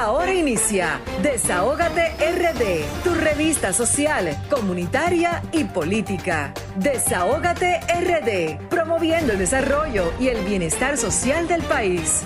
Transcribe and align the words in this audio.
Ahora 0.00 0.32
inicia 0.32 0.98
Desahógate 1.22 2.12
RD, 2.16 3.04
tu 3.04 3.12
revista 3.12 3.74
social, 3.74 4.34
comunitaria 4.48 5.42
y 5.52 5.64
política. 5.64 6.54
Desahógate 6.76 7.80
RD, 7.80 8.70
promoviendo 8.70 9.34
el 9.34 9.38
desarrollo 9.38 10.10
y 10.18 10.28
el 10.28 10.42
bienestar 10.46 10.96
social 10.96 11.46
del 11.48 11.60
país. 11.64 12.22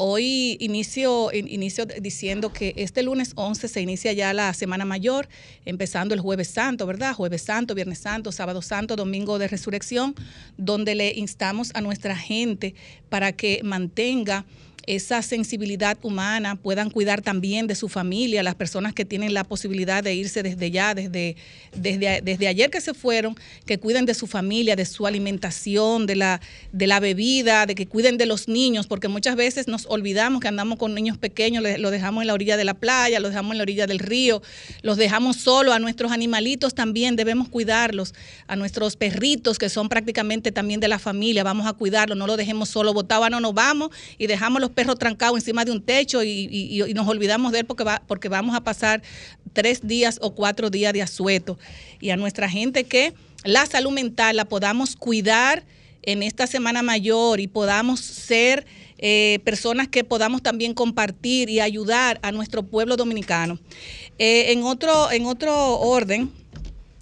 Hoy 0.01 0.57
inicio, 0.61 1.33
inicio 1.33 1.85
diciendo 1.85 2.53
que 2.53 2.73
este 2.77 3.03
lunes 3.03 3.33
11 3.35 3.67
se 3.67 3.81
inicia 3.81 4.13
ya 4.13 4.33
la 4.33 4.55
Semana 4.55 4.85
Mayor, 4.85 5.29
empezando 5.65 6.15
el 6.15 6.21
Jueves 6.21 6.47
Santo, 6.47 6.87
¿verdad? 6.87 7.15
Jueves 7.15 7.43
Santo, 7.43 7.75
Viernes 7.75 7.99
Santo, 7.99 8.31
Sábado 8.31 8.63
Santo, 8.63 8.95
Domingo 8.95 9.41
de 9.41 9.49
Resurrección, 9.49 10.15
donde 10.57 10.95
le 10.95 11.15
instamos 11.15 11.73
a 11.75 11.81
nuestra 11.81 12.15
gente 12.15 12.77
para 13.09 13.33
que 13.33 13.61
mantenga 13.65 14.47
esa 14.89 15.21
sensibilidad 15.21 15.99
humana, 16.03 16.57
puedan 16.57 16.89
cuidar 16.89 17.21
también 17.21 17.67
de 17.67 17.75
su 17.75 17.91
familia, 17.91 18.43
las 18.43 18.55
personas 18.55 18.95
que 18.95 19.05
tienen 19.05 19.35
la 19.35 19.45
posibilidad 19.45 20.03
de 20.03 20.15
irse 20.15 20.43
desde 20.43 20.71
ya, 20.71 20.95
desde, 20.95 21.37
desde, 21.77 22.23
desde 22.23 22.49
ayer 22.49 22.71
que 22.71 22.81
se 22.81 22.95
fueron, 22.95 23.37
que 23.67 23.79
cuiden 23.79 24.07
de 24.07 24.15
su 24.15 24.27
familia, 24.27 24.77
de 24.77 24.87
su 24.87 25.07
alimentación, 25.07 26.07
de 26.07 26.17
la, 26.17 26.41
de 26.73 26.87
la 26.87 27.01
bebida, 27.01 27.67
de 27.67 27.75
que 27.75 27.87
cuiden 27.87 28.17
de 28.17 28.25
los 28.25 28.49
niños, 28.49 28.87
porque 28.87 29.09
muchas 29.09 29.37
veces 29.37 29.69
nos 29.69 29.85
olvidamos 29.87 30.41
que 30.41 30.49
andamos 30.49 30.79
con 30.79 30.95
niños 30.95 31.19
pequeños, 31.19 31.63
los 31.79 31.91
dejamos 31.91 32.23
en 32.23 32.29
la 32.29 32.33
orilla 32.35 32.57
de 32.57 32.65
la 32.65 32.73
playa, 32.73 33.21
los 33.21 33.31
dejamos 33.31 33.53
en 33.53 33.59
la 33.59 33.63
orilla 33.63 33.87
del 33.87 33.99
río, 33.99 34.41
los 34.81 34.97
dejamos 34.97 35.37
solo, 35.37 35.75
a 35.75 35.79
nuestros 35.79 36.13
animalitos 36.13 36.75
también 36.75 37.15
debemos 37.15 37.51
cuidarlos, 37.51 38.15
a 38.47 38.57
nuestros 38.57 38.97
perritos 38.97 39.59
que 39.59 39.69
son 39.69 39.91
prácticamente 39.91 40.51
también 40.51 40.81
de 40.81 40.89
la 40.89 40.99
familia, 40.99 41.45
vamos 41.45 41.67
a 41.67 41.75
cuidarlos, 41.75 42.17
no 42.17 42.27
los 42.27 42.39
dejemos 42.39 42.71
solo 42.71 42.95
botados, 42.95 43.31
no 43.31 43.41
nos 43.41 43.53
vamos 43.53 43.91
y 44.17 44.29
dejamos 44.29 44.63
los 44.63 44.71
perro 44.79 44.95
trancado 44.95 45.35
encima 45.35 45.65
de 45.65 45.73
un 45.73 45.83
techo 45.83 46.23
y, 46.23 46.85
nos 46.95 47.09
olvidamos 47.09 47.51
de 47.51 47.59
él 47.59 47.67
porque, 47.67 47.85
porque 48.07 48.29
vamos 48.29 48.55
a 48.55 48.61
pasar 48.61 49.03
tres 49.53 49.85
días 49.85 50.21
o 50.23 50.37
cuatro 50.37 50.71
días 50.71 50.93
de 50.93 51.03
asueto. 51.03 51.59
Y 52.01 52.11
a 52.11 52.17
nuestra 52.17 52.49
gente 52.49 52.85
que 52.85 53.13
la 53.43 53.67
salud 53.67 53.91
mental 53.91 54.37
la 54.37 54.45
podamos 54.45 54.95
cuidar 54.95 55.65
en 56.03 56.23
esta 56.23 56.47
semana 56.47 56.83
mayor 56.83 57.41
y 57.41 57.49
podamos 57.49 57.99
ser 57.99 58.67
eh, 58.99 59.41
personas 59.43 59.89
que 59.89 60.05
podamos 60.05 60.45
también 60.45 60.75
compartir 60.75 61.51
y 61.51 61.59
ayudar 61.59 62.21
a 62.23 62.31
nuestro 62.31 62.63
pueblo 62.63 62.97
dominicano. 62.97 63.59
Eh, 64.21 64.53
en, 64.53 64.63
otro, 64.63 65.11
en 65.11 65.27
otro 65.27 65.81
orden, 65.81 66.31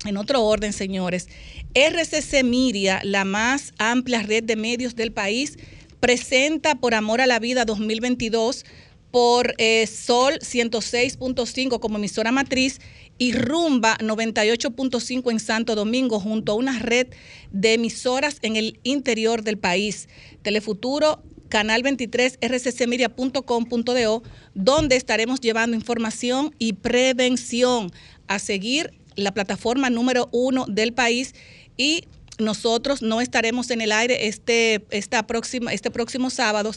en 0.06 0.16
otro 0.16 0.42
orden, 0.42 0.72
señores, 0.72 1.28
RCC 1.74 2.42
Miria, 2.42 3.02
la 3.04 3.26
más 3.26 3.74
amplia 3.76 4.22
red 4.22 4.44
de 4.44 4.56
medios 4.56 4.96
del 4.96 5.12
país, 5.12 5.58
presenta 6.00 6.74
por 6.74 6.94
Amor 6.94 7.20
a 7.20 7.26
la 7.26 7.38
Vida 7.38 7.64
2022 7.64 8.64
por 9.10 9.54
eh, 9.58 9.86
Sol 9.86 10.34
106.5 10.40 11.80
como 11.80 11.96
emisora 11.96 12.32
matriz 12.32 12.80
y 13.18 13.32
Rumba 13.32 13.96
98.5 13.98 15.30
en 15.30 15.40
Santo 15.40 15.74
Domingo 15.74 16.20
junto 16.20 16.52
a 16.52 16.56
una 16.56 16.78
red 16.78 17.06
de 17.50 17.74
emisoras 17.74 18.38
en 18.42 18.56
el 18.56 18.78
interior 18.82 19.42
del 19.42 19.58
país. 19.58 20.08
Telefuturo 20.42 21.22
canal 21.48 21.82
23 21.82 22.38
rccmedia.com.do 22.42 24.22
donde 24.54 24.96
estaremos 24.96 25.40
llevando 25.40 25.76
información 25.76 26.54
y 26.58 26.74
prevención 26.74 27.92
a 28.26 28.38
seguir 28.38 28.92
la 29.14 29.32
plataforma 29.32 29.88
número 29.88 30.28
uno 30.32 30.66
del 30.66 30.92
país 30.92 31.34
y 31.76 32.04
nosotros 32.38 33.02
no 33.02 33.20
estaremos 33.20 33.70
en 33.70 33.80
el 33.80 33.92
aire 33.92 34.26
este, 34.26 34.84
esta 34.90 35.26
próxima, 35.26 35.72
este 35.72 35.90
próximo 35.90 36.30
sábado, 36.30 36.72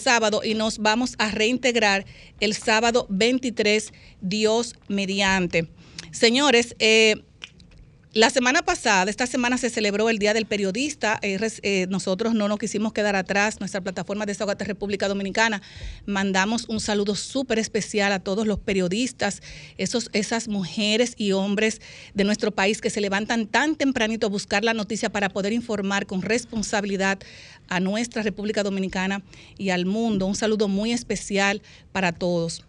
sábado 0.00 0.42
y 0.44 0.54
nos 0.54 0.78
vamos 0.78 1.14
a 1.18 1.30
reintegrar 1.30 2.04
el 2.40 2.54
sábado 2.54 3.06
23, 3.10 3.92
Dios 4.20 4.74
mediante. 4.88 5.68
Señores, 6.10 6.76
eh, 6.78 7.22
la 8.14 8.30
semana 8.30 8.62
pasada, 8.62 9.10
esta 9.10 9.26
semana 9.26 9.58
se 9.58 9.70
celebró 9.70 10.08
el 10.08 10.20
Día 10.20 10.34
del 10.34 10.46
Periodista. 10.46 11.18
Eh, 11.20 11.36
eh, 11.62 11.86
nosotros 11.90 12.32
no 12.32 12.46
nos 12.46 12.58
quisimos 12.58 12.92
quedar 12.92 13.16
atrás. 13.16 13.58
Nuestra 13.58 13.80
plataforma 13.80 14.24
de 14.24 14.30
Desahogate 14.30 14.64
República 14.64 15.08
Dominicana 15.08 15.60
mandamos 16.06 16.68
un 16.68 16.78
saludo 16.78 17.16
súper 17.16 17.58
especial 17.58 18.12
a 18.12 18.20
todos 18.20 18.46
los 18.46 18.60
periodistas, 18.60 19.42
esos, 19.78 20.10
esas 20.12 20.46
mujeres 20.46 21.14
y 21.16 21.32
hombres 21.32 21.80
de 22.14 22.22
nuestro 22.22 22.52
país 22.52 22.80
que 22.80 22.88
se 22.88 23.00
levantan 23.00 23.48
tan 23.48 23.74
tempranito 23.74 24.28
a 24.28 24.30
buscar 24.30 24.64
la 24.64 24.74
noticia 24.74 25.10
para 25.10 25.28
poder 25.28 25.52
informar 25.52 26.06
con 26.06 26.22
responsabilidad 26.22 27.18
a 27.68 27.80
nuestra 27.80 28.22
República 28.22 28.62
Dominicana 28.62 29.24
y 29.58 29.70
al 29.70 29.86
mundo. 29.86 30.26
Un 30.26 30.36
saludo 30.36 30.68
muy 30.68 30.92
especial 30.92 31.62
para 31.90 32.12
todos. 32.12 32.64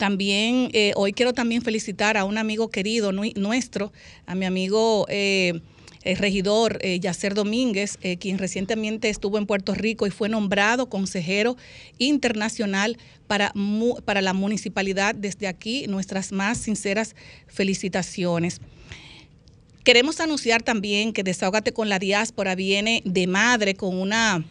También 0.00 0.70
eh, 0.72 0.94
hoy 0.96 1.12
quiero 1.12 1.34
también 1.34 1.60
felicitar 1.60 2.16
a 2.16 2.24
un 2.24 2.38
amigo 2.38 2.70
querido 2.70 3.12
nuestro, 3.12 3.92
a 4.24 4.34
mi 4.34 4.46
amigo 4.46 5.04
eh, 5.10 5.60
el 6.04 6.16
regidor 6.16 6.78
eh, 6.80 6.98
Yacer 7.00 7.34
Domínguez, 7.34 7.98
quien 8.18 8.38
recientemente 8.38 9.10
estuvo 9.10 9.36
en 9.36 9.44
Puerto 9.44 9.74
Rico 9.74 10.06
y 10.06 10.10
fue 10.10 10.30
nombrado 10.30 10.88
consejero 10.88 11.58
internacional 11.98 12.96
para, 13.26 13.52
para 14.06 14.22
la 14.22 14.32
municipalidad. 14.32 15.14
Desde 15.14 15.46
aquí, 15.46 15.86
nuestras 15.86 16.32
más 16.32 16.56
sinceras 16.56 17.14
felicitaciones. 17.46 18.62
Queremos 19.84 20.18
anunciar 20.20 20.62
también 20.62 21.12
que 21.12 21.24
Desahógate 21.24 21.72
con 21.72 21.90
la 21.90 21.98
Diáspora 21.98 22.54
viene 22.54 23.02
de 23.04 23.26
madre 23.26 23.74
con 23.74 23.98
una 23.98 24.46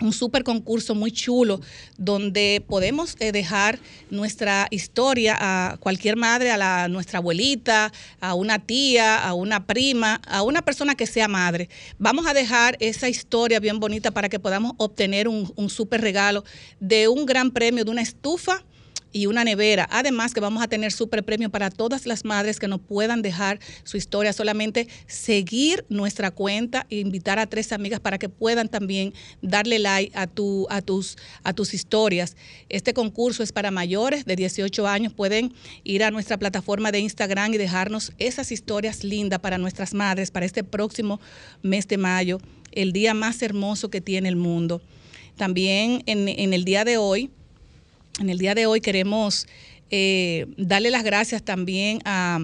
un 0.00 0.12
super 0.12 0.44
concurso 0.44 0.94
muy 0.94 1.12
chulo 1.12 1.60
donde 1.98 2.64
podemos 2.66 3.16
eh, 3.20 3.32
dejar 3.32 3.78
nuestra 4.10 4.66
historia 4.70 5.36
a 5.38 5.76
cualquier 5.78 6.16
madre, 6.16 6.50
a 6.50 6.56
la, 6.56 6.88
nuestra 6.88 7.18
abuelita, 7.18 7.92
a 8.20 8.34
una 8.34 8.58
tía, 8.58 9.18
a 9.18 9.34
una 9.34 9.66
prima, 9.66 10.20
a 10.26 10.42
una 10.42 10.62
persona 10.62 10.94
que 10.94 11.06
sea 11.06 11.28
madre. 11.28 11.68
Vamos 11.98 12.26
a 12.26 12.34
dejar 12.34 12.76
esa 12.80 13.08
historia 13.08 13.60
bien 13.60 13.80
bonita 13.80 14.10
para 14.10 14.28
que 14.28 14.38
podamos 14.38 14.72
obtener 14.78 15.28
un, 15.28 15.52
un 15.56 15.70
super 15.70 16.00
regalo 16.00 16.44
de 16.80 17.08
un 17.08 17.26
gran 17.26 17.50
premio, 17.50 17.84
de 17.84 17.90
una 17.90 18.02
estufa 18.02 18.64
y 19.12 19.26
una 19.26 19.44
nevera. 19.44 19.88
Además 19.90 20.34
que 20.34 20.40
vamos 20.40 20.62
a 20.62 20.68
tener 20.68 20.92
super 20.92 21.24
premio 21.24 21.50
para 21.50 21.70
todas 21.70 22.06
las 22.06 22.24
madres 22.24 22.58
que 22.58 22.68
no 22.68 22.78
puedan 22.78 23.22
dejar 23.22 23.58
su 23.84 23.96
historia, 23.96 24.32
solamente 24.32 24.88
seguir 25.06 25.84
nuestra 25.88 26.30
cuenta 26.30 26.86
e 26.90 26.98
invitar 26.98 27.38
a 27.38 27.46
tres 27.46 27.72
amigas 27.72 28.00
para 28.00 28.18
que 28.18 28.28
puedan 28.28 28.68
también 28.68 29.12
darle 29.42 29.78
like 29.78 30.16
a, 30.16 30.26
tu, 30.26 30.66
a, 30.70 30.82
tus, 30.82 31.16
a 31.42 31.52
tus 31.52 31.74
historias. 31.74 32.36
Este 32.68 32.94
concurso 32.94 33.42
es 33.42 33.52
para 33.52 33.70
mayores 33.70 34.24
de 34.24 34.36
18 34.36 34.86
años. 34.86 35.12
Pueden 35.12 35.52
ir 35.84 36.04
a 36.04 36.10
nuestra 36.10 36.38
plataforma 36.38 36.92
de 36.92 37.00
Instagram 37.00 37.54
y 37.54 37.58
dejarnos 37.58 38.12
esas 38.18 38.52
historias 38.52 39.04
lindas 39.04 39.40
para 39.40 39.58
nuestras 39.58 39.94
madres 39.94 40.30
para 40.30 40.46
este 40.46 40.64
próximo 40.64 41.20
mes 41.62 41.88
de 41.88 41.98
mayo, 41.98 42.38
el 42.72 42.92
día 42.92 43.14
más 43.14 43.42
hermoso 43.42 43.90
que 43.90 44.00
tiene 44.00 44.28
el 44.28 44.36
mundo. 44.36 44.80
También 45.36 46.02
en, 46.06 46.28
en 46.28 46.52
el 46.52 46.64
día 46.64 46.84
de 46.84 46.98
hoy, 46.98 47.30
en 48.18 48.30
el 48.30 48.38
día 48.38 48.54
de 48.54 48.66
hoy 48.66 48.80
queremos 48.80 49.46
eh, 49.90 50.46
darle 50.56 50.90
las 50.90 51.04
gracias 51.04 51.42
también 51.42 52.00
a, 52.04 52.40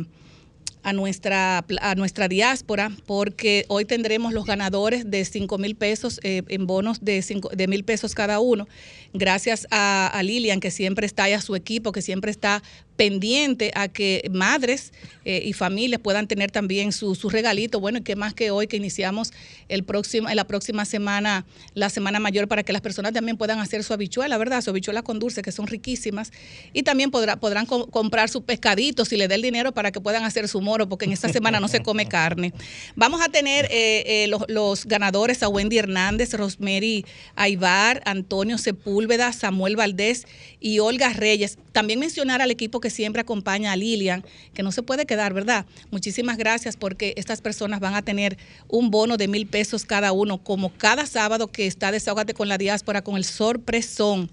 nuestra, 0.94 1.64
a 1.80 1.94
nuestra 1.96 2.28
diáspora, 2.28 2.92
porque 3.06 3.64
hoy 3.68 3.84
tendremos 3.84 4.32
los 4.32 4.46
ganadores 4.46 5.10
de 5.10 5.24
5 5.24 5.58
mil 5.58 5.74
pesos 5.74 6.20
eh, 6.22 6.42
en 6.48 6.66
bonos 6.66 7.04
de, 7.04 7.22
cinco, 7.22 7.48
de 7.48 7.66
mil 7.66 7.84
pesos 7.84 8.14
cada 8.14 8.38
uno. 8.38 8.68
Gracias 9.12 9.66
a, 9.70 10.06
a, 10.06 10.22
Lilian, 10.22 10.60
que 10.60 10.70
siempre 10.70 11.06
está 11.06 11.28
y 11.28 11.32
a 11.32 11.40
su 11.40 11.56
equipo, 11.56 11.90
que 11.92 12.02
siempre 12.02 12.30
está 12.30 12.62
pendiente 12.96 13.70
a 13.74 13.88
que 13.88 14.28
madres 14.32 14.92
eh, 15.24 15.42
y 15.44 15.52
familias 15.52 16.00
puedan 16.00 16.26
tener 16.28 16.50
también 16.50 16.92
su, 16.92 17.14
su, 17.14 17.28
regalito. 17.28 17.80
Bueno, 17.80 17.98
y 17.98 18.02
qué 18.02 18.16
más 18.16 18.32
que 18.32 18.50
hoy 18.50 18.66
que 18.66 18.76
iniciamos 18.76 19.32
el 19.68 19.84
próximo, 19.84 20.28
la 20.28 20.46
próxima 20.46 20.84
semana, 20.84 21.44
la 21.74 21.90
semana 21.90 22.20
mayor, 22.20 22.48
para 22.48 22.62
que 22.62 22.72
las 22.72 22.82
personas 22.82 23.12
también 23.12 23.36
puedan 23.36 23.58
hacer 23.58 23.84
su 23.84 23.92
habichuela, 23.92 24.38
¿verdad? 24.38 24.62
Su 24.62 24.70
habichuela 24.70 25.02
con 25.02 25.18
dulce, 25.18 25.42
que 25.42 25.52
son 25.52 25.66
riquísimas. 25.66 26.32
Y 26.72 26.82
también 26.84 27.10
podrá, 27.10 27.36
podrán 27.36 27.66
co 27.66 27.86
comprar 27.88 28.28
su 28.28 28.44
pescadito 28.44 29.04
si 29.04 29.16
le 29.16 29.28
dé 29.28 29.34
el 29.34 29.42
dinero 29.42 29.72
para 29.72 29.92
que 29.92 30.00
puedan 30.00 30.24
hacer 30.24 30.48
su 30.48 30.60
moro, 30.60 30.88
porque 30.88 31.04
en 31.04 31.12
esta 31.12 31.28
semana 31.28 31.60
no 31.60 31.68
se 31.68 31.82
come 31.82 32.06
carne. 32.08 32.52
Vamos 32.94 33.20
a 33.20 33.28
tener 33.28 33.66
eh, 33.66 34.04
eh, 34.06 34.26
los, 34.28 34.44
los, 34.48 34.86
ganadores 34.86 35.42
a 35.42 35.48
Wendy 35.48 35.78
Hernández, 35.78 36.34
Rosemary 36.34 37.04
Aibar, 37.34 38.02
Antonio 38.04 38.58
Sepúlveda, 38.58 39.32
Samuel 39.32 39.76
Valdés 39.76 40.26
y 40.60 40.78
Olga 40.78 41.12
Reyes. 41.12 41.58
También 41.72 41.98
mencionar 41.98 42.42
al 42.42 42.50
equipo 42.50 42.80
que 42.80 42.85
que 42.86 42.90
siempre 42.90 43.20
acompaña 43.20 43.72
a 43.72 43.76
Lilian, 43.76 44.24
que 44.54 44.62
no 44.62 44.70
se 44.70 44.80
puede 44.80 45.06
quedar, 45.06 45.34
¿verdad? 45.34 45.66
Muchísimas 45.90 46.36
gracias 46.36 46.76
porque 46.76 47.14
estas 47.16 47.40
personas 47.40 47.80
van 47.80 47.96
a 47.96 48.02
tener 48.02 48.38
un 48.68 48.92
bono 48.92 49.16
de 49.16 49.26
mil 49.26 49.48
pesos 49.48 49.84
cada 49.84 50.12
uno, 50.12 50.38
como 50.38 50.72
cada 50.72 51.04
sábado 51.04 51.48
que 51.48 51.66
está 51.66 51.90
Desahogate 51.90 52.32
con 52.32 52.48
la 52.48 52.58
Diáspora, 52.58 53.02
con 53.02 53.16
el 53.16 53.24
sorpresón. 53.24 54.30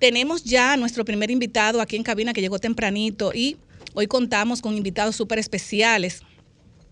Tenemos 0.00 0.42
ya 0.42 0.76
nuestro 0.76 1.04
primer 1.04 1.30
invitado 1.30 1.80
aquí 1.80 1.94
en 1.94 2.02
cabina 2.02 2.32
que 2.32 2.40
llegó 2.40 2.58
tempranito 2.58 3.32
y 3.32 3.58
hoy 3.94 4.08
contamos 4.08 4.60
con 4.60 4.76
invitados 4.76 5.14
súper 5.14 5.38
especiales. 5.38 6.22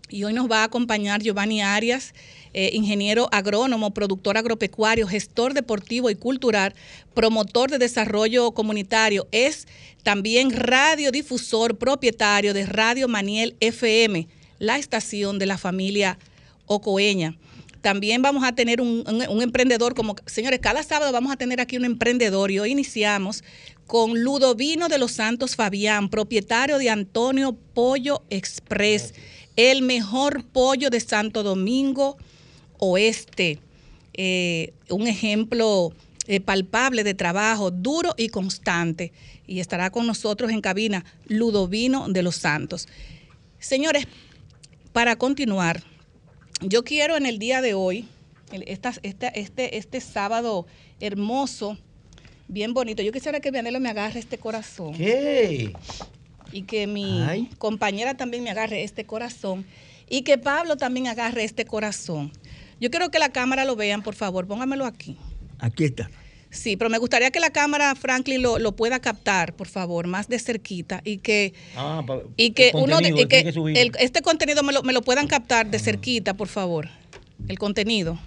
Y 0.09 0.23
hoy 0.23 0.33
nos 0.33 0.49
va 0.49 0.61
a 0.61 0.65
acompañar 0.65 1.21
Giovanni 1.21 1.61
Arias, 1.61 2.13
eh, 2.53 2.69
ingeniero 2.73 3.27
agrónomo, 3.31 3.93
productor 3.93 4.37
agropecuario, 4.37 5.07
gestor 5.07 5.53
deportivo 5.53 6.09
y 6.09 6.15
cultural, 6.15 6.75
promotor 7.13 7.71
de 7.71 7.79
desarrollo 7.79 8.51
comunitario. 8.51 9.27
Es 9.31 9.67
también 10.03 10.51
radiodifusor 10.51 11.77
propietario 11.77 12.53
de 12.53 12.65
Radio 12.65 13.07
Maniel 13.07 13.55
FM, 13.59 14.27
la 14.59 14.77
estación 14.77 15.39
de 15.39 15.47
la 15.47 15.57
familia 15.57 16.19
Ocoeña. 16.67 17.37
También 17.85 18.23
vamos 18.23 18.43
a 18.43 18.55
tener 18.55 18.81
un, 18.81 19.03
emprendedor, 19.43 19.93
como 19.93 20.15
señores, 20.25 20.59
cada 20.59 20.81
sábado 20.81 21.11
vamos 21.11 21.31
a 21.31 21.37
tener 21.37 21.61
aquí 21.61 21.77
un 21.77 21.85
emprendedor 21.85 22.49
y 22.49 22.57
hoy 22.57 22.71
iniciamos 22.71 23.43
con 23.85 24.23
Ludovino 24.23 24.87
de 24.87 24.97
los 24.97 25.11
Santos 25.11 25.55
Fabián, 25.55 26.09
propietario 26.09 26.79
de 26.79 26.89
Antonio 26.89 27.55
Pollo 27.75 28.23
Express, 28.31 29.13
el 29.55 29.81
mejor 29.81 30.43
pollo 30.45 30.89
de 30.89 30.99
Santo 30.99 31.43
Domingo 31.43 32.17
Oeste. 32.77 33.59
Eh, 34.13 34.73
un 34.89 35.07
ejemplo 35.07 35.93
eh, 36.27 36.39
palpable 36.39 37.03
de 37.03 37.13
trabajo 37.13 37.71
duro 37.71 38.13
y 38.17 38.29
constante. 38.29 39.11
Y 39.47 39.59
estará 39.59 39.89
con 39.89 40.07
nosotros 40.07 40.51
en 40.51 40.61
cabina 40.61 41.05
Ludovino 41.27 42.07
de 42.09 42.23
los 42.23 42.35
Santos. 42.37 42.87
Señores, 43.59 44.07
para 44.91 45.15
continuar, 45.17 45.83
yo 46.61 46.83
quiero 46.83 47.17
en 47.17 47.25
el 47.25 47.37
día 47.37 47.61
de 47.61 47.73
hoy, 47.73 48.07
este, 48.51 49.77
este 49.77 50.01
sábado 50.01 50.65
hermoso, 50.99 51.77
bien 52.47 52.73
bonito, 52.73 53.03
yo 53.03 53.11
quisiera 53.11 53.39
que 53.39 53.51
Vianelo 53.51 53.79
me 53.79 53.89
agarre 53.89 54.19
este 54.19 54.37
corazón. 54.37 54.93
¿Qué? 54.93 55.73
Y 56.55 56.61
que 56.61 56.87
mi 56.87 57.21
Ay. 57.21 57.49
compañera 57.57 58.15
también 58.15 58.41
me 58.41 58.49
agarre 58.49 58.83
este 58.83 59.03
corazón. 59.03 59.65
Y 60.09 60.21
que 60.21 60.37
Pablo 60.37 60.77
también 60.77 61.07
agarre 61.07 61.43
este 61.43 61.65
corazón. 61.65 62.31
Yo 62.79 62.89
quiero 62.89 63.11
que 63.11 63.19
la 63.19 63.27
cámara 63.27 63.65
lo 63.65 63.75
vean, 63.75 64.01
por 64.01 64.15
favor, 64.15 64.47
póngamelo 64.47 64.85
aquí. 64.85 65.17
Aquí 65.59 65.83
está. 65.83 66.09
Sí, 66.51 66.77
pero 66.77 66.89
me 66.89 66.97
gustaría 66.97 67.29
que 67.29 67.41
la 67.41 67.49
cámara, 67.49 67.93
Franklin, 67.95 68.41
lo, 68.41 68.57
lo 68.57 68.73
pueda 68.73 68.99
captar, 68.99 69.53
por 69.53 69.67
favor, 69.67 70.07
más 70.07 70.29
de 70.29 70.39
cerquita 70.39 71.01
y 71.03 71.17
que, 71.17 71.53
ah, 71.75 72.01
y 72.37 72.51
que 72.51 72.71
uno 72.73 73.01
de, 73.01 73.09
y 73.09 73.25
que 73.25 73.39
el, 73.39 73.91
este 73.99 74.21
contenido 74.21 74.63
me 74.63 74.71
lo, 74.71 74.81
me 74.81 74.93
lo, 74.93 75.01
puedan 75.01 75.27
captar 75.27 75.69
de 75.69 75.77
cerquita, 75.77 76.35
por 76.35 76.47
favor. 76.47 76.87
El 77.49 77.59
contenido. 77.59 78.17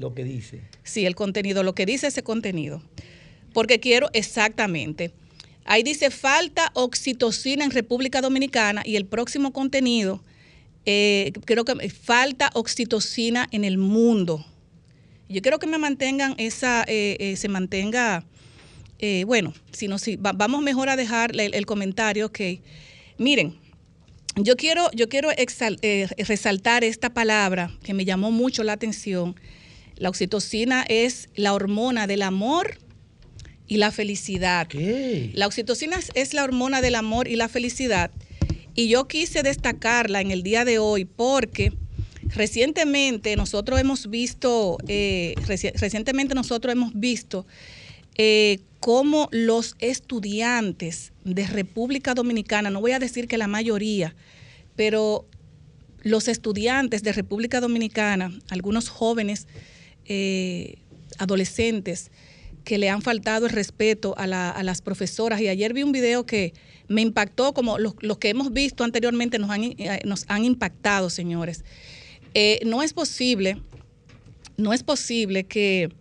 Lo 0.00 0.14
que 0.14 0.24
dice. 0.24 0.62
Sí, 0.82 1.06
el 1.06 1.14
contenido, 1.14 1.62
lo 1.62 1.76
que 1.76 1.86
dice 1.86 2.08
ese 2.08 2.24
contenido. 2.24 2.82
Porque 3.52 3.78
quiero 3.78 4.10
exactamente. 4.12 5.12
Ahí 5.64 5.82
dice 5.82 6.10
falta 6.10 6.70
oxitocina 6.74 7.64
en 7.64 7.70
República 7.70 8.20
Dominicana 8.20 8.82
y 8.84 8.96
el 8.96 9.06
próximo 9.06 9.52
contenido 9.52 10.22
eh, 10.86 11.32
creo 11.46 11.64
que 11.64 11.88
falta 11.90 12.50
oxitocina 12.54 13.48
en 13.50 13.64
el 13.64 13.78
mundo. 13.78 14.44
Yo 15.28 15.40
quiero 15.40 15.58
que 15.58 15.66
me 15.66 15.78
mantengan 15.78 16.34
esa, 16.36 16.84
eh, 16.86 17.16
eh, 17.18 17.36
se 17.36 17.48
mantenga, 17.48 18.24
eh, 18.98 19.24
bueno, 19.26 19.54
si 19.72 19.88
no, 19.88 19.98
si, 19.98 20.16
va, 20.16 20.32
vamos 20.32 20.62
mejor 20.62 20.90
a 20.90 20.96
dejar 20.96 21.32
el, 21.34 21.66
comentario, 21.66 22.26
ok. 22.26 22.40
Miren, 23.16 23.58
yo 24.36 24.56
quiero, 24.56 24.90
yo 24.92 25.08
quiero 25.08 25.30
resaltar 26.18 26.84
esta 26.84 27.14
palabra 27.14 27.70
que 27.82 27.94
me 27.94 28.04
llamó 28.04 28.30
mucho 28.30 28.64
la 28.64 28.74
atención. 28.74 29.34
La 29.96 30.10
oxitocina 30.10 30.84
es 30.88 31.28
la 31.36 31.54
hormona 31.54 32.06
del 32.06 32.22
amor 32.22 32.78
y 33.66 33.76
la 33.78 33.90
felicidad. 33.90 34.66
¿Qué? 34.66 35.30
La 35.34 35.46
oxitocina 35.46 35.98
es 36.14 36.34
la 36.34 36.44
hormona 36.44 36.80
del 36.80 36.94
amor 36.94 37.28
y 37.28 37.36
la 37.36 37.48
felicidad. 37.48 38.10
Y 38.74 38.88
yo 38.88 39.06
quise 39.06 39.42
destacarla 39.42 40.20
en 40.20 40.30
el 40.30 40.42
día 40.42 40.64
de 40.64 40.78
hoy 40.78 41.04
porque 41.04 41.72
recientemente 42.34 43.36
nosotros 43.36 43.80
hemos 43.80 44.10
visto, 44.10 44.78
eh, 44.88 45.34
reci 45.46 45.70
recientemente 45.70 46.34
nosotros 46.34 46.72
hemos 46.72 46.92
visto 46.94 47.46
eh, 48.16 48.60
cómo 48.80 49.28
los 49.30 49.76
estudiantes 49.78 51.12
de 51.24 51.46
República 51.46 52.14
Dominicana, 52.14 52.70
no 52.70 52.80
voy 52.80 52.92
a 52.92 52.98
decir 52.98 53.28
que 53.28 53.38
la 53.38 53.46
mayoría, 53.46 54.14
pero 54.76 55.26
los 56.02 56.28
estudiantes 56.28 57.02
de 57.02 57.12
República 57.12 57.60
Dominicana, 57.60 58.30
algunos 58.50 58.88
jóvenes, 58.88 59.46
eh, 60.04 60.76
adolescentes, 61.18 62.10
que 62.64 62.78
le 62.78 62.88
han 62.88 63.02
faltado 63.02 63.46
el 63.46 63.52
respeto 63.52 64.14
a, 64.16 64.26
la, 64.26 64.50
a, 64.50 64.62
las 64.62 64.82
profesoras. 64.82 65.40
Y 65.40 65.48
ayer 65.48 65.72
vi 65.74 65.82
un 65.82 65.92
video 65.92 66.24
que 66.26 66.54
me 66.88 67.02
impactó, 67.02 67.54
como 67.54 67.78
los, 67.78 67.94
que 68.18 68.30
hemos 68.30 68.52
visto 68.52 68.84
anteriormente 68.84 69.38
nos 69.38 69.50
han, 69.50 69.64
eh, 69.64 70.00
impactado, 70.42 71.10
señores. 71.10 71.64
Eh, 72.34 72.60
no 72.64 72.82
es 72.82 72.92
posible, 72.92 73.60
no 74.56 74.72
es 74.72 74.82
posible 74.82 75.44
que 75.44 75.92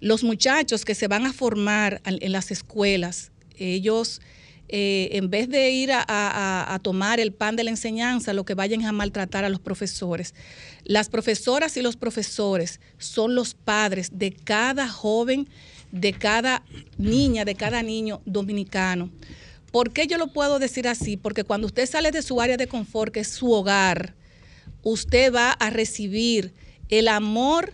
los 0.00 0.24
muchachos 0.24 0.84
que 0.84 0.94
se 0.94 1.08
van 1.08 1.26
a 1.26 1.32
formar 1.32 2.00
en 2.04 2.32
las 2.32 2.50
escuelas, 2.50 3.32
ellos, 3.56 4.20
eh, 4.68 5.08
en 5.12 5.30
vez 5.30 5.48
de 5.48 5.70
ir 5.70 5.92
a, 5.92 6.04
a, 6.06 6.74
a, 6.74 6.78
tomar 6.78 7.20
el 7.20 7.32
pan 7.32 7.56
de 7.56 7.64
la 7.64 7.70
enseñanza, 7.70 8.32
lo 8.32 8.44
que 8.44 8.54
vayan 8.54 8.84
a 8.84 8.92
maltratar 8.92 9.44
a 9.44 9.48
los 9.48 9.60
profesores. 9.60 10.34
Las 10.84 11.08
profesoras 11.08 11.76
y 11.76 11.82
los 11.82 11.96
profesores 11.96 12.80
son 12.98 13.34
los 13.34 13.54
padres 13.54 14.10
de 14.12 14.32
cada 14.32 14.88
joven, 14.88 15.48
de 15.90 16.12
cada 16.12 16.64
niña, 16.98 17.44
de 17.44 17.54
cada 17.54 17.82
niño 17.82 18.20
dominicano. 18.26 19.10
¿Por 19.70 19.92
qué 19.92 20.06
yo 20.06 20.18
lo 20.18 20.32
puedo 20.32 20.58
decir 20.58 20.88
así? 20.88 21.16
Porque 21.16 21.44
cuando 21.44 21.66
usted 21.66 21.86
sale 21.86 22.10
de 22.10 22.22
su 22.22 22.40
área 22.40 22.56
de 22.56 22.68
confort, 22.68 23.12
que 23.12 23.20
es 23.20 23.28
su 23.28 23.52
hogar, 23.52 24.14
usted 24.82 25.32
va 25.32 25.52
a 25.52 25.70
recibir 25.70 26.54
el 26.88 27.08
amor 27.08 27.72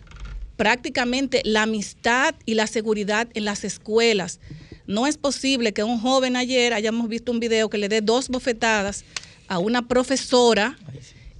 prácticamente 0.56 1.42
la 1.44 1.62
amistad 1.62 2.34
y 2.46 2.54
la 2.54 2.66
seguridad 2.66 3.28
en 3.34 3.44
las 3.44 3.64
escuelas. 3.64 4.40
No 4.86 5.06
es 5.06 5.16
posible 5.16 5.72
que 5.72 5.82
un 5.82 5.98
joven 5.98 6.36
ayer 6.36 6.74
hayamos 6.74 7.08
visto 7.08 7.32
un 7.32 7.40
video 7.40 7.70
que 7.70 7.78
le 7.78 7.88
dé 7.88 8.00
dos 8.00 8.28
bofetadas 8.28 9.04
a 9.48 9.58
una 9.58 9.88
profesora 9.88 10.78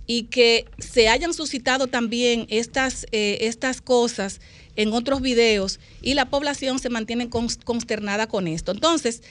y 0.07 0.25
que 0.25 0.67
se 0.79 1.09
hayan 1.09 1.35
suscitado 1.35 1.87
también 1.87 2.47
estas, 2.49 3.07
eh, 3.13 3.39
estas 3.43 3.81
cosas 3.81 4.41
en 4.77 4.93
otros 4.93 5.21
videos 5.21 5.79
y 6.03 6.15
la 6.15 6.29
población 6.29 6.79
se 6.79 6.91
mantiene 6.91 7.29
consternada 7.29 8.27
con 8.27 8.49
esto. 8.49 8.73
Entonces, 8.73 9.23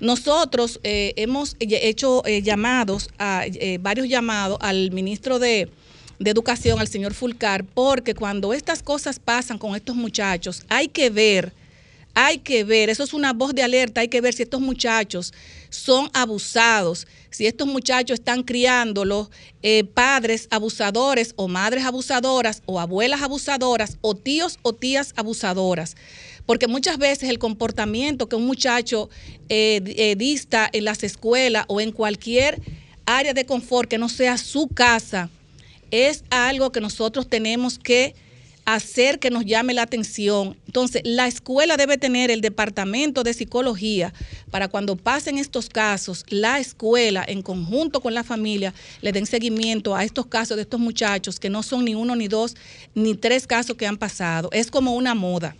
nosotros 0.00 0.80
eh, 0.82 1.12
hemos 1.16 1.56
hecho 1.60 2.24
eh, 2.26 2.42
llamados, 2.42 3.08
a, 3.18 3.44
varios 3.80 4.08
llamados 4.08 4.58
al 4.60 4.90
ministro 4.90 5.38
de, 5.38 5.68
de 6.18 6.30
Educación, 6.30 6.78
al 6.78 6.88
señor 6.88 7.14
Fulcar, 7.14 7.64
porque 7.64 8.14
cuando 8.14 8.52
estas 8.52 8.82
cosas 8.82 9.18
pasan 9.18 9.58
con 9.58 9.76
estos 9.76 9.96
muchachos, 9.96 10.64
hay 10.68 10.88
que 10.88 11.10
ver 11.10 11.52
hay 12.14 12.38
que 12.38 12.64
ver, 12.64 12.90
eso 12.90 13.04
es 13.04 13.14
una 13.14 13.32
voz 13.32 13.54
de 13.54 13.62
alerta, 13.62 14.00
hay 14.00 14.08
que 14.08 14.20
ver 14.20 14.34
si 14.34 14.42
estos 14.42 14.60
muchachos 14.60 15.32
son 15.70 16.10
abusados, 16.12 17.06
si 17.30 17.46
estos 17.46 17.66
muchachos 17.66 18.18
están 18.18 18.42
criándolos 18.42 19.30
eh, 19.62 19.84
padres 19.84 20.48
abusadores 20.50 21.32
o 21.36 21.48
madres 21.48 21.84
abusadoras 21.84 22.62
o 22.66 22.78
abuelas 22.78 23.22
abusadoras 23.22 23.96
o 24.02 24.14
tíos 24.14 24.58
o 24.62 24.74
tías 24.74 25.14
abusadoras. 25.16 25.96
Porque 26.44 26.66
muchas 26.66 26.98
veces 26.98 27.30
el 27.30 27.38
comportamiento 27.38 28.28
que 28.28 28.36
un 28.36 28.46
muchacho 28.46 29.08
eh, 29.48 29.80
eh, 29.96 30.16
dista 30.16 30.68
en 30.72 30.84
las 30.84 31.02
escuelas 31.04 31.64
o 31.68 31.80
en 31.80 31.92
cualquier 31.92 32.60
área 33.06 33.32
de 33.32 33.46
confort 33.46 33.88
que 33.88 33.98
no 33.98 34.08
sea 34.08 34.36
su 34.36 34.68
casa, 34.68 35.30
es 35.90 36.24
algo 36.30 36.72
que 36.72 36.80
nosotros 36.80 37.28
tenemos 37.28 37.78
que 37.78 38.14
hacer 38.64 39.18
que 39.18 39.30
nos 39.30 39.44
llame 39.44 39.74
la 39.74 39.82
atención. 39.82 40.56
Entonces, 40.66 41.02
la 41.04 41.26
escuela 41.26 41.76
debe 41.76 41.98
tener 41.98 42.30
el 42.30 42.40
departamento 42.40 43.22
de 43.22 43.34
psicología 43.34 44.12
para 44.50 44.68
cuando 44.68 44.96
pasen 44.96 45.38
estos 45.38 45.68
casos, 45.68 46.24
la 46.28 46.60
escuela 46.60 47.24
en 47.26 47.42
conjunto 47.42 48.00
con 48.00 48.14
la 48.14 48.24
familia 48.24 48.72
le 49.00 49.12
den 49.12 49.26
seguimiento 49.26 49.96
a 49.96 50.04
estos 50.04 50.26
casos 50.26 50.56
de 50.56 50.62
estos 50.62 50.80
muchachos 50.80 51.40
que 51.40 51.50
no 51.50 51.62
son 51.62 51.84
ni 51.84 51.94
uno, 51.94 52.14
ni 52.14 52.28
dos, 52.28 52.56
ni 52.94 53.14
tres 53.14 53.46
casos 53.46 53.76
que 53.76 53.86
han 53.86 53.96
pasado. 53.96 54.48
Es 54.52 54.70
como 54.70 54.94
una 54.94 55.14
moda. 55.14 55.56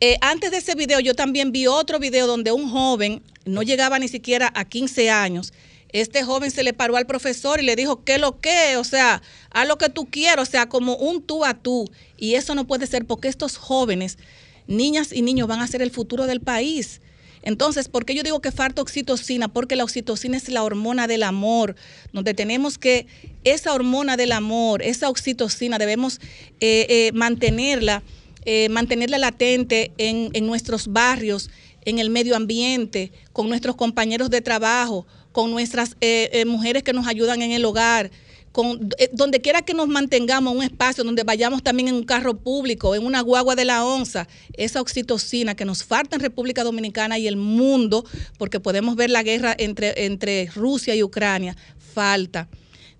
Eh, 0.00 0.16
antes 0.22 0.50
de 0.50 0.58
ese 0.58 0.74
video, 0.74 1.00
yo 1.00 1.14
también 1.14 1.52
vi 1.52 1.66
otro 1.66 1.98
video 1.98 2.26
donde 2.26 2.52
un 2.52 2.70
joven 2.70 3.22
no 3.44 3.62
llegaba 3.62 3.98
ni 3.98 4.08
siquiera 4.08 4.50
a 4.54 4.64
15 4.64 5.10
años 5.10 5.52
este 5.92 6.22
joven 6.22 6.50
se 6.50 6.62
le 6.62 6.72
paró 6.72 6.96
al 6.96 7.06
profesor 7.06 7.60
y 7.60 7.64
le 7.64 7.76
dijo, 7.76 8.04
¿qué 8.04 8.18
lo 8.18 8.40
que? 8.40 8.76
O 8.76 8.84
sea, 8.84 9.22
haz 9.50 9.68
lo 9.68 9.78
que 9.78 9.88
tú 9.88 10.06
quieras, 10.06 10.48
o 10.48 10.50
sea, 10.50 10.68
como 10.68 10.96
un 10.96 11.22
tú 11.22 11.44
a 11.44 11.54
tú. 11.54 11.90
Y 12.16 12.34
eso 12.34 12.54
no 12.54 12.66
puede 12.66 12.86
ser 12.86 13.06
porque 13.06 13.28
estos 13.28 13.56
jóvenes, 13.56 14.18
niñas 14.66 15.12
y 15.12 15.22
niños, 15.22 15.48
van 15.48 15.60
a 15.60 15.66
ser 15.66 15.82
el 15.82 15.90
futuro 15.90 16.26
del 16.26 16.40
país. 16.40 17.00
Entonces, 17.42 17.88
¿por 17.88 18.04
qué 18.04 18.14
yo 18.14 18.22
digo 18.22 18.40
que 18.40 18.52
falta 18.52 18.82
oxitocina? 18.82 19.48
Porque 19.48 19.76
la 19.76 19.84
oxitocina 19.84 20.36
es 20.36 20.48
la 20.48 20.62
hormona 20.62 21.06
del 21.06 21.22
amor, 21.22 21.74
donde 22.12 22.34
tenemos 22.34 22.76
que, 22.76 23.06
esa 23.44 23.72
hormona 23.72 24.16
del 24.16 24.32
amor, 24.32 24.82
esa 24.82 25.08
oxitocina, 25.08 25.78
debemos 25.78 26.20
eh, 26.60 26.86
eh, 26.88 27.10
mantenerla, 27.14 28.02
eh, 28.44 28.68
mantenerla 28.68 29.16
latente 29.16 29.92
en, 29.96 30.28
en 30.34 30.46
nuestros 30.46 30.88
barrios, 30.88 31.50
en 31.86 31.98
el 31.98 32.10
medio 32.10 32.36
ambiente, 32.36 33.10
con 33.32 33.48
nuestros 33.48 33.74
compañeros 33.74 34.28
de 34.28 34.42
trabajo, 34.42 35.06
con 35.32 35.50
nuestras 35.50 35.96
eh, 36.00 36.30
eh, 36.32 36.44
mujeres 36.44 36.82
que 36.82 36.92
nos 36.92 37.06
ayudan 37.06 37.42
en 37.42 37.52
el 37.52 37.64
hogar, 37.64 38.10
con, 38.52 38.90
eh, 38.98 39.10
donde 39.12 39.40
quiera 39.40 39.62
que 39.62 39.74
nos 39.74 39.88
mantengamos 39.88 40.54
un 40.54 40.62
espacio, 40.62 41.04
donde 41.04 41.22
vayamos 41.22 41.62
también 41.62 41.88
en 41.88 41.94
un 41.94 42.04
carro 42.04 42.36
público, 42.36 42.94
en 42.94 43.04
una 43.04 43.20
guagua 43.20 43.54
de 43.54 43.64
la 43.64 43.84
onza, 43.84 44.26
esa 44.54 44.80
oxitocina 44.80 45.54
que 45.54 45.64
nos 45.64 45.84
falta 45.84 46.16
en 46.16 46.22
República 46.22 46.64
Dominicana 46.64 47.18
y 47.18 47.28
el 47.28 47.36
mundo, 47.36 48.04
porque 48.38 48.58
podemos 48.58 48.96
ver 48.96 49.10
la 49.10 49.22
guerra 49.22 49.54
entre, 49.56 50.04
entre 50.06 50.46
Rusia 50.46 50.94
y 50.94 51.02
Ucrania, 51.02 51.56
falta. 51.94 52.48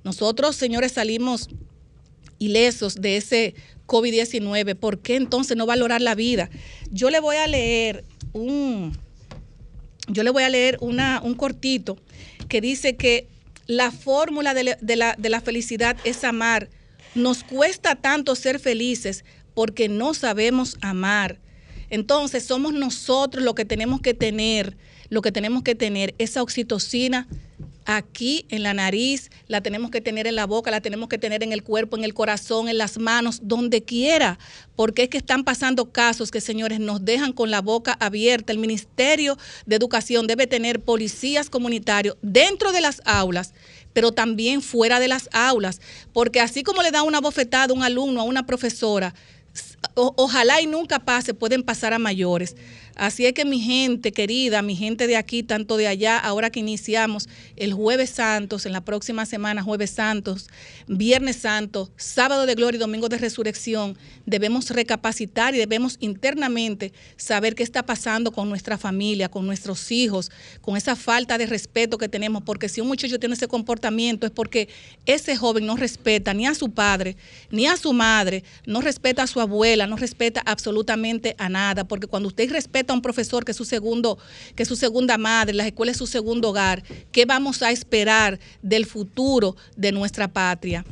Nosotros, 0.04 0.56
señores, 0.56 0.92
salimos 0.92 1.48
ilesos 2.38 2.96
de 2.96 3.16
ese 3.16 3.54
COVID-19. 3.86 4.76
¿Por 4.76 5.00
qué 5.00 5.16
entonces 5.16 5.56
no 5.56 5.66
valorar 5.66 6.00
la 6.00 6.14
vida? 6.14 6.48
Yo 6.90 7.10
le 7.10 7.20
voy 7.20 7.36
a 7.36 7.46
leer 7.46 8.04
un, 8.32 8.96
yo 10.08 10.22
le 10.22 10.30
voy 10.30 10.42
a 10.42 10.48
leer 10.48 10.78
una, 10.80 11.20
un 11.22 11.34
cortito 11.34 11.98
que 12.48 12.60
dice 12.60 12.96
que 12.96 13.28
la 13.66 13.90
fórmula 13.90 14.54
de, 14.54 14.76
la, 14.96 15.14
de 15.16 15.28
la 15.28 15.40
felicidad 15.40 15.96
es 16.04 16.24
amar. 16.24 16.68
Nos 17.14 17.44
cuesta 17.44 17.94
tanto 17.94 18.34
ser 18.34 18.58
felices 18.58 19.24
porque 19.54 19.88
no 19.88 20.14
sabemos 20.14 20.76
amar. 20.80 21.38
Entonces 21.90 22.44
somos 22.44 22.72
nosotros 22.72 23.44
lo 23.44 23.54
que 23.54 23.64
tenemos 23.64 24.00
que 24.00 24.14
tener, 24.14 24.76
lo 25.08 25.22
que 25.22 25.32
tenemos 25.32 25.62
que 25.62 25.74
tener, 25.74 26.14
esa 26.18 26.42
oxitocina 26.42 27.28
aquí 27.84 28.46
en 28.48 28.62
la 28.62 28.74
nariz, 28.74 29.30
la 29.48 29.60
tenemos 29.60 29.90
que 29.90 30.00
tener 30.00 30.26
en 30.26 30.36
la 30.36 30.46
boca, 30.46 30.70
la 30.70 30.80
tenemos 30.80 31.08
que 31.08 31.18
tener 31.18 31.42
en 31.42 31.52
el 31.52 31.62
cuerpo, 31.62 31.96
en 31.96 32.04
el 32.04 32.14
corazón, 32.14 32.68
en 32.68 32.78
las 32.78 32.98
manos, 32.98 33.40
donde 33.42 33.82
quiera, 33.82 34.38
porque 34.76 35.04
es 35.04 35.08
que 35.08 35.18
están 35.18 35.44
pasando 35.44 35.90
casos 35.90 36.30
que, 36.30 36.40
señores, 36.40 36.80
nos 36.80 37.04
dejan 37.04 37.32
con 37.32 37.50
la 37.50 37.60
boca 37.60 37.96
abierta. 38.00 38.52
El 38.52 38.58
Ministerio 38.58 39.36
de 39.66 39.76
Educación 39.76 40.26
debe 40.26 40.46
tener 40.46 40.80
policías 40.80 41.50
comunitarios 41.50 42.16
dentro 42.22 42.72
de 42.72 42.80
las 42.80 43.02
aulas 43.04 43.54
pero 43.92 44.12
también 44.12 44.62
fuera 44.62 45.00
de 45.00 45.08
las 45.08 45.28
aulas, 45.32 45.80
porque 46.12 46.40
así 46.40 46.62
como 46.62 46.80
le 46.80 46.92
da 46.92 47.02
una 47.02 47.20
bofetada 47.20 47.72
a 47.72 47.76
un 47.76 47.82
alumno, 47.82 48.20
a 48.20 48.24
una 48.24 48.46
profesora, 48.46 49.14
ojalá 49.94 50.60
y 50.60 50.66
nunca 50.66 51.00
pase, 51.00 51.34
pueden 51.34 51.62
pasar 51.62 51.92
a 51.92 51.98
mayores. 51.98 52.56
Así 53.00 53.24
es 53.24 53.32
que 53.32 53.46
mi 53.46 53.60
gente 53.60 54.12
querida, 54.12 54.60
mi 54.60 54.76
gente 54.76 55.06
de 55.06 55.16
aquí, 55.16 55.42
tanto 55.42 55.78
de 55.78 55.86
allá, 55.86 56.18
ahora 56.18 56.50
que 56.50 56.60
iniciamos 56.60 57.30
el 57.56 57.72
jueves 57.72 58.10
santos, 58.10 58.66
en 58.66 58.72
la 58.72 58.82
próxima 58.82 59.24
semana, 59.24 59.62
jueves 59.62 59.88
santos, 59.88 60.48
viernes 60.86 61.36
santo, 61.36 61.90
sábado 61.96 62.44
de 62.44 62.54
gloria 62.54 62.76
y 62.76 62.78
domingo 62.78 63.08
de 63.08 63.16
resurrección, 63.16 63.96
debemos 64.26 64.68
recapacitar 64.68 65.54
y 65.54 65.58
debemos 65.58 65.96
internamente 66.00 66.92
saber 67.16 67.54
qué 67.54 67.62
está 67.62 67.86
pasando 67.86 68.32
con 68.32 68.50
nuestra 68.50 68.76
familia, 68.76 69.30
con 69.30 69.46
nuestros 69.46 69.90
hijos, 69.90 70.30
con 70.60 70.76
esa 70.76 70.94
falta 70.94 71.38
de 71.38 71.46
respeto 71.46 71.96
que 71.96 72.10
tenemos, 72.10 72.42
porque 72.42 72.68
si 72.68 72.82
un 72.82 72.88
muchacho 72.88 73.18
tiene 73.18 73.34
ese 73.34 73.48
comportamiento 73.48 74.26
es 74.26 74.32
porque 74.32 74.68
ese 75.06 75.36
joven 75.36 75.64
no 75.64 75.78
respeta 75.78 76.34
ni 76.34 76.46
a 76.46 76.54
su 76.54 76.70
padre, 76.70 77.16
ni 77.50 77.66
a 77.66 77.78
su 77.78 77.94
madre, 77.94 78.44
no 78.66 78.82
respeta 78.82 79.22
a 79.22 79.26
su 79.26 79.40
abuela, 79.40 79.86
no 79.86 79.96
respeta 79.96 80.42
absolutamente 80.44 81.34
a 81.38 81.48
nada, 81.48 81.84
porque 81.84 82.06
cuando 82.06 82.28
usted 82.28 82.50
respeta 82.50 82.89
a 82.92 82.94
un 82.94 83.02
profesor 83.02 83.44
que 83.44 83.52
es 83.52 83.56
su 83.56 83.64
segundo, 83.64 84.18
que 84.54 84.62
es 84.62 84.68
su 84.68 84.76
segunda 84.76 85.18
madre, 85.18 85.54
la 85.54 85.66
escuela 85.66 85.92
es 85.92 85.98
su 85.98 86.06
segundo 86.06 86.50
hogar, 86.50 86.82
¿qué 87.12 87.24
vamos 87.24 87.62
a 87.62 87.70
esperar 87.70 88.38
del 88.62 88.86
futuro 88.86 89.56
de 89.76 89.92
nuestra 89.92 90.28
patria? 90.28 90.84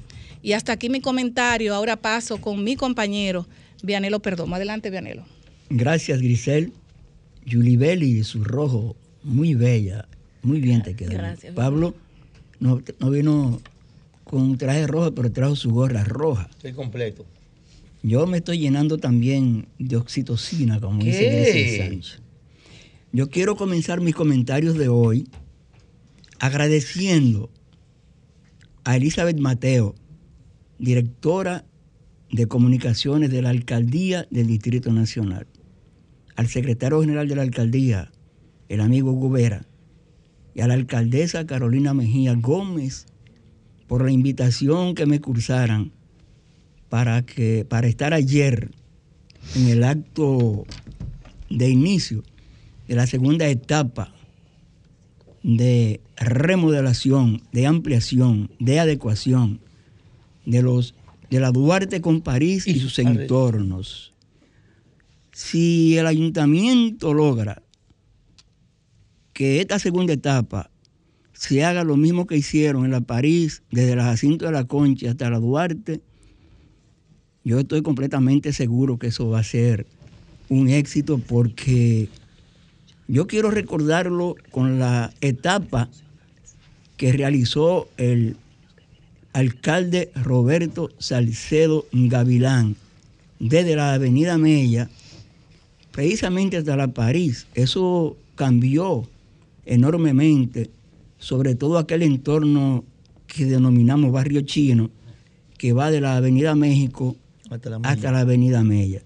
Y 0.42 0.52
hasta 0.52 0.72
aquí 0.72 0.88
mi 0.88 1.00
comentario. 1.00 1.74
Ahora 1.74 1.96
paso 1.96 2.40
con 2.40 2.62
mi 2.62 2.76
compañero 2.76 3.46
Vianelo 3.82 4.20
Perdomo. 4.20 4.54
Adelante, 4.54 4.90
Vianelo. 4.90 5.24
Gracias, 5.70 6.20
Grisel. 6.20 6.72
Yulibeli, 7.44 8.22
su 8.24 8.44
rojo, 8.44 8.94
muy 9.22 9.54
bella, 9.54 10.06
muy 10.42 10.60
bien 10.60 10.82
te 10.82 10.94
quedó. 10.94 11.12
Gracias. 11.12 11.54
Pablo 11.54 11.94
no, 12.60 12.82
no 12.98 13.10
vino 13.10 13.60
con 14.24 14.42
un 14.42 14.58
traje 14.58 14.86
rojo, 14.86 15.14
pero 15.14 15.32
trajo 15.32 15.56
su 15.56 15.70
gorra 15.70 16.04
roja. 16.04 16.48
Estoy 16.50 16.72
completo. 16.72 17.24
Yo 18.02 18.26
me 18.26 18.38
estoy 18.38 18.58
llenando 18.58 18.98
también 18.98 19.68
de 19.78 19.96
oxitocina, 19.96 20.80
como 20.80 21.02
dice 21.02 21.78
Sánchez. 21.78 22.22
Yo 23.12 23.28
quiero 23.28 23.56
comenzar 23.56 24.00
mis 24.00 24.14
comentarios 24.14 24.76
de 24.76 24.88
hoy 24.88 25.28
agradeciendo 26.38 27.50
a 28.84 28.96
Elizabeth 28.96 29.38
Mateo, 29.38 29.94
directora 30.78 31.64
de 32.30 32.46
comunicaciones 32.46 33.30
de 33.30 33.42
la 33.42 33.50
Alcaldía 33.50 34.26
del 34.30 34.46
Distrito 34.46 34.92
Nacional, 34.92 35.46
al 36.36 36.46
secretario 36.46 37.00
general 37.00 37.26
de 37.26 37.36
la 37.36 37.42
Alcaldía, 37.42 38.12
el 38.68 38.80
amigo 38.80 39.12
Gubera, 39.12 39.66
y 40.54 40.60
a 40.60 40.68
la 40.68 40.74
alcaldesa 40.74 41.46
Carolina 41.46 41.94
Mejía 41.94 42.34
Gómez 42.34 43.06
por 43.86 44.04
la 44.04 44.12
invitación 44.12 44.94
que 44.94 45.06
me 45.06 45.20
cursaran 45.20 45.92
para, 46.88 47.23
que, 47.25 47.64
para 47.68 47.87
estar 47.87 48.14
ayer 48.14 48.71
en 49.54 49.68
el 49.68 49.85
acto 49.85 50.66
de 51.50 51.68
inicio 51.68 52.23
de 52.87 52.97
la 52.97 53.07
segunda 53.07 53.49
etapa 53.49 54.12
de 55.42 56.00
remodelación, 56.16 57.42
de 57.52 57.66
ampliación, 57.66 58.50
de 58.59 58.80
adecuación 58.80 59.61
de, 60.45 60.62
los, 60.62 60.95
de 61.30 61.40
la 61.40 61.52
Duarte 61.52 62.00
con 62.00 62.23
París 62.23 62.66
y, 62.66 62.80
sus 62.80 62.99
entornos. 62.99 64.14
Si 65.33 65.97
el 65.97 66.07
ayuntamiento 66.07 67.14
logra 67.14 67.62
que 69.33 69.61
esta 69.61 69.78
segunda 69.78 70.12
etapa 70.12 70.71
se 71.33 71.64
haga 71.64 71.85
lo 71.85 71.97
mismo 71.97 72.26
que 72.26 72.37
hicieron 72.37 72.85
en 72.85 72.90
la 72.90 73.02
París, 73.02 73.62
desde 73.71 73.95
la 73.95 74.04
Jacinto 74.04 74.47
de 74.47 74.52
la 74.52 74.64
Concha 74.64 75.11
hasta 75.11 75.30
la 75.30 75.38
Duarte, 75.38 76.00
yo 77.45 77.59
estoy 77.59 77.83
completamente 77.83 78.52
seguro 78.52 78.99
que 78.99 79.09
eso 79.09 79.28
va 79.30 79.40
a 79.40 79.45
ser 79.45 79.87
un 80.49 80.68
éxito 80.68 81.18
porque 81.18 82.09
yo 83.07 83.26
quiero 83.26 83.50
recordarlo 83.50 84.37
con 84.50 84.78
la 84.78 85.12
etapa 85.21 85.88
que 86.97 87.12
realizó 87.12 87.88
el 87.97 88.37
alcalde 89.33 90.11
Roberto 90.14 90.90
Salcedo 90.99 91.87
Gavilán 91.92 92.76
desde 93.38 93.76
la 93.76 93.95
avenida 93.95 94.37
Mella 94.37 94.88
precisamente 95.92 96.57
hasta 96.57 96.76
la 96.76 96.88
París. 96.88 97.47
Eso 97.54 98.16
cambió 98.35 99.09
enormemente, 99.64 100.71
sobre 101.18 101.54
todo 101.54 101.78
aquel 101.78 102.02
entorno 102.02 102.85
que 103.26 103.45
denominamos 103.45 104.12
barrio 104.12 104.42
chino, 104.42 104.90
que 105.57 105.73
va 105.73 105.90
de 105.90 106.00
la 106.00 106.16
avenida 106.16 106.54
México 106.54 107.16
hasta 107.82 108.12
la, 108.12 108.20
avenida 108.20 108.62
Mella. 108.64 109.02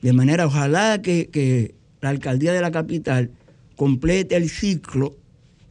De 0.00 0.12
manera, 0.12 0.46
ojalá 0.46 1.00
que, 1.02 1.28
que 1.28 1.74
la 2.00 2.08
alcaldía 2.08 2.52
de 2.52 2.60
la 2.60 2.70
capital 2.70 3.30
complete 3.76 4.36
el 4.36 4.48
ciclo 4.48 5.16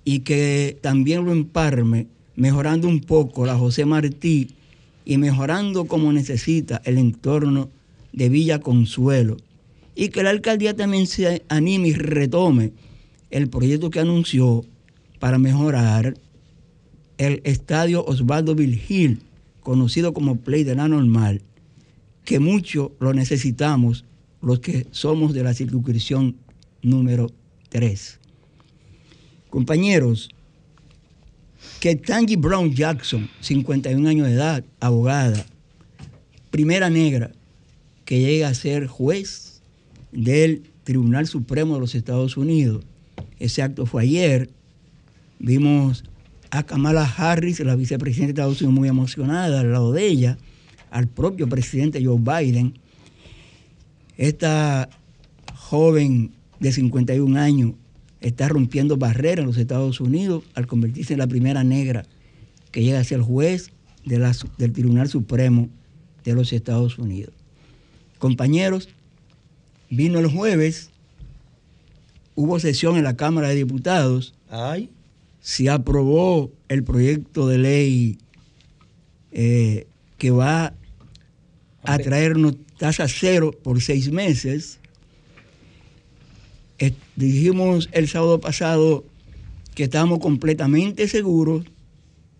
y 0.04 0.20
que 0.20 0.78
también 0.82 1.26
lo 1.26 1.32
emparme, 1.32 2.08
mejorando 2.36 2.88
un 2.88 3.02
poco 3.02 3.46
la 3.46 3.58
José 3.58 3.86
Martí 3.86 4.50
y 5.06 5.18
mejorando 5.18 5.86
como 5.86 6.12
necesita 6.14 6.82
el 6.86 6.98
entorno 6.98 7.70
de 8.14 8.30
Villa 8.30 8.60
Consuelo. 8.60 9.38
Y 9.96 10.10
que 10.10 10.24
la 10.24 10.30
alcaldía 10.30 10.76
también 10.76 11.06
se 11.08 11.44
anime 11.50 11.90
y 11.90 11.94
retome 11.94 12.72
el 13.30 13.50
proyecto 13.50 13.90
que 13.90 14.00
anunció 14.00 14.64
para 15.20 15.38
mejorar 15.38 16.16
el 17.18 17.42
estadio 17.44 18.04
Osvaldo 18.06 18.56
Virgil, 18.56 19.22
conocido 19.62 20.14
como 20.14 20.38
Play 20.38 20.64
de 20.64 20.76
la 20.76 20.88
Normal, 20.88 21.42
que 22.26 22.40
mucho 22.40 22.92
lo 23.00 23.14
necesitamos 23.14 24.06
los 24.42 24.60
que 24.60 24.88
somos 24.92 25.34
de 25.34 25.44
la 25.44 25.54
circunscripción 25.54 26.36
número 26.82 27.32
3. 27.70 28.20
Compañeros, 29.50 30.30
que 31.80 31.96
Tangy 31.96 32.36
Brown 32.36 32.74
Jackson, 32.74 33.30
51 33.42 34.10
años 34.10 34.28
de 34.28 34.34
edad, 34.34 34.64
abogada, 34.80 35.46
primera 36.50 36.90
negra 36.90 37.32
que 38.06 38.20
llega 38.20 38.50
a 38.50 38.54
ser 38.54 38.88
juez 38.88 39.62
del 40.12 40.64
Tribunal 40.84 41.28
Supremo 41.28 41.76
de 41.76 41.80
los 41.80 41.96
Estados 41.96 42.38
Unidos. 42.38 42.84
Ese 43.40 43.62
acto 43.62 43.86
fue 43.86 44.04
ayer. 44.04 44.50
Vimos 45.40 46.04
a 46.50 46.64
Kamala 46.64 47.06
Harris, 47.06 47.60
la 47.62 47.76
vicepresidenta 47.76 48.28
de 48.28 48.32
Estados 48.32 48.62
Unidos, 48.62 48.80
muy 48.80 48.90
emocionada 48.90 49.62
al 49.62 49.72
lado 49.72 49.92
de 49.92 50.06
ella, 50.06 50.38
al 50.92 51.08
propio 51.08 51.50
presidente 51.50 52.06
Joe 52.06 52.20
Biden. 52.20 52.74
Esta 54.18 54.90
joven 55.56 56.32
de 56.60 56.72
51 56.72 57.40
años 57.40 57.74
está 58.20 58.48
rompiendo 58.48 58.98
barreras 58.98 59.40
en 59.40 59.48
los 59.48 59.58
Estados 59.58 60.00
Unidos 60.00 60.44
al 60.54 60.68
convertirse 60.68 61.14
en 61.14 61.20
la 61.20 61.28
primera 61.28 61.64
negra 61.64 62.06
que 62.72 62.84
llega 62.84 63.00
a 63.00 63.04
ser 63.04 63.22
juez 63.22 63.72
del 64.06 64.72
Tribunal 64.74 65.10
Supremo 65.10 65.70
de 66.24 66.34
los 66.34 66.54
Estados 66.54 67.00
Unidos. 67.00 67.34
Compañeros, 68.20 68.90
vino 69.90 70.20
el 70.20 70.28
jueves, 70.28 70.92
hubo 72.36 72.60
sesión 72.60 72.98
en 72.98 73.04
la 73.04 73.16
Cámara 73.16 73.50
de 73.50 73.56
Diputados. 73.56 74.36
Se 75.40 75.70
aprobó 75.70 76.52
el 76.68 76.84
proyecto 76.84 77.48
de 77.48 77.58
ley 77.58 78.18
eh, 79.32 79.88
que 80.18 80.32
va 80.32 80.74
a 81.84 81.98
traernos 81.98 82.56
tasa 82.78 83.08
cero 83.08 83.52
por 83.64 83.82
seis 83.82 84.12
meses 84.12 84.82
dijimos 87.16 87.90
el 87.92 88.08
sábado 88.08 88.40
pasado 88.40 89.06
que 89.76 89.84
estamos 89.84 90.20
completamente 90.20 91.08
seguros 91.08 91.66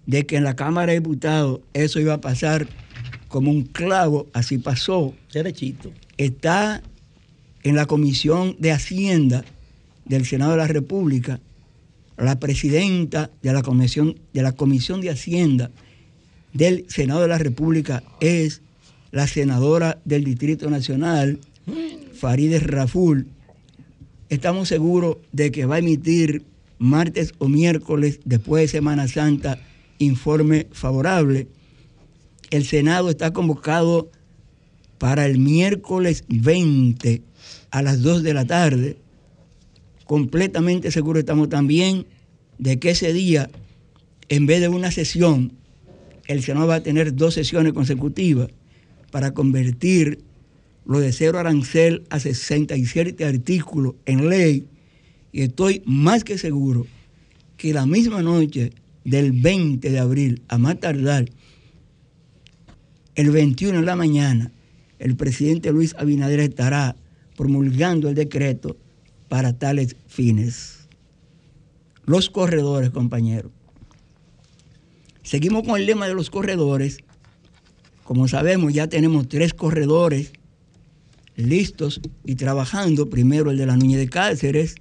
de 0.06 0.26
que 0.26 0.38
en 0.38 0.44
la 0.44 0.56
Cámara 0.56 0.92
de 0.92 1.00
Diputados 1.00 1.62
eso 1.74 2.00
iba 2.00 2.16
a 2.16 2.22
pasar 2.22 2.68
como 3.28 3.52
un 3.52 3.64
clavo, 3.64 4.28
así 4.34 4.58
pasó. 4.58 5.14
Derechito. 5.32 5.92
Está 6.18 6.82
en 7.64 7.76
la 7.76 7.86
Comisión 7.86 8.56
de 8.60 8.72
Hacienda 8.72 9.46
del 10.06 10.26
Senado 10.26 10.52
de 10.52 10.58
la 10.58 10.68
República, 10.68 11.40
la 12.18 12.40
presidenta 12.40 13.30
de 13.42 13.54
la 13.54 13.62
Comisión 13.62 14.18
de, 14.34 14.42
la 14.42 14.52
Comisión 14.52 15.00
de 15.00 15.12
Hacienda 15.12 15.72
del 16.52 16.86
Senado 16.90 17.22
de 17.22 17.30
la 17.30 17.38
República 17.38 18.04
es 18.20 18.62
la 19.12 19.28
senadora 19.28 20.02
del 20.06 20.24
Distrito 20.24 20.70
Nacional, 20.70 21.40
Farideh 22.14 22.60
Raful, 22.60 23.28
estamos 24.30 24.70
seguros 24.70 25.18
de 25.32 25.52
que 25.52 25.66
va 25.66 25.76
a 25.76 25.80
emitir 25.80 26.46
martes 26.80 27.34
o 27.38 27.48
miércoles 27.48 28.20
después 28.26 28.64
de 28.64 28.68
Semana 28.68 29.08
Santa 29.08 29.60
informe 30.00 30.68
favorable. 30.72 31.48
El 32.50 32.66
Senado 32.66 33.10
está 33.10 33.34
convocado 33.34 34.10
para 34.98 35.26
el 35.26 35.38
miércoles 35.38 36.24
20 36.28 37.22
a 37.70 37.82
las 37.82 38.02
2 38.02 38.24
de 38.24 38.34
la 38.34 38.46
tarde. 38.46 38.98
Completamente 40.06 40.92
seguro 40.92 41.20
estamos 41.20 41.50
también 41.50 42.08
de 42.58 42.80
que 42.80 42.92
ese 42.92 43.14
día, 43.14 43.50
en 44.30 44.46
vez 44.46 44.62
de 44.62 44.70
una 44.70 44.92
sesión, 44.92 45.54
el 46.28 46.44
Senado 46.44 46.68
va 46.68 46.76
a 46.76 46.84
tener 46.84 47.16
dos 47.16 47.34
sesiones 47.34 47.74
consecutivas 47.74 48.50
para 49.12 49.34
convertir 49.34 50.24
lo 50.86 51.00
de 51.00 51.12
cero 51.12 51.38
arancel 51.38 52.04
a 52.10 52.20
67 52.20 53.24
artículos 53.24 53.96
en 54.06 54.30
ley 54.30 54.66
y 55.32 55.42
estoy 55.42 55.84
más 55.86 56.24
que 56.24 56.38
seguro 56.38 56.88
que 57.58 57.74
la 57.74 57.86
misma 57.86 58.22
noche 58.22 58.72
del 59.04 59.32
20 59.32 59.90
de 59.90 60.00
abril, 60.00 60.42
a 60.48 60.58
más 60.58 60.80
tardar, 60.80 61.30
el 63.16 63.32
21 63.32 63.80
de 63.80 63.86
la 63.86 63.96
mañana, 63.96 64.52
el 65.00 65.16
presidente 65.16 65.72
Luis 65.72 65.96
Abinader 65.98 66.40
estará 66.40 66.96
promulgando 67.36 68.10
el 68.10 68.16
decreto 68.16 68.78
para 69.30 69.54
tales 69.54 69.96
fines. 70.08 70.88
Los 72.06 72.30
corredores, 72.30 72.90
compañeros. 72.90 73.52
Seguimos 75.24 75.64
con 75.64 75.80
el 75.80 75.86
lema 75.86 76.08
de 76.08 76.14
los 76.14 76.30
corredores. 76.30 77.00
Como 78.12 78.28
sabemos, 78.28 78.74
ya 78.74 78.88
tenemos 78.88 79.30
tres 79.30 79.54
corredores 79.54 80.34
listos 81.38 82.02
y 82.26 82.36
trabajando. 82.36 83.10
Primero 83.10 83.52
el 83.52 83.58
de 83.58 83.66
la 83.66 83.78
Núñez 83.78 84.00
de 84.00 84.10
Cáceres, 84.10 84.76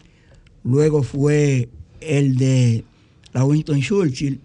luego 0.64 1.04
fue 1.04 1.68
el 2.00 2.34
de 2.38 2.82
la 3.32 3.44
Winston 3.44 3.82
Churchill. 3.82 4.40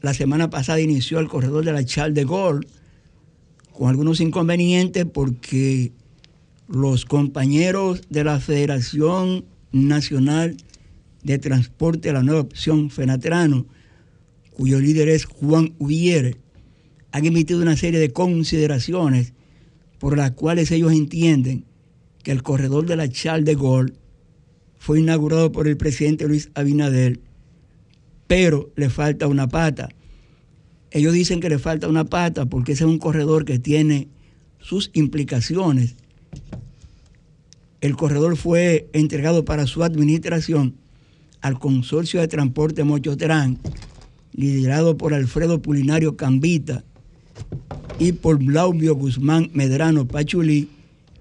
La 0.00 0.14
semana 0.14 0.48
pasada 0.48 0.80
inició 0.80 1.18
el 1.18 1.28
corredor 1.28 1.66
de 1.66 1.74
la 1.74 1.84
Charles 1.84 2.14
de 2.14 2.24
Gaulle 2.24 2.66
con 3.74 3.90
algunos 3.90 4.22
inconvenientes 4.22 5.04
porque 5.04 5.92
los 6.66 7.04
compañeros 7.04 8.04
de 8.08 8.24
la 8.24 8.40
Federación 8.40 9.44
Nacional 9.70 10.56
de 11.24 11.38
Transporte 11.38 12.10
la 12.14 12.22
Nueva 12.22 12.40
Opción 12.40 12.88
Fenatrano, 12.88 13.66
cuyo 14.54 14.80
líder 14.80 15.10
es 15.10 15.26
Juan 15.26 15.74
Ubiere, 15.78 16.38
han 17.16 17.24
emitido 17.24 17.62
una 17.62 17.78
serie 17.78 17.98
de 17.98 18.12
consideraciones 18.12 19.32
por 19.98 20.18
las 20.18 20.32
cuales 20.32 20.70
ellos 20.70 20.92
entienden 20.92 21.64
que 22.22 22.30
el 22.30 22.42
corredor 22.42 22.84
de 22.84 22.94
la 22.94 23.08
Charles 23.08 23.46
de 23.46 23.54
Gaulle 23.54 23.94
fue 24.76 25.00
inaugurado 25.00 25.50
por 25.50 25.66
el 25.66 25.78
presidente 25.78 26.28
Luis 26.28 26.50
Abinader, 26.54 27.20
pero 28.26 28.70
le 28.76 28.90
falta 28.90 29.28
una 29.28 29.48
pata. 29.48 29.88
Ellos 30.90 31.14
dicen 31.14 31.40
que 31.40 31.48
le 31.48 31.58
falta 31.58 31.88
una 31.88 32.04
pata 32.04 32.44
porque 32.44 32.72
ese 32.72 32.84
es 32.84 32.90
un 32.90 32.98
corredor 32.98 33.46
que 33.46 33.58
tiene 33.58 34.08
sus 34.60 34.90
implicaciones. 34.92 35.96
El 37.80 37.96
corredor 37.96 38.36
fue 38.36 38.90
entregado 38.92 39.46
para 39.46 39.66
su 39.66 39.84
administración 39.84 40.74
al 41.40 41.58
Consorcio 41.58 42.20
de 42.20 42.28
Transporte 42.28 42.84
Mochotrán, 42.84 43.58
liderado 44.32 44.98
por 44.98 45.14
Alfredo 45.14 45.62
Pulinario 45.62 46.18
Cambita, 46.18 46.84
y 47.98 48.12
por 48.12 48.38
Blaubio 48.38 48.94
Guzmán 48.94 49.50
Medrano 49.54 50.06
Pachulí, 50.06 50.68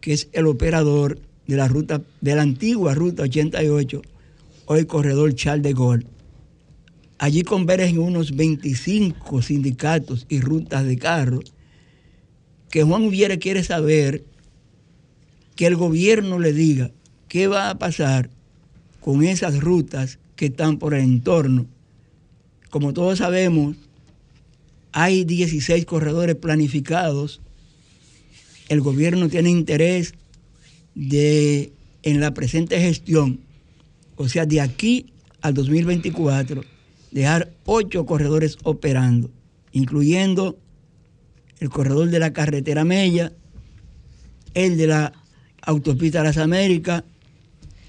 que 0.01 0.13
es 0.13 0.27
el 0.33 0.47
operador 0.47 1.19
de 1.47 1.55
la 1.55 1.67
ruta 1.67 2.01
de 2.21 2.35
la 2.35 2.41
antigua 2.41 2.93
ruta 2.93 3.23
88, 3.23 4.01
hoy 4.65 4.85
corredor 4.85 5.33
Charles 5.35 5.63
de 5.63 5.73
Gaulle. 5.73 6.07
Allí 7.17 7.43
convergen 7.43 7.99
unos 7.99 8.35
25 8.35 9.41
sindicatos 9.41 10.25
y 10.27 10.41
rutas 10.41 10.85
de 10.85 10.97
carros 10.97 11.53
que 12.69 12.83
Juan 12.83 13.03
Ubiere 13.03 13.39
quiere 13.39 13.63
saber 13.63 14.25
que 15.55 15.65
el 15.65 15.77
gobierno 15.77 16.39
le 16.39 16.51
diga 16.51 16.91
qué 17.29 17.47
va 17.47 17.69
a 17.69 17.77
pasar 17.77 18.29
con 18.99 19.23
esas 19.23 19.61
rutas 19.61 20.19
que 20.35 20.47
están 20.47 20.77
por 20.77 20.93
el 20.93 21.03
entorno. 21.03 21.67
Como 22.69 22.91
todos 22.91 23.19
sabemos, 23.19 23.77
Hay 24.97 25.25
16 25.25 25.83
corredores 25.83 26.37
planificados. 26.37 27.41
El 28.69 28.79
gobierno 28.79 29.27
tiene 29.27 29.49
interés 29.49 30.13
de, 30.95 31.73
en 32.01 32.21
la 32.21 32.33
presente 32.33 32.79
gestión, 32.79 33.41
o 34.15 34.29
sea, 34.29 34.45
de 34.45 34.61
aquí 34.61 35.07
al 35.41 35.53
2024, 35.53 36.63
dejar 37.11 37.51
ocho 37.65 38.05
corredores 38.05 38.57
operando, 38.63 39.29
incluyendo 39.73 40.57
el 41.59 41.67
corredor 41.67 42.09
de 42.09 42.19
la 42.19 42.31
carretera 42.31 42.85
Mella, 42.85 43.33
el 44.53 44.77
de 44.77 44.87
la 44.87 45.11
autopista 45.61 46.23
Las 46.23 46.37
Américas, 46.37 47.03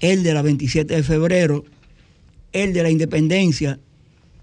el 0.01 0.23
de 0.23 0.33
la 0.33 0.41
27 0.41 0.93
de 0.93 1.03
febrero, 1.03 1.63
el 2.51 2.73
de 2.73 2.83
la 2.83 2.89
Independencia 2.89 3.79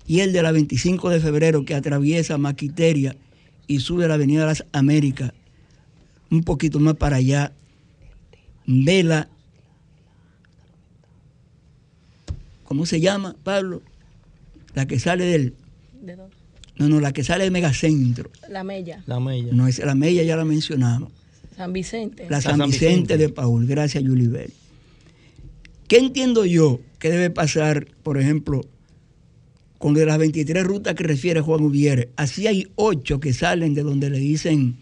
y 0.07 0.21
el 0.21 0.33
de 0.33 0.43
la 0.43 0.53
25 0.53 1.11
de 1.11 1.21
febrero 1.21 1.65
que 1.65 1.75
atraviesa 1.75 2.39
Maquiteria 2.39 3.17
y 3.67 3.81
sube 3.81 4.07
la 4.07 4.15
Avenida 4.15 4.47
Las 4.47 4.65
Américas, 4.73 5.33
un 6.31 6.43
poquito 6.43 6.79
más 6.81 6.95
para 6.95 7.17
allá, 7.17 7.53
Vela, 8.67 9.29
¿cómo 12.65 12.87
se 12.87 13.01
llama, 13.01 13.37
Pablo? 13.43 13.83
La 14.75 14.87
que 14.87 14.99
sale 14.99 15.25
del... 15.25 15.55
¿De 16.03 16.17
dónde? 16.17 16.35
No, 16.77 16.89
no, 16.89 17.01
la 17.01 17.13
que 17.13 17.23
sale 17.23 17.45
del 17.45 17.53
megacentro. 17.53 18.31
La 18.49 18.65
Mella. 18.65 19.03
La 19.07 19.21
Mella. 19.21 19.53
No, 19.53 19.69
es 19.69 19.79
la 19.79 19.95
Mella 19.95 20.23
ya 20.25 20.37
la 20.37 20.45
mencionamos. 20.45 21.13
San 21.57 21.73
Vicente. 21.73 22.25
La 22.25 22.31
La 22.39 22.41
San 22.41 22.59
San 22.59 22.71
Vicente, 22.71 23.15
Vicente. 23.15 23.19
de 23.19 23.29
Paul. 23.29 23.67
Gracias, 23.67 24.03
Yulibel. 24.03 24.53
¿Qué 25.87 25.99
entiendo 25.99 26.45
yo 26.45 26.81
que 26.99 27.11
debe 27.11 27.31
pasar, 27.31 27.87
por 28.03 28.19
ejemplo, 28.19 28.63
con 29.85 29.93
de 29.93 30.07
las 30.07 30.17
23 30.17 30.65
rutas 30.65 30.95
que 30.95 31.05
refiere 31.05 31.43
Juan 31.43 31.61
Ubiere? 31.61 32.09
Así 32.17 32.47
hay 32.47 32.69
ocho 32.75 33.21
que 33.21 33.35
salen 33.35 33.75
de 33.75 33.83
donde 33.83 34.09
le 34.09 34.19
dicen 34.19 34.77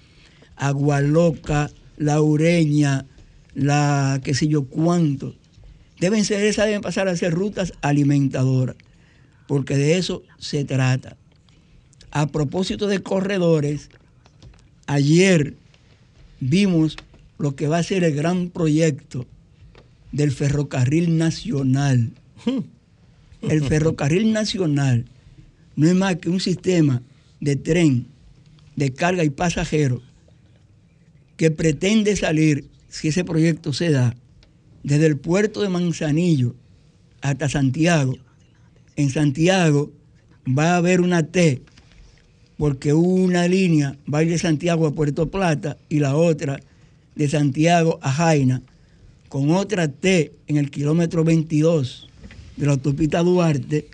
Agua 0.55 1.01
Loca, 1.01 1.73
La 1.97 2.23
Ureña, 2.23 3.05
la 3.53 4.21
qué 4.23 4.33
sé 4.33 4.47
yo 4.47 4.63
cuánto. 4.67 5.35
Deben 5.99 6.25
ser 6.25 6.45
esas, 6.45 6.67
deben 6.67 6.83
pasar 6.83 7.09
a 7.09 7.17
ser 7.17 7.35
rutas 7.35 7.73
alimentadoras, 7.81 8.77
porque 9.49 9.77
de 9.77 9.99
eso 9.99 10.23
se 10.39 10.65
trata. 10.65 11.17
A 12.13 12.29
propósito 12.29 12.87
de 12.87 13.03
corredores, 13.03 13.91
ayer 14.87 15.57
vimos 16.39 16.97
lo 17.39 17.57
que 17.57 17.67
va 17.67 17.79
a 17.79 17.83
ser 17.83 18.05
el 18.05 18.15
gran 18.15 18.51
proyecto 18.51 19.27
del 20.13 20.31
ferrocarril 20.31 21.19
nacional. 21.19 22.13
El 23.43 23.65
ferrocarril 23.65 24.33
nacional 24.33 25.05
no 25.75 25.89
es 25.89 25.95
más 25.95 26.17
que 26.17 26.31
un 26.31 26.41
sistema 26.41 27.03
de 27.41 27.57
tren 27.57 28.07
de 28.77 28.93
carga 28.93 29.25
y 29.25 29.31
pasajeros 29.31 30.03
que 31.37 31.51
pretende 31.51 32.15
salir, 32.17 32.67
si 32.89 33.09
ese 33.09 33.25
proyecto 33.25 33.73
se 33.73 33.91
da, 33.91 34.15
desde 34.85 35.07
el 35.07 35.17
puerto 35.17 35.61
de 35.63 35.69
Manzanillo 35.69 36.55
hasta 37.21 37.49
Santiago. 37.49 38.17
En 38.97 39.11
Santiago 39.11 39.91
va 40.47 40.75
a 40.75 40.77
haber 40.77 41.01
una 41.01 41.25
T, 41.25 41.63
porque 42.59 42.93
una 42.93 43.49
línea 43.49 43.97
va 44.13 44.19
a 44.19 44.23
ir 44.23 44.31
de 44.31 44.39
Santiago 44.39 44.87
a 44.87 44.95
Puerto 44.95 45.31
Plata 45.31 45.79
y 45.89 45.99
la 45.99 46.17
otra 46.17 46.61
de 47.17 47.29
Santiago 47.29 47.99
a 48.03 48.13
Jaina, 48.13 48.63
con 49.29 49.51
otra 49.51 49.89
T 49.89 50.33
en 50.47 50.59
el 50.59 50.71
kilómetro 50.71 51.25
22 51.25 52.09
de 52.63 52.69
la 52.69 52.75
autopista 52.75 53.25
Duarte. 53.25 53.89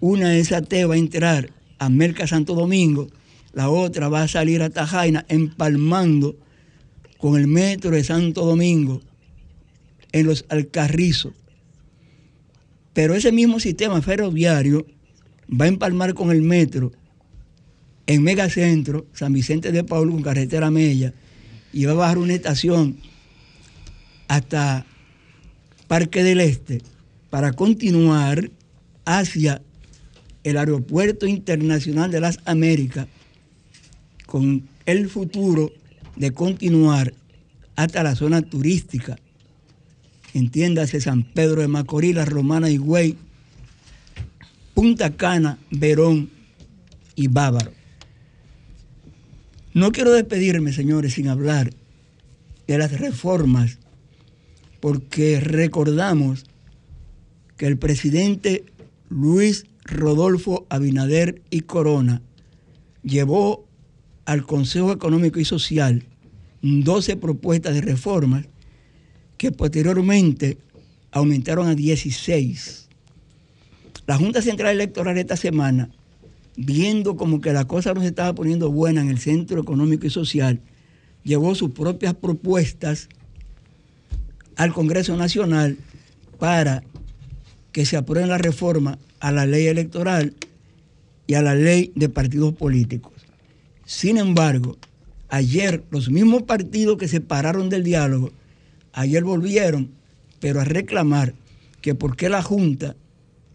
Una 0.00 0.30
de 0.30 0.40
esas 0.40 0.66
T 0.66 0.84
va 0.86 0.94
a 0.94 0.98
entrar 0.98 1.50
a 1.78 1.88
Merca 1.88 2.26
Santo 2.26 2.56
Domingo, 2.56 3.06
la 3.52 3.70
otra 3.70 4.08
va 4.08 4.22
a 4.22 4.28
salir 4.28 4.60
hasta 4.60 4.88
Jaina, 4.88 5.24
empalmando 5.28 6.36
con 7.16 7.38
el 7.38 7.46
metro 7.46 7.92
de 7.92 8.02
Santo 8.02 8.44
Domingo 8.44 9.02
en 10.10 10.26
los 10.26 10.46
Alcarrizos. 10.48 11.32
Pero 12.92 13.14
ese 13.14 13.30
mismo 13.30 13.60
sistema 13.60 14.02
ferroviario 14.02 14.84
va 15.48 15.66
a 15.66 15.68
empalmar 15.68 16.14
con 16.14 16.32
el 16.32 16.42
metro 16.42 16.90
en 18.08 18.24
Megacentro, 18.24 19.06
San 19.12 19.32
Vicente 19.32 19.70
de 19.70 19.84
Paul 19.84 20.10
con 20.10 20.22
carretera 20.22 20.72
Mella, 20.72 21.14
y 21.72 21.84
va 21.84 21.92
a 21.92 21.94
bajar 21.94 22.18
una 22.18 22.34
estación 22.34 22.96
hasta 24.26 24.84
Parque 25.86 26.24
del 26.24 26.40
Este 26.40 26.82
para 27.36 27.52
continuar 27.52 28.50
hacia 29.04 29.60
el 30.42 30.56
Aeropuerto 30.56 31.26
Internacional 31.26 32.10
de 32.10 32.18
las 32.18 32.38
Américas 32.46 33.08
con 34.24 34.66
el 34.86 35.10
futuro 35.10 35.70
de 36.16 36.30
continuar 36.30 37.12
hasta 37.74 38.02
la 38.02 38.14
zona 38.14 38.40
turística. 38.40 39.18
Entiéndase 40.32 40.98
San 41.02 41.24
Pedro 41.24 41.60
de 41.60 41.68
Macorís, 41.68 42.14
La 42.14 42.24
Romana 42.24 42.70
y 42.70 42.78
Güey, 42.78 43.16
Punta 44.72 45.14
Cana, 45.14 45.58
Verón 45.70 46.30
y 47.16 47.28
Bávaro. 47.28 47.72
No 49.74 49.92
quiero 49.92 50.10
despedirme, 50.12 50.72
señores, 50.72 51.12
sin 51.12 51.28
hablar 51.28 51.70
de 52.66 52.78
las 52.78 52.98
reformas, 52.98 53.78
porque 54.80 55.38
recordamos 55.38 56.46
que 57.56 57.66
el 57.66 57.78
presidente 57.78 58.64
Luis 59.08 59.66
Rodolfo 59.84 60.66
Abinader 60.68 61.42
y 61.50 61.60
Corona 61.62 62.22
llevó 63.02 63.66
al 64.24 64.44
Consejo 64.44 64.92
Económico 64.92 65.38
y 65.38 65.44
Social 65.44 66.04
12 66.62 67.16
propuestas 67.16 67.74
de 67.74 67.80
reformas 67.80 68.46
que 69.36 69.52
posteriormente 69.52 70.58
aumentaron 71.12 71.68
a 71.68 71.74
16. 71.74 72.88
La 74.06 74.16
Junta 74.16 74.42
Central 74.42 74.74
Electoral 74.74 75.18
esta 75.18 75.36
semana, 75.36 75.90
viendo 76.56 77.16
como 77.16 77.40
que 77.40 77.52
la 77.52 77.66
cosa 77.66 77.92
no 77.94 78.00
se 78.00 78.08
estaba 78.08 78.34
poniendo 78.34 78.70
buena 78.70 79.00
en 79.00 79.10
el 79.10 79.18
Centro 79.18 79.60
Económico 79.60 80.06
y 80.06 80.10
Social, 80.10 80.60
llevó 81.22 81.54
sus 81.54 81.70
propias 81.70 82.14
propuestas 82.14 83.08
al 84.56 84.72
Congreso 84.72 85.16
Nacional 85.16 85.76
para 86.38 86.82
que 87.76 87.84
se 87.84 87.98
aprueben 87.98 88.30
la 88.30 88.38
reforma 88.38 88.98
a 89.20 89.30
la 89.30 89.44
ley 89.44 89.66
electoral 89.66 90.32
y 91.26 91.34
a 91.34 91.42
la 91.42 91.54
ley 91.54 91.92
de 91.94 92.08
partidos 92.08 92.54
políticos. 92.54 93.12
Sin 93.84 94.16
embargo, 94.16 94.78
ayer 95.28 95.84
los 95.90 96.08
mismos 96.08 96.44
partidos 96.44 96.96
que 96.96 97.06
se 97.06 97.20
pararon 97.20 97.68
del 97.68 97.84
diálogo, 97.84 98.32
ayer 98.94 99.24
volvieron, 99.24 99.90
pero 100.40 100.62
a 100.62 100.64
reclamar 100.64 101.34
que 101.82 101.94
por 101.94 102.16
qué 102.16 102.30
la 102.30 102.40
Junta 102.40 102.96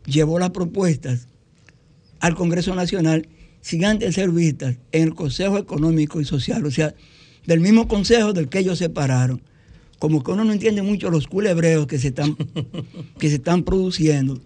llevó 0.05 0.37
las 0.37 0.51
propuestas 0.51 1.27
al 2.19 2.35
Congreso 2.35 2.75
Nacional 2.75 3.27
sin 3.61 3.85
antes 3.85 4.13
ser 4.13 4.29
vistas 4.29 4.75
en 4.91 5.01
el 5.01 5.15
Consejo 5.15 5.57
Económico 5.57 6.21
y 6.21 6.25
Social, 6.25 6.63
o 6.67 6.69
sea, 6.69 6.93
del 7.47 7.59
mismo 7.59 7.87
consejo 7.87 8.33
del 8.33 8.49
que 8.49 8.59
ellos 8.59 8.77
se 8.77 8.89
pararon. 8.89 9.41
Como 10.01 10.23
que 10.23 10.31
uno 10.31 10.43
no 10.43 10.51
entiende 10.51 10.81
mucho 10.81 11.11
los 11.11 11.27
culebreos 11.27 11.85
que 11.85 11.99
se 11.99 12.07
están, 12.07 12.35
que 13.19 13.29
se 13.29 13.35
están 13.35 13.61
produciendo, 13.61 14.41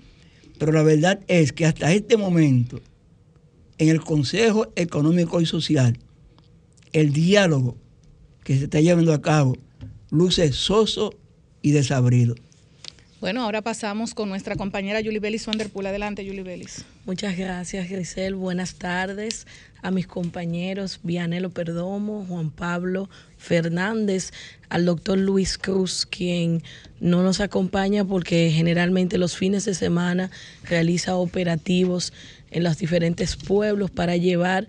pero 0.60 0.74
la 0.74 0.84
verdad 0.84 1.22
es 1.30 1.54
que 1.54 1.66
hasta 1.66 1.94
este 1.94 2.18
momento, 2.18 2.82
en 3.78 3.88
el 3.88 4.02
Consejo 4.02 4.68
Económico 4.76 5.40
y 5.40 5.46
Social, 5.46 5.98
el 6.92 7.14
diálogo 7.14 7.78
que 8.44 8.58
se 8.58 8.66
está 8.66 8.82
llevando 8.82 9.14
a 9.14 9.22
cabo 9.22 9.56
luce 10.10 10.52
soso 10.52 11.14
y 11.62 11.72
desabrido. 11.72 12.36
Bueno, 13.26 13.42
ahora 13.42 13.64
pasamos 13.64 14.14
con 14.14 14.30
nuestra 14.30 14.56
compañera 14.56 15.00
Julie 15.04 15.18
Bellis 15.18 15.48
Wanderpool. 15.48 15.88
Adelante, 15.88 16.24
Julie 16.24 16.44
Bellis. 16.44 16.86
Muchas 17.08 17.36
gracias, 17.36 17.90
Grisel. 17.90 18.36
Buenas 18.36 18.76
tardes 18.76 19.48
a 19.82 19.90
mis 19.90 20.06
compañeros 20.06 21.00
Vianelo 21.02 21.50
Perdomo, 21.50 22.24
Juan 22.30 22.52
Pablo 22.52 23.10
Fernández, 23.40 24.32
al 24.70 24.86
doctor 24.86 25.18
Luis 25.18 25.58
Cruz, 25.58 26.06
quien 26.06 26.62
no 27.00 27.24
nos 27.24 27.40
acompaña 27.40 28.06
porque 28.06 28.52
generalmente 28.52 29.18
los 29.18 29.36
fines 29.36 29.66
de 29.66 29.74
semana 29.74 30.30
realiza 30.64 31.16
operativos 31.16 32.14
en 32.52 32.64
los 32.64 32.78
diferentes 32.78 33.38
pueblos 33.38 33.90
para 33.90 34.18
llevar 34.18 34.68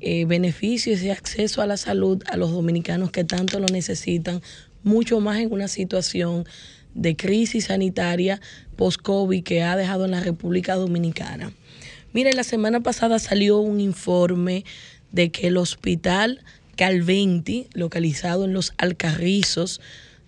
eh, 0.00 0.26
beneficios 0.26 1.02
y 1.02 1.10
acceso 1.10 1.60
a 1.60 1.66
la 1.66 1.76
salud 1.76 2.22
a 2.28 2.36
los 2.36 2.52
dominicanos 2.52 3.10
que 3.10 3.24
tanto 3.24 3.58
lo 3.58 3.66
necesitan, 3.66 4.42
mucho 4.84 5.18
más 5.18 5.40
en 5.40 5.52
una 5.52 5.66
situación 5.66 6.46
de 6.96 7.14
crisis 7.14 7.66
sanitaria 7.66 8.40
post-COVID 8.76 9.44
que 9.44 9.62
ha 9.62 9.76
dejado 9.76 10.04
en 10.04 10.10
la 10.10 10.20
República 10.20 10.74
Dominicana. 10.74 11.52
Mire, 12.12 12.32
la 12.32 12.44
semana 12.44 12.80
pasada 12.80 13.18
salió 13.18 13.58
un 13.58 13.80
informe 13.80 14.64
de 15.12 15.30
que 15.30 15.48
el 15.48 15.58
hospital 15.58 16.42
Calventi, 16.76 17.68
localizado 17.72 18.44
en 18.44 18.52
Los 18.52 18.72
Alcarrizos, 18.78 19.80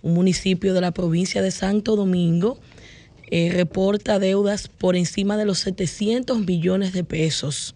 un 0.02 0.14
municipio 0.14 0.74
de 0.74 0.80
la 0.80 0.92
provincia 0.92 1.42
de 1.42 1.50
Santo 1.50 1.96
Domingo, 1.96 2.58
eh, 3.30 3.50
reporta 3.52 4.18
deudas 4.18 4.68
por 4.68 4.96
encima 4.96 5.36
de 5.36 5.44
los 5.44 5.58
700 5.60 6.46
millones 6.46 6.92
de 6.92 7.04
pesos. 7.04 7.74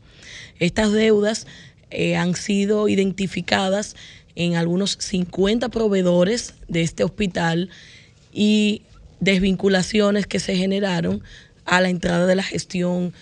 Estas 0.59 0.93
deudas 0.93 1.47
eh, 1.91 2.17
han 2.17 2.35
sido 2.35 2.89
identificadas 2.89 3.97
en 4.35 4.57
algunos 4.57 4.97
50 4.99 5.69
proveedores 5.69 6.55
de 6.69 6.83
este 6.83 7.05
hospital 7.05 7.69
y 8.33 8.83
desvinculaciones 9.21 10.27
que 10.27 10.41
se 10.41 10.57
generaron 10.57 11.23
a 11.65 11.81
la 11.81 11.91
entrada 11.91 12.27
de 12.27 12.35
la 12.35 12.43
gestión 12.43 13.13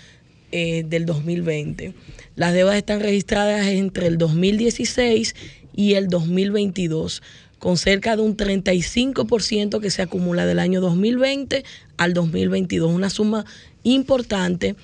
eh, 0.53 0.85
del 0.87 1.07
2020. 1.07 1.93
Las 2.37 2.55
deudas 2.55 2.77
están 2.77 3.01
registradas 3.01 3.67
entre 3.67 4.07
el 4.07 4.19
2016 4.19 5.35
y 5.77 5.95
el 5.95 6.09
2022, 6.09 7.23
con 7.59 7.77
cerca 7.77 8.17
de 8.17 8.23
un 8.23 8.37
35% 8.37 9.81
que 9.81 9.91
se 9.91 10.03
acumula 10.03 10.47
del 10.47 10.59
año 10.59 10.81
2020 10.81 11.65
al 11.99 12.15
2022, 12.15 12.91
una 12.91 13.11
suma 13.11 13.45
importante. 13.83 14.75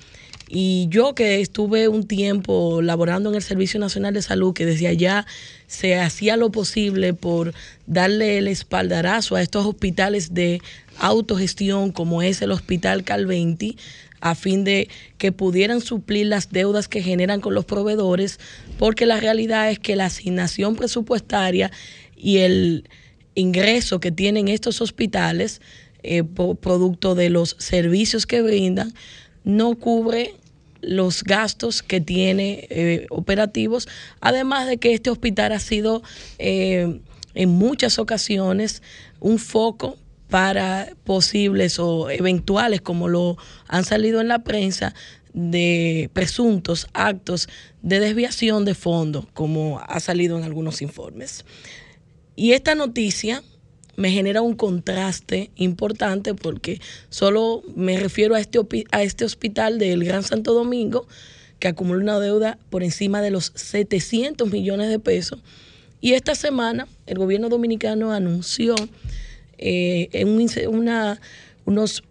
Y 0.49 0.87
yo 0.89 1.13
que 1.13 1.41
estuve 1.41 1.89
un 1.89 2.07
tiempo 2.07 2.81
laborando 2.81 3.29
en 3.29 3.35
el 3.35 3.41
Servicio 3.41 3.79
Nacional 3.79 4.13
de 4.13 4.21
Salud, 4.21 4.53
que 4.53 4.65
desde 4.65 4.87
allá 4.87 5.25
se 5.67 5.95
hacía 5.95 6.37
lo 6.37 6.51
posible 6.51 7.13
por 7.13 7.53
darle 7.85 8.37
el 8.37 8.47
espaldarazo 8.47 9.35
a 9.35 9.41
estos 9.41 9.65
hospitales 9.65 10.33
de 10.33 10.61
autogestión 10.99 11.91
como 11.91 12.21
es 12.21 12.41
el 12.41 12.51
Hospital 12.51 13.03
Calventi, 13.03 13.77
a 14.21 14.35
fin 14.35 14.63
de 14.63 14.89
que 15.17 15.31
pudieran 15.31 15.81
suplir 15.81 16.27
las 16.27 16.49
deudas 16.51 16.87
que 16.87 17.03
generan 17.03 17.41
con 17.41 17.53
los 17.53 17.65
proveedores, 17.65 18.39
porque 18.79 19.05
la 19.05 19.19
realidad 19.19 19.69
es 19.69 19.79
que 19.79 19.95
la 19.95 20.05
asignación 20.05 20.75
presupuestaria 20.75 21.71
y 22.15 22.37
el 22.37 22.89
ingreso 23.35 23.99
que 23.99 24.11
tienen 24.11 24.47
estos 24.47 24.81
hospitales, 24.81 25.61
eh, 26.03 26.23
producto 26.23 27.15
de 27.15 27.29
los 27.29 27.55
servicios 27.59 28.25
que 28.25 28.41
brindan, 28.41 28.93
no 29.47 29.75
cubre 29.75 30.35
los 30.81 31.23
gastos 31.23 31.81
que 31.81 32.01
tiene 32.01 32.67
eh, 32.69 33.07
operativos, 33.09 33.87
además 34.19 34.67
de 34.67 34.77
que 34.77 34.93
este 34.93 35.09
hospital 35.09 35.53
ha 35.53 35.59
sido 35.59 36.03
eh, 36.37 36.99
en 37.33 37.49
muchas 37.49 37.97
ocasiones 37.97 38.83
un 39.21 39.39
foco 39.39 39.97
para 40.29 40.89
posibles 41.05 41.79
o 41.79 42.09
eventuales, 42.09 42.81
como 42.81 43.07
lo 43.07 43.37
han 43.67 43.85
salido 43.85 44.19
en 44.19 44.27
la 44.27 44.43
prensa, 44.43 44.93
de 45.33 46.09
presuntos 46.13 46.87
actos 46.93 47.47
de 47.81 48.01
desviación 48.01 48.65
de 48.65 48.75
fondos, 48.75 49.27
como 49.33 49.79
ha 49.79 49.99
salido 50.01 50.37
en 50.37 50.43
algunos 50.43 50.81
informes. 50.81 51.45
Y 52.35 52.51
esta 52.51 52.75
noticia 52.75 53.43
me 53.97 54.11
genera 54.11 54.41
un 54.41 54.55
contraste 54.55 55.51
importante 55.55 56.33
porque 56.33 56.79
solo 57.09 57.63
me 57.75 57.99
refiero 57.99 58.35
a 58.35 58.39
este, 58.39 58.59
a 58.91 59.03
este 59.03 59.25
hospital 59.25 59.79
del 59.79 60.05
Gran 60.05 60.23
Santo 60.23 60.53
Domingo, 60.53 61.07
que 61.59 61.67
acumula 61.67 62.01
una 62.01 62.19
deuda 62.19 62.59
por 62.69 62.83
encima 62.83 63.21
de 63.21 63.31
los 63.31 63.51
700 63.55 64.49
millones 64.51 64.89
de 64.89 64.99
pesos. 64.99 65.39
Y 65.99 66.13
esta 66.13 66.35
semana 66.35 66.87
el 67.07 67.17
gobierno 67.17 67.49
dominicano 67.49 68.11
anunció 68.11 68.75
eh, 69.57 70.09
en 70.13 70.27
una, 70.69 71.19
unos 71.65 72.03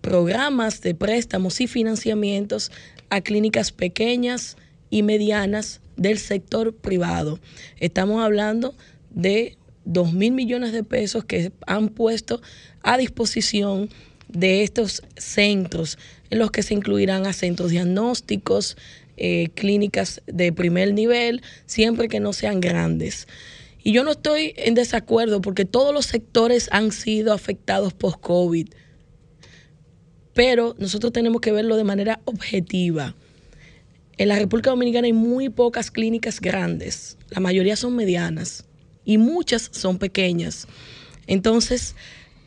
programas 0.00 0.80
de 0.82 0.94
préstamos 0.94 1.60
y 1.60 1.66
financiamientos 1.66 2.70
a 3.10 3.20
clínicas 3.20 3.72
pequeñas 3.72 4.56
y 4.88 5.02
medianas 5.02 5.80
del 5.96 6.18
sector 6.18 6.72
privado. 6.72 7.40
Estamos 7.80 8.22
hablando 8.22 8.74
de 9.10 9.56
2 9.84 10.12
mil 10.12 10.32
millones 10.32 10.72
de 10.72 10.84
pesos 10.84 11.24
que 11.24 11.52
han 11.66 11.88
puesto 11.88 12.40
a 12.82 12.96
disposición 12.98 13.88
de 14.28 14.62
estos 14.62 15.02
centros, 15.16 15.98
en 16.30 16.38
los 16.38 16.50
que 16.50 16.62
se 16.62 16.74
incluirán 16.74 17.26
a 17.26 17.32
centros 17.32 17.70
diagnósticos, 17.70 18.76
eh, 19.16 19.50
clínicas 19.54 20.22
de 20.26 20.52
primer 20.52 20.92
nivel, 20.92 21.42
siempre 21.66 22.08
que 22.08 22.20
no 22.20 22.32
sean 22.32 22.60
grandes. 22.60 23.28
Y 23.82 23.92
yo 23.92 24.02
no 24.02 24.12
estoy 24.12 24.54
en 24.56 24.74
desacuerdo 24.74 25.40
porque 25.40 25.64
todos 25.64 25.92
los 25.92 26.06
sectores 26.06 26.68
han 26.72 26.90
sido 26.90 27.32
afectados 27.32 27.92
post-COVID. 27.92 28.68
Pero 30.32 30.74
nosotros 30.78 31.12
tenemos 31.12 31.40
que 31.40 31.52
verlo 31.52 31.76
de 31.76 31.84
manera 31.84 32.20
objetiva. 32.24 33.14
En 34.16 34.28
la 34.28 34.38
República 34.38 34.70
Dominicana 34.70 35.06
hay 35.06 35.12
muy 35.12 35.48
pocas 35.48 35.90
clínicas 35.90 36.40
grandes. 36.40 37.18
La 37.30 37.40
mayoría 37.40 37.76
son 37.76 37.94
medianas 37.94 38.64
y 39.04 39.18
muchas 39.18 39.70
son 39.72 39.98
pequeñas. 39.98 40.66
Entonces, 41.26 41.94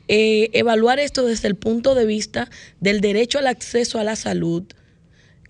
eh, 0.08 0.50
evaluar 0.54 1.00
esto 1.00 1.26
desde 1.26 1.48
el 1.48 1.56
punto 1.56 1.96
de 1.96 2.06
vista 2.06 2.50
del 2.80 3.02
derecho 3.02 3.40
al 3.40 3.48
acceso 3.48 4.00
a 4.00 4.04
la 4.04 4.16
salud, 4.16 4.64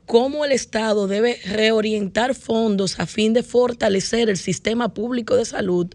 cómo 0.06 0.46
el 0.46 0.52
Estado 0.52 1.08
debe 1.08 1.40
reorientar 1.46 2.34
fondos 2.34 3.00
a 3.00 3.06
fin 3.06 3.34
de 3.34 3.44
fortalecer 3.44 4.30
el 4.30 4.38
sistema 4.38 4.94
público 4.94 5.36
de 5.36 5.46
salud 5.46 5.88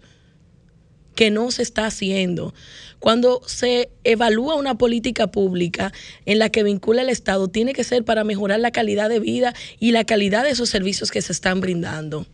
que 1.15 1.31
no 1.31 1.51
se 1.51 1.63
está 1.63 1.87
haciendo. 1.87 2.55
Cuando 2.99 3.43
se 3.47 3.91
evalúa 4.05 4.55
una 4.55 4.79
política 4.79 5.27
pública 5.27 5.93
en 6.25 6.39
la 6.39 6.51
que 6.51 6.63
vincula 6.63 7.03
el 7.03 7.09
Estado, 7.09 7.49
tiene 7.49 7.73
que 7.73 7.85
ser 7.85 8.05
para 8.05 8.23
mejorar 8.23 8.61
la 8.61 8.71
calidad 8.71 9.09
de 9.09 9.19
vida 9.19 9.55
y 9.81 9.91
la 9.91 10.05
calidad 10.05 10.45
de 10.45 10.51
esos 10.51 10.69
servicios 10.69 11.11
que 11.11 11.21
se 11.21 11.33
están 11.33 11.61
brindando. 11.61 12.27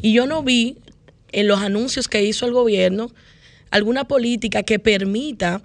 Y 0.00 0.12
yo 0.12 0.26
no 0.26 0.42
vi 0.42 0.78
en 1.36 1.46
los 1.46 1.60
anuncios 1.60 2.08
que 2.08 2.24
hizo 2.24 2.46
el 2.46 2.52
gobierno 2.52 3.12
alguna 3.70 4.08
política 4.08 4.62
que 4.62 4.78
permita 4.78 5.60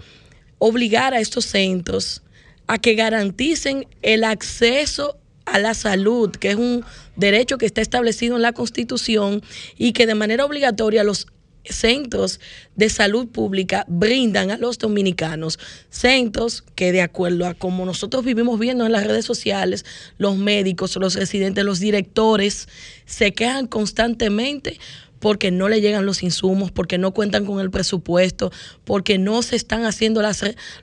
obligar 0.59 1.13
a 1.13 1.21
estos 1.21 1.45
centros 1.45 2.21
a 2.67 2.77
que 2.77 2.93
garanticen 2.93 3.87
el 4.01 4.25
acceso 4.25 5.17
a 5.45 5.59
la 5.59 5.73
salud, 5.73 6.31
que 6.31 6.51
es 6.51 6.55
un 6.55 6.83
derecho 7.15 7.57
que 7.57 7.65
está 7.65 7.81
establecido 7.81 8.35
en 8.35 8.41
la 8.41 8.51
Constitución 8.51 9.41
y 9.77 9.93
que 9.93 10.05
de 10.07 10.15
manera 10.15 10.45
obligatoria 10.45 11.05
los 11.05 11.27
centros 11.63 12.39
de 12.75 12.89
salud 12.89 13.27
pública 13.27 13.85
brindan 13.87 14.51
a 14.51 14.57
los 14.57 14.77
dominicanos. 14.77 15.57
Centros 15.89 16.65
que 16.75 16.91
de 16.91 17.01
acuerdo 17.01 17.47
a 17.47 17.53
como 17.53 17.85
nosotros 17.85 18.25
vivimos 18.25 18.59
viendo 18.59 18.85
en 18.85 18.91
las 18.91 19.07
redes 19.07 19.25
sociales, 19.25 19.85
los 20.17 20.35
médicos, 20.35 20.97
los 20.97 21.15
residentes, 21.15 21.63
los 21.63 21.79
directores 21.79 22.67
se 23.05 23.31
quejan 23.33 23.67
constantemente 23.67 24.79
porque 25.21 25.51
no 25.51 25.69
le 25.69 25.79
llegan 25.79 26.05
los 26.05 26.23
insumos, 26.23 26.71
porque 26.71 26.97
no 26.97 27.13
cuentan 27.13 27.45
con 27.45 27.61
el 27.61 27.69
presupuesto, 27.69 28.51
porque 28.83 29.19
no 29.19 29.43
se 29.43 29.55
están 29.55 29.85
haciendo 29.85 30.21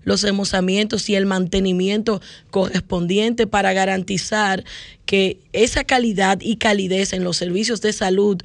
los 0.05 0.23
remozamientos 0.23 1.11
y 1.11 1.17
el 1.17 1.27
mantenimiento 1.27 2.23
correspondiente 2.51 3.47
para 3.49 3.73
garantizar 3.73 4.65
que 5.05 5.41
esa 5.53 5.85
calidad 5.85 6.39
y 6.41 6.57
calidez 6.57 7.13
en 7.13 7.25
los 7.25 7.37
servicios 7.37 7.81
de 7.81 7.93
salud 7.93 8.39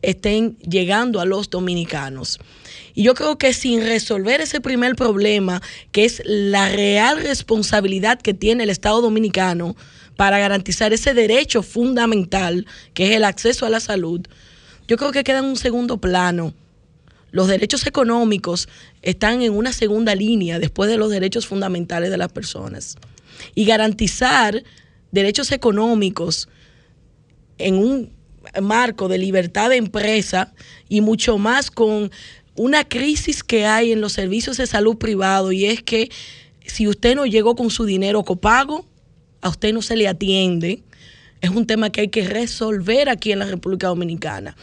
estén 0.00 0.56
llegando 0.58 1.20
a 1.20 1.26
los 1.26 1.50
dominicanos. 1.50 2.38
Y 2.94 3.02
yo 3.02 3.14
creo 3.14 3.36
que 3.36 3.52
sin 3.52 3.82
resolver 3.82 4.40
ese 4.40 4.60
primer 4.60 4.94
problema, 4.94 5.60
que 5.90 6.04
es 6.04 6.22
la 6.24 6.68
real 6.68 7.20
responsabilidad 7.20 8.20
que 8.20 8.32
tiene 8.32 8.62
el 8.62 8.70
Estado 8.70 9.00
dominicano 9.00 9.74
para 10.16 10.38
garantizar 10.38 10.92
ese 10.92 11.14
derecho 11.14 11.64
fundamental, 11.64 12.66
que 12.94 13.08
es 13.08 13.16
el 13.16 13.24
acceso 13.24 13.66
a 13.66 13.70
la 13.70 13.80
salud, 13.80 14.20
yo 14.88 14.96
creo 14.96 15.12
que 15.12 15.24
queda 15.24 15.38
en 15.38 15.46
un 15.46 15.56
segundo 15.56 15.98
plano. 15.98 16.54
Los 17.30 17.48
derechos 17.48 17.86
económicos 17.86 18.68
están 19.00 19.42
en 19.42 19.54
una 19.54 19.72
segunda 19.72 20.14
línea 20.14 20.58
después 20.58 20.90
de 20.90 20.98
los 20.98 21.10
derechos 21.10 21.46
fundamentales 21.46 22.10
de 22.10 22.18
las 22.18 22.30
personas. 22.30 22.96
Y 23.54 23.64
garantizar 23.64 24.62
derechos 25.10 25.50
económicos 25.52 26.48
en 27.58 27.76
un 27.76 28.12
marco 28.60 29.08
de 29.08 29.18
libertad 29.18 29.70
de 29.70 29.76
empresa 29.76 30.52
y 30.88 31.00
mucho 31.00 31.38
más 31.38 31.70
con 31.70 32.10
una 32.54 32.84
crisis 32.84 33.42
que 33.42 33.66
hay 33.66 33.92
en 33.92 34.00
los 34.00 34.12
servicios 34.12 34.56
de 34.56 34.66
salud 34.66 34.96
privado 34.96 35.52
y 35.52 35.66
es 35.66 35.82
que 35.82 36.10
si 36.66 36.86
usted 36.86 37.14
no 37.14 37.26
llegó 37.26 37.56
con 37.56 37.70
su 37.70 37.84
dinero 37.84 38.22
copago, 38.24 38.86
a 39.40 39.48
usted 39.48 39.72
no 39.72 39.82
se 39.82 39.96
le 39.96 40.06
atiende 40.06 40.82
es 41.42 41.50
un 41.50 41.66
tema 41.66 41.90
que 41.90 42.02
hay 42.02 42.08
que 42.08 42.26
resolver 42.26 43.08
aquí 43.08 43.32
en 43.32 43.40
la 43.40 43.46
República 43.46 43.88
Dominicana. 43.88 44.56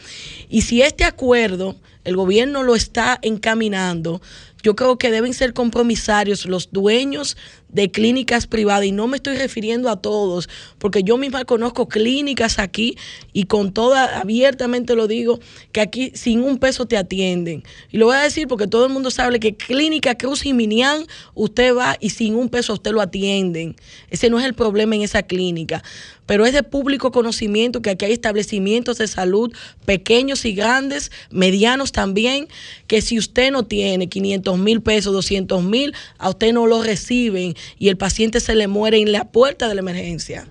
Y 0.48 0.62
si 0.62 0.82
este 0.82 1.04
acuerdo 1.04 1.76
el 2.04 2.16
gobierno 2.16 2.62
lo 2.62 2.74
está 2.74 3.18
encaminando, 3.20 4.22
yo 4.62 4.74
creo 4.74 4.96
que 4.96 5.10
deben 5.10 5.34
ser 5.34 5.52
compromisarios 5.52 6.46
los 6.46 6.72
dueños 6.72 7.36
de 7.72 7.90
clínicas 7.90 8.46
privadas 8.46 8.84
y 8.84 8.92
no 8.92 9.06
me 9.06 9.16
estoy 9.16 9.36
refiriendo 9.36 9.88
a 9.88 10.00
todos, 10.00 10.48
porque 10.78 11.02
yo 11.02 11.16
misma 11.16 11.44
conozco 11.44 11.88
clínicas 11.88 12.58
aquí 12.58 12.96
y 13.32 13.44
con 13.44 13.72
toda, 13.72 14.20
abiertamente 14.20 14.94
lo 14.94 15.06
digo, 15.06 15.40
que 15.72 15.80
aquí 15.80 16.12
sin 16.14 16.42
un 16.42 16.58
peso 16.58 16.86
te 16.86 16.96
atienden. 16.96 17.62
Y 17.90 17.98
lo 17.98 18.06
voy 18.06 18.16
a 18.16 18.22
decir 18.22 18.48
porque 18.48 18.66
todo 18.66 18.86
el 18.86 18.92
mundo 18.92 19.10
sabe 19.10 19.40
que 19.40 19.56
Clínica 19.56 20.16
Cruz 20.16 20.44
y 20.44 20.52
Minian, 20.52 21.06
usted 21.34 21.76
va 21.76 21.96
y 22.00 22.10
sin 22.10 22.34
un 22.34 22.48
peso 22.48 22.72
usted 22.72 22.92
lo 22.92 23.00
atienden. 23.00 23.76
Ese 24.10 24.30
no 24.30 24.38
es 24.38 24.44
el 24.44 24.54
problema 24.54 24.96
en 24.96 25.02
esa 25.02 25.22
clínica. 25.22 25.82
Pero 26.26 26.46
es 26.46 26.52
de 26.52 26.62
público 26.62 27.10
conocimiento 27.10 27.82
que 27.82 27.90
aquí 27.90 28.04
hay 28.04 28.12
establecimientos 28.12 28.98
de 28.98 29.08
salud 29.08 29.52
pequeños 29.84 30.44
y 30.44 30.52
grandes, 30.54 31.10
medianos 31.30 31.90
también, 31.90 32.46
que 32.86 33.02
si 33.02 33.18
usted 33.18 33.50
no 33.50 33.64
tiene 33.64 34.08
500 34.08 34.56
mil 34.56 34.80
pesos, 34.80 35.12
200 35.12 35.64
mil, 35.64 35.92
a 36.18 36.28
usted 36.28 36.52
no 36.52 36.68
lo 36.68 36.84
reciben 36.84 37.56
y 37.78 37.88
el 37.88 37.96
paciente 37.96 38.40
se 38.40 38.54
le 38.54 38.68
muere 38.68 38.98
en 38.98 39.12
la 39.12 39.30
puerta 39.30 39.68
de 39.68 39.74
la 39.74 39.80
emergencia. 39.80 40.46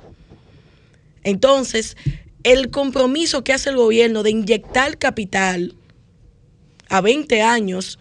Entonces, 1.23 1.97
el 2.43 2.69
compromiso 2.69 3.43
que 3.43 3.53
hace 3.53 3.69
el 3.69 3.75
gobierno 3.75 4.23
de 4.23 4.31
inyectar 4.31 4.97
capital 4.97 5.75
a 6.87 7.01
20 7.01 7.41
años 7.41 7.99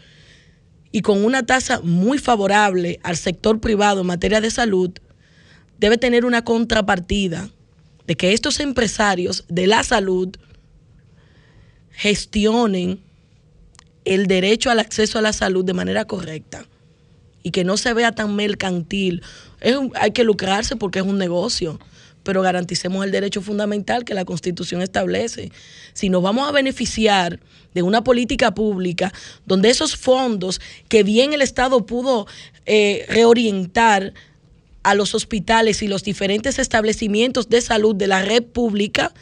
y 0.93 1.03
con 1.03 1.25
una 1.25 1.45
tasa 1.45 1.81
muy 1.81 2.19
favorable 2.19 3.01
al 3.03 3.17
sector 3.17 3.61
privado 3.61 4.01
en 4.01 4.07
materia 4.07 4.41
de 4.41 4.51
salud, 4.51 4.91
debe 5.79 5.99
tener 5.99 6.25
una 6.25 6.45
contrapartida 6.45 7.51
de 8.07 8.17
que 8.17 8.33
estos 8.33 8.61
empresarios 8.61 9.45
de 9.49 9.67
la 9.67 9.83
salud 9.83 10.35
gestionen 11.91 13.01
el 14.05 14.27
derecho 14.27 14.71
al 14.71 14.79
acceso 14.79 15.19
a 15.19 15.23
la 15.23 15.33
salud 15.33 15.65
de 15.65 15.75
manera 15.75 16.07
correcta 16.07 16.65
y 17.43 17.51
que 17.51 17.65
no 17.65 17.77
se 17.77 17.93
vea 17.95 18.13
tan 18.13 18.37
mercantil. 18.37 19.23
hay 19.95 20.11
que 20.13 20.25
lucrarse 20.25 20.77
porque 20.77 20.99
es 20.99 21.05
un 21.05 21.19
negocio, 21.19 21.79
pero 22.23 22.43
garanticemos 22.43 23.05
el 23.05 23.11
derecho 23.11 23.41
fundamental 23.41 24.05
que 24.05 24.15
la 24.15 24.25
Constitución 24.25 24.83
establece. 24.83 25.51
Si 25.93 26.11
nos 26.11 26.23
vamos 26.23 26.49
a 26.49 26.53
beneficiar 26.53 27.41
de 27.75 27.83
una 27.83 28.03
política 28.03 28.55
pública 28.55 29.13
donde 29.47 29.71
esos 29.71 29.97
fondos 29.97 30.61
que 30.89 31.03
bien 31.03 31.33
el 31.33 31.43
Estado 31.43 31.87
pudo 31.87 32.27
eh, 32.67 33.07
reorientar 33.09 34.13
a 34.83 34.95
los 34.95 35.15
hospitales 35.15 35.83
y 35.83 35.89
los 35.89 36.03
diferentes 36.03 36.59
establecimientos 36.59 37.49
de 37.49 37.61
salud 37.61 37.95
de 37.95 38.07
la 38.07 38.23
red 38.23 38.43
pública, 38.43 39.13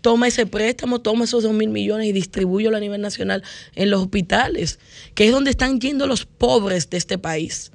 toma 0.00 0.28
ese 0.28 0.46
préstamo, 0.46 1.00
toma 1.00 1.24
esos 1.24 1.42
dos 1.42 1.52
mil 1.52 1.68
millones 1.68 2.06
y 2.06 2.12
distribúyelo 2.12 2.76
a 2.76 2.80
nivel 2.80 3.00
nacional 3.00 3.42
en 3.74 3.90
los 3.90 4.02
hospitales, 4.02 4.78
que 5.14 5.26
es 5.26 5.32
donde 5.32 5.50
están 5.50 5.80
yendo 5.80 6.06
los 6.06 6.24
pobres 6.26 6.90
de 6.90 6.96
este 6.96 7.18
país. 7.18 7.72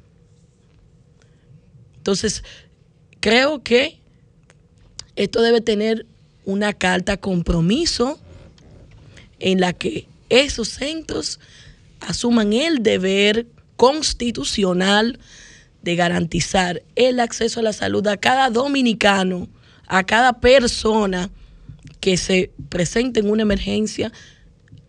Entonces, 1.98 2.44
creo 3.20 3.62
que 3.64 4.00
esto 5.16 5.42
debe 5.42 5.62
tener 5.62 6.06
una 6.46 6.74
carta 6.74 7.18
compromiso 7.18 8.20
en 9.40 9.60
la 9.60 9.74
que 9.74 10.08
esos 10.30 10.70
centros 10.70 11.40
asuman 12.00 12.54
el 12.54 12.82
deber 12.82 13.46
constitucional 13.76 15.20
de 15.82 15.96
garantizar 15.96 16.84
el 16.96 17.20
acceso 17.20 17.60
a 17.60 17.64
la 17.64 17.74
salud 17.74 18.06
a 18.08 18.18
cada 18.18 18.50
dominicano, 18.50 19.50
a 19.88 20.04
cada 20.06 20.40
persona 20.40 21.30
que 22.00 22.18
se 22.18 22.52
presente 22.70 23.20
en 23.20 23.30
una 23.30 23.44
emergencia 23.44 24.12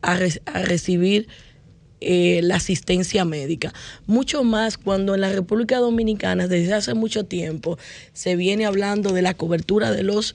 a, 0.03 0.17
recibir 0.17 1.29
eh, 2.01 2.41
la 2.43 2.57
asistencia 2.57 3.25
médica. 3.25 3.73
Mucho 4.07 4.43
más 4.45 4.77
cuando 4.77 5.15
en 5.15 5.21
la 5.21 5.31
República 5.31 5.79
Dominicana 5.79 6.49
desde 6.49 6.75
hace 6.75 6.95
mucho 6.95 7.25
tiempo 7.25 7.79
se 8.13 8.35
viene 8.37 8.67
hablando 8.67 9.13
de 9.13 9.23
la 9.23 9.35
cobertura 9.35 9.93
de 9.93 10.03
los 10.03 10.35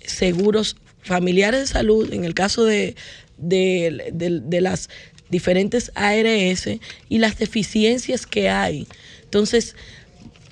seguros 0.00 0.76
familiares 1.02 1.60
de 1.60 1.66
salud, 1.66 2.12
en 2.12 2.24
el 2.24 2.34
caso 2.34 2.64
de, 2.64 2.96
de, 3.36 4.10
de 4.12 4.60
las 4.60 4.88
diferentes 5.28 5.92
ARS 5.94 6.68
y 7.08 7.18
las 7.18 7.38
deficiencias 7.38 8.26
que 8.26 8.48
hay. 8.48 8.86
Entonces, 9.24 9.76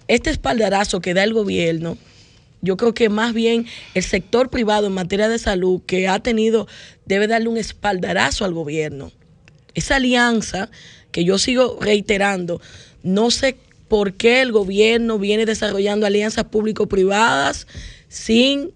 este 0.08 0.30
espaldarazo 0.30 1.00
que 1.00 1.14
da 1.14 1.24
el 1.24 1.32
gobierno 1.32 1.96
yo 2.62 2.76
creo 2.76 2.94
que 2.94 3.08
más 3.08 3.32
bien 3.34 3.66
el 3.94 4.02
sector 4.02 4.50
privado 4.50 4.86
en 4.86 4.92
materia 4.92 5.28
de 5.28 5.38
salud 5.38 5.82
que 5.86 6.08
ha 6.08 6.18
tenido 6.20 6.66
debe 7.04 7.26
darle 7.26 7.48
un 7.48 7.56
espaldarazo 7.56 8.44
al 8.44 8.54
gobierno. 8.54 9.12
Esa 9.74 9.96
alianza 9.96 10.70
que 11.12 11.24
yo 11.24 11.38
sigo 11.38 11.78
reiterando, 11.80 12.60
no 13.02 13.30
sé 13.30 13.56
por 13.88 14.14
qué 14.14 14.42
el 14.42 14.52
gobierno 14.52 15.18
viene 15.18 15.46
desarrollando 15.46 16.06
alianzas 16.06 16.44
público-privadas 16.44 17.66
sin 18.08 18.72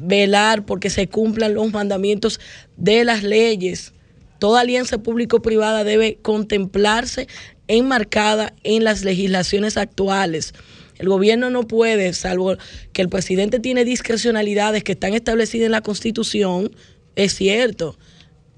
velar 0.00 0.64
porque 0.64 0.90
se 0.90 1.08
cumplan 1.08 1.54
los 1.54 1.72
mandamientos 1.72 2.40
de 2.76 3.04
las 3.04 3.22
leyes. 3.22 3.92
Toda 4.38 4.62
alianza 4.62 4.98
público-privada 4.98 5.84
debe 5.84 6.18
contemplarse 6.22 7.28
enmarcada 7.68 8.54
en 8.64 8.84
las 8.84 9.04
legislaciones 9.04 9.76
actuales. 9.76 10.54
El 11.00 11.08
gobierno 11.08 11.48
no 11.48 11.66
puede, 11.66 12.12
salvo 12.12 12.56
que 12.92 13.00
el 13.00 13.08
presidente 13.08 13.58
tiene 13.58 13.86
discrecionalidades 13.86 14.84
que 14.84 14.92
están 14.92 15.14
establecidas 15.14 15.64
en 15.64 15.72
la 15.72 15.80
Constitución, 15.80 16.70
es 17.16 17.34
cierto. 17.34 17.96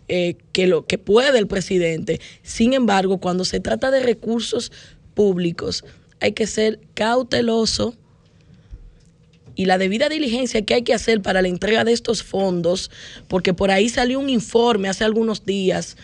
Eh, 0.09 0.37
que 0.51 0.67
lo 0.67 0.85
que 0.85 0.99
puede 0.99 1.39
el 1.39 1.47
presidente. 1.47 2.21
Sin 2.43 2.73
embargo, 2.73 3.19
cuando 3.19 3.45
se 3.45 3.61
trata 3.61 3.93
de 3.93 4.01
recursos 4.01 4.73
públicos, 5.15 5.85
hay 6.21 6.33
que 6.33 6.49
ser 6.49 6.81
cauteloso 6.95 7.95
y 9.55 9.67
la 9.67 9.79
debida 9.79 10.09
diligencia 10.09 10.63
que 10.63 10.75
hay 10.75 10.83
que 10.83 10.95
hacer 10.95 11.23
para 11.23 11.43
la 11.43 11.49
entrega 11.49 11.85
de 11.85 11.93
estos 11.93 12.25
fondos, 12.25 12.91
porque 13.29 13.55
por 13.55 13.71
ahí 13.71 13.89
salió 13.89 14.19
un 14.19 14.31
informe 14.31 14.89
hace 14.89 15.05
algunos 15.05 15.47
días 15.47 15.97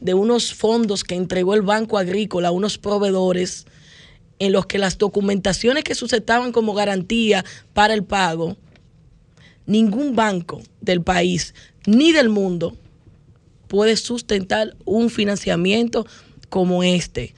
de 0.00 0.14
unos 0.14 0.54
fondos 0.54 1.04
que 1.04 1.14
entregó 1.14 1.54
el 1.54 1.62
Banco 1.62 1.98
Agrícola 1.98 2.48
a 2.48 2.52
unos 2.52 2.78
proveedores 2.78 3.66
en 4.38 4.52
los 4.52 4.66
que 4.66 4.78
las 4.78 4.98
documentaciones 4.98 5.84
que 5.84 5.94
sucetaban 5.94 6.52
como 6.52 6.74
garantía 6.74 7.44
para 7.72 7.94
el 7.94 8.04
pago, 8.04 8.56
ningún 9.66 10.14
banco 10.14 10.62
del 10.80 11.02
país 11.02 11.54
ni 11.86 12.12
del 12.12 12.28
mundo 12.28 12.76
puede 13.68 13.96
sustentar 13.96 14.76
un 14.84 15.10
financiamiento 15.10 16.06
como 16.48 16.82
este. 16.82 17.34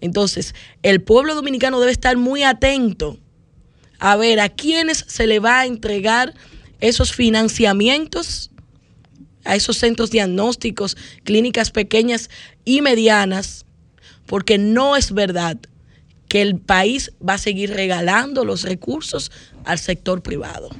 Entonces, 0.00 0.54
el 0.82 1.02
pueblo 1.02 1.34
dominicano 1.34 1.80
debe 1.80 1.92
estar 1.92 2.16
muy 2.16 2.42
atento 2.42 3.18
a 3.98 4.16
ver 4.16 4.40
a 4.40 4.48
quiénes 4.48 5.04
se 5.06 5.26
le 5.26 5.38
va 5.38 5.60
a 5.60 5.66
entregar 5.66 6.34
esos 6.80 7.12
financiamientos 7.12 8.50
a 9.44 9.56
esos 9.56 9.76
centros 9.76 10.10
diagnósticos, 10.10 10.96
clínicas 11.24 11.70
pequeñas 11.70 12.30
y 12.64 12.80
medianas, 12.80 13.66
porque 14.26 14.58
no 14.58 14.96
es 14.96 15.12
verdad 15.12 15.58
que 16.32 16.40
el 16.40 16.58
país 16.58 17.12
va 17.20 17.34
a 17.34 17.38
seguir 17.38 17.74
regalando 17.74 18.46
los 18.46 18.62
recursos 18.62 19.30
al 19.66 19.78
sector 19.78 20.22
privado. 20.22 20.70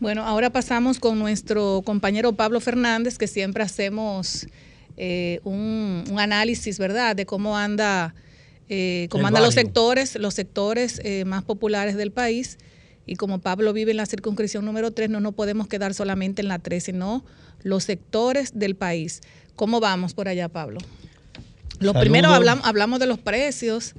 Bueno, 0.00 0.24
ahora 0.24 0.48
pasamos 0.48 0.98
con 0.98 1.18
nuestro 1.18 1.82
compañero 1.84 2.32
Pablo 2.32 2.58
Fernández, 2.58 3.18
que 3.18 3.26
siempre 3.26 3.62
hacemos 3.62 4.46
eh, 4.96 5.40
un, 5.44 6.04
análisis, 6.16 6.78
¿verdad?, 6.78 7.14
de 7.14 7.26
cómo 7.26 7.58
anda, 7.58 8.14
eh, 8.70 9.08
cómo 9.10 9.26
andan 9.26 9.42
los 9.42 9.52
sectores, 9.52 10.16
los 10.16 10.32
sectores 10.32 11.02
eh, 11.04 11.26
más 11.26 11.42
populares 11.42 11.94
del 11.94 12.10
país. 12.10 12.56
Y 13.04 13.16
como 13.16 13.42
Pablo 13.42 13.74
vive 13.74 13.90
en 13.90 13.98
la 13.98 14.06
circunscripción 14.06 14.64
número 14.64 14.90
3, 14.90 15.10
no 15.10 15.20
nos 15.20 15.34
podemos 15.34 15.68
quedar 15.68 15.92
solamente 15.92 16.40
en 16.40 16.48
la 16.48 16.60
3, 16.60 16.82
sino 16.82 17.26
los 17.62 17.84
sectores 17.84 18.58
del 18.58 18.74
país. 18.74 19.20
¿Cómo 19.54 19.80
vamos 19.80 20.14
por 20.14 20.28
allá, 20.28 20.48
Pablo? 20.48 20.80
Lo 21.82 21.94
primero 21.94 22.28
hablamos, 22.30 22.64
hablamos 22.66 23.00
de 23.00 23.06
los 23.06 23.18
precios, 23.18 23.94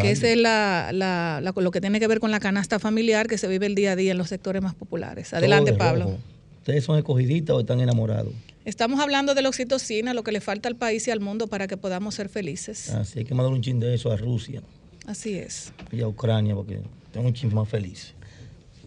que 0.00 0.10
es 0.10 0.22
lo 0.22 1.70
que 1.70 1.80
tiene 1.80 2.00
que 2.00 2.06
ver 2.06 2.20
con 2.20 2.30
la 2.30 2.40
canasta 2.40 2.78
familiar 2.78 3.26
que 3.26 3.38
se 3.38 3.48
vive 3.48 3.66
el 3.66 3.74
día 3.74 3.92
a 3.92 3.96
día 3.96 4.12
en 4.12 4.18
los 4.18 4.28
sectores 4.28 4.62
más 4.62 4.74
populares. 4.74 5.32
Adelante, 5.34 5.72
Pablo. 5.72 6.18
¿Ustedes 6.58 6.82
son 6.82 6.98
escogiditas 6.98 7.54
o 7.54 7.60
están 7.60 7.80
enamorados? 7.80 8.32
Estamos 8.64 8.98
hablando 8.98 9.34
de 9.34 9.42
la 9.42 9.48
oxitocina, 9.48 10.12
lo 10.12 10.24
que 10.24 10.32
le 10.32 10.40
falta 10.40 10.68
al 10.68 10.74
país 10.74 11.06
y 11.06 11.12
al 11.12 11.20
mundo 11.20 11.46
para 11.46 11.68
que 11.68 11.76
podamos 11.76 12.16
ser 12.16 12.28
felices. 12.28 12.90
Así 12.90 13.20
hay 13.20 13.24
que 13.24 13.32
mandar 13.32 13.52
un 13.52 13.62
chin 13.62 13.78
de 13.78 13.94
eso 13.94 14.10
a 14.10 14.16
Rusia. 14.16 14.60
Así 15.06 15.38
es. 15.38 15.72
Y 15.92 16.00
a 16.00 16.08
Ucrania, 16.08 16.56
porque 16.56 16.80
tengo 17.12 17.28
un 17.28 17.32
chin 17.32 17.54
más 17.54 17.68
feliz. 17.68 18.15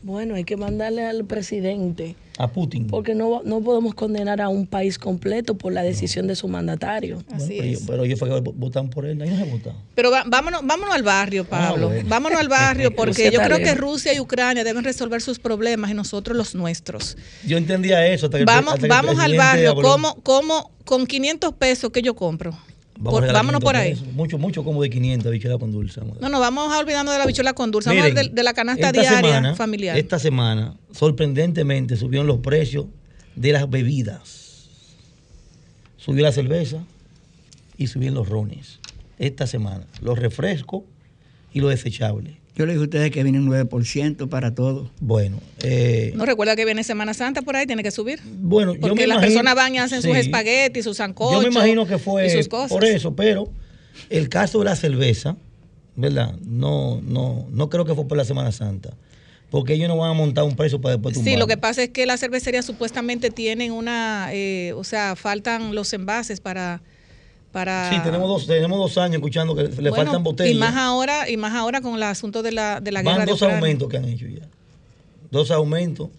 Bueno, 0.03 0.35
hay 0.35 0.43
que 0.43 0.57
mandarle 0.57 1.05
al 1.05 1.25
presidente. 1.25 2.15
A 2.37 2.47
Putin. 2.47 2.87
Porque 2.87 3.15
no, 3.15 3.41
no 3.43 3.61
podemos 3.61 3.93
condenar 3.95 4.39
a 4.39 4.47
un 4.47 4.65
país 4.65 4.97
completo 4.97 5.55
por 5.55 5.73
la 5.73 5.83
decisión 5.83 6.25
de 6.27 6.37
su 6.37 6.47
mandatario. 6.47 7.21
Así 7.33 7.57
pero, 7.59 7.63
es. 7.63 7.83
pero 7.85 8.03
ellos 8.05 8.19
votan 8.55 8.89
por 8.89 9.05
él, 9.05 9.21
ahí 9.21 9.29
no 9.29 9.37
se 9.37 9.43
vota. 9.43 9.75
Pero 9.93 10.09
vámonos, 10.09 10.61
vámonos 10.63 10.95
al 10.95 11.03
barrio, 11.03 11.45
ah, 11.47 11.49
Pablo. 11.49 11.91
Vámonos 12.05 12.39
al 12.39 12.47
barrio, 12.47 12.95
porque 12.95 13.29
yo 13.29 13.41
creo 13.41 13.57
que 13.57 13.75
Rusia 13.75 14.13
y 14.13 14.21
Ucrania 14.21 14.63
deben 14.63 14.85
resolver 14.85 15.21
sus 15.21 15.37
problemas 15.37 15.91
y 15.91 15.93
nosotros 15.93 16.37
los 16.37 16.55
nuestros. 16.55 17.17
Yo 17.45 17.57
entendía 17.57 18.07
eso. 18.07 18.27
Hasta 18.27 18.37
que 18.37 18.45
vamos 18.45 18.79
vamos 18.87 19.19
al 19.19 19.35
barrio. 19.35 19.75
¿Cómo, 19.75 20.15
cómo, 20.23 20.71
con 20.85 21.05
500 21.05 21.53
pesos 21.55 21.91
que 21.91 22.01
yo 22.01 22.15
compro? 22.15 22.57
Vámonos 22.99 23.61
por 23.61 23.75
ahí. 23.75 23.95
Mucho, 24.13 24.37
mucho 24.37 24.63
como 24.63 24.81
de 24.81 24.89
500 24.89 25.31
bichuela 25.31 25.57
con 25.57 25.71
dulce. 25.71 26.01
No, 26.19 26.29
no, 26.29 26.39
vamos 26.39 26.71
a 26.73 26.79
olvidarnos 26.79 27.13
de 27.13 27.19
la 27.19 27.25
bichuela 27.25 27.53
con 27.53 27.71
dulce. 27.71 27.89
vamos 27.89 28.13
de, 28.13 28.29
de, 28.29 28.43
la 28.43 28.53
canasta 28.53 28.91
diaria 28.91 29.55
familiar. 29.55 29.97
Esta 29.97 30.19
semana, 30.19 30.75
sorprendentemente, 30.91 31.95
subieron 31.95 32.27
los 32.27 32.39
precios 32.39 32.85
de 33.35 33.53
las 33.53 33.69
bebidas. 33.69 34.67
Subió 35.97 36.23
la 36.23 36.31
cerveza 36.31 36.83
y 37.77 37.87
subieron 37.87 38.15
los 38.15 38.29
rones. 38.29 38.79
Esta 39.17 39.47
semana. 39.47 39.85
Los 40.01 40.19
refrescos 40.19 40.83
y 41.53 41.59
los 41.59 41.69
desechables. 41.69 42.35
Yo 42.59 42.65
le 42.65 42.73
dije 42.73 42.81
a 42.81 42.83
ustedes 42.83 43.11
que 43.11 43.23
viene 43.23 43.39
un 43.39 43.47
9% 43.47 44.27
para 44.27 44.53
todo. 44.53 44.91
Bueno. 44.99 45.39
Eh, 45.63 46.11
¿No 46.15 46.25
recuerda 46.25 46.57
que 46.57 46.65
viene 46.65 46.83
Semana 46.83 47.13
Santa 47.13 47.41
por 47.41 47.55
ahí? 47.55 47.65
Tiene 47.65 47.83
que 47.83 47.91
subir. 47.91 48.19
Bueno, 48.25 48.73
Porque 48.73 48.89
yo 48.89 48.95
me 48.95 49.07
las 49.07 49.19
personas 49.19 49.55
van 49.55 49.75
y 49.75 49.77
hacen 49.77 50.01
sus 50.01 50.13
espaguetis, 50.13 50.83
sus 50.83 50.97
sancochos. 50.97 51.41
Yo 51.41 51.49
me 51.49 51.55
imagino 51.55 51.85
que 51.87 51.97
fue 51.97 52.27
por 52.67 52.83
eso, 52.83 53.15
pero 53.15 53.49
el 54.09 54.27
caso 54.27 54.59
de 54.59 54.65
la 54.65 54.75
cerveza, 54.75 55.37
¿verdad? 55.95 56.35
No, 56.45 56.99
no, 57.01 57.47
no 57.49 57.69
creo 57.69 57.85
que 57.85 57.95
fue 57.95 58.05
por 58.09 58.17
la 58.17 58.25
Semana 58.25 58.51
Santa. 58.51 58.89
porque 59.49 59.75
ellos 59.75 59.87
no 59.87 59.95
van 59.95 60.11
a 60.11 60.13
montar 60.13 60.43
un 60.43 60.57
precio 60.57 60.81
para 60.81 60.95
después 60.95 61.17
Sí, 61.17 61.37
lo 61.37 61.47
que 61.47 61.55
pasa 61.55 61.83
es 61.83 61.89
que 61.91 62.05
las 62.05 62.19
cervecerías 62.19 62.65
supuestamente 62.65 63.29
tienen 63.29 63.71
una, 63.71 64.31
eh, 64.33 64.73
o 64.75 64.83
sea, 64.83 65.15
faltan 65.15 65.73
los 65.73 65.93
envases 65.93 66.41
para... 66.41 66.81
para 67.51 67.89
Sí, 67.89 67.97
tenemos 68.03 68.27
dos, 68.27 68.47
tenemos 68.47 68.77
dos 68.77 68.97
años 68.97 69.15
escuchando 69.15 69.55
que 69.55 69.63
le 69.63 69.89
Bueno, 69.89 69.95
faltan 69.95 70.23
botellas. 70.23 70.55
Y 70.55 70.57
más 70.57 70.75
ahora, 70.75 71.29
y 71.29 71.37
más 71.37 71.53
ahora 71.53 71.81
con 71.81 71.95
el 71.95 72.03
asunto 72.03 72.43
de 72.43 72.51
la, 72.51 72.79
de 72.79 72.91
la 72.91 73.01
guerra 73.01 73.17
Van 73.17 73.25
de 73.25 73.31
dos 73.31 73.43
aumentos 73.43 73.89
que 73.89 73.97
han 73.97 74.05
hecho 74.05 74.27
ya. 74.27 74.47
Dos 75.31 75.51
aumentos. 75.51 76.09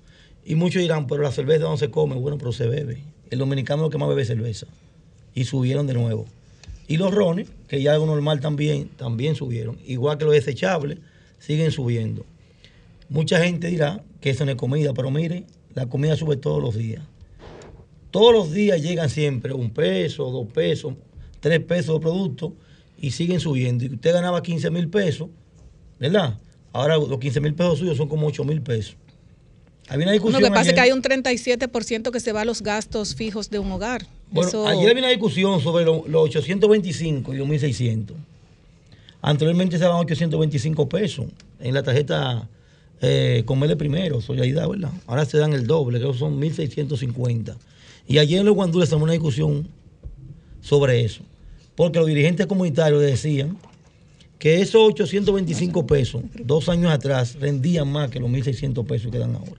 Y 0.44 0.54
muchos 0.54 0.82
dirán, 0.82 1.06
pero 1.06 1.22
la 1.22 1.30
cerveza 1.30 1.64
no 1.64 1.76
se 1.76 1.90
come. 1.90 2.16
Bueno, 2.16 2.38
pero 2.38 2.52
se 2.52 2.66
bebe. 2.66 3.02
El 3.30 3.38
dominicano 3.38 3.82
es 3.82 3.86
lo 3.86 3.90
que 3.90 3.98
más 3.98 4.08
bebe 4.08 4.24
cerveza. 4.24 4.66
Y 5.34 5.44
subieron 5.44 5.86
de 5.86 5.94
nuevo. 5.94 6.26
Y 6.88 6.96
los 6.96 7.14
rones, 7.14 7.48
que 7.68 7.80
ya 7.80 7.92
algo 7.92 8.06
normal 8.06 8.40
también, 8.40 8.88
también 8.96 9.36
subieron. 9.36 9.78
Igual 9.86 10.18
que 10.18 10.24
los 10.24 10.34
desechables, 10.34 10.98
siguen 11.38 11.70
subiendo. 11.70 12.26
Mucha 13.08 13.42
gente 13.42 13.68
dirá 13.68 14.02
que 14.20 14.30
eso 14.30 14.44
no 14.44 14.50
es 14.50 14.56
comida, 14.56 14.92
pero 14.94 15.10
mire, 15.10 15.44
la 15.74 15.86
comida 15.86 16.16
sube 16.16 16.36
todos 16.36 16.60
los 16.60 16.76
días. 16.76 17.02
Todos 18.10 18.32
los 18.32 18.50
días 18.52 18.82
llegan 18.82 19.08
siempre 19.08 19.52
un 19.52 19.70
peso, 19.70 20.30
dos 20.30 20.48
pesos, 20.48 20.94
tres 21.40 21.60
pesos 21.60 21.94
de 21.96 22.00
producto 22.00 22.54
y 23.00 23.10
siguen 23.12 23.40
subiendo. 23.40 23.84
Y 23.84 23.94
usted 23.94 24.12
ganaba 24.12 24.42
15 24.42 24.70
mil 24.70 24.88
pesos, 24.88 25.28
¿verdad? 25.98 26.38
Ahora 26.72 26.96
los 26.96 27.18
15 27.18 27.40
mil 27.40 27.54
pesos 27.54 27.78
suyos 27.78 27.96
son 27.96 28.08
como 28.08 28.26
8 28.26 28.44
mil 28.44 28.60
pesos. 28.62 28.96
Había 29.88 30.04
una 30.04 30.12
Lo 30.12 30.12
discusión. 30.12 30.42
que 30.44 30.50
pasa 30.50 30.68
es 30.70 30.74
que 30.74 30.80
hay 30.80 30.92
un 30.92 31.02
37% 31.02 32.10
que 32.12 32.20
se 32.20 32.32
va 32.32 32.42
a 32.42 32.44
los 32.44 32.62
gastos 32.62 33.16
fijos 33.16 33.50
de 33.50 33.58
un 33.58 33.72
hogar. 33.72 34.06
Bueno, 34.30 34.48
Eso- 34.48 34.66
ayer 34.68 34.88
había 34.90 35.02
una 35.02 35.08
discusión 35.10 35.60
sobre 35.60 35.84
lo- 35.84 36.04
los 36.06 36.22
825 36.26 37.34
y 37.34 37.38
los 37.38 37.48
1600. 37.48 38.16
Anteriormente 39.22 39.76
se 39.78 39.84
daban 39.84 39.98
825 40.00 40.88
pesos 40.88 41.26
en 41.58 41.74
la 41.74 41.82
tarjeta 41.82 42.48
eh, 43.02 43.42
Comerle 43.46 43.76
Primero, 43.76 44.20
Solidaridad, 44.20 44.68
¿verdad? 44.68 44.92
Ahora 45.06 45.24
se 45.24 45.38
dan 45.38 45.52
el 45.54 45.66
doble, 45.66 45.98
creo 45.98 46.12
que 46.12 46.18
son 46.18 46.38
1650. 46.38 47.56
Y 48.06 48.18
ayer 48.18 48.40
en 48.40 48.46
los 48.46 48.54
guandules 48.54 48.88
se 48.90 48.94
una 48.94 49.12
discusión 49.12 49.66
sobre 50.60 51.04
eso. 51.04 51.22
Porque 51.80 51.98
los 51.98 52.08
dirigentes 52.08 52.46
comunitarios 52.46 53.00
decían 53.00 53.56
que 54.38 54.60
esos 54.60 54.82
825 54.82 55.86
pesos, 55.86 56.22
dos 56.44 56.68
años 56.68 56.92
atrás, 56.92 57.38
rendían 57.40 57.90
más 57.90 58.10
que 58.10 58.20
los 58.20 58.28
1600 58.28 58.84
pesos 58.84 59.10
que 59.10 59.16
dan 59.16 59.34
ahora. 59.34 59.58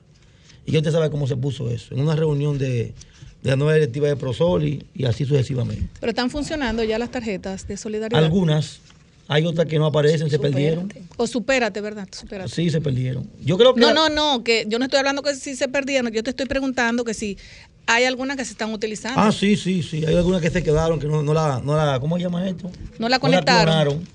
Y 0.64 0.72
ya 0.72 0.78
usted 0.78 0.92
sabe 0.92 1.10
cómo 1.10 1.26
se 1.26 1.36
puso 1.36 1.72
eso. 1.72 1.96
En 1.96 2.00
una 2.00 2.16
reunión 2.16 2.60
de, 2.60 2.94
de 3.42 3.50
la 3.50 3.56
nueva 3.56 3.74
directiva 3.74 4.08
de 4.08 4.18
Prosoli 4.18 4.86
y 4.94 5.06
así 5.06 5.26
sucesivamente. 5.26 5.90
Pero 6.00 6.12
están 6.12 6.30
funcionando 6.30 6.84
ya 6.84 7.00
las 7.00 7.10
tarjetas 7.10 7.68
de 7.68 7.76
solidaridad. 7.76 8.24
Algunas, 8.24 8.82
hay 9.28 9.44
otras 9.48 9.66
que 9.66 9.80
no 9.80 9.88
aparecen, 9.88 10.30
se 10.30 10.36
Supérate. 10.36 10.52
perdieron. 10.54 10.94
O 11.18 11.26
supérate, 11.26 11.82
¿verdad? 11.82 12.08
Supérate. 12.12 12.52
Sí, 12.52 12.70
se 12.70 12.82
perdieron. 12.82 13.28
Yo 13.44 13.58
creo 13.58 13.74
que. 13.74 13.82
No, 13.82 13.96
no, 13.96 14.10
no, 14.10 14.44
que 14.44 14.66
yo 14.68 14.78
no 14.78 14.86
estoy 14.86 15.00
hablando 15.00 15.24
que 15.24 15.34
si 15.34 15.56
se 15.56 15.68
perdieron, 15.70 16.12
yo 16.12 16.22
te 16.22 16.30
estoy 16.30 16.46
preguntando 16.46 17.04
que 17.04 17.16
si 17.16 17.40
hay 17.88 18.06
algunas 18.06 18.38
que 18.38 18.46
se 18.46 18.52
están 18.52 18.72
utilizando. 18.74 19.20
Ah, 19.20 19.32
sí, 19.32 19.56
sí, 19.58 19.84
sí. 19.84 20.06
Hay 20.06 20.16
algunas 20.16 20.42
que 20.42 20.50
se 20.50 20.64
quedaron, 20.64 21.00
que 21.00 21.08
no, 21.08 21.22
no 21.24 21.34
la, 21.34 21.62
no 21.64 21.76
la. 21.76 22.00
¿Cómo 22.00 22.18
se 22.18 22.24
llama 22.24 22.48
esto? 22.48 22.72
No 23.00 23.10
la 23.10 23.20
conectaron. 23.20 23.64
clonaron. 23.66 24.08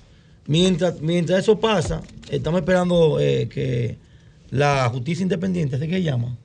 Mientras, 0.47 1.01
mientras 1.01 1.39
eso 1.39 1.59
pasa, 1.59 2.01
estamos 2.29 2.61
esperando 2.61 3.19
eh, 3.19 3.47
que 3.49 3.97
la 4.49 4.89
justicia 4.89 5.23
independiente, 5.23 5.75
¿así 5.75 5.87
que 5.87 6.01
llama? 6.01 6.37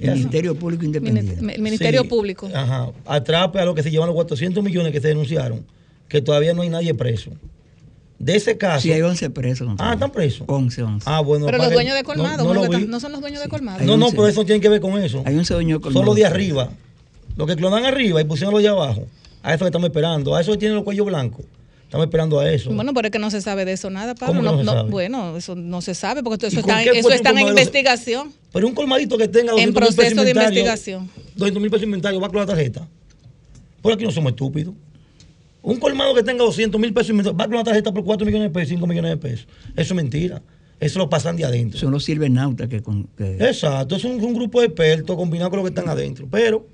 El 0.00 0.14
Ministerio 0.14 0.54
Público 0.56 0.84
Independiente. 0.84 1.34
El 1.54 1.62
Ministerio 1.62 2.02
Sí, 2.02 2.08
Público. 2.08 2.50
Ajá. 2.52 2.90
Atrape 3.06 3.60
a 3.60 3.64
lo 3.64 3.74
que 3.74 3.82
se 3.82 3.90
llevan 3.90 4.08
los 4.08 4.14
400 4.16 4.62
millones 4.64 4.92
que 4.92 5.00
se 5.00 5.08
denunciaron, 5.08 5.64
que 6.08 6.20
todavía 6.20 6.52
no 6.52 6.62
hay 6.62 6.68
nadie 6.68 6.94
preso. 6.94 7.30
De 8.18 8.36
ese 8.36 8.56
caso. 8.56 8.80
Sí, 8.82 8.92
hay 8.92 9.02
11 9.02 9.28
presos. 9.30 9.68
Ah, 9.78 9.94
están 9.94 10.10
presos. 10.10 10.44
11, 10.48 10.82
11. 10.82 11.04
Ah, 11.10 11.20
bueno. 11.20 11.46
Pero 11.46 11.58
los 11.58 11.72
dueños 11.72 11.94
de 11.96 12.04
colmado, 12.04 12.44
no, 12.44 12.54
¿no? 12.54 12.66
lo 12.66 12.78
no 12.78 13.00
son 13.00 13.12
los 13.12 13.20
dueños 13.20 13.42
de 13.42 13.48
colmado. 13.48 13.80
Hay 13.80 13.86
No, 13.86 13.96
no, 13.96 14.06
11. 14.06 14.16
pero 14.16 14.28
eso 14.28 14.40
no 14.40 14.46
tiene 14.46 14.60
que 14.60 14.68
ver 14.68 14.80
con 14.80 14.98
eso. 15.02 15.22
Hay 15.26 15.36
11 15.36 15.52
dueños 15.54 15.80
con 15.80 15.92
Son 15.92 16.04
los 16.06 16.14
de 16.14 16.24
arriba. 16.24 16.70
Los 17.36 17.46
que 17.48 17.56
clonan 17.56 17.84
arriba 17.84 18.20
y 18.20 18.24
pusieron 18.24 18.54
los 18.54 18.62
de 18.62 18.68
abajo. 18.68 19.06
A 19.42 19.52
eso 19.52 19.64
que 19.64 19.68
estamos 19.68 19.86
esperando. 19.88 20.34
A 20.36 20.40
eso 20.40 20.52
que 20.52 20.58
tienen 20.58 20.76
los 20.76 20.84
cuellos 20.84 21.04
blancos. 21.06 21.44
Estamos 21.84 22.06
esperando 22.06 22.40
a 22.40 22.50
eso. 22.50 22.70
Bueno, 22.72 22.94
pero 22.94 23.08
es 23.08 23.12
que 23.12 23.18
no 23.18 23.30
se 23.30 23.40
sabe 23.40 23.64
de 23.64 23.72
eso 23.72 23.90
nada, 23.90 24.14
Pablo. 24.14 24.36
¿Cómo 24.36 24.42
que 24.42 24.56
no 24.56 24.58
se 24.58 24.64
No- 24.64 24.72
sabe? 24.72 24.90
Bueno, 24.90 25.36
eso 25.36 25.54
no 25.54 25.82
se 25.82 25.94
sabe 25.94 26.22
porque 26.22 26.46
¿Y 26.46 26.48
eso 26.48 26.60
está, 26.60 26.82
eso 26.82 27.10
está 27.10 27.30
en 27.30 27.34
colmado? 27.36 27.48
investigación. 27.50 28.32
Pero 28.52 28.66
un 28.68 28.74
colmadito 28.74 29.18
que 29.18 29.28
tenga 29.28 29.52
200 29.52 29.60
En 29.62 29.68
mil 29.68 29.74
proceso 29.74 29.96
pesos 29.96 30.24
de 30.24 30.30
inventario, 30.30 30.60
investigación. 30.60 31.10
200 31.36 31.60
mil 31.62 31.70
pesos 31.70 31.80
de 31.82 31.86
inventario, 31.86 32.20
va 32.20 32.28
con 32.28 32.38
la 32.38 32.46
tarjeta. 32.46 32.88
Por 33.82 33.92
aquí 33.92 34.04
no 34.04 34.10
somos 34.12 34.30
estúpidos. 34.32 34.74
Un 35.64 35.78
colmado 35.80 36.14
que 36.14 36.22
tenga 36.22 36.44
200 36.44 36.80
mil 36.80 36.92
pesos 36.92 37.10
inventario, 37.10 37.36
va 37.36 37.46
con 37.46 37.56
la 37.56 37.64
tarjeta 37.64 37.92
por 37.92 38.04
4 38.04 38.26
millones 38.26 38.48
de 38.48 38.54
pesos, 38.54 38.68
5 38.70 38.86
millones 38.86 39.10
de 39.12 39.16
pesos. 39.16 39.46
Eso 39.76 39.94
es 39.94 39.94
mentira. 39.94 40.42
Eso 40.78 40.98
lo 40.98 41.08
pasan 41.08 41.36
de 41.36 41.44
adentro. 41.44 41.78
Son 41.80 41.90
los 41.90 42.04
silvernautas 42.04 42.68
que... 42.68 42.82
Con, 42.82 43.04
que- 43.16 43.36
Exacto, 43.38 43.96
es 43.96 44.04
un, 44.04 44.22
un 44.22 44.34
grupo 44.34 44.60
de 44.60 44.66
expertos 44.66 45.16
combinado 45.16 45.48
con 45.50 45.58
los 45.60 45.64
que 45.64 45.70
están 45.70 45.88
adentro. 45.88 46.28
Pero 46.30 46.66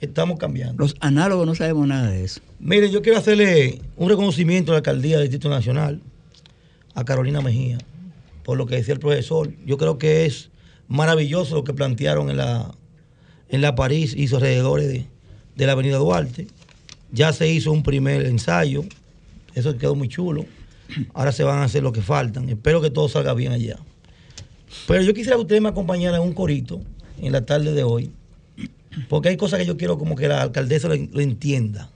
estamos 0.00 0.38
cambiando. 0.38 0.82
los 0.82 0.94
análogos 1.00 1.46
no 1.46 1.54
sabemos 1.54 1.86
nada 1.86 2.10
de 2.10 2.24
eso. 2.24 2.40
Mire, 2.60 2.90
yo 2.90 3.02
quiero 3.02 3.18
hacerle 3.18 3.80
un 3.96 4.08
reconocimiento 4.08 4.72
a 4.72 4.74
la 4.74 4.78
alcaldía 4.78 5.18
del 5.18 5.28
Distrito 5.28 5.50
Nacional, 5.50 6.00
a 6.94 7.04
Carolina 7.04 7.42
Mejía, 7.42 7.76
por 8.42 8.56
lo 8.56 8.64
que 8.66 8.76
decía 8.76 8.94
el 8.94 9.00
profesor. 9.00 9.52
Yo 9.66 9.76
creo 9.76 9.98
que 9.98 10.24
es 10.24 10.50
maravilloso 10.88 11.56
lo 11.56 11.64
que 11.64 11.74
plantearon 11.74 12.30
en 12.30 12.38
la, 12.38 12.70
en 13.50 13.60
la 13.60 13.74
París 13.74 14.14
y 14.16 14.28
sus 14.28 14.36
alrededores 14.38 14.88
de, 14.88 15.06
de 15.56 15.66
la 15.66 15.72
Avenida 15.72 15.98
Duarte. 15.98 16.46
Ya 17.14 17.32
se 17.32 17.48
hizo 17.48 17.70
un 17.72 17.82
primer 17.82 18.26
ensayo, 18.26 18.84
eso 19.54 19.76
quedó 19.78 19.94
muy 19.94 20.08
chulo. 20.08 20.44
Ahora 21.14 21.32
se 21.32 21.44
van 21.44 21.58
a 21.60 21.64
hacer 21.64 21.82
lo 21.82 21.92
que 21.92 22.02
faltan. 22.02 22.48
Espero 22.48 22.80
que 22.82 22.90
todo 22.90 23.08
salga 23.08 23.32
bien 23.34 23.52
allá. 23.52 23.76
Pero 24.86 25.02
yo 25.02 25.14
quisiera 25.14 25.36
que 25.36 25.42
ustedes 25.42 25.62
me 25.62 25.68
acompañaran 25.68 26.20
en 26.20 26.26
un 26.26 26.34
corito 26.34 26.80
en 27.22 27.32
la 27.32 27.46
tarde 27.46 27.72
de 27.72 27.84
hoy, 27.84 28.10
porque 29.08 29.28
hay 29.28 29.36
cosas 29.36 29.60
que 29.60 29.66
yo 29.66 29.76
quiero 29.76 29.96
como 29.98 30.16
que 30.16 30.26
la 30.28 30.42
alcaldesa 30.42 30.88
lo, 30.88 30.96
lo 30.96 31.20
entienda. 31.20 31.90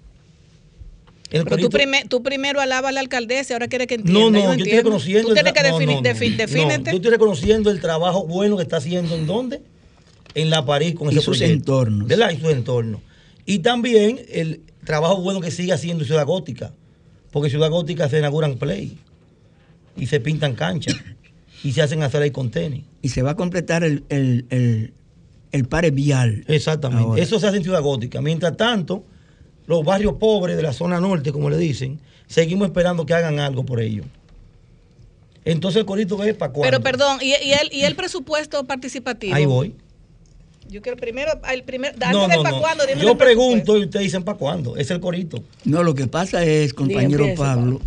El 1.30 1.44
Pero 1.44 1.68
tú, 2.08 2.22
primero 2.22 2.58
alabas 2.60 2.88
a 2.88 2.92
la 2.92 3.00
alcaldesa 3.00 3.52
y 3.52 3.54
ahora 3.54 3.68
quieres 3.68 3.86
que 3.86 3.96
entienda. 3.96 4.18
no, 4.20 4.30
no, 4.30 4.38
Yo 4.38 4.54
yo, 4.60 4.64
estoy 4.64 4.78
reconociendo. 4.78 5.28
Tú 5.28 5.34
tienes 5.34 5.52
que 5.52 5.62
definir, 5.62 5.96
no, 5.96 6.02
no. 6.02 6.08
defi- 6.08 6.54
No, 6.56 6.90
yo 6.90 6.96
estoy 6.96 7.10
reconociendo 7.10 7.70
el 7.70 7.80
trabajo 7.82 8.24
bueno 8.26 8.56
que 8.56 8.62
está 8.62 8.78
haciendo 8.78 9.14
en 9.14 9.26
dónde? 9.26 9.60
En 10.34 10.48
la 10.48 10.64
París 10.64 10.94
con 10.94 11.08
Y 11.08 11.10
ese 11.10 11.16
sus 11.20 11.36
proyecto. 11.36 11.52
entornos. 11.54 12.08
¿Verdad? 12.08 12.30
Y 12.30 12.40
sus 12.40 12.50
entornos. 12.50 13.00
Y 13.44 13.58
también 13.58 14.20
el 14.30 14.62
trabajo 14.88 15.20
bueno 15.20 15.42
que 15.42 15.50
sigue 15.50 15.74
haciendo 15.74 16.02
Ciudad 16.06 16.24
Gótica. 16.24 16.72
Porque 17.30 17.50
Ciudad 17.50 17.70
Gótica 17.70 18.08
se 18.08 18.18
inauguran 18.18 18.56
play. 18.56 18.98
Y 19.96 20.06
se 20.06 20.18
pintan 20.18 20.54
canchas. 20.54 20.96
y 21.62 21.72
se 21.72 21.82
hacen 21.82 22.02
hacer 22.02 22.22
ahí 22.22 22.30
con 22.30 22.50
tenis. 22.50 22.84
Y 23.02 23.10
se 23.10 23.20
va 23.20 23.32
a 23.32 23.36
completar 23.36 23.84
el, 23.84 24.04
el, 24.08 24.46
el, 24.48 24.94
el 25.52 25.64
pare 25.66 25.90
vial. 25.90 26.42
Exactamente. 26.48 27.04
Ahora. 27.04 27.22
Eso 27.22 27.38
se 27.38 27.46
hace 27.46 27.58
en 27.58 27.64
Ciudad 27.64 27.82
Gótica. 27.82 28.22
Mientras 28.22 28.56
tanto, 28.56 29.04
los 29.66 29.84
barrios 29.84 30.14
pobres 30.14 30.56
de 30.56 30.62
la 30.62 30.72
zona 30.72 30.98
norte, 31.00 31.32
como 31.32 31.50
le 31.50 31.58
dicen, 31.58 32.00
seguimos 32.26 32.66
esperando 32.68 33.04
que 33.04 33.12
hagan 33.12 33.40
algo 33.40 33.66
por 33.66 33.82
ellos. 33.82 34.06
Entonces 35.44 35.80
el 35.80 35.86
corito 35.86 36.22
es 36.24 36.34
para 36.34 36.50
cuándo. 36.50 36.70
Pero 36.70 36.82
perdón, 36.82 37.18
¿y, 37.20 37.28
y 37.28 37.52
el, 37.52 37.72
¿y 37.72 37.82
el 37.82 37.94
presupuesto 37.94 38.64
participativo? 38.64 39.34
Ahí 39.34 39.44
voy. 39.44 39.74
Yo 40.70 40.82
quiero 40.82 40.96
primero, 40.98 41.32
el 41.52 41.62
primer, 41.64 41.92
antes 41.92 42.10
No, 42.12 42.28
de 42.28 42.36
no, 42.36 42.42
para 42.42 42.54
no. 42.56 42.60
cuándo, 42.60 42.84
dime 42.86 43.02
Yo 43.02 43.16
pregunto 43.16 43.76
y 43.78 43.84
ustedes 43.84 44.04
dicen 44.04 44.22
para 44.22 44.36
cuándo. 44.38 44.76
Es 44.76 44.90
el 44.90 45.00
corito. 45.00 45.42
No, 45.64 45.82
lo 45.82 45.94
que 45.94 46.06
pasa 46.06 46.44
es, 46.44 46.74
compañero 46.74 47.26
Pablo, 47.36 47.80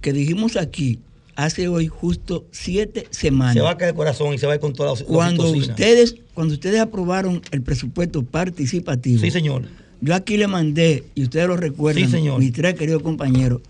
que 0.00 0.12
dijimos 0.12 0.56
aquí 0.56 0.98
hace 1.36 1.68
hoy 1.68 1.86
justo 1.88 2.44
siete 2.50 3.06
semanas. 3.10 3.54
Se 3.54 3.60
va 3.60 3.70
a 3.72 3.76
caer 3.76 3.90
el 3.90 3.96
corazón 3.96 4.32
y 4.34 4.38
se 4.38 4.46
va 4.46 4.52
a 4.52 4.56
ir 4.56 4.60
con 4.60 4.72
toda 4.72 4.94
la 4.94 5.04
cuando 5.04 5.50
ustedes, 5.50 6.14
cuando 6.32 6.54
ustedes 6.54 6.80
aprobaron 6.80 7.42
el 7.50 7.60
presupuesto 7.62 8.22
participativo, 8.22 9.20
Sí, 9.20 9.30
señor. 9.30 9.64
yo 10.00 10.14
aquí 10.14 10.36
le 10.36 10.46
mandé, 10.46 11.04
y 11.14 11.24
ustedes 11.24 11.46
lo 11.48 11.56
recuerdan, 11.56 12.04
Sí, 12.06 12.10
señor. 12.10 12.38
mis 12.38 12.52
tres 12.52 12.74
queridos 12.74 13.02
compañeros, 13.02 13.60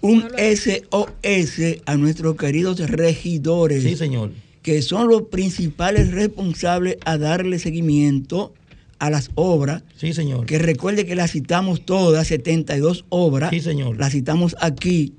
un 0.00 0.24
SOS 0.38 1.82
a 1.84 1.96
nuestros 1.96 2.36
queridos 2.36 2.78
regidores, 2.90 3.82
Sí, 3.82 3.96
señor. 3.96 4.30
Que 4.62 4.82
son 4.82 5.08
los 5.08 5.22
principales 5.22 6.10
responsables 6.12 6.96
a 7.04 7.16
darle 7.18 7.58
seguimiento 7.58 8.52
a 8.98 9.08
las 9.10 9.30
obras, 9.34 9.82
Sí, 9.96 10.12
señor. 10.12 10.44
que 10.46 10.58
recuerde 10.58 11.06
que 11.06 11.14
las 11.14 11.30
citamos 11.32 11.84
todas, 11.86 12.26
72 12.28 13.06
obras, 13.08 13.50
Sí, 13.50 13.60
señor. 13.60 13.96
las 13.98 14.12
citamos 14.12 14.56
aquí 14.60 15.14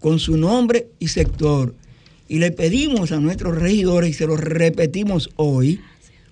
con 0.00 0.18
su 0.18 0.36
nombre 0.36 0.88
y 0.98 1.08
sector. 1.08 1.74
Y 2.28 2.38
le 2.38 2.50
pedimos 2.52 3.12
a 3.12 3.20
nuestros 3.20 3.56
regidores, 3.56 4.10
y 4.10 4.12
se 4.14 4.26
lo 4.26 4.36
repetimos 4.36 5.30
hoy, 5.36 5.80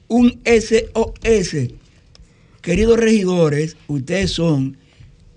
un 0.09 0.41
SOS. 0.45 1.69
Queridos 2.63 2.99
regidores, 2.99 3.77
ustedes 3.89 4.31
son 4.33 4.77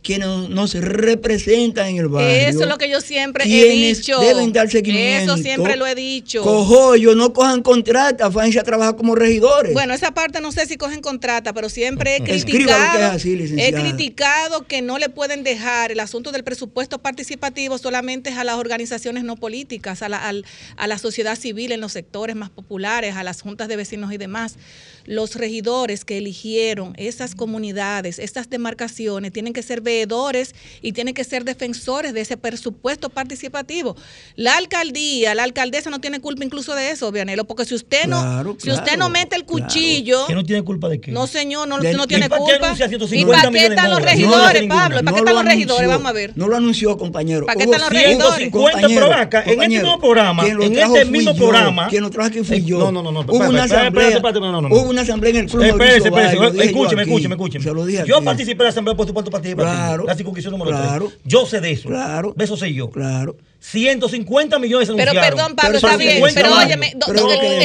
quienes 0.03 0.49
nos 0.49 0.73
representan 0.73 1.87
en 1.87 1.97
el 1.97 2.07
barrio. 2.07 2.29
Eso 2.29 2.63
es 2.63 2.67
lo 2.67 2.77
que 2.77 2.89
yo 2.89 3.01
siempre 3.01 3.45
he 3.45 3.69
dicho. 3.69 4.19
Deben 4.19 4.51
dar 4.51 4.69
seguimiento. 4.69 5.33
Eso 5.33 5.41
siempre 5.41 5.75
lo 5.75 5.85
he 5.85 5.95
dicho. 5.95 6.41
Cojollo, 6.41 7.13
no 7.15 7.33
cojan 7.33 7.61
contrata, 7.61 8.29
váyanse 8.29 8.59
a 8.59 8.63
trabajar 8.63 8.95
como 8.95 9.15
regidores. 9.15 9.73
Bueno, 9.73 9.93
esa 9.93 10.11
parte 10.11 10.41
no 10.41 10.51
sé 10.51 10.65
si 10.65 10.77
cogen 10.77 11.01
contrata, 11.01 11.53
pero 11.53 11.69
siempre 11.69 12.17
he 12.17 12.23
que 12.23 12.41
criticado, 12.41 12.99
es 12.99 13.03
así, 13.03 13.55
he 13.57 13.73
criticado 13.73 14.65
que 14.65 14.81
no 14.81 14.97
le 14.97 15.09
pueden 15.09 15.43
dejar 15.43 15.91
el 15.91 15.99
asunto 15.99 16.31
del 16.31 16.43
presupuesto 16.43 16.97
participativo 16.99 17.77
solamente 17.77 18.31
a 18.31 18.43
las 18.43 18.55
organizaciones 18.55 19.23
no 19.23 19.35
políticas, 19.35 20.01
a 20.01 20.09
la, 20.09 20.33
a 20.77 20.87
la 20.87 20.97
sociedad 20.97 21.37
civil 21.37 21.71
en 21.71 21.81
los 21.81 21.91
sectores 21.91 22.35
más 22.35 22.49
populares, 22.49 23.15
a 23.15 23.23
las 23.23 23.41
juntas 23.41 23.67
de 23.67 23.75
vecinos 23.75 24.11
y 24.11 24.17
demás. 24.17 24.55
Los 25.05 25.35
regidores 25.35 26.05
que 26.05 26.17
eligieron 26.17 26.93
esas 26.97 27.35
comunidades, 27.35 28.19
estas 28.19 28.49
demarcaciones, 28.49 29.31
tienen 29.31 29.53
que 29.53 29.63
ser 29.63 29.81
veedores 29.81 30.53
y 30.81 30.91
tienen 30.93 31.13
que 31.13 31.23
ser 31.23 31.43
defensores 31.43 32.13
de 32.13 32.21
ese 32.21 32.37
presupuesto 32.37 33.09
participativo. 33.09 33.95
La 34.35 34.57
alcaldía, 34.57 35.33
la 35.35 35.43
alcaldesa 35.43 35.89
no 35.89 35.99
tiene 35.99 36.19
culpa 36.19 36.43
incluso 36.43 36.75
de 36.75 36.91
eso, 36.91 37.11
Vianelo, 37.11 37.45
porque 37.45 37.65
si 37.65 37.75
usted 37.75 38.05
no, 38.07 38.21
Claro, 38.21 38.55
si 38.59 38.69
usted 38.69 38.83
claro, 38.83 38.99
no 38.99 39.09
mete 39.09 39.35
el 39.35 39.45
claro. 39.45 39.65
cuchillo, 39.65 40.27
¿Que 40.27 40.35
no 40.35 40.43
tiene 40.43 40.63
culpa 40.63 40.87
de 40.89 40.99
qué? 41.01 41.11
no, 41.11 41.27
señor, 41.27 41.67
no, 41.67 41.79
Del- 41.79 41.97
no 41.97 42.07
tiene 42.07 42.27
¿y 42.27 42.29
para 42.29 42.45
qué 42.45 42.51
culpa. 42.59 42.73
¿Y 42.73 42.77
150 42.77 43.37
para 43.37 43.51
qué 43.51 43.65
están 43.65 43.89
los 43.91 44.01
regidores, 44.01 44.63
No. 44.67 44.75
Pablo? 44.75 44.97
¿Para 45.03 45.11
qué 45.11 45.19
están 45.19 45.25
lo 45.35 45.41
los 45.43 45.45
regidores? 45.51 45.79
anunció, 45.81 45.97
Vamos 45.97 46.09
a 46.09 46.13
ver. 46.13 46.31
No 46.35 46.47
lo 46.47 46.55
anunció, 46.57 46.97
compañero. 46.97 47.45
¿Para 47.45 47.57
qué 47.57 47.63
están 47.65 47.81
los 47.81 47.89
regidores? 47.89 48.37
150, 48.37 48.71
compañero, 48.81 49.01
pero 49.09 49.13
acá, 49.21 49.43
en 49.45 49.61
este 49.61 49.67
mismo 49.69 49.99
programa, 49.99 50.43
quien 50.43 50.57
lo 50.57 50.63
en 50.63 50.77
este 50.77 51.01
fui 51.05 51.11
mismo 51.11 51.35
programa- 51.35 51.87
Quien 51.89 52.03
lo 52.03 52.09
trajo 52.09 52.27
aquí 52.29 52.43
fui 52.43 52.57
Eh, 52.57 52.63
yo. 52.63 52.79
no, 52.79 52.91
no, 52.91 53.03
no, 53.03 53.11
no, 53.11 53.19
Hubo 53.21 53.33
espérate, 53.33 53.49
una 53.49 53.63
asamblea. 53.63 54.07
Una 54.91 55.01
asamblea 55.01 55.31
en 55.31 55.37
el 55.37 55.45
club. 55.47 55.63
Espérese, 55.63 56.11
Mauricio 56.11 56.43
espérese, 56.43 56.65
escúcheme, 56.71 57.01
escúcheme, 57.03 57.35
escúcheme. 57.35 57.63
Se 57.65 57.73
lo 57.73 57.85
dije 57.85 58.03
Yo 58.05 58.21
participé 58.23 58.61
en 58.61 58.63
la 58.65 58.69
Asamblea 58.69 58.93
de 58.93 58.97
Presupuesto 58.97 59.31
Participativo, 59.31 59.71
Claro. 59.71 60.03
la 60.05 60.15
circunscripción 60.15 60.51
número 60.57 60.71
Claro. 60.77 61.07
3. 61.07 61.19
Yo 61.25 61.45
sé 61.45 61.61
de 61.61 61.71
eso. 61.71 61.89
Claro. 61.89 62.33
De 62.35 62.43
eso 62.45 62.55
sé 62.57 62.73
yo. 62.73 62.89
Claro. 62.89 63.35
150 63.59 64.57
millones 64.59 64.87
se 64.87 64.93
Pero 64.95 65.11
anunciaron. 65.11 65.37
perdón, 65.37 65.55
Pablo, 65.55 65.77
Pero 65.79 65.87
está 65.87 65.97
bien. 65.97 66.13
50 66.15 66.41
Pero 66.41 66.55
óyeme, 66.57 66.91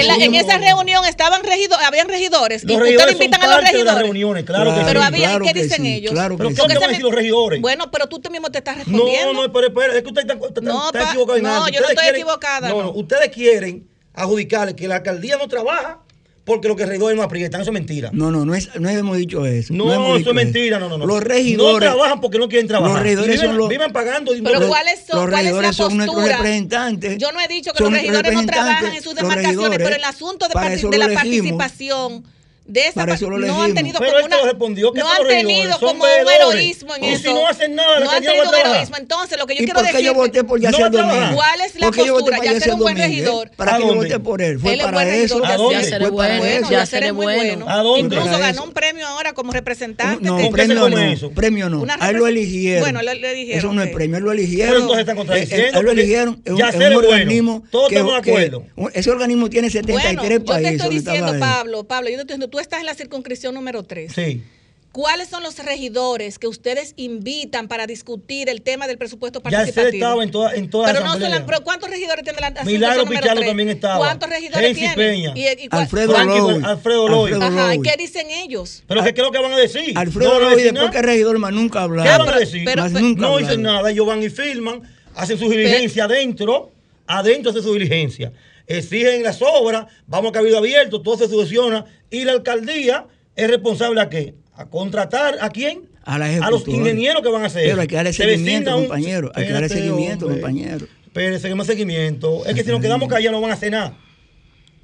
en, 0.01 0.07
la- 0.07 0.17
en 0.17 0.35
esa 0.35 0.59
reunión 0.59 1.05
estaban 1.07 1.43
regidores, 1.43 1.87
habían 1.87 2.09
regidores. 2.09 2.65
Los 2.65 2.73
y 2.73 2.79
regidores 2.79 3.15
ustedes 3.15 3.25
invitan 3.27 3.41
son 3.41 3.51
a 3.51 3.53
los 3.57 3.63
parte 3.65 3.77
de 3.79 3.85
las 3.85 3.95
regidores. 3.95 4.03
reuniones, 4.03 4.45
claro 4.45 4.75
que 4.75 4.81
Pero 4.85 5.01
sí. 5.01 5.07
había, 5.07 5.29
claro 5.31 5.45
¿qué 5.47 5.53
que 5.55 5.63
dicen 5.63 5.83
sí, 5.83 5.95
ellos? 5.95 6.13
claro 6.13 6.37
Pero 6.37 6.49
que 6.51 6.55
¿qué 6.55 6.63
van 6.63 6.83
a 6.83 6.89
decir 6.89 7.03
los 7.03 7.15
regidores? 7.15 7.61
Bueno, 7.63 7.91
pero 7.91 8.07
tú 8.09 8.21
mismo 8.31 8.51
te 8.51 8.59
estás 8.59 8.77
respondiendo. 8.77 9.33
No, 9.33 9.43
no, 9.47 9.53
pero 9.53 9.69
espera, 9.69 9.95
es 9.97 10.03
que 10.03 10.09
usted 10.09 10.21
está, 10.23 10.35
está- 10.35 10.61
No, 10.61 10.87
está 10.87 10.99
pa- 11.01 11.09
equivocado 11.11 11.39
en 11.39 11.45
no, 11.45 11.69
yo 11.71 11.81
no 11.81 11.89
estoy 11.89 12.07
equivocada, 12.09 12.69
No, 12.69 12.77
no. 12.77 12.83
no, 12.85 12.91
ustedes 12.93 13.31
quieren 13.31 13.89
adjudicarle 14.13 14.77
que 14.77 14.89
la 14.89 14.97
alcaldía 14.97 15.37
no 15.39 15.49
trabaja 15.49 16.01
porque 16.47 16.69
los 16.69 16.79
regidores 16.79 17.17
no 17.17 17.23
aprietan. 17.25 17.61
Eso 17.61 17.71
es 17.71 17.75
mentira. 17.75 18.09
No, 18.13 18.31
no, 18.31 18.47
no, 18.47 18.55
es, 18.55 18.71
no 18.81 18.89
hemos 18.89 19.19
dicho 19.19 19.45
eso. 19.45 19.75
No, 19.75 19.93
hemos 19.93 20.21
eso 20.21 20.31
es 20.31 20.35
mentira, 20.37 20.79
no, 20.79 20.89
no, 20.89 20.97
no. 20.97 21.05
Los 21.05 21.17
No 21.17 21.21
regidores. 21.21 21.89
trabajan 21.91 22.21
porque 22.21 22.39
no 22.39 22.49
quieren 22.49 22.69
trabajar. 22.69 22.95
Los 22.95 23.03
regidores 23.03 23.35
viven, 23.35 23.47
son 23.49 23.59
los- 23.59 23.69
viven 23.69 23.93
pagando. 23.93 24.33
Pero 24.43 24.61
Los- 24.61 24.69
¿cuáles 24.69 25.01
son? 25.07 25.17
los 25.21 25.29
¿Cuál 25.29 25.29
es 25.29 25.33
la 25.33 25.41
regidores 25.43 25.77
son 25.77 25.97
nuestros 25.97 26.25
representantes. 26.25 27.19
Yo 27.19 27.33
no 27.33 27.41
he 27.41 27.49
dicho 27.49 27.73
que 27.75 27.83
los 27.83 27.93
regidores 27.93 28.33
no 28.33 28.47
trabajan 28.47 28.95
en 28.95 29.03
sus 29.03 29.15
demarcaciones, 29.15 29.79
pero 29.79 29.97
el 29.97 30.05
asunto 30.05 30.47
de, 30.49 30.55
la 30.55 31.07
elegimos. 31.07 31.15
participación 31.15 32.25
de 32.67 32.81
esa 32.89 32.95
Para 32.95 33.07
pa- 33.13 33.15
eso 33.15 33.31
lo 33.31 33.39
no 33.39 33.63
han 33.63 33.75
tenido 33.75 33.99
Pero 34.01 34.13
como 34.15 34.27
una, 34.27 34.37
respondió, 34.43 34.93
que 34.93 35.01
no 35.01 35.11
han 35.11 35.27
tenido 35.29 35.79
como 35.79 36.03
un 36.05 36.29
heroísmo 36.31 36.95
en 36.97 37.05
Y 37.05 37.09
eso. 37.13 37.29
si 37.29 37.35
no 37.35 37.47
hacen 37.47 37.75
nada, 37.77 38.01
no 38.01 38.11
han 38.11 38.23
no 38.23 38.31
tenido 38.31 38.49
un 38.49 38.55
heroísmo. 38.55 38.97
Entonces, 38.97 39.39
lo 39.39 39.47
que 39.47 39.55
yo 39.55 39.63
¿Y 39.63 39.65
quiero 39.67 39.83
decir 39.83 40.01
yo 40.01 40.15
voté 40.15 40.43
por 40.45 40.61
No 40.61 40.71
Yacer. 40.71 40.91
Domínguez? 40.91 41.31
¿Cuál 41.35 41.61
es 41.61 41.75
la 41.81 41.87
¿Por 41.87 41.95
qué 41.97 42.07
yo 42.07 42.13
voté 42.15 42.31
postura? 42.33 42.53
Yacer 42.53 42.69
es 42.69 42.75
un 42.75 42.81
buen 42.81 42.97
regidor. 42.97 43.51
¿Para 43.57 43.75
¿A 43.75 43.79
qué 43.79 43.87
yo 43.87 43.95
voté 43.95 44.19
por 44.19 44.43
él? 44.43 44.59
Fue 44.59 44.77
para 44.79 45.03
eso. 45.09 45.35
regidor, 45.39 45.47
¿A 45.47 45.57
dónde? 45.57 45.75
Yacer. 45.83 46.03
Es 46.03 46.11
bueno, 46.11 46.71
Yacer 46.71 47.05
es 47.05 47.13
bueno. 47.13 47.97
Incluso 47.99 48.39
ganó 48.39 48.65
un 48.65 48.73
premio 48.73 49.07
ahora 49.07 49.33
como 49.33 49.53
representante. 49.53 50.25
No, 50.25 50.37
de- 50.37 50.45
¿Con 50.45 50.55
qué 50.55 50.63
se 50.63 50.67
premio 50.69 50.89
no, 50.89 51.31
premio 51.35 51.69
no. 51.71 51.87
A 52.01 52.11
él 52.11 52.17
lo 52.17 52.27
eligieron. 52.27 52.81
Bueno, 52.83 53.03
lo- 53.03 53.11
eligieron, 53.13 53.59
Eso 53.59 53.73
no 53.73 53.83
es 53.83 53.91
premio, 53.91 54.17
él 54.19 54.25
lo 54.25 54.33
eligieron. 54.33 54.73
Pero 54.73 54.81
entonces 54.83 55.01
están 55.01 55.17
Eh, 55.17 55.21
eh, 55.21 55.25
contradiciendo. 55.27 55.77
a 55.77 55.81
él 55.81 55.87
lo 55.87 55.93
eligieron. 55.93 56.43
Es 56.45 56.53
un, 56.53 56.59
Yacer 56.59 56.83
es 56.83 56.95
bueno. 56.95 57.09
organismo. 57.11 57.65
Todos 57.71 57.89
que- 57.89 57.95
estamos 57.97 58.13
de 58.25 58.31
acuerdo. 58.31 58.65
ese 58.95 59.11
organismo 59.11 59.49
tiene 59.51 59.71
73 59.71 60.03
Bueno, 60.05 60.23
yo 60.23 60.45
te 60.45 60.45
países. 60.45 60.73
estoy 60.73 60.95
diciendo. 60.99 61.35
Pablo, 61.39 61.85
Pablo, 61.85 62.09
yo 62.11 62.17
te 62.17 62.21
estoy 62.23 62.37
diciendo, 62.37 62.51
tú 62.57 62.61
estás 62.61 62.81
en 62.81 62.87
la 62.87 62.95
circunscripción 62.95 63.55
número 63.55 63.83
3. 63.83 64.11
Sí. 64.15 64.43
¿Cuáles 64.91 65.29
son 65.29 65.43
los 65.43 65.59
regidores 65.63 66.39
que 66.39 66.47
ustedes 66.47 66.95
invitan 66.97 67.69
para 67.69 67.87
discutir 67.87 68.49
el 68.49 68.63
tema 68.63 68.87
del 68.87 68.97
presupuesto 68.97 69.41
Ya 69.41 69.51
participativo? 69.51 69.91
se 69.91 69.97
estaba 69.99 70.25
en 70.25 70.31
toda, 70.31 70.55
en 70.55 70.71
toda 70.71 70.87
pero 70.87 71.01
la 71.01 71.05
no 71.05 71.11
asamblea. 71.13 71.35
solo, 71.35 71.47
pero 71.47 71.65
¿cuántos 71.65 71.91
regidores 71.91 72.25
tiene 72.25 72.41
la 72.41 72.49
la 72.49 72.65
Milagro 72.65 73.05
Pichardo 73.05 73.43
también 73.43 73.69
estaba. 73.69 73.99
¿Cuántos 73.99 74.31
regidores 74.31 74.75
tiene? 74.75 74.95
Peña. 74.95 75.33
Y, 75.37 75.69
Alfredo 75.71 76.25
Lowy. 76.25 76.63
Alfredo 76.65 77.43
Ajá, 77.43 77.75
¿y 77.75 77.83
qué 77.83 77.95
dicen 77.99 78.29
ellos? 78.31 78.85
Pero 78.89 79.05
¿qué, 79.05 79.13
¿qué 79.13 79.21
es 79.21 79.27
lo 79.27 79.33
que 79.33 79.39
van 79.39 79.53
a 79.53 79.59
decir? 79.59 79.93
Alfredo 79.99 80.41
No 80.41 80.49
decir 80.49 80.73
después 80.73 80.91
que 80.91 80.97
es 80.97 81.05
regidor, 81.05 81.39
más 81.39 81.53
nunca 81.53 81.81
¿Qué 81.81 81.85
hablaron. 81.85 82.27
van 82.27 82.37
a 82.37 82.39
decir? 82.39 82.63
pero- 82.65 82.83
Más 82.85 82.93
pero- 82.93 83.05
nunca 83.05 83.21
no 83.21 83.37
dicen 83.37 83.61
nada, 83.61 83.91
ellos 83.91 84.07
van 84.07 84.23
y 84.23 84.31
filman, 84.31 84.81
hacen 85.15 85.39
su 85.39 85.51
diligencia 85.51 86.05
adentro, 86.05 86.71
adentro 87.07 87.51
hace 87.51 87.61
su 87.61 87.75
diligencia. 87.75 88.33
Exigen 88.67 89.23
las 89.23 89.43
obras, 89.43 89.87
vamos 90.07 90.31
a 90.31 90.33
cabildo 90.33 90.57
abierto, 90.59 91.01
todo 91.03 91.19
se 91.19 91.29
soluciona 91.29 91.85
y 92.11 92.25
la 92.25 92.33
alcaldía 92.33 93.07
es 93.35 93.49
responsable 93.49 94.01
a 94.01 94.09
qué? 94.09 94.35
A 94.55 94.67
contratar 94.67 95.37
a 95.41 95.51
quién? 95.51 95.83
A 96.05 96.19
la 96.19 96.27
los 96.29 96.37
ejecutora. 96.63 96.77
ingenieros 96.79 97.23
que 97.23 97.29
van 97.29 97.43
a 97.43 97.47
hacer. 97.47 97.65
Pero 97.69 97.81
hay 97.81 97.87
que 97.89 97.97
darle 97.97 98.13
Se 98.13 98.23
seguimiento, 98.25 98.73
compañero. 98.75 99.33
Hay 99.35 99.47
que 99.47 99.53
darle 99.53 99.69
seguimiento, 99.69 100.29
compañero. 100.29 100.87
Pero 101.13 101.39
seguimos 101.39 101.67
seguimiento. 101.67 102.45
Es 102.47 102.55
que 102.55 102.63
si 102.63 102.71
nos 102.71 102.81
quedamos 102.81 103.09
callados 103.09 103.33
no 103.33 103.41
van 103.41 103.51
a 103.51 103.55
hacer 103.55 103.73
nada. 103.73 103.97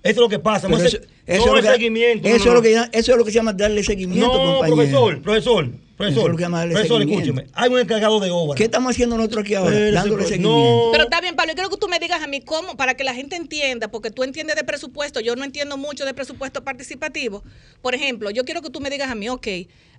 Eso 0.02 0.10
es 0.10 0.16
lo 0.16 0.28
que 0.28 0.38
pasa. 0.40 0.68
No 0.68 0.76
eso, 0.76 0.86
es, 0.86 1.00
eso 1.26 1.46
no 1.46 1.52
es 1.58 1.58
es 1.60 1.64
lo 1.64 1.70
que, 1.70 1.76
seguimiento. 1.76 2.26
eso, 2.28 2.44
no, 2.46 2.50
es 2.50 2.54
lo 2.56 2.62
que, 2.62 2.72
ya- 2.72 2.88
eso 2.92 3.12
es 3.12 3.18
lo 3.18 3.24
que 3.24 3.30
se 3.30 3.36
llama 3.36 3.52
darle 3.52 3.84
seguimiento, 3.84 4.26
No, 4.26 4.54
compañero. 4.54 4.76
profesor, 4.76 5.22
profesor, 5.22 5.64
Eso 5.64 5.72
es 5.74 5.91
profesor. 6.10 6.36
Profesor, 6.36 7.02
escúcheme. 7.02 7.46
Hay 7.52 7.70
un 7.70 7.78
encargado 7.78 8.20
de 8.20 8.30
obra. 8.30 8.56
¿Qué 8.56 8.64
estamos 8.64 8.90
haciendo 8.90 9.16
nosotros 9.16 9.44
aquí 9.44 9.54
ahora? 9.54 9.90
Dándole 9.92 10.24
seguimiento. 10.24 10.86
no. 10.86 10.92
Pero 10.92 11.04
está 11.04 11.20
bien, 11.20 11.36
Pablo, 11.36 11.52
yo 11.52 11.54
quiero 11.54 11.70
que 11.70 11.76
tú 11.76 11.88
me 11.88 11.98
digas 11.98 12.22
a 12.22 12.26
mí 12.26 12.40
cómo, 12.40 12.76
para 12.76 12.94
que 12.94 13.04
la 13.04 13.14
gente 13.14 13.36
entienda, 13.36 13.88
porque 13.88 14.10
tú 14.10 14.22
entiendes 14.22 14.56
de 14.56 14.64
presupuesto, 14.64 15.20
yo 15.20 15.36
no 15.36 15.44
entiendo 15.44 15.76
mucho 15.76 16.04
de 16.04 16.14
presupuesto 16.14 16.64
participativo. 16.64 17.42
Por 17.80 17.94
ejemplo, 17.94 18.30
yo 18.30 18.44
quiero 18.44 18.62
que 18.62 18.70
tú 18.70 18.80
me 18.80 18.90
digas 18.90 19.10
a 19.10 19.14
mí, 19.14 19.28
ok, 19.28 19.46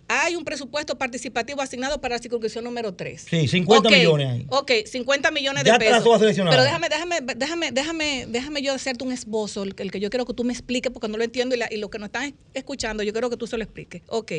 hay 0.08 0.36
un 0.36 0.44
presupuesto 0.46 0.98
participativo 0.98 1.62
asignado 1.62 2.00
para 2.02 2.16
la 2.16 2.22
circunscripción 2.22 2.64
número 2.64 2.94
3. 2.94 3.26
Sí, 3.30 3.48
50 3.48 3.88
Ok, 3.90 3.96
millones 3.96 4.30
ahí. 4.30 4.46
Ok, 4.50 4.72
50 4.86 5.32
millones 5.32 5.64
Ya 5.64 5.78
de 5.78 5.90
la 5.90 5.98
pesos. 6.02 6.20
Pero 6.20 6.64
déjame, 6.64 6.90
déjame, 6.90 7.22
déjame, 7.36 7.72
déjame, 7.72 8.26
déjame 8.28 8.62
yo 8.62 8.74
hacerte 8.74 9.04
un 9.04 9.12
esbozo, 9.12 9.64
el, 9.64 9.76
que- 9.76 9.84
el 9.84 9.92
que 9.92 10.00
yo 10.00 10.10
quiero 10.10 10.26
que 10.26 10.34
tú 10.34 10.44
me 10.44 10.54
expliques, 10.54 10.92
porque 10.92 11.08
no 11.08 11.18
lo 11.18 11.24
entiendo 11.24 11.56
y, 11.56 11.58
la- 11.60 11.72
y 11.72 11.78
los 11.78 11.90
que 11.90 12.00
nos 12.00 12.08
están 12.08 12.24
es- 12.26 12.34
escuchando, 12.54 13.04
yo 13.04 13.12
quiero 13.14 13.30
que 13.30 13.38
tú 13.38 13.48
se 13.48 13.58
lo 13.58 13.64
expliques. 13.64 14.02
Ok, 14.08 14.32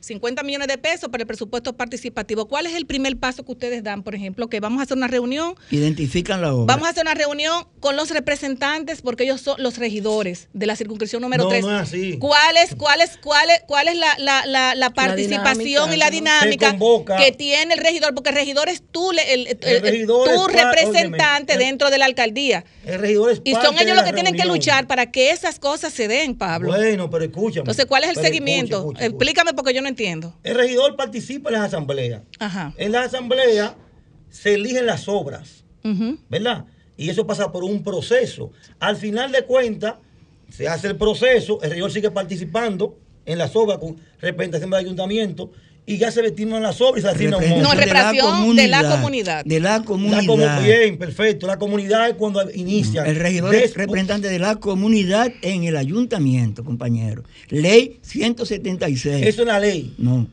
50 0.00 0.42
millones 0.42 0.68
de 0.68 0.78
pesos 0.78 1.08
para 1.10 1.22
el 1.22 1.26
presupuesto 1.26 1.72
participativo. 1.76 2.46
¿Cuál 2.48 2.66
es 2.66 2.74
el 2.74 2.86
primer 2.86 3.16
paso 3.16 3.44
que 3.44 3.52
ustedes 3.52 3.82
dan, 3.82 4.02
por 4.02 4.14
ejemplo? 4.14 4.48
Que 4.48 4.60
vamos 4.60 4.80
a 4.80 4.84
hacer 4.84 4.96
una 4.96 5.08
reunión 5.08 5.54
Identifican 5.70 6.40
la 6.40 6.54
obra. 6.54 6.74
Vamos 6.74 6.86
a 6.88 6.90
hacer 6.90 7.02
una 7.04 7.14
reunión 7.14 7.66
con 7.80 7.96
los 7.96 8.10
representantes 8.10 9.02
porque 9.02 9.24
ellos 9.24 9.40
son 9.40 9.62
los 9.62 9.78
regidores 9.78 10.48
de 10.52 10.66
la 10.66 10.76
circunscripción 10.76 11.22
número 11.22 11.44
No, 11.44 11.48
3. 11.50 11.62
no 11.64 11.74
es 11.76 11.82
así. 11.88 12.18
¿Cuál 12.18 12.56
es, 12.56 12.74
cuál 12.74 13.00
es, 13.00 13.16
cuál 13.18 13.50
es, 13.50 13.62
cuál 13.66 13.88
es 13.88 13.96
la, 13.96 14.16
la, 14.18 14.46
la, 14.46 14.74
la 14.74 14.90
participación 15.08 15.92
y 15.92 15.96
la 15.96 16.10
dinámica 16.10 16.76
que 17.18 17.32
tiene 17.32 17.74
el 17.74 17.80
regidor? 17.80 18.14
Porque 18.14 18.30
el 18.30 18.36
regidor 18.36 18.68
es 18.68 18.82
tú, 18.90 19.12
le- 19.12 19.34
el, 19.34 19.46
el- 19.48 19.58
El 19.62 19.82
regidor 19.82 20.28
tu 20.28 20.48
es 20.48 20.54
pa- 20.62 20.72
representante 20.72 21.52
óyeme, 21.54 21.64
dentro 21.66 21.90
de 21.90 21.98
la 21.98 22.04
alcaldía. 22.06 22.64
El 22.84 22.98
regidor 23.00 23.30
es 23.32 23.40
Y 23.44 23.52
son 23.54 23.78
ellos 23.78 23.94
los 23.96 24.04
que 24.04 24.12
tienen 24.12 24.34
que 24.36 24.44
luchar 24.44 24.86
para 24.86 25.10
que 25.10 25.30
esas 25.30 25.58
cosas 25.58 25.92
se 25.92 26.08
den, 26.08 26.36
Pablo. 26.36 26.68
Bueno, 26.68 27.10
pero 27.10 27.24
escúchame. 27.24 27.60
Entonces, 27.60 27.86
¿cuál 27.86 28.04
es 28.04 28.10
el 28.10 28.16
seguimiento? 28.16 28.76
escucha, 28.78 28.78
escucha, 28.78 29.04
escucha. 29.04 29.06
Explícame 29.06 29.54
porque 29.54 29.74
yo 29.74 29.82
no 29.82 29.88
entiendo. 29.88 30.34
El 30.42 30.54
regidor 30.56 30.96
participa 30.96 31.50
en 31.50 31.54
las 31.54 31.64
asambleas. 31.64 32.22
Ajá. 32.38 32.72
En 32.76 32.92
las 32.92 33.06
asambleas 33.06 33.72
se 34.30 34.54
eligen 34.54 34.86
las 34.86 35.08
obras. 35.08 35.64
¿verdad? 36.28 36.66
Y 36.98 37.08
eso 37.08 37.26
pasa 37.26 37.50
por 37.50 37.64
un 37.64 37.82
proceso. 37.82 38.50
Al 38.78 38.96
final 38.96 39.32
de 39.32 39.44
cuentas, 39.44 39.94
se 40.50 40.68
hace 40.68 40.88
el 40.88 40.96
proceso, 40.96 41.60
el 41.62 41.70
regidor 41.70 41.90
sigue 41.92 42.10
participando 42.10 42.98
en 43.28 43.38
las 43.38 43.54
obras 43.54 43.78
con 43.78 43.96
representación 44.20 44.70
del 44.70 44.80
ayuntamiento 44.80 45.52
y 45.86 45.96
ya 45.96 46.10
se 46.10 46.20
destinan 46.20 46.62
las 46.62 46.80
obras 46.82 46.98
y 46.98 47.02
se 47.02 47.08
asigna 47.08 47.36
un 47.38 47.42
Representación 47.42 47.62
No, 47.62 47.68
monto. 47.68 47.80
representación 47.80 48.56
de 48.56 48.68
la 48.68 48.90
comunidad. 48.90 49.44
De 49.46 49.60
la 49.60 49.78
La 49.78 49.84
comunidad. 49.84 50.22
comu- 50.24 50.62
bien, 50.64 50.98
perfecto. 50.98 51.46
La 51.46 51.56
comunidad 51.58 52.08
es 52.10 52.14
cuando 52.16 52.42
inicia. 52.52 53.04
El 53.04 53.16
regidor 53.16 53.54
es 53.54 53.74
representante 53.74 54.28
de 54.28 54.38
la 54.38 54.56
comunidad 54.56 55.32
en 55.40 55.64
el 55.64 55.76
ayuntamiento, 55.78 56.62
compañero. 56.62 57.22
Ley 57.48 57.98
176. 58.02 59.26
Eso 59.26 59.42
es 59.42 59.46
la 59.48 59.58
ley. 59.60 59.94
No. 59.98 60.26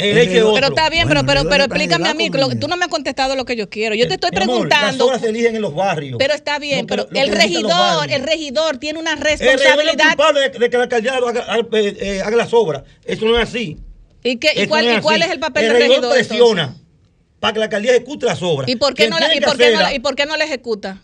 El 0.00 0.18
es 0.18 0.28
Pero 0.28 0.66
está 0.68 0.88
bien, 0.90 1.06
Bueno, 1.06 1.20
pero, 1.26 1.26
pero, 1.26 1.40
el 1.42 1.48
pero 1.48 1.64
explícame 1.64 2.08
a 2.08 2.14
mí, 2.14 2.28
lo- 2.30 2.48
tú 2.58 2.68
no 2.68 2.76
me 2.76 2.84
has 2.84 2.90
contestado 2.90 3.36
lo 3.36 3.44
que 3.44 3.56
yo 3.56 3.68
quiero. 3.68 3.94
Yo 3.94 4.08
te 4.08 4.14
estoy 4.14 4.30
Mi 4.30 4.36
amor, 4.38 4.46
preguntando. 4.68 4.92
las 4.92 5.00
obras 5.00 5.20
se 5.20 5.28
eligen 5.28 5.56
en 5.56 5.62
los 5.62 5.74
barrios. 5.74 6.16
Pero 6.18 6.34
está 6.34 6.58
bien, 6.58 6.86
pero 6.86 7.06
el 7.12 7.28
regidor, 7.30 8.10
el 8.10 8.22
regidor 8.22 8.78
tiene 8.78 8.98
una 8.98 9.12
El 9.12 9.20
regidor 9.20 9.54
es 9.54 9.60
responsabilidad. 9.60 10.06
culpable 10.08 10.40
de, 10.40 10.58
de 10.58 10.70
que 10.70 10.76
la 10.76 10.82
alcaldía 10.84 11.14
haga, 11.16 11.28
haga- 11.30 11.66
eh, 11.72 11.96
eh, 12.00 12.22
haga 12.22 12.36
las 12.36 12.52
obras. 12.54 12.82
Eso 13.04 13.24
no 13.26 13.38
es 13.38 13.48
así. 13.48 13.76
¿Y, 14.24 14.36
qué, 14.36 14.52
y 14.56 14.66
cuál, 14.66 14.86
no 14.86 14.98
y 14.98 15.00
cuál 15.00 15.22
es 15.22 15.30
el 15.30 15.38
papel 15.40 15.64
el 15.64 15.72
del 15.72 15.82
regidor 15.82 16.12
regidor? 16.12 16.14
presiona 16.28 16.62
entonces? 16.62 16.84
para 17.40 17.52
que 17.54 17.58
la 17.58 17.64
alcaldía 17.66 17.92
ejecute 17.92 18.26
las 18.26 18.42
obras. 18.42 18.68
¿Y 18.68 18.76
por 18.76 18.94
qué 18.94 19.08
no 19.08 19.18
la, 19.18 19.34
y 19.34 19.40
por 19.40 19.56
qué 19.56 19.70
no 19.72 19.80
la- 19.80 19.94
y 19.94 19.98
por 19.98 20.14
qué 20.14 20.26
no 20.26 20.36
la 20.36 20.44
ejecuta? 20.44 21.00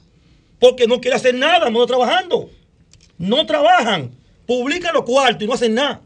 Porque 0.59 0.86
no 0.86 1.01
quiere 1.01 1.16
hacer 1.16 1.34
nada, 1.34 1.70
no 1.70 1.82
está 1.82 1.94
trabajando. 1.97 2.51
No 3.18 3.44
trabajan. 3.47 4.11
Publican 4.47 4.92
los 4.94 5.05
cuartos 5.05 5.42
y 5.42 5.47
no 5.47 5.55
hacen 5.55 5.74
nada. 5.74 6.01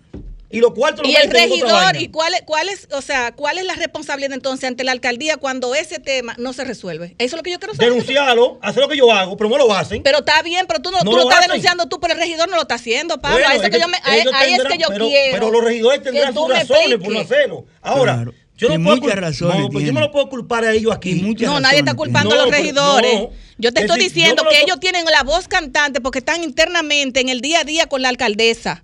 Y 0.53 0.59
los 0.59 0.73
cuartos 0.75 1.05
los 1.07 1.13
Y 1.13 1.17
el 1.17 1.29
otra 1.29 1.41
regidor. 1.43 1.97
¿y 1.97 2.09
cuál 2.09 2.35
es, 2.35 2.43
cuál 2.43 2.69
es, 2.69 2.89
o 2.93 3.01
sea, 3.03 3.31
cuál 3.33 3.59
es 3.59 3.65
la 3.65 3.75
responsabilidad 3.75 4.33
entonces 4.33 4.67
ante 4.69 4.83
la 4.83 4.91
alcaldía 4.93 5.37
cuando 5.37 5.75
ese 5.77 6.01
tema 6.01 6.35
no 6.39 6.53
se 6.53 6.65
resuelve? 6.65 7.15
Eso 7.19 7.37
es 7.37 7.39
lo 7.39 7.43
que 7.45 7.53
yo 7.53 7.59
quiero 7.61 7.75
saber. 7.75 7.91
Denunciarlo, 7.91 8.59
hacer 8.61 8.83
lo 8.83 8.89
que 8.89 8.97
yo 8.97 9.13
hago, 9.13 9.37
pero 9.37 9.49
no 9.49 9.57
lo 9.59 9.73
hacen. 9.73 10.03
Pero 10.03 10.19
está 10.19 10.43
bien, 10.43 10.67
pero 10.67 10.81
tú 10.81 10.91
no, 10.91 10.99
No 10.99 11.05
tú 11.05 11.11
lo 11.13 11.17
lo 11.19 11.23
estás 11.23 11.39
hacen. 11.39 11.51
denunciando 11.51 11.87
tú, 11.87 12.01
pero 12.01 12.15
el 12.15 12.19
regidor 12.21 12.49
no 12.49 12.57
lo 12.57 12.63
está 12.63 12.75
haciendo, 12.75 13.21
Pablo. 13.21 13.39
Bueno, 13.39 13.49
ahí 13.49 13.61
es 13.63 13.71
que 13.71 13.81
yo, 13.81 13.87
me- 13.89 13.99
ahí- 14.03 14.25
ahí 14.35 14.55
es 14.55 14.65
que 14.65 14.79
yo 14.79 14.89
pero, 14.89 15.07
quiero. 15.07 15.33
Pero 15.35 15.51
los 15.53 15.65
regidores 15.65 16.03
tendrán 16.03 16.35
sus 16.35 16.49
razones 16.49 16.99
por 16.99 17.13
no 17.13 17.21
hacerlo. 17.21 17.65
Ahora, 17.81 18.15
Claro. 18.17 18.35
yo 18.57 18.69
no 18.77 18.85
puedo 18.85 18.97
muchas 19.03 19.19
razones 19.21 19.59
No, 19.61 19.69
pues 19.71 19.85
yo 19.87 19.93
no 19.93 20.01
lo 20.01 20.11
puedo 20.11 20.29
culpar 20.29 20.65
a 20.65 20.73
ellos 20.73 20.93
aquí. 20.93 21.15
Muchas 21.15 21.49
No, 21.49 21.61
nadie 21.61 21.79
está 21.79 21.95
culpando 21.95 22.31
tiene. 22.31 22.43
a 22.43 22.47
los 22.47 22.55
regidores. 22.57 23.15
no. 23.15 23.31
Yo 23.59 23.73
te 23.73 23.81
Es 23.81 23.85
estoy 23.85 23.99
decir, 24.01 24.15
diciendo 24.15 24.43
que 24.49 24.57
lo- 24.57 24.63
ellos 24.65 24.81
tienen 24.81 25.05
la 25.05 25.23
voz 25.23 25.47
cantante 25.47 26.01
porque 26.01 26.19
están 26.19 26.43
internamente 26.43 27.21
en 27.21 27.29
el 27.29 27.41
día 27.41 27.61
a 27.61 27.65
día 27.65 27.87
con 27.87 28.03
la 28.03 28.09
alcaldesa. 28.09 28.83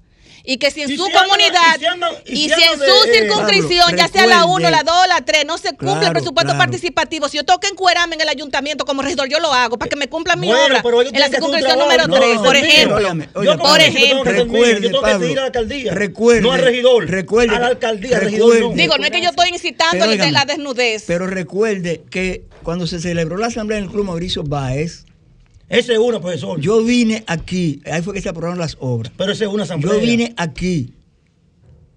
Y 0.48 0.58
que 0.58 0.70
si 0.70 0.82
en 0.82 0.90
Y 0.92 0.96
su 0.96 1.04
si 1.06 1.12
comunidad 1.12 1.74
y 1.74 1.78
si 1.80 1.86
andan- 1.86 2.12
y 2.24 2.32
y 2.32 2.48
si 2.48 2.54
si 2.54 2.62
en 2.62 2.74
su 2.74 2.78
de- 2.78 2.86
eh, 2.86 3.12
circunscripción, 3.20 3.96
ya 3.96 4.06
sea 4.06 4.26
la 4.26 4.44
1, 4.44 4.58
recuerde. 4.58 4.70
la 4.70 4.82
2 4.84 4.94
o 5.04 5.06
la 5.08 5.20
3, 5.24 5.44
no 5.44 5.58
se 5.58 5.70
cumple 5.70 5.90
el 5.94 5.98
Claro, 5.98 6.12
presupuesto 6.12 6.52
claro. 6.52 6.58
participativo, 6.58 7.28
si 7.28 7.36
yo 7.38 7.44
tengo 7.44 7.58
que 7.58 7.66
encuerarme 7.66 8.14
en 8.14 8.20
el 8.20 8.28
ayuntamiento 8.28 8.84
como 8.84 9.02
regidor, 9.02 9.28
yo 9.28 9.40
lo 9.40 9.52
hago 9.52 9.76
para 9.76 9.88
que 9.88 9.96
me 9.96 10.08
cumplan 10.08 10.38
mi 10.38 10.46
Bueno, 10.46 10.62
obra 10.66 10.82
en 11.12 11.18
la 11.20 11.28
circunscripción 11.28 11.78
número 11.80 12.04
3, 12.08 12.34
No, 12.36 12.42
por 12.44 12.54
ejemplo. 12.56 12.98
Yo 13.42 13.58
por 13.58 13.80
ejemplo. 13.80 14.46
mío, 14.46 14.78
yo 14.78 14.90
tengo 14.90 15.02
que 15.02 15.18
seguir 15.18 15.38
a 15.38 15.40
la 15.40 15.46
alcaldía. 15.46 15.92
recuerde, 15.94 16.40
no 16.42 16.52
al 16.52 16.60
regidor. 16.62 17.10
recuerde 17.10 17.56
a 17.56 17.58
la 17.58 17.66
alcaldía, 17.66 18.16
al 18.18 18.22
recuerde- 18.22 18.54
regidor 18.54 18.70
no. 18.70 18.76
Digo, 18.76 18.98
no 18.98 19.04
es 19.04 19.10
que 19.10 19.20
yo 19.22 19.30
estoy 19.30 19.48
incitando 19.48 20.06
la 20.06 20.44
desnudez. 20.44 21.04
Pero 21.08 21.26
recuerde 21.26 22.02
que 22.08 22.44
cuando 22.62 22.86
se 22.86 23.00
celebró 23.00 23.36
la 23.36 23.48
asamblea 23.48 23.78
en 23.78 23.84
el 23.86 23.90
Club 23.90 24.04
Mauricio 24.04 24.44
Báez, 24.44 25.06
Ese 25.68 25.94
es 25.94 25.98
uno, 25.98 26.20
profesor. 26.20 26.60
yo 26.60 26.82
vine 26.84 27.24
aquí, 27.26 27.80
ahí 27.90 28.02
fue 28.02 28.14
que 28.14 28.20
se 28.20 28.28
aprobaron 28.28 28.58
las 28.58 28.76
obras. 28.80 29.12
pero 29.16 29.32
ese 29.32 29.44
es 29.44 29.50
una 29.50 29.64
asamblea. 29.64 29.94
Yo 29.94 30.00
vine 30.00 30.34
aquí, 30.36 30.94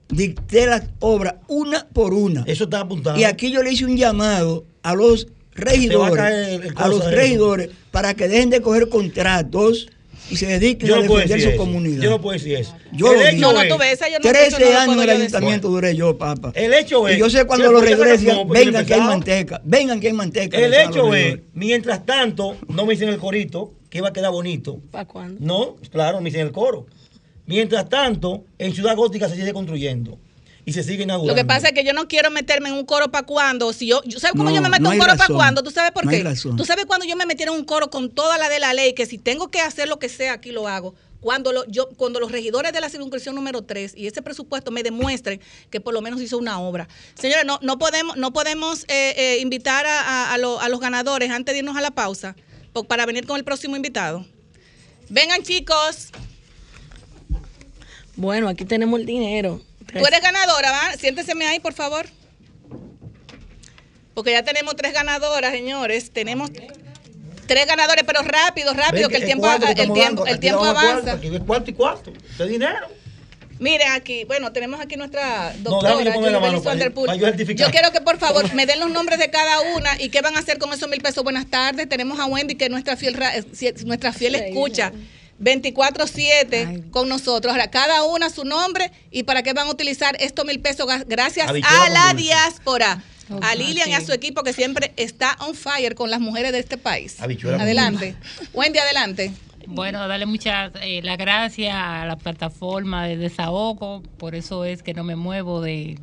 dicté 0.09 0.65
las 0.65 0.85
obras 0.99 1.35
una 1.47 1.87
por 1.87 2.13
una. 2.13 2.43
Eso 2.47 2.63
está 2.63 2.81
apuntado. 2.81 3.19
Y 3.19 3.25
aquí 3.25 3.51
yo 3.51 3.61
le 3.61 3.71
hice 3.71 3.85
un 3.85 3.95
llamado 3.95 4.65
a 4.81 4.95
los 4.95 5.27
a 5.55 5.61
regidores, 5.61 6.73
a 6.75 6.87
los 6.87 7.11
regidores, 7.11 7.69
para 7.91 8.13
que 8.15 8.27
dejen 8.27 8.49
de 8.49 8.61
coger 8.61 8.89
contratos 8.89 9.89
y 10.29 10.35
se 10.35 10.45
dediquen 10.47 10.87
yo 10.89 10.95
a 10.95 10.99
no 11.01 11.05
puedo 11.07 11.19
defender 11.21 11.41
su 11.41 11.49
eso. 11.49 11.57
comunidad. 11.57 12.01
Yo 12.03 12.09
no 12.09 12.21
pueo 12.21 12.33
decir 12.33 12.55
eso. 12.55 12.75
Yo 12.91 13.11
el 13.13 13.19
lo 13.19 13.25
hecho 13.25 13.35
digo. 13.35 13.53
No, 13.53 13.63
no, 13.63 13.69
tú 13.69 13.77
ves, 13.79 13.93
esa 13.93 14.07
yo 14.09 14.19
no, 14.19 14.29
13 14.29 14.47
eso 14.47 14.59
no 14.59 14.65
lo 14.65 14.71
años 14.71 14.85
puedo 14.85 15.01
en 15.03 15.09
el 15.09 15.17
decir. 15.17 15.21
ayuntamiento 15.35 15.69
duré 15.69 15.95
yo, 15.95 16.17
papá. 16.17 16.51
El 16.55 16.73
hecho 16.73 17.07
es. 17.07 17.17
Y 17.17 17.19
yo 17.19 17.29
sé 17.29 17.45
cuando 17.45 17.65
como- 17.67 17.79
porque 17.79 17.95
vengan 17.95 18.85
que 18.85 18.93
hay 18.93 19.01
manteca, 19.01 19.61
vengan 19.63 19.99
que 19.99 20.07
hay 20.07 20.13
manteca. 20.13 20.57
El 20.57 20.73
hecho 20.73 21.13
es, 21.15 21.39
mientras 21.53 22.05
tanto, 22.05 22.57
no 22.67 22.85
me 22.85 22.93
dicen 22.93 23.09
el 23.09 23.17
corito, 23.17 23.73
que 23.89 23.97
iba 23.99 24.09
a 24.09 24.13
quedar 24.13 24.31
bonito. 24.31 24.79
¿Para 24.91 25.05
cuándo? 25.05 25.37
No, 25.39 25.75
claro, 25.91 26.19
me 26.21 26.29
dicen 26.29 26.41
el 26.45 26.51
coro. 26.51 26.85
Mientras 27.45 27.89
tanto, 27.89 28.45
en 28.59 28.73
Ciudad 28.75 28.95
Gótica 28.95 29.27
se 29.27 29.35
sigue 29.35 29.53
construyendo 29.53 30.19
y 30.69 30.73
se 30.73 30.83
sigue 30.83 31.03
inaugurando. 31.03 31.33
Lo 31.33 31.35
que 31.41 31.45
pasa 31.45 31.67
es 31.69 31.73
que 31.73 31.83
yo 31.83 31.93
no 31.93 32.07
quiero 32.07 32.29
meterme 32.31 32.69
en 32.69 32.75
un 32.75 32.85
coro 32.85 33.11
para 33.11 33.25
cuando. 33.25 33.73
Si 33.73 33.87
yo, 33.87 34.01
yo- 34.05 34.19
¿Sabes 34.19 34.33
cómo 34.33 34.45
No, 34.49 34.55
yo 34.55 34.61
me 34.61 34.69
meto 34.69 34.85
en 34.85 34.93
un 34.93 34.99
coro 34.99 35.17
para 35.17 35.33
cuando? 35.33 35.63
¿Tú 35.63 35.71
sabes 35.71 35.91
por 35.91 36.05
No 36.05 36.11
qué? 36.11 36.17
hay 36.17 36.23
razón. 36.23 36.55
Tú 36.55 36.65
sabes 36.65 36.85
cuando 36.85 37.05
yo 37.05 37.15
me 37.15 37.25
metiera 37.25 37.51
en 37.51 37.57
un 37.57 37.65
coro 37.65 37.89
con 37.89 38.09
toda 38.09 38.37
la 38.37 38.47
de 38.49 38.59
la 38.59 38.73
ley, 38.73 38.93
que 38.93 39.05
si 39.05 39.17
tengo 39.17 39.49
que 39.49 39.59
hacer 39.61 39.87
lo 39.87 39.99
que 39.99 40.09
sea, 40.09 40.33
aquí 40.33 40.51
lo 40.51 40.67
hago. 40.67 40.95
Cuando, 41.21 41.51
lo- 41.51 41.65
yo, 41.67 41.89
cuando 41.97 42.19
los 42.21 42.31
regidores 42.31 42.71
de 42.71 42.79
la 42.79 42.89
circunscripción 42.89 43.35
número 43.35 43.61
3 43.63 43.93
y 43.95 44.07
ese 44.07 44.21
presupuesto 44.21 44.71
me 44.71 44.83
demuestren 44.83 45.41
que 45.69 45.81
por 45.81 45.93
lo 45.93 45.99
menos 46.01 46.21
hizo 46.21 46.37
una 46.37 46.59
obra. 46.61 46.87
Señores, 47.15 47.43
no, 47.45 47.59
no 47.61 47.77
podemos, 47.77 48.15
no 48.15 48.31
podemos 48.31 48.83
eh, 48.87 49.13
eh, 49.17 49.37
invitar 49.41 49.85
a, 49.85 49.99
a- 49.99 50.33
a 50.33 50.37
lo- 50.37 50.61
a 50.61 50.69
los 50.69 50.79
ganadores 50.79 51.29
antes 51.31 51.53
de 51.53 51.59
irnos 51.59 51.75
a 51.75 51.81
la 51.81 51.91
pausa 51.91 52.35
para 52.87 53.05
venir 53.05 53.25
con 53.27 53.35
el 53.37 53.43
próximo 53.43 53.75
invitado. 53.75 54.25
Vengan 55.09 55.43
chicos, 55.43 56.09
Bueno, 58.15 58.47
aquí 58.49 58.65
tenemos 58.65 58.99
el 58.99 59.05
dinero. 59.05 59.61
Tú 59.91 60.05
eres 60.05 60.21
ganadora, 60.21 60.71
¿va? 60.71 60.97
Siénteseme 60.97 61.45
ahí, 61.47 61.59
por 61.59 61.73
favor. 61.73 62.05
Porque 64.13 64.31
ya 64.31 64.43
tenemos 64.43 64.75
tres 64.75 64.93
ganadoras, 64.93 65.51
señores. 65.51 66.11
Tenemos 66.11 66.51
tres 67.47 67.65
ganadores, 67.67 68.03
pero 68.05 68.21
rápido, 68.21 68.73
rápido, 68.73 69.09
que 69.09 69.17
el 69.17 69.25
tiempo, 69.25 69.47
el 69.47 69.93
tiempo, 69.93 70.25
el 70.25 70.39
tiempo 70.39 70.63
avanza. 70.65 71.13
Aquí 71.13 71.27
es 71.33 71.41
cuarto 71.41 71.71
y 71.71 71.73
cuarto. 71.73 72.13
De 72.37 72.47
dinero. 72.47 72.87
Miren 73.59 73.91
aquí, 73.91 74.23
bueno, 74.23 74.53
tenemos 74.53 74.79
aquí 74.79 74.95
nuestra 74.95 75.53
doctora, 75.57 75.95
yo 75.95 76.03
la 76.05 76.13
Julie 76.13 76.31
mano 76.31 76.39
para- 76.39 76.59
Vanderpool. 76.59 77.07
para 77.07 77.17
yo. 77.17 77.29
Yo 77.35 77.69
quiero 77.71 77.91
que 77.91 77.99
por 77.99 78.17
favor 78.17 78.53
me 78.53 78.65
den 78.65 78.79
los 78.79 78.89
nombres 78.89 79.19
de 79.19 79.29
cada 79.29 79.59
una 79.75 80.01
y 80.01 80.07
qué 80.09 80.21
van 80.21 80.37
a 80.37 80.39
hacer 80.39 80.59
con 80.59 80.71
esos 80.71 80.87
mil 80.89 81.01
pesos. 81.01 81.25
Buenas 81.25 81.45
tardes, 81.47 81.89
tenemos 81.89 82.21
a 82.21 82.25
Wendy, 82.25 82.55
que 82.55 82.65
es 82.65 82.71
nuestra 82.71 82.95
fiel, 82.95 83.17
eh, 83.21 83.73
nuestra 83.85 84.13
fiel 84.13 84.35
escucha. 84.35 84.93
24-7 85.39 86.89
con 86.91 87.09
nosotros. 87.09 87.51
Ahora, 87.51 87.69
cada 87.69 88.03
una 88.03 88.29
su 88.29 88.45
nombre. 88.45 88.91
Y 89.11 89.23
para 89.23 89.43
qué 89.43 89.53
van 89.53 89.67
a 89.67 89.71
utilizar 89.71 90.15
estos 90.19 90.45
mil 90.45 90.59
pesos 90.59 90.87
gracias 91.07 91.47
Habichuela 91.49 91.85
a 91.85 91.89
la 91.89 92.13
diáspora, 92.13 93.03
Oh, 93.31 93.39
a 93.43 93.53
Lilian 93.53 93.89
y 93.89 93.93
a 93.93 94.01
su 94.01 94.11
equipo 94.11 94.41
que 94.43 94.53
siempre 94.53 94.91
está 94.97 95.37
on 95.41 95.53
fire 95.53 95.93
con 95.93 96.09
las 96.09 96.19
mujeres 96.19 96.51
de 96.51 96.59
este 96.59 96.77
país. 96.77 97.21
Adelante. 97.21 98.15
Wendy, 98.53 98.79
adelante. 98.79 99.31
Bueno, 99.67 100.07
darle 100.07 100.25
muchas 100.25 100.71
eh, 100.81 101.01
las 101.03 101.17
gracias 101.17 101.75
a 101.75 102.05
la 102.07 102.17
plataforma 102.17 103.05
de 103.05 103.17
desahogo, 103.17 104.01
por 104.17 104.33
eso 104.33 104.65
es 104.65 104.81
que 104.81 104.95
no 104.95 105.03
me 105.03 105.15
muevo 105.15 105.61
de, 105.61 105.99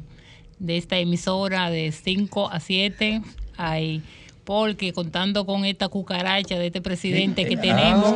de 0.61 0.76
esta 0.76 0.99
emisora 0.99 1.68
de 1.68 1.91
5 1.91 2.51
a 2.53 2.61
7, 2.61 3.22
ay, 3.57 4.03
porque 4.45 4.93
contando 4.93 5.47
con 5.47 5.64
esta 5.64 5.89
cucaracha 5.89 6.57
de 6.59 6.66
este 6.66 6.80
presidente 6.80 7.45
que 7.45 7.57
tenemos, 7.57 8.14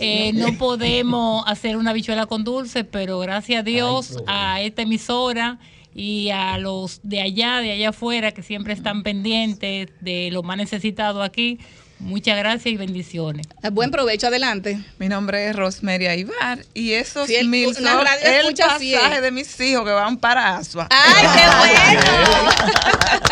eh, 0.00 0.32
no 0.34 0.56
podemos 0.58 1.44
hacer 1.46 1.76
una 1.76 1.92
bichuela 1.92 2.26
con 2.26 2.44
dulce, 2.44 2.84
pero 2.84 3.18
gracias 3.18 3.60
a 3.60 3.62
Dios, 3.62 4.18
a 4.26 4.60
esta 4.60 4.82
emisora 4.82 5.58
y 5.94 6.30
a 6.30 6.58
los 6.58 7.00
de 7.02 7.20
allá, 7.20 7.60
de 7.60 7.72
allá 7.72 7.88
afuera, 7.90 8.32
que 8.32 8.42
siempre 8.42 8.72
están 8.74 9.02
pendientes 9.02 9.88
de 10.00 10.30
lo 10.30 10.42
más 10.42 10.58
necesitado 10.58 11.22
aquí, 11.22 11.58
muchas 11.98 12.36
gracias 12.38 12.66
y 12.66 12.76
bendiciones. 12.76 13.46
Eh, 13.62 13.70
Buen 13.70 13.90
provecho, 13.90 14.26
adelante. 14.28 14.78
Mi 14.98 15.08
nombre 15.08 15.48
es 15.48 15.56
Rosemary 15.56 16.06
Aibar 16.06 16.58
y 16.74 16.92
esos 16.92 17.28
Fiel- 17.28 17.48
mil 17.48 17.68
una 17.68 17.76
son 17.76 18.06
el 18.22 18.54
pasaje 18.54 18.78
fiel. 18.78 19.22
de 19.22 19.30
mis 19.30 19.60
hijos 19.60 19.84
que 19.84 19.90
van 19.92 20.16
para 20.18 20.56
Asua. 20.56 20.88
¡Ay, 20.90 21.26
qué 21.34 21.46
bueno! 21.58 22.50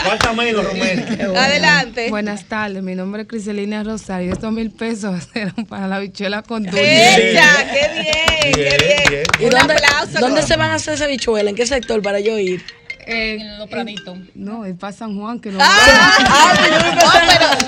Falta 0.04 0.32
menos, 0.32 0.64
Romero. 0.64 1.36
Adelante. 1.38 2.10
Buenas 2.10 2.44
tardes, 2.44 2.82
mi 2.82 2.94
nombre 2.94 3.22
es 3.22 3.28
Criselina 3.28 3.82
Rosario. 3.82 4.32
Estos 4.32 4.52
mil 4.52 4.70
pesos 4.70 5.28
eran 5.34 5.66
para 5.66 5.86
la 5.88 5.98
bichuela 5.98 6.42
con 6.42 6.62
dulce. 6.64 7.30
¡Ella! 7.30 7.48
¡Qué 7.72 8.02
bien! 8.02 8.52
Bien, 8.54 8.68
¡Qué 8.78 8.86
bien! 8.86 9.02
bien. 9.10 9.24
¿Y 9.40 9.44
Un 9.44 9.50
dónde, 9.50 9.74
aplauso. 9.74 10.20
¿Dónde 10.20 10.42
se 10.42 10.56
van 10.56 10.70
a 10.70 10.74
hacer 10.74 10.94
esa 10.94 11.06
bichuela? 11.06 11.50
¿En 11.50 11.56
qué 11.56 11.66
sector 11.66 12.02
para 12.02 12.20
yo 12.20 12.38
ir? 12.38 12.62
Eh, 13.06 13.36
En 13.40 13.58
los 13.58 13.68
praditos. 13.68 14.16
no, 14.34 14.64
es 14.64 14.74
para 14.76 14.92
San 14.92 15.18
Juan 15.18 15.40
que 15.40 15.50
no. 15.50 15.58
¡Ah! 15.60 16.52
No, 16.54 17.10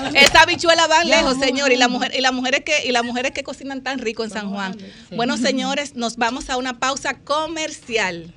pero 0.09 0.19
esa 0.19 0.45
bichuela 0.45 0.87
van 0.87 1.07
lejos, 1.07 1.37
señor, 1.37 1.71
y 1.71 1.77
las 1.77 1.89
mujer, 1.89 2.11
y 2.17 2.21
las 2.21 2.33
mujeres 2.33 2.61
que 2.63 2.85
y 2.87 2.91
las 2.91 3.03
mujeres 3.03 3.31
que 3.31 3.43
cocinan 3.43 3.81
tan 3.83 3.99
rico 3.99 4.23
en 4.23 4.29
San 4.29 4.49
Juan. 4.49 4.75
Bueno, 5.15 5.37
señores, 5.37 5.95
nos 5.95 6.17
vamos 6.17 6.49
a 6.49 6.57
una 6.57 6.79
pausa 6.79 7.19
comercial. 7.19 8.33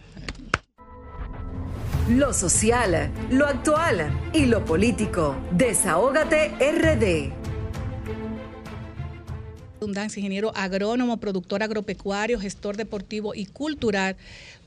Lo 2.09 2.33
social, 2.33 3.11
lo 3.31 3.47
actual 3.47 4.11
y 4.33 4.47
lo 4.47 4.65
político. 4.65 5.37
Desahógate 5.53 6.49
RD. 6.59 7.40
Redundancia, 9.85 10.21
ingeniero 10.21 10.53
agrónomo, 10.55 11.17
productor 11.17 11.63
agropecuario, 11.63 12.39
gestor 12.39 12.77
deportivo 12.77 13.35
y 13.35 13.47
cultural, 13.47 14.15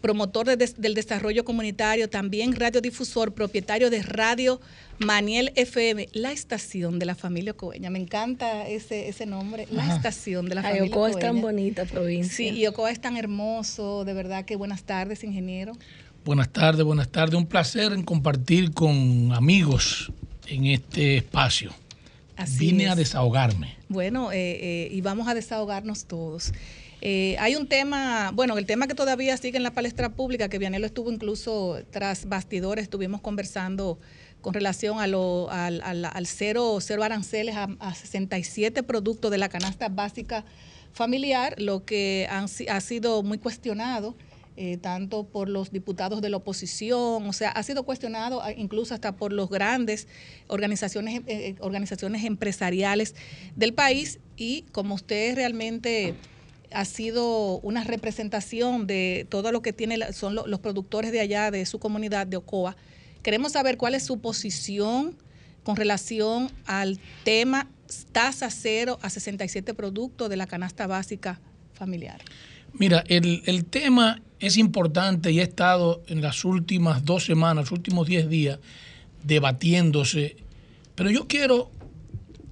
promotor 0.02 0.48
de 0.48 0.58
des- 0.58 0.82
del 0.82 0.96
desarrollo 0.96 1.46
comunitario, 1.46 2.10
también 2.10 2.56
radiodifusor, 2.56 3.32
propietario 3.32 3.92
de 3.92 4.02
Radio 4.02 4.60
Maniel 4.98 5.52
FM, 5.56 6.10
la 6.14 6.32
estación 6.32 6.98
de 6.98 7.06
la 7.06 7.14
familia 7.14 7.54
Coeña. 7.54 7.92
Me 7.92 8.00
encanta 8.00 8.68
ese, 8.68 9.08
ese 9.08 9.28
nombre, 9.28 9.68
la 9.70 9.96
estación 9.96 10.50
de 10.50 10.56
la 10.56 10.62
Ay, 10.62 10.78
familia 10.78 10.96
Ocoa 10.98 11.10
es 11.12 11.20
tan 11.20 11.42
bonita 11.42 11.86
provincia. 11.86 12.36
Sí, 12.36 12.50
y 12.50 12.66
Ocoa 12.66 12.90
es 12.90 13.00
tan 13.00 13.16
hermoso, 13.16 14.06
de 14.06 14.14
verdad 14.14 14.46
que 14.46 14.56
buenas 14.56 14.82
tardes, 14.82 15.24
ingeniero. 15.24 15.74
Buenas 16.26 16.50
tardes, 16.50 16.84
buenas 16.84 17.10
tardes. 17.10 17.36
Un 17.36 17.46
placer 17.46 17.94
en 17.94 18.02
compartir 18.02 18.72
con 18.72 19.32
amigos 19.32 20.12
en 20.48 20.66
este 20.66 21.18
espacio. 21.18 21.72
Así 22.36 22.58
Vine 22.68 22.86
es. 22.86 22.92
a 22.92 22.96
desahogarme. 22.96 23.76
Bueno, 23.90 24.32
eh, 24.32 24.38
eh, 24.38 24.88
y 24.92 25.02
vamos 25.02 25.28
a 25.28 25.34
desahogarnos 25.34 26.06
todos. 26.06 26.52
Eh, 27.02 27.36
hay 27.40 27.56
un 27.56 27.68
tema, 27.68 28.32
bueno, 28.34 28.58
el 28.58 28.66
tema 28.66 28.88
que 28.88 28.96
todavía 28.96 29.36
sigue 29.38 29.58
en 29.58 29.64
la 29.64 29.72
palestra 29.72 30.10
pública, 30.10 30.48
que 30.50 30.58
Vianelo 30.58 30.86
estuvo 30.86 31.12
incluso 31.12 31.80
tras 31.92 32.26
bastidores, 32.30 32.84
estuvimos 32.84 33.20
conversando 33.22 34.00
con 34.42 34.54
relación 34.54 35.00
a 35.00 35.08
lo, 35.08 35.50
al, 35.52 35.82
al- 35.84 36.06
al 36.06 36.28
cero, 36.28 36.78
cero 36.82 37.04
aranceles 37.04 37.56
a, 37.56 37.70
a 37.80 37.94
67 37.94 38.84
productos 38.84 39.32
de 39.32 39.38
la 39.38 39.50
canasta 39.50 39.90
básica 39.90 40.44
familiar, 40.94 41.56
lo 41.60 41.84
que 41.86 42.28
han 42.30 42.46
ha 42.70 42.82
sido 42.82 43.22
muy 43.24 43.38
cuestionado. 43.38 44.16
Eh, 44.56 44.78
tanto 44.78 45.24
por 45.24 45.50
los 45.50 45.72
diputados 45.72 46.22
de 46.22 46.30
la 46.30 46.38
oposición, 46.38 47.26
o 47.28 47.34
sea, 47.34 47.50
ha 47.50 47.64
sido 47.64 47.84
cuestionado 47.84 48.42
ah, 48.44 48.52
incluso 48.52 48.94
hasta 48.94 49.16
por 49.16 49.34
los 49.34 49.50
grandes 49.50 50.08
organizaciones, 50.48 51.22
eh, 51.22 51.24
eh, 51.28 51.56
organizaciones 51.60 52.24
empresariales 52.24 53.16
del 53.56 53.74
país 53.74 54.20
y 54.38 54.64
como 54.72 54.96
usted 54.96 55.36
realmente 55.36 56.14
ha 56.72 56.86
sido 56.86 57.60
una 57.60 57.84
representación 57.84 58.88
de 58.88 59.26
todo 59.30 59.52
lo 59.52 59.62
que 59.62 59.74
tiene 59.74 60.12
son 60.14 60.36
lo- 60.36 60.48
los 60.48 60.60
productores 60.60 61.12
de 61.12 61.20
allá, 61.20 61.52
de 61.52 61.66
su 61.66 61.80
comunidad 61.80 62.28
de 62.28 62.38
Ocoa. 62.38 62.76
Queremos 63.22 63.54
saber 63.54 63.78
cuál 63.78 63.96
es 63.96 64.04
su 64.04 64.20
posición 64.20 65.16
con 65.64 65.76
relación 65.76 66.52
al 66.66 67.00
tema 67.24 67.70
tasa 68.12 68.50
cero 68.50 68.98
a 69.02 69.10
67 69.10 69.74
productos 69.74 70.30
de 70.30 70.36
la 70.36 70.48
canasta 70.48 70.88
básica 70.88 71.40
familiar. 71.74 72.22
Mira, 72.74 73.04
el, 73.08 73.44
el 73.46 73.66
tema 73.66 74.20
es 74.44 74.58
importante 74.58 75.32
y 75.32 75.40
ha 75.40 75.44
estado 75.44 76.04
en 76.08 76.22
las 76.22 76.44
últimas 76.44 77.06
dos 77.06 77.24
semanas, 77.24 77.66
los 77.66 77.72
últimos 77.72 78.08
10 78.08 78.28
días, 78.28 78.60
debatiéndose. 79.24 80.36
Pero 80.96 81.10
yo 81.10 81.30
quiero 81.30 81.72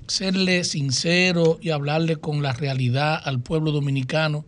serle 0.08 0.64
sincero 0.64 1.60
y 1.62 1.72
hablarle 1.72 2.16
con 2.16 2.42
la 2.42 2.54
realidad 2.54 3.22
al 3.22 3.42
pueblo 3.42 3.74
dominicano 3.74 4.46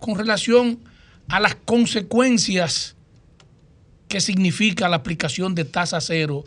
con 0.00 0.18
relación 0.18 0.80
a 1.28 1.40
las 1.40 1.54
consecuencias 1.54 2.94
que 4.08 4.20
significa 4.20 4.90
la 4.90 4.96
aplicación 4.96 5.54
de 5.54 5.64
tasa 5.64 5.98
cero 6.02 6.44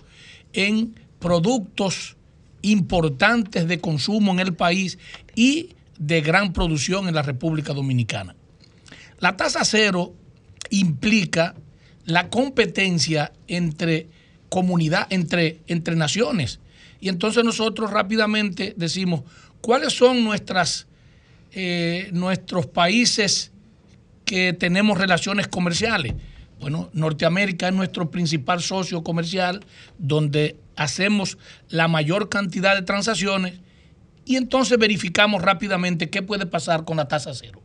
en 0.54 0.94
productos 1.18 2.18
importantes 2.62 3.68
de 3.68 3.80
consumo 3.80 4.32
en 4.32 4.42
el 4.42 4.54
país 4.54 5.00
y 5.34 5.70
de 5.98 6.22
gran 6.22 6.54
producción 6.54 7.08
en 7.08 7.16
la 7.16 7.24
República 7.24 7.74
Dominicana. 7.74 8.36
La 9.18 9.38
tasa 9.38 9.66
cero 9.66 10.14
implica 10.70 11.56
la 12.06 12.30
competencia 12.30 13.32
entre 13.48 14.08
comunidad, 14.50 15.08
entre, 15.10 15.60
entre 15.68 15.96
naciones. 15.96 16.60
Y 17.00 17.10
entonces 17.10 17.44
nosotros 17.44 17.92
rápidamente 17.92 18.74
decimos, 18.78 19.22
¿cuáles 19.62 19.94
son 19.94 20.24
nuestras, 20.24 20.88
eh, 21.52 22.10
nuestros 22.12 22.68
países 22.68 23.52
que 24.24 24.54
tenemos 24.54 24.98
relaciones 24.98 25.48
comerciales? 25.48 26.14
Bueno, 26.60 26.90
Norteamérica 26.94 27.68
es 27.68 27.74
nuestro 27.74 28.10
principal 28.10 28.62
socio 28.62 29.04
comercial, 29.04 29.66
donde 29.98 30.58
hacemos 30.76 31.38
la 31.70 31.88
mayor 31.88 32.30
cantidad 32.30 32.76
de 32.76 32.82
transacciones 32.82 33.60
y 34.26 34.38
entonces 34.38 34.78
verificamos 34.78 35.42
rápidamente 35.42 36.10
qué 36.10 36.22
puede 36.22 36.46
pasar 36.46 36.86
con 36.86 36.98
la 36.98 37.08
tasa 37.08 37.34
cero. 37.34 37.62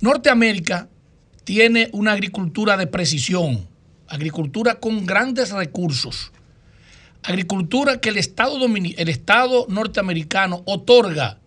Norteamérica 0.00 0.88
tiene 1.44 1.90
una 1.92 2.12
agricultura 2.12 2.76
de 2.76 2.86
precisión, 2.86 3.68
agricultura 4.08 4.76
con 4.76 5.06
grandes 5.06 5.52
recursos, 5.52 6.32
agricultura 7.22 8.00
que 8.00 8.08
el 8.08 8.18
Estado, 8.18 8.58
el 8.66 9.08
Estado 9.08 9.66
norteamericano 9.68 10.62
otorga 10.66 11.38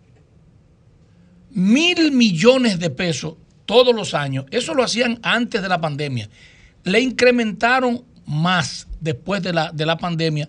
mil 1.50 2.12
millones 2.12 2.78
de 2.78 2.90
pesos 2.90 3.34
todos 3.66 3.94
los 3.94 4.14
años. 4.14 4.46
Eso 4.50 4.74
lo 4.74 4.82
hacían 4.82 5.18
antes 5.22 5.60
de 5.60 5.68
la 5.68 5.80
pandemia. 5.80 6.28
Le 6.84 7.00
incrementaron 7.00 8.04
más 8.26 8.86
después 9.00 9.42
de 9.42 9.52
la, 9.52 9.72
de 9.72 9.86
la 9.86 9.98
pandemia. 9.98 10.48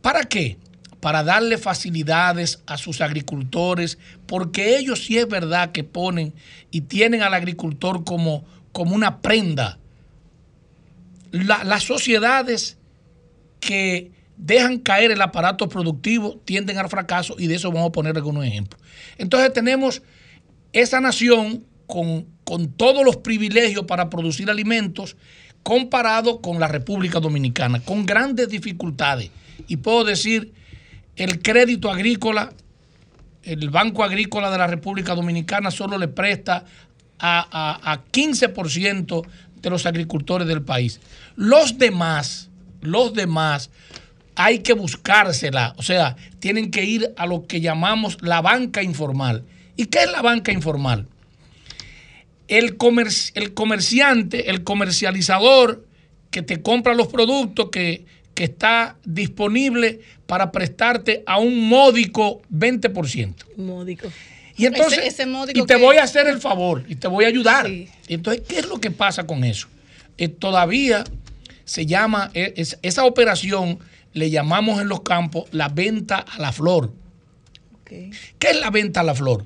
¿Para 0.00 0.24
qué? 0.24 0.58
Para 1.00 1.22
darle 1.22 1.58
facilidades 1.58 2.62
a 2.66 2.78
sus 2.78 3.00
agricultores, 3.00 3.98
porque 4.26 4.78
ellos 4.78 5.04
sí 5.04 5.18
es 5.18 5.28
verdad 5.28 5.72
que 5.72 5.84
ponen 5.84 6.32
y 6.70 6.82
tienen 6.82 7.22
al 7.22 7.34
agricultor 7.34 8.04
como, 8.04 8.44
como 8.74 8.94
una 8.94 9.22
prenda. 9.22 9.78
La- 11.30 11.64
las 11.64 11.84
sociedades 11.84 12.76
que 13.60 14.12
dejan 14.36 14.78
caer 14.80 15.10
el 15.12 15.22
aparato 15.22 15.68
productivo 15.68 16.36
tienden 16.44 16.76
al 16.78 16.88
fracaso 16.88 17.36
y 17.38 17.46
de 17.46 17.54
eso 17.54 17.70
vamos 17.70 17.88
a 17.88 17.92
poner 17.92 18.16
algunos 18.16 18.44
ejemplos. 18.44 18.82
Entonces 19.16 19.52
tenemos 19.52 20.02
esa 20.72 21.00
nación 21.00 21.64
con, 21.86 22.26
con 22.42 22.68
todos 22.72 23.04
los 23.04 23.16
privilegios 23.18 23.84
para 23.84 24.10
producir 24.10 24.50
alimentos 24.50 25.16
comparado 25.62 26.40
con 26.40 26.58
la 26.60 26.66
República 26.68 27.20
Dominicana, 27.20 27.80
con 27.80 28.04
grandes 28.04 28.48
dificultades. 28.48 29.30
Y 29.68 29.76
puedo 29.78 30.04
decir, 30.04 30.52
el 31.16 31.40
crédito 31.40 31.90
agrícola, 31.90 32.52
el 33.44 33.70
Banco 33.70 34.02
Agrícola 34.02 34.50
de 34.50 34.58
la 34.58 34.66
República 34.66 35.14
Dominicana 35.14 35.70
solo 35.70 35.96
le 35.96 36.08
presta 36.08 36.64
a, 37.18 37.46
a- 37.50 37.92
a 37.92 38.04
15% 38.06 39.26
de 39.62 39.70
los 39.70 39.86
agricultores 39.86 40.46
del 40.46 40.62
país. 40.62 41.00
Los 41.36 41.78
demás, 41.78 42.50
los 42.80 43.14
demás, 43.14 43.70
hay 44.36 44.58
que 44.60 44.72
buscársela. 44.74 45.74
O 45.78 45.82
sea, 45.82 46.16
tienen 46.40 46.70
que 46.70 46.84
ir 46.84 47.12
a 47.16 47.26
lo 47.26 47.46
que 47.46 47.60
llamamos 47.60 48.18
la 48.20 48.40
banca 48.42 48.82
informal. 48.82 49.44
¿Y 49.76 49.86
qué 49.86 50.00
es 50.04 50.10
la 50.12 50.22
banca 50.22 50.52
informal? 50.52 51.06
El, 52.46 52.76
el 53.34 53.54
comerciante, 53.54 54.50
el 54.50 54.64
comercializador 54.64 55.86
que 56.30 56.42
te 56.42 56.60
compra 56.62 56.94
los 56.94 57.06
productos 57.08 57.70
que, 57.70 58.04
que 58.34 58.44
está 58.44 58.96
disponible 59.04 60.00
para 60.26 60.52
prestarte 60.52 61.22
a 61.26 61.38
un 61.38 61.68
módico 61.68 62.42
20%. 62.52 63.34
Módico. 63.56 64.08
Y 64.56 64.66
entonces, 64.66 64.98
Ese- 64.98 65.08
ese 65.08 65.26
módico 65.26 65.58
y 65.58 65.66
te 65.66 65.74
que- 65.76 65.82
voy 65.82 65.96
a 65.96 66.04
hacer 66.04 66.26
el 66.28 66.40
favor 66.40 66.84
y 66.88 66.94
te 66.96 67.08
voy 67.08 67.24
a 67.24 67.28
ayudar. 67.28 67.66
Sí. 67.66 67.88
Entonces, 68.08 68.42
¿qué 68.48 68.58
es 68.60 68.68
lo 68.68 68.80
que 68.80 68.90
pasa 68.90 69.26
con 69.26 69.42
eso? 69.44 69.66
Eh, 70.16 70.28
todavía 70.28 71.04
se 71.64 71.86
llama, 71.86 72.30
eh, 72.34 72.54
es- 72.56 72.78
esa 72.82 73.04
operación 73.04 73.78
le 74.12 74.30
llamamos 74.30 74.80
en 74.80 74.88
los 74.88 75.00
campos 75.02 75.44
la 75.50 75.68
venta 75.68 76.18
a 76.18 76.38
la 76.38 76.52
flor. 76.52 76.92
¿Qué 77.84 78.10
es 78.50 78.56
la 78.60 78.70
venta 78.70 79.00
a 79.00 79.02
la 79.02 79.14
flor? 79.14 79.44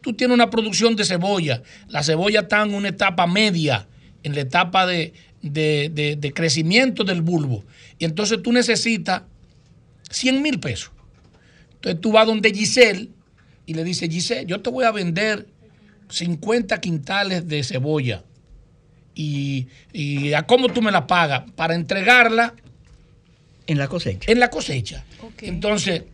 Tú 0.00 0.12
tienes 0.14 0.34
una 0.34 0.50
producción 0.50 0.96
de 0.96 1.04
cebolla. 1.04 1.62
La 1.88 2.02
cebolla 2.02 2.40
está 2.40 2.62
en 2.62 2.74
una 2.74 2.88
etapa 2.88 3.26
media, 3.26 3.86
en 4.22 4.34
la 4.34 4.40
etapa 4.42 4.86
de, 4.86 5.12
de- 5.42 5.90
de- 5.92 6.16
de 6.16 6.32
crecimiento 6.32 7.04
del 7.04 7.22
bulbo. 7.22 7.64
Y 7.98 8.04
entonces 8.04 8.42
tú 8.42 8.52
necesitas 8.52 9.22
100 10.10 10.42
mil 10.42 10.60
pesos. 10.60 10.90
Entonces 11.74 12.00
tú 12.00 12.12
vas 12.12 12.26
donde 12.26 12.52
Giselle 12.52 13.08
y 13.72 13.74
le 13.74 13.84
dices, 13.84 14.08
Giselle, 14.10 14.46
yo 14.46 14.60
te 14.60 14.70
voy 14.70 14.84
a 14.84 14.92
vender 14.92 15.46
50 16.10 16.78
quintales 16.80 17.48
de 17.48 17.64
cebolla. 17.64 18.22
Y, 19.14 19.68
y 19.92 20.32
a 20.34 20.42
cómo 20.46 20.68
tú 20.68 20.80
me 20.82 20.92
la 20.92 21.06
pagas 21.06 21.50
para 21.54 21.74
entregarla 21.74 22.54
En 23.66 23.78
la 23.78 23.88
cosecha. 23.88 24.30
en 24.30 24.38
la 24.40 24.48
cosecha. 24.50 25.04
Entonces, 25.40 26.04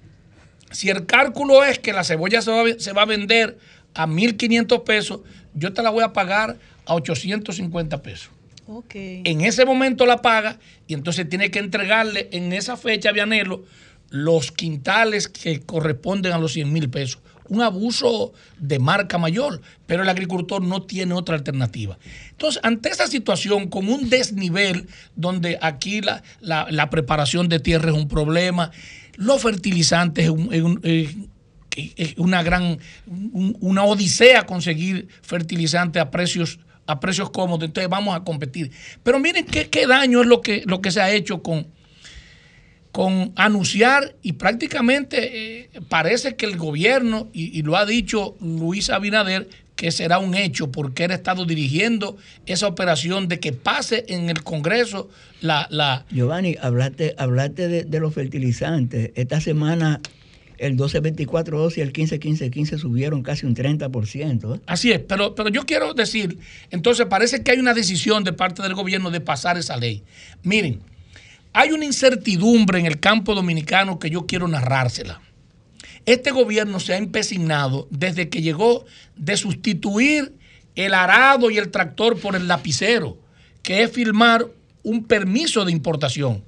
si 0.70 0.88
el 0.88 1.06
cálculo 1.06 1.64
es 1.64 1.78
que 1.78 1.92
la 1.92 2.04
cebolla 2.04 2.42
se 2.42 2.50
va, 2.50 2.62
a 2.62 2.78
se 2.78 2.92
va 2.92 3.02
a 3.02 3.06
vender 3.06 3.58
a 3.94 4.06
1.500 4.06 4.84
pesos, 4.84 5.20
yo 5.54 5.72
te 5.72 5.82
la 5.82 5.90
voy 5.90 6.04
a 6.04 6.12
pagar 6.12 6.56
a 6.86 6.94
850 6.94 8.02
pesos. 8.02 8.30
En 9.24 9.40
ese 9.40 9.64
momento 9.64 10.06
la 10.06 10.20
paga 10.22 10.58
y 10.86 10.94
entonces 10.94 11.28
tiene 11.28 11.50
que 11.50 11.58
entregarle 11.58 12.28
en 12.32 12.52
esa 12.52 12.76
fecha, 12.76 13.12
Vianelo, 13.12 13.64
los 14.10 14.52
quintales 14.52 15.28
que 15.28 15.60
corresponden 15.60 16.32
a 16.32 16.38
los 16.38 16.52
100 16.52 16.72
mil 16.72 16.90
pesos. 16.90 17.20
Un 17.48 17.62
abuso 17.62 18.32
de 18.58 18.78
marca 18.78 19.18
mayor, 19.18 19.60
pero 19.86 20.02
el 20.02 20.08
agricultor 20.08 20.62
no 20.62 20.82
tiene 20.82 21.14
otra 21.14 21.34
alternativa. 21.36 21.98
Entonces, 22.30 22.60
ante 22.62 22.90
esa 22.90 23.06
situación, 23.06 23.68
con 23.68 23.88
un 23.88 24.10
desnivel 24.10 24.86
donde 25.16 25.58
aquí 25.62 26.00
la, 26.00 26.22
la- 26.40 26.90
preparación 26.90 27.48
de 27.48 27.58
tierra 27.60 27.90
es 27.90 27.96
un 27.96 28.08
problema, 28.08 28.70
los 29.16 29.40
fertilizantes 29.42 30.24
es, 30.26 30.30
un- 30.30 30.52
es 30.52 30.62
un- 30.62 30.80
es- 30.82 31.16
es 31.96 32.14
una 32.18 32.42
gran, 32.42 32.78
un- 33.06 33.56
una 33.60 33.84
odisea 33.84 34.44
conseguir 34.46 35.08
fertilizantes 35.22 36.00
a 36.02 36.10
precios 36.10 36.58
a 36.90 37.00
precios 37.00 37.28
cómodos, 37.28 37.64
entonces 37.66 37.90
vamos 37.90 38.16
a 38.16 38.24
competir. 38.24 38.70
Pero 39.02 39.18
miren 39.18 39.44
qué, 39.44 39.68
qué 39.68 39.86
daño 39.86 40.22
es 40.22 40.26
lo 40.26 40.40
que, 40.40 40.62
lo 40.64 40.80
que 40.80 40.90
se 40.90 41.02
ha 41.02 41.10
hecho 41.12 41.42
con, 41.42 41.66
con 42.92 43.32
anunciar 43.36 44.14
y 44.22 44.32
prácticamente 44.32 45.60
eh, 45.60 45.70
parece 45.88 46.36
que 46.36 46.46
el 46.46 46.56
gobierno, 46.56 47.28
y, 47.32 47.58
y 47.58 47.62
lo 47.62 47.76
ha 47.76 47.86
dicho 47.86 48.36
Luis 48.40 48.90
Abinader, 48.90 49.48
que 49.76 49.92
será 49.92 50.18
un 50.18 50.34
hecho 50.34 50.72
porque 50.72 51.04
él 51.04 51.12
ha 51.12 51.14
estado 51.14 51.44
dirigiendo 51.44 52.16
esa 52.46 52.66
operación 52.66 53.28
de 53.28 53.38
que 53.38 53.52
pase 53.52 54.04
en 54.08 54.28
el 54.28 54.42
Congreso 54.42 55.08
la... 55.40 55.68
la 55.70 56.04
Giovanni, 56.10 56.56
hablaste, 56.60 57.14
hablaste 57.16 57.68
de, 57.68 57.84
de 57.84 58.00
los 58.00 58.12
fertilizantes. 58.12 59.12
Esta 59.14 59.40
semana 59.40 60.00
el 60.58 60.76
12-24-12 60.76 61.78
y 61.78 61.80
el 61.80 61.92
15-15-15 61.92 62.78
subieron 62.78 63.22
casi 63.22 63.46
un 63.46 63.54
30%. 63.54 64.56
¿eh? 64.56 64.60
Así 64.66 64.90
es, 64.92 64.98
pero, 65.00 65.34
pero 65.34 65.48
yo 65.48 65.64
quiero 65.64 65.94
decir, 65.94 66.38
entonces 66.70 67.06
parece 67.06 67.42
que 67.42 67.52
hay 67.52 67.58
una 67.58 67.74
decisión 67.74 68.24
de 68.24 68.32
parte 68.32 68.62
del 68.62 68.74
gobierno 68.74 69.10
de 69.10 69.20
pasar 69.20 69.56
esa 69.56 69.76
ley. 69.76 70.02
Miren, 70.42 70.80
hay 71.58 71.72
una 71.72 71.84
incertidumbre 71.84 72.78
en 72.78 72.86
el 72.86 73.00
campo 73.00 73.34
dominicano 73.34 73.98
que 73.98 74.10
yo 74.10 74.26
quiero 74.26 74.46
narrársela. 74.46 75.20
Este 76.06 76.30
gobierno 76.30 76.78
se 76.78 76.92
ha 76.92 76.98
empecinado 76.98 77.88
desde 77.90 78.28
que 78.28 78.42
llegó 78.42 78.86
de 79.16 79.36
sustituir 79.36 80.34
el 80.76 80.94
arado 80.94 81.50
y 81.50 81.58
el 81.58 81.72
tractor 81.72 82.16
por 82.20 82.36
el 82.36 82.46
lapicero, 82.46 83.18
que 83.60 83.82
es 83.82 83.90
firmar 83.90 84.46
un 84.84 85.02
permiso 85.02 85.64
de 85.64 85.72
importación. 85.72 86.44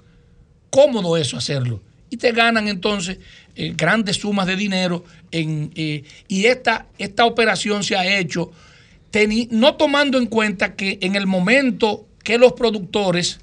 Cómodo 0.71 1.17
eso 1.17 1.37
hacerlo. 1.37 1.83
y 2.09 2.17
te 2.17 2.31
ganan 2.31 2.69
entonces 2.69 3.19
eh, 3.57 3.75
grandes 3.77 4.19
sumas 4.19 4.47
de 4.47 4.55
dinero. 4.55 5.05
En, 5.33 5.73
eh, 5.75 6.05
y 6.29 6.45
esta, 6.45 6.87
esta 6.99 7.25
operación 7.25 7.83
se 7.83 7.97
ha 7.97 8.19
hecho 8.19 8.53
no 9.51 9.75
tomando 9.75 10.19
en 10.19 10.27
cuenta 10.27 10.77
que 10.77 10.99
en 11.03 11.17
el 11.17 11.27
momento 11.27 12.07
que 12.23 12.39
los 12.39 12.53
productores 12.53 13.41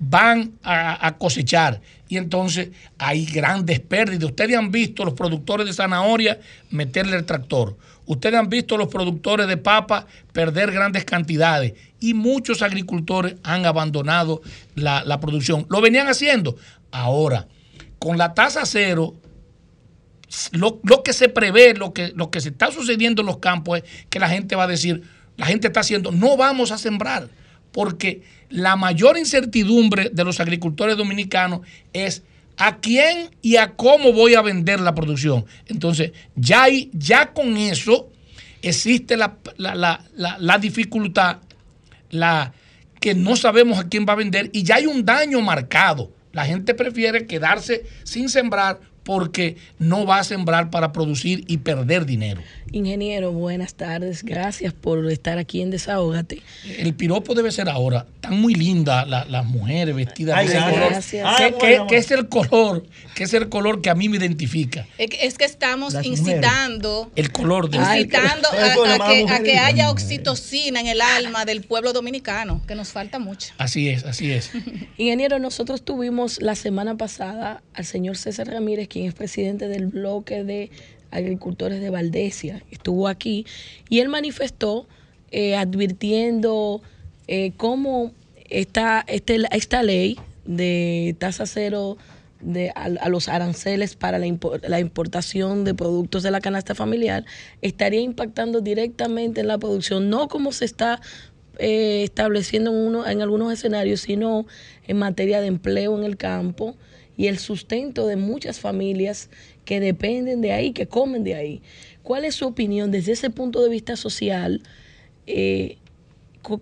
van 0.00 0.54
a, 0.64 1.14
cosechar 1.18 1.80
y 2.08 2.16
entonces 2.16 2.70
hay 2.98 3.26
grandes 3.26 3.80
pérdidas. 3.80 4.30
Ustedes 4.30 4.56
han 4.56 4.70
visto 4.70 5.04
los 5.04 5.12
productores 5.14 5.66
de 5.66 5.74
zanahoria 5.74 6.40
meterle 6.70 7.16
el 7.16 7.26
tractor. 7.26 7.76
Ustedes 8.06 8.34
han 8.36 8.48
visto 8.48 8.78
los 8.78 8.88
productores 8.88 9.46
de 9.46 9.58
papa 9.58 10.06
perder 10.32 10.72
grandes 10.72 11.04
cantidades 11.04 11.74
y 12.00 12.14
muchos 12.14 12.62
agricultores 12.62 13.36
han 13.42 13.66
abandonado 13.66 14.40
la, 14.74 15.04
la 15.04 15.20
producción. 15.20 15.66
Lo 15.68 15.82
venían 15.82 16.08
haciendo. 16.08 16.56
Ahora, 16.90 17.46
con 17.98 18.16
la 18.16 18.32
tasa 18.32 18.64
cero, 18.64 19.14
lo, 20.52 20.80
lo 20.82 21.02
que 21.02 21.12
se 21.12 21.28
prevé, 21.28 21.74
lo 21.74 21.92
que, 21.92 22.12
lo 22.16 22.30
que 22.30 22.40
se 22.40 22.48
está 22.48 22.72
sucediendo 22.72 23.20
en 23.20 23.26
los 23.26 23.38
campos 23.38 23.78
es 23.78 24.06
que 24.08 24.18
la 24.18 24.30
gente 24.30 24.56
va 24.56 24.64
a 24.64 24.68
decir, 24.68 25.02
la 25.36 25.44
gente 25.44 25.66
está 25.66 25.80
haciendo, 25.80 26.10
no 26.10 26.38
vamos 26.38 26.72
a 26.72 26.78
sembrar, 26.78 27.28
porque 27.70 28.22
la 28.50 28.76
mayor 28.76 29.16
incertidumbre 29.18 30.10
de 30.12 30.24
los 30.24 30.40
agricultores 30.40 30.96
dominicanos 30.96 31.60
es 31.92 32.22
a 32.56 32.76
quién 32.78 33.30
y 33.40 33.56
a 33.56 33.72
cómo 33.72 34.12
voy 34.12 34.34
a 34.34 34.42
vender 34.42 34.80
la 34.80 34.94
producción. 34.94 35.46
Entonces, 35.66 36.12
ya, 36.36 36.64
hay, 36.64 36.90
ya 36.92 37.32
con 37.32 37.56
eso 37.56 38.10
existe 38.62 39.16
la, 39.16 39.36
la- 39.56 39.74
la- 39.74 40.04
la- 40.38 40.58
dificultad, 40.58 41.38
la 42.10 42.52
que 43.00 43.14
no 43.14 43.36
sabemos 43.36 43.78
a 43.78 43.88
quién 43.88 44.04
va 44.06 44.12
a 44.12 44.16
vender 44.16 44.50
y 44.52 44.62
ya 44.62 44.74
hay 44.76 44.86
un 44.86 45.04
daño 45.06 45.40
marcado. 45.40 46.12
La 46.32 46.44
gente 46.44 46.74
prefiere 46.74 47.26
quedarse 47.26 47.84
sin 48.04 48.28
sembrar 48.28 48.78
porque 49.04 49.56
no 49.78 50.04
va 50.04 50.18
a 50.18 50.24
sembrar 50.24 50.70
para 50.70 50.92
producir 50.92 51.44
y 51.48 51.58
perder 51.58 52.04
dinero. 52.04 52.42
Ingeniero, 52.72 53.32
buenas 53.32 53.74
tardes. 53.74 54.22
Gracias 54.22 54.72
por 54.72 55.10
estar 55.10 55.38
aquí 55.38 55.60
en 55.60 55.70
Desahógate. 55.70 56.40
El 56.78 56.94
piropo 56.94 57.34
debe 57.34 57.50
ser 57.50 57.68
ahora. 57.68 58.06
Están 58.14 58.40
muy 58.40 58.54
lindas 58.54 59.08
la- 59.08 59.24
las 59.24 59.44
mujeres 59.44 59.94
vestidas 59.94 60.36
Ay, 60.38 60.46
de 60.46 60.52
ese 60.52 60.60
gracias. 60.60 60.74
color. 60.78 60.90
Gracias. 60.92 61.36
Que- 61.36 61.42
Ay, 61.44 61.50
que- 61.52 61.58
bueno. 61.58 61.86
que 61.88 61.96
es 61.96 62.10
el 62.12 62.28
color, 62.28 62.86
que 63.16 63.24
es 63.24 63.34
el 63.34 63.48
color 63.48 63.80
que 63.82 63.90
a 63.90 63.94
mí 63.96 64.08
me 64.08 64.18
identifica. 64.18 64.86
Es 64.98 65.10
que, 65.10 65.26
es 65.26 65.36
que 65.36 65.44
estamos 65.46 65.94
Las 65.94 66.06
mujeres. 66.06 66.20
incitando, 66.28 67.10
El 67.16 67.32
color 67.32 67.70
de 67.70 67.78
incitando 67.78 68.48
a, 68.50 69.42
que, 69.42 69.58
a 69.58 69.66
haya 69.66 69.90
oxitocina 69.90 70.80
en 70.80 70.86
el 70.86 71.00
alma 71.00 71.44
del 71.44 71.62
pueblo 71.62 71.92
dominicano, 71.92 72.62
que 72.68 72.76
nos 72.76 72.90
falta 72.90 73.18
mucho. 73.18 73.52
Así 73.58 73.88
es, 73.88 74.04
así 74.04 74.30
es. 74.30 74.50
Ingeniero, 74.96 75.38
nosotros 75.40 75.82
tuvimos 75.84 76.40
la 76.40 76.54
semana 76.54 76.96
pasada 76.96 77.62
al 77.74 77.84
señor 77.84 78.16
César 78.16 78.46
Ramírez, 78.46 78.86
quien 78.86 79.06
es 79.06 79.14
presidente 79.14 79.66
del 79.66 79.86
bloque 79.86 80.44
de 80.44 80.70
agricultores 81.10 81.80
de 81.80 81.90
Valdesia. 81.90 82.62
Estuvo 82.70 83.08
aquí 83.08 83.46
y 83.88 84.00
él 84.00 84.08
manifestó 84.08 84.86
eh, 85.30 85.56
advirtiendo 85.56 86.82
eh, 87.28 87.52
cómo 87.56 88.12
esta, 88.48 89.04
este- 89.06 89.42
esta 89.52 89.82
ley 89.82 90.18
de 90.44 91.14
tasa 91.18 91.46
cero 91.46 91.96
de, 92.40 92.72
a, 92.74 93.08
los 93.08 93.28
aranceles 93.28 93.96
para 93.96 94.18
la, 94.18 94.26
la 94.62 94.80
importación 94.80 95.64
de 95.64 95.74
productos 95.74 96.22
de 96.22 96.30
la 96.30 96.40
canasta 96.40 96.74
familiar 96.74 97.24
estaría 97.60 98.00
impactando 98.00 98.60
directamente 98.60 99.42
en 99.42 99.46
la 99.46 99.58
producción, 99.58 100.08
no 100.08 100.28
como 100.28 100.52
se 100.52 100.64
está 100.64 101.00
eh, 101.58 102.02
estableciendo 102.04 102.70
en, 102.70 102.78
uno, 102.78 103.06
en 103.06 103.20
algunos 103.20 103.52
escenarios, 103.52 104.00
sino 104.00 104.46
en 104.86 104.96
materia 104.96 105.40
de 105.40 105.48
empleo 105.48 105.98
en 105.98 106.04
el 106.04 106.16
campo 106.16 106.76
y 107.20 107.26
el 107.26 107.38
sustento 107.38 108.06
de 108.06 108.16
muchas 108.16 108.60
familias 108.60 109.28
que 109.66 109.78
dependen 109.78 110.40
de 110.40 110.52
ahí, 110.52 110.72
que 110.72 110.88
comen 110.88 111.22
de 111.22 111.34
ahí. 111.34 111.60
¿Cuál 112.02 112.24
es 112.24 112.36
su 112.36 112.46
opinión 112.46 112.90
desde 112.90 113.12
ese 113.12 113.28
punto 113.28 113.62
de 113.62 113.68
vista 113.68 113.94
social? 113.94 114.62
Eh, 115.26 115.76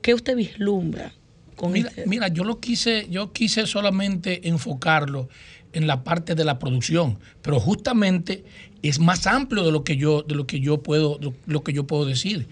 ¿Qué 0.02 0.14
usted 0.14 0.34
vislumbra? 0.34 1.12
Con 1.54 1.70
Mira, 1.70 1.90
este- 1.90 2.08
mira, 2.08 2.26
yo 2.26 2.42
lo 2.42 2.58
quise, 2.58 3.06
yo 3.08 3.32
quise 3.32 3.68
solamente 3.68 4.48
enfocarlo 4.48 5.28
en 5.72 5.86
la 5.86 6.02
parte 6.02 6.34
de 6.34 6.44
la 6.44 6.58
producción, 6.58 7.20
pero 7.40 7.60
justamente 7.60 8.42
es 8.82 8.98
más 8.98 9.28
amplio 9.28 9.62
de 9.62 9.70
lo 9.70 9.84
que 9.84 9.96
yo, 9.96 10.22
de 10.22 10.34
lo 10.34 10.48
que 10.48 10.58
yo 10.58 10.82
puedo, 10.82 11.20
lo, 11.20 11.34
lo 11.46 11.62
que 11.62 11.72
yo 11.72 11.86
puedo 11.86 12.04
decir. 12.04 12.48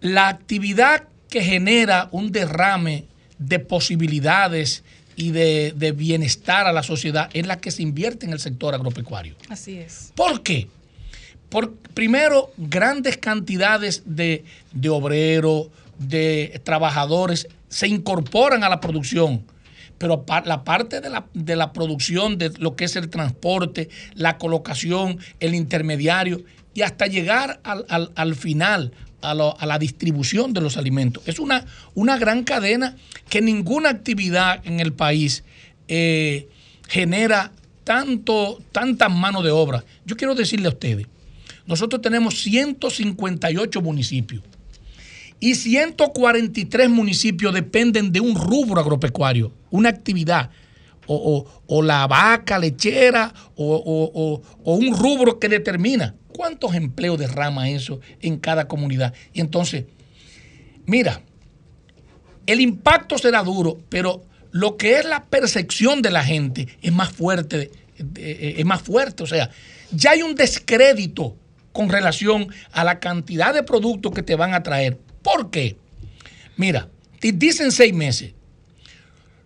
La 0.00 0.28
actividad 0.28 1.08
que 1.28 1.42
genera 1.42 2.08
un 2.10 2.32
derrame 2.32 3.04
de 3.38 3.58
posibilidades 3.58 4.82
y 5.16 5.30
de, 5.30 5.72
de 5.76 5.92
bienestar 5.92 6.66
a 6.66 6.72
la 6.72 6.82
sociedad 6.82 7.28
es 7.32 7.46
la 7.46 7.58
que 7.60 7.70
se 7.70 7.82
invierte 7.82 8.26
en 8.26 8.32
el 8.32 8.40
sector 8.40 8.74
agropecuario. 8.74 9.36
Así 9.48 9.76
es. 9.78 10.12
¿Por 10.14 10.42
qué? 10.42 10.68
Por, 11.48 11.74
primero, 11.74 12.50
grandes 12.56 13.18
cantidades 13.18 14.02
de, 14.06 14.44
de 14.72 14.88
obreros, 14.88 15.68
de 15.98 16.60
trabajadores 16.64 17.46
se 17.68 17.88
incorporan 17.88 18.64
a 18.64 18.68
la 18.68 18.80
producción, 18.80 19.44
pero 19.98 20.24
la 20.46 20.64
parte 20.64 21.00
de 21.00 21.10
la, 21.10 21.26
de 21.34 21.54
la 21.56 21.72
producción, 21.72 22.38
de 22.38 22.50
lo 22.58 22.74
que 22.74 22.84
es 22.86 22.96
el 22.96 23.08
transporte, 23.10 23.88
la 24.14 24.38
colocación, 24.38 25.18
el 25.40 25.54
intermediario 25.54 26.42
y 26.74 26.82
hasta 26.82 27.06
llegar 27.06 27.60
al, 27.64 27.84
al- 27.88 28.12
al 28.14 28.34
final, 28.34 28.92
a, 29.22 29.34
la 29.34 29.78
distribución 29.78 30.52
de 30.52 30.60
los 30.60 30.76
alimentos. 30.76 31.22
Es 31.26 31.38
una, 31.38 31.64
una 31.94 32.18
gran 32.18 32.44
cadena 32.44 32.96
que 33.28 33.40
ninguna 33.40 33.90
actividad 33.90 34.60
en 34.66 34.80
el 34.80 34.92
país 34.92 35.44
eh, 35.88 36.48
genera 36.88 37.52
tanto, 37.84 38.60
tantas 38.72 39.10
manos 39.10 39.44
de 39.44 39.50
obra. 39.50 39.84
Yo 40.04 40.16
quiero 40.16 40.34
decirle 40.34 40.66
a 40.66 40.70
ustedes, 40.70 41.06
nosotros 41.66 42.02
tenemos 42.02 42.42
158 42.42 43.80
municipios 43.80 44.42
y 45.40 45.54
143 45.54 46.90
municipios 46.90 47.54
dependen 47.54 48.12
de 48.12 48.20
un 48.20 48.34
rubro 48.34 48.80
agropecuario, 48.80 49.52
una 49.70 49.88
actividad, 49.88 50.50
o, 51.06 51.82
la 51.82 52.06
vaca 52.06 52.58
lechera, 52.58 53.34
o 53.56 54.40
un 54.64 54.96
rubro 54.96 55.38
que 55.38 55.48
determina 55.48 56.14
cuántos 56.32 56.74
empleos 56.74 57.18
derrama 57.18 57.68
eso 57.70 58.00
en 58.20 58.38
cada 58.38 58.68
comunidad. 58.68 59.14
Y 59.32 59.40
entonces, 59.40 59.84
mira, 60.86 61.22
el 62.46 62.60
impacto 62.60 63.18
será 63.18 63.42
duro, 63.42 63.78
pero 63.88 64.24
lo 64.50 64.76
que 64.76 64.98
es 64.98 65.04
la 65.04 65.26
percepción 65.26 66.02
de 66.02 66.10
la 66.10 66.24
gente 66.24 66.68
es 66.82 66.92
más 66.92 67.10
fuerte, 67.10 67.70
eh, 67.98 68.10
eh, 68.16 68.54
es 68.58 68.64
más 68.64 68.82
fuerte. 68.82 69.22
O 69.22 69.26
sea, 69.26 69.50
ya 69.90 70.10
hay 70.10 70.22
un 70.22 70.34
descrédito 70.34 71.36
con 71.72 71.88
relación 71.88 72.48
a 72.72 72.84
la 72.84 73.00
cantidad 73.00 73.54
de 73.54 73.62
productos 73.62 74.12
que 74.12 74.22
te 74.22 74.34
van 74.34 74.54
a 74.54 74.62
traer. 74.62 74.98
¿Por 75.22 75.50
qué? 75.50 75.76
Mira, 76.56 76.88
te 77.18 77.32
dicen 77.32 77.72
seis 77.72 77.94
meses. 77.94 78.32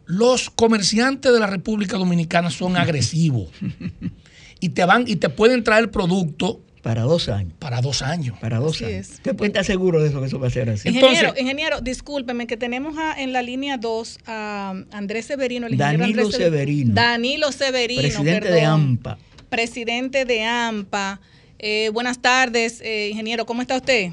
Los 0.06 0.50
comerciantes 0.50 1.32
de 1.32 1.40
la 1.40 1.46
República 1.46 1.96
Dominicana 1.96 2.50
son 2.50 2.76
agresivos 2.76 3.48
y 4.60 4.70
te 4.70 4.84
van 4.84 5.04
y 5.06 5.16
te 5.16 5.28
pueden 5.28 5.64
traer 5.64 5.90
productos 5.90 6.58
Para 6.86 7.02
dos 7.02 7.28
años. 7.28 7.52
para 7.58 7.80
dos 7.80 8.00
años. 8.02 8.38
Para 8.40 8.58
dos 8.58 8.76
Así 8.76 8.84
años. 8.84 8.96
es. 9.08 9.10
Usted 9.14 9.34
puede 9.34 9.48
estar 9.48 9.64
seguro 9.64 10.00
de 10.00 10.08
eso, 10.08 10.20
que 10.20 10.26
eso 10.26 10.38
va 10.38 10.46
a 10.46 10.50
ser 10.50 10.70
así. 10.70 10.88
Ingeniero, 10.88 11.34
ingeniero, 11.36 11.80
discúlpeme 11.80 12.46
que 12.46 12.56
tenemos 12.56 12.96
a- 12.96 13.20
en 13.20 13.32
la 13.32 13.42
línea 13.42 13.76
2 13.76 14.18
a 14.26 14.72
Andrés 14.92 15.26
Severino, 15.26 15.66
el 15.66 15.72
ingeniero 15.74 15.98
Danilo 16.04 16.22
Andrés 16.22 16.36
Severino. 16.40 16.94
Danilo 16.94 17.50
Severino, 17.52 18.00
Presidente 18.02 18.52
de. 18.52 18.60
AMPA. 18.62 19.18
Presidente 19.48 20.24
de 20.24 20.44
AMPA. 20.44 21.20
Eh, 21.58 21.90
buenas 21.92 22.20
tardes, 22.22 22.80
eh, 22.82 23.08
ingeniero, 23.10 23.46
¿cómo 23.46 23.62
está 23.62 23.76
usted? 23.76 24.10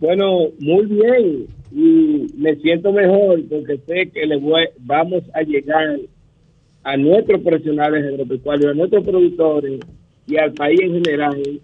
Bueno, 0.00 0.48
muy 0.58 0.86
bien. 0.86 1.46
Y 1.72 2.26
me 2.36 2.56
siento 2.56 2.90
mejor 2.92 3.40
porque 3.48 3.78
sé 3.86 4.10
que 4.10 4.26
le 4.26 4.36
voy- 4.36 4.68
vamos 4.80 5.22
a 5.34 5.42
llegar 5.42 5.96
a 6.82 6.96
nuestros 6.96 7.40
profesionales 7.42 8.04
agropecuarios, 8.04 8.72
a 8.72 8.74
nuestros 8.74 9.04
productores 9.04 9.80
y 10.30 10.36
al 10.36 10.52
país 10.52 10.80
en 10.80 11.04
general 11.04 11.60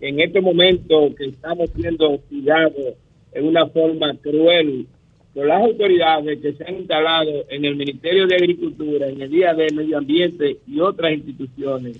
en 0.00 0.20
este 0.20 0.40
momento 0.40 1.14
que 1.16 1.26
estamos 1.26 1.70
siendo 1.70 2.12
hostigados 2.12 2.94
en 3.32 3.46
una 3.46 3.66
forma 3.66 4.14
cruel 4.18 4.86
por 5.34 5.46
las 5.46 5.62
autoridades 5.62 6.40
que 6.40 6.52
se 6.52 6.64
han 6.64 6.76
instalado 6.76 7.44
en 7.48 7.64
el 7.64 7.76
Ministerio 7.76 8.26
de 8.26 8.36
Agricultura, 8.36 9.08
en 9.08 9.22
el 9.22 9.30
Día 9.30 9.54
de 9.54 9.72
Medio 9.74 9.98
Ambiente 9.98 10.58
y 10.66 10.80
otras 10.80 11.12
instituciones. 11.12 11.98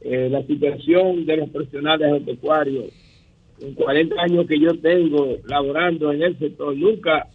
Eh, 0.00 0.28
la 0.30 0.42
situación 0.42 1.26
de 1.26 1.36
los 1.38 1.50
profesionales 1.50 2.06
agropecuarios 2.06 2.84
en 3.60 3.74
40 3.74 4.14
años 4.20 4.46
que 4.46 4.60
yo 4.60 4.78
tengo 4.78 5.36
laborando 5.46 6.12
en 6.12 6.22
el 6.22 6.38
sector, 6.38 6.76
nunca 6.76 7.26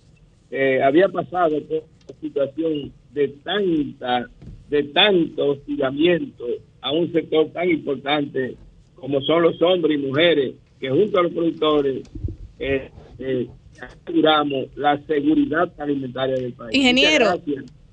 eh, 0.50 0.82
había 0.82 1.10
pasado 1.10 1.60
por 1.64 1.78
una 1.78 2.20
situación 2.22 2.92
de 3.12 3.28
tanta, 3.44 4.30
de 4.70 4.84
tanto 4.84 5.48
hostigamiento 5.48 6.46
a 6.82 6.92
un 6.92 7.12
sector 7.14 7.50
tan 7.52 7.70
importante 7.70 8.56
como 8.96 9.22
son 9.22 9.42
los 9.44 9.62
hombres 9.62 9.98
y 10.00 10.02
mujeres, 10.02 10.54
que 10.80 10.90
junto 10.90 11.20
a 11.20 11.24
los 11.24 11.32
productores 11.34 12.04
eh, 12.60 12.90
eh, 13.20 13.48
aseguramos 13.80 14.68
la 14.76 15.00
seguridad 15.08 15.72
alimentaria 15.80 16.36
del 16.36 16.54
país. 16.54 16.76
Ingeniero. 16.76 17.42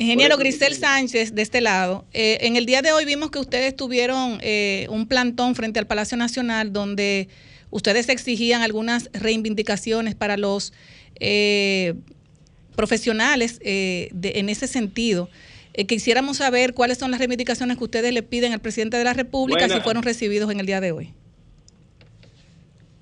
Ingeniero 0.00 0.36
Grisel. 0.36 0.74
Sánchez, 0.74 1.34
de 1.34 1.42
este 1.42 1.60
lado, 1.60 2.04
eh, 2.12 2.38
en 2.42 2.56
el 2.56 2.66
día 2.66 2.82
de 2.82 2.92
hoy 2.92 3.04
vimos 3.04 3.30
que 3.30 3.38
ustedes 3.40 3.74
tuvieron 3.74 4.38
eh, 4.42 4.86
un 4.90 5.08
plantón 5.08 5.54
frente 5.54 5.78
al 5.80 5.86
Palacio 5.86 6.16
Nacional 6.16 6.72
donde 6.72 7.28
ustedes 7.70 8.08
exigían 8.08 8.62
algunas 8.62 9.10
reivindicaciones 9.12 10.14
para 10.14 10.36
los 10.36 10.72
profesionales 12.76 13.60
eh, 13.64 14.08
de- 14.12 14.32
en 14.36 14.48
ese 14.48 14.66
sentido. 14.66 15.28
Eh, 15.78 15.86
quisiéramos 15.86 16.38
saber 16.38 16.74
cuáles 16.74 16.98
son 16.98 17.12
las 17.12 17.20
reivindicaciones 17.20 17.76
que 17.78 17.84
ustedes 17.84 18.12
le 18.12 18.24
piden 18.24 18.52
al 18.52 18.58
presidente 18.58 18.96
de 18.96 19.04
la 19.04 19.14
República 19.14 19.68
si 19.68 19.80
fueron 19.80 20.02
recibidos 20.02 20.50
en 20.50 20.58
el 20.58 20.66
día 20.66 20.80
de 20.80 20.90
hoy. 20.90 21.14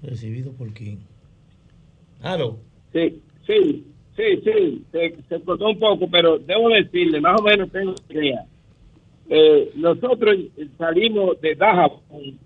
¿Recibido 0.02 0.52
por 0.52 0.74
quién? 0.74 0.98
Aló. 2.20 2.58
Sí, 2.92 3.20
sí, 3.46 3.84
sí, 4.14 4.22
sí, 4.44 4.84
se, 4.92 5.16
se 5.26 5.40
cortó 5.40 5.68
un 5.70 5.78
poco, 5.78 6.06
pero 6.10 6.38
debo 6.38 6.68
decirle, 6.68 7.18
más 7.18 7.40
o 7.40 7.44
menos 7.44 7.72
tengo 7.72 7.94
idea. 8.10 8.44
Eh, 9.30 9.70
nosotros 9.76 10.36
salimos 10.76 11.40
de 11.40 11.54
Dajabón 11.54 12.38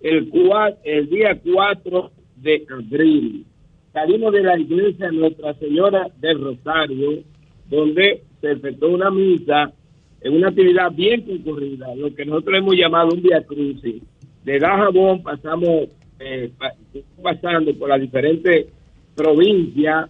el, 0.00 0.30
cua- 0.30 0.76
el 0.82 1.10
día 1.10 1.38
4 1.44 2.10
de 2.36 2.66
abril. 2.70 3.44
Salimos 3.92 4.32
de 4.32 4.42
la 4.44 4.58
iglesia 4.58 5.10
Nuestra 5.12 5.52
Señora 5.58 6.08
del 6.20 6.40
Rosario, 6.40 7.22
donde 7.68 8.22
se 8.44 8.52
efectuó 8.52 8.90
una 8.90 9.10
misa 9.10 9.72
en 10.20 10.34
una 10.34 10.48
actividad 10.48 10.90
bien 10.92 11.22
concurrida, 11.22 11.94
lo 11.96 12.14
que 12.14 12.24
nosotros 12.24 12.58
hemos 12.58 12.76
llamado 12.76 13.08
un 13.14 13.22
Via 13.22 13.42
Crucis. 13.42 14.02
De 14.44 14.58
Dajabón 14.58 15.22
pasamos, 15.22 15.88
eh, 16.18 16.50
pa- 16.58 16.74
pasando 17.22 17.74
por 17.74 17.88
las 17.88 18.00
diferentes 18.00 18.66
provincias 19.14 20.06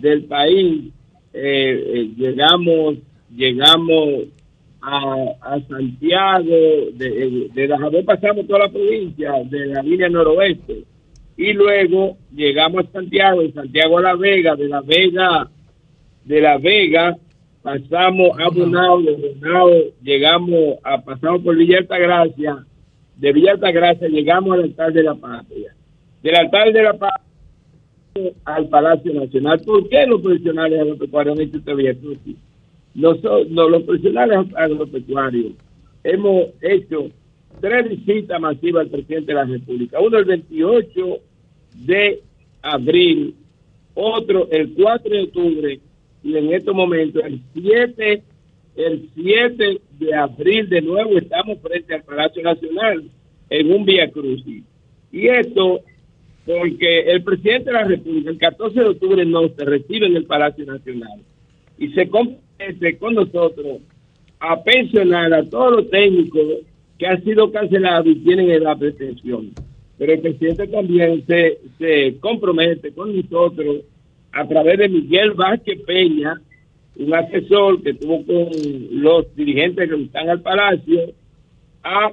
del 0.00 0.24
país, 0.24 0.92
eh, 1.32 1.84
eh, 1.94 2.10
llegamos, 2.16 2.96
llegamos 3.34 4.24
a, 4.80 5.14
a 5.42 5.60
Santiago, 5.68 6.44
de, 6.94 7.06
eh, 7.06 7.48
de 7.54 7.66
Dajabón 7.66 8.04
pasamos 8.04 8.46
toda 8.46 8.60
la 8.66 8.68
provincia, 8.72 9.32
de 9.44 9.66
la 9.66 9.82
línea 9.82 10.08
noroeste, 10.08 10.84
y 11.36 11.52
luego 11.52 12.16
llegamos 12.34 12.86
a 12.86 12.92
Santiago, 12.92 13.42
de 13.42 13.52
Santiago 13.52 13.98
a 13.98 14.02
La 14.02 14.14
Vega, 14.16 14.54
de 14.56 14.68
La 14.68 14.80
Vega, 14.80 15.48
de 16.24 16.40
La 16.40 16.58
Vega 16.58 17.16
pasamos 17.66 18.38
a 18.38 18.48
Bonao, 18.48 19.02
de 19.02 19.34
Bonao 19.40 19.70
llegamos 20.00 20.78
a, 20.84 21.02
pasamos 21.02 21.42
por 21.42 21.56
Villa 21.56 21.78
Altagracia, 21.78 22.64
de 23.16 23.32
Villa 23.32 23.52
Altagracia 23.52 24.06
llegamos 24.06 24.54
al 24.54 24.62
altar 24.62 24.92
de 24.92 25.02
la 25.02 25.16
patria, 25.16 25.74
del 26.22 26.36
altar 26.36 26.72
de 26.72 26.82
la 26.84 26.92
patria 26.92 27.26
al 28.44 28.68
Palacio 28.68 29.12
Nacional. 29.12 29.60
¿Por 29.66 29.88
qué 29.88 30.06
los 30.06 30.22
profesionales 30.22 30.80
agropecuarios 30.80 31.36
han 31.36 31.44
hecho 31.44 31.60
Crucis? 32.00 32.36
Nosotros, 32.94 33.50
no, 33.50 33.68
los 33.68 33.82
profesionales 33.82 34.46
agropecuarios 34.54 35.52
hemos 36.04 36.46
hecho 36.62 37.10
tres 37.60 37.88
visitas 37.88 38.40
masivas 38.40 38.84
al 38.84 38.90
presidente 38.90 39.32
de 39.32 39.34
la 39.34 39.44
República. 39.44 40.00
Uno 40.00 40.18
el 40.18 40.24
28 40.24 41.18
de 41.84 42.22
abril, 42.62 43.34
otro 43.94 44.48
el 44.52 44.72
4 44.72 45.10
de 45.10 45.22
octubre 45.24 45.80
y 46.26 46.36
en 46.36 46.52
estos 46.52 46.74
momentos 46.74 47.22
el 47.24 47.40
7, 47.54 48.22
el 48.74 49.08
7 49.14 49.80
de 50.00 50.14
abril 50.14 50.68
de 50.68 50.82
nuevo 50.82 51.16
estamos 51.16 51.58
frente 51.60 51.94
al 51.94 52.02
Palacio 52.02 52.42
Nacional 52.42 53.04
en 53.48 53.72
un 53.72 53.84
Vía 53.84 54.10
Crucis. 54.10 54.64
Y 55.12 55.28
esto 55.28 55.82
porque 56.44 57.00
el 57.00 57.22
presidente 57.22 57.70
de 57.70 57.72
la 57.72 57.84
República 57.84 58.30
el 58.30 58.38
14 58.38 58.80
de 58.80 58.86
octubre 58.86 59.24
no 59.24 59.48
se 59.48 59.64
recibe 59.64 60.06
en 60.06 60.16
el 60.16 60.24
Palacio 60.24 60.66
Nacional 60.66 61.20
y 61.78 61.88
se 61.92 62.08
compromete 62.08 62.98
con 62.98 63.14
nosotros 63.14 63.78
a 64.40 64.60
pensionar 64.64 65.32
a 65.32 65.48
todos 65.48 65.76
los 65.76 65.90
técnicos 65.90 66.42
que 66.98 67.06
han 67.06 67.22
sido 67.22 67.52
cancelados 67.52 68.08
y 68.08 68.16
tienen 68.16 68.50
edad 68.50 68.76
de 68.76 68.90
pensión. 68.90 69.52
Pero 69.96 70.12
el 70.12 70.20
presidente 70.20 70.66
también 70.66 71.24
se, 71.26 71.58
se 71.78 72.16
compromete 72.18 72.92
con 72.92 73.14
nosotros 73.14 73.82
a 74.36 74.46
través 74.46 74.78
de 74.78 74.88
Miguel 74.88 75.32
Vázquez 75.32 75.80
Peña, 75.86 76.38
un 76.96 77.14
asesor 77.14 77.82
que 77.82 77.94
tuvo 77.94 78.24
con 78.26 78.48
los 78.90 79.34
dirigentes 79.34 79.88
que 79.88 80.02
están 80.02 80.28
al 80.28 80.42
Palacio, 80.42 81.12
a 81.82 82.12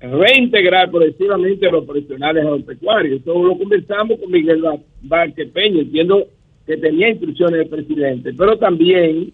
reintegrar 0.00 0.90
progresivamente 0.90 1.68
a 1.68 1.72
los 1.72 1.84
profesionales 1.84 2.44
agropecuarios. 2.44 3.20
Eso 3.20 3.40
lo 3.40 3.56
conversamos 3.56 4.18
con 4.18 4.32
Miguel 4.32 4.62
Vázquez 5.02 5.48
Peña, 5.50 5.82
entiendo 5.82 6.26
que 6.66 6.76
tenía 6.76 7.10
instrucciones 7.10 7.60
del 7.60 7.68
presidente, 7.68 8.32
pero 8.36 8.58
también 8.58 9.32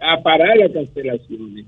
a 0.00 0.22
parar 0.22 0.56
las 0.58 0.70
cancelaciones. 0.70 1.66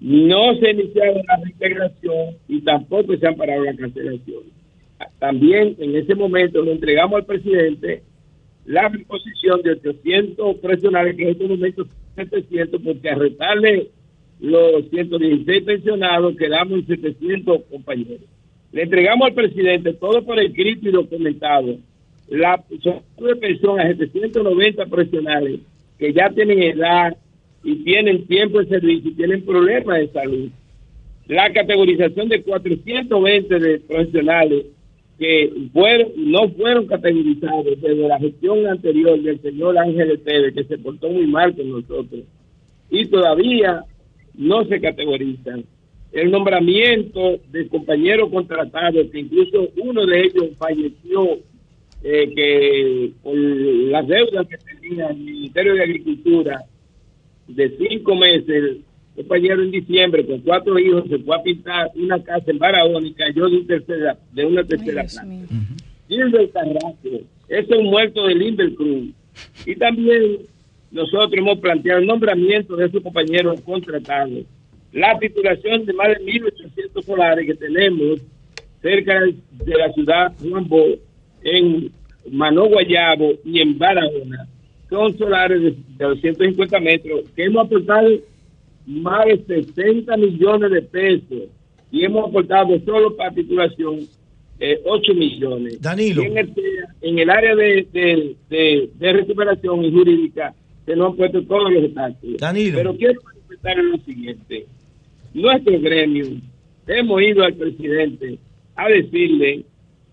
No 0.00 0.54
se 0.54 0.68
ha 0.68 0.70
iniciado 0.70 1.20
la 1.26 1.36
reintegración 1.42 2.36
y 2.46 2.60
tampoco 2.60 3.16
se 3.16 3.26
han 3.26 3.36
parado 3.36 3.64
las 3.64 3.76
cancelaciones. 3.76 4.52
También 5.18 5.74
en 5.78 5.96
ese 5.96 6.14
momento 6.14 6.62
le 6.62 6.72
entregamos 6.72 7.16
al 7.16 7.26
presidente 7.26 8.02
la 8.66 8.88
disposición 8.88 9.62
de 9.62 9.72
800 9.72 10.56
profesionales, 10.56 11.16
que 11.16 11.22
en 11.22 11.28
este 11.30 11.46
momento 11.46 11.84
son 11.84 11.92
700, 12.16 12.80
porque 12.82 13.10
a 13.10 13.14
retarle 13.14 13.88
los 14.40 14.88
116 14.90 15.62
pensionados 15.64 16.36
quedamos 16.36 16.80
en 16.80 16.86
700 16.86 17.62
compañeros. 17.70 18.20
Le 18.72 18.82
entregamos 18.82 19.28
al 19.28 19.34
presidente 19.34 19.92
todo 19.94 20.24
por 20.24 20.38
escrito 20.38 20.88
y 20.88 20.92
documentado 20.92 21.76
la 22.28 22.62
de 22.68 23.36
pensión 23.36 23.78
a 23.78 23.94
790 23.94 24.86
profesionales 24.86 25.60
que 25.98 26.12
ya 26.12 26.30
tienen 26.30 26.62
edad 26.62 27.16
y 27.62 27.76
tienen 27.84 28.26
tiempo 28.26 28.60
de 28.60 28.68
servicio 28.68 29.10
y 29.10 29.14
tienen 29.14 29.44
problemas 29.44 29.98
de 29.98 30.08
salud. 30.08 30.48
La 31.26 31.52
categorización 31.52 32.28
de 32.28 32.42
420 32.42 33.58
de 33.58 33.78
profesionales 33.80 34.64
que 35.18 35.52
no 36.16 36.48
fueron 36.50 36.86
categorizados 36.86 37.64
desde 37.80 38.08
la 38.08 38.18
gestión 38.18 38.66
anterior 38.66 39.20
del 39.22 39.40
señor 39.40 39.78
Ángel 39.78 40.10
Esteve, 40.10 40.52
que 40.52 40.64
se 40.64 40.78
portó 40.78 41.08
muy 41.08 41.26
mal 41.26 41.54
con 41.54 41.70
nosotros, 41.70 42.22
y 42.90 43.06
todavía 43.06 43.84
no 44.34 44.64
se 44.64 44.80
categorizan. 44.80 45.64
El 46.12 46.30
nombramiento 46.30 47.38
de 47.50 47.68
compañeros 47.68 48.30
contratados, 48.30 49.06
que 49.10 49.20
incluso 49.20 49.68
uno 49.76 50.06
de 50.06 50.20
ellos 50.20 50.50
falleció, 50.58 51.38
eh, 52.02 52.32
que 52.34 53.12
por 53.22 53.36
las 53.36 54.06
deudas 54.06 54.46
que 54.46 54.58
tenía 54.58 55.08
el 55.08 55.16
Ministerio 55.16 55.74
de 55.74 55.82
Agricultura 55.82 56.64
de 57.48 57.76
cinco 57.78 58.14
meses, 58.14 58.78
compañero 59.14 59.62
en 59.62 59.70
diciembre 59.70 60.26
con 60.26 60.40
cuatro 60.40 60.78
hijos 60.78 61.04
se 61.08 61.18
fue 61.18 61.36
a 61.36 61.42
pintar 61.42 61.90
una 61.94 62.22
casa 62.22 62.50
en 62.50 62.58
Barahona 62.58 63.06
y 63.06 63.12
cayó 63.12 63.48
de, 63.48 63.56
un 63.56 63.66
tercera, 63.66 64.18
de 64.32 64.44
una 64.44 64.64
tercera 64.64 65.04
planta. 65.04 65.36
Gilbert 66.08 66.52
Carrasco, 66.52 67.08
ese 67.48 67.72
es 67.72 67.78
un 67.78 67.86
muerto 67.86 68.26
del 68.26 68.38
Limber 68.38 68.74
Cruz. 68.74 69.10
Y 69.66 69.76
también 69.76 70.38
nosotros 70.90 71.32
hemos 71.34 71.58
planteado 71.58 72.00
el 72.00 72.06
nombramiento 72.06 72.76
de 72.76 72.86
esos 72.86 73.02
compañeros 73.02 73.60
contratados. 73.62 74.44
La 74.92 75.18
titulación 75.18 75.86
de 75.86 75.92
más 75.92 76.08
de 76.08 76.24
1.800 76.24 77.02
solares 77.02 77.46
que 77.46 77.54
tenemos 77.54 78.20
cerca 78.80 79.20
de 79.20 79.78
la 79.78 79.92
ciudad 79.92 80.32
Juan 80.40 80.68
Bo, 80.68 80.84
en 81.42 81.90
Mano 82.30 82.66
Guayabo 82.66 83.32
y 83.44 83.60
en 83.60 83.78
Barahona. 83.78 84.46
Son 84.88 85.16
solares 85.16 85.62
de, 85.62 85.70
de 85.70 86.04
250 86.04 86.80
metros 86.80 87.22
que 87.34 87.44
hemos 87.44 87.66
aportado 87.66 88.08
más 88.86 89.26
de 89.46 89.64
60 89.64 90.16
millones 90.16 90.70
de 90.70 90.82
pesos 90.82 91.48
y 91.90 92.04
hemos 92.04 92.28
aportado 92.28 92.78
solo 92.84 93.16
para 93.16 93.32
titulación 93.32 94.00
eh, 94.58 94.80
8 94.84 95.14
millones. 95.14 95.80
Danilo. 95.80 96.22
En, 96.22 96.38
el, 96.38 96.52
en 97.00 97.18
el 97.18 97.30
área 97.30 97.54
de, 97.54 97.86
de, 97.92 98.36
de, 98.48 98.90
de 98.94 99.12
recuperación 99.12 99.84
y 99.84 99.92
jurídica 99.92 100.54
se 100.86 100.96
nos 100.96 101.10
han 101.10 101.16
puesto 101.16 101.42
todos 101.44 101.72
los 101.72 101.84
obstáculos. 101.84 102.40
Danilo. 102.40 102.78
Pero 102.78 102.96
quiero 102.96 103.20
manifestar 103.22 103.76
lo 103.78 103.98
siguiente. 103.98 104.66
Nuestro 105.32 105.80
gremio, 105.80 106.26
hemos 106.86 107.22
ido 107.22 107.44
al 107.44 107.54
presidente 107.54 108.38
a 108.76 108.88
decirle, 108.88 109.64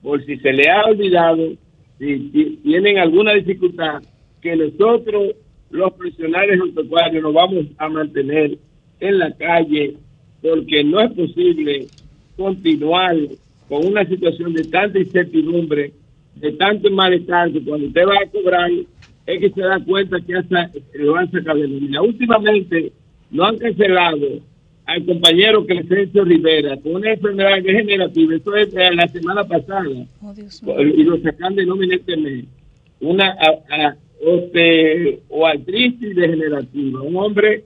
por 0.02 0.24
si 0.26 0.38
se 0.38 0.54
le 0.54 0.70
ha 0.70 0.86
olvidado, 0.86 1.52
si, 2.00 2.30
si 2.32 2.60
tienen 2.64 2.98
alguna 2.98 3.34
dificultad, 3.34 4.02
que 4.42 4.56
nosotros, 4.56 5.36
los 5.72 5.94
profesionales 5.94 6.60
agropecuarios, 6.60 7.24
nos 7.24 7.34
vamos 7.34 7.66
a 7.78 7.90
mantener 7.90 8.58
en 9.00 9.20
la 9.20 9.32
calle 9.32 9.96
porque 10.42 10.84
no 10.84 11.02
es 11.02 11.12
posible 11.12 11.88
continuar 12.36 13.16
con 13.70 13.86
una 13.86 14.06
situación 14.06 14.54
de 14.54 14.64
tanta 14.66 15.00
incertidumbre, 15.00 15.94
de 16.36 16.52
tanto 16.54 16.90
malestar, 16.92 17.52
que 17.52 17.64
cuando 17.64 17.88
usted 17.88 18.06
va 18.06 18.16
a 18.16 18.30
cobrar 18.30 18.72
es 19.26 19.40
que 19.40 19.50
se 19.52 19.62
da 19.62 19.80
cuenta 19.80 20.20
que 20.20 20.36
hasta 20.36 20.72
lo 20.96 21.16
han 21.16 21.32
sacado 21.32 21.60
de 21.60 21.68
nómina. 21.68 22.02
Últimamente 22.02 22.92
no 23.30 23.46
han 23.46 23.58
cancelado 23.58 24.28
al 24.86 25.06
compañero 25.06 25.66
Crescencio 25.66 26.26
Rivera 26.26 26.76
con 26.78 26.96
una 26.96 27.14
enfermedad 27.14 27.62
degenerativa, 27.62 28.36
eso 28.36 28.56
es 28.56 28.74
la 28.74 29.08
semana 29.08 29.44
pasada, 29.46 29.88
y 29.88 31.04
lo 31.04 31.18
sacan 31.22 31.56
de 31.56 31.66
nómina 31.66 31.96
este 31.96 32.18
mes, 32.18 32.46
una 33.00 33.30
a, 33.30 33.76
a, 33.76 33.96
oste, 34.26 35.20
o 35.30 35.46
artritis 35.46 36.16
degenerativa, 36.16 37.02
un 37.02 37.16
hombre 37.16 37.64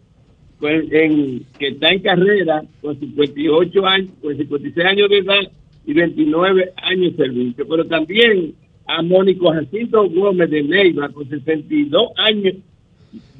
pues, 0.59 0.85
en- 0.91 1.43
que 1.59 1.67
está 1.69 1.89
en 1.89 1.99
carrera 1.99 2.63
con 2.81 2.97
58 2.99 3.85
años, 3.85 4.09
con 4.21 4.37
56 4.37 4.85
años 4.85 5.09
de 5.09 5.17
edad 5.17 5.51
y 5.85 5.93
29 5.93 6.71
años 6.77 7.15
de 7.17 7.25
servicio. 7.25 7.67
Pero 7.67 7.85
también 7.85 8.53
a 8.87 9.01
Mónico 9.01 9.51
Jacinto 9.51 10.09
Gómez 10.09 10.49
de 10.49 10.63
Neiva 10.63 11.09
con 11.09 11.27
62 11.29 12.09
años 12.17 12.55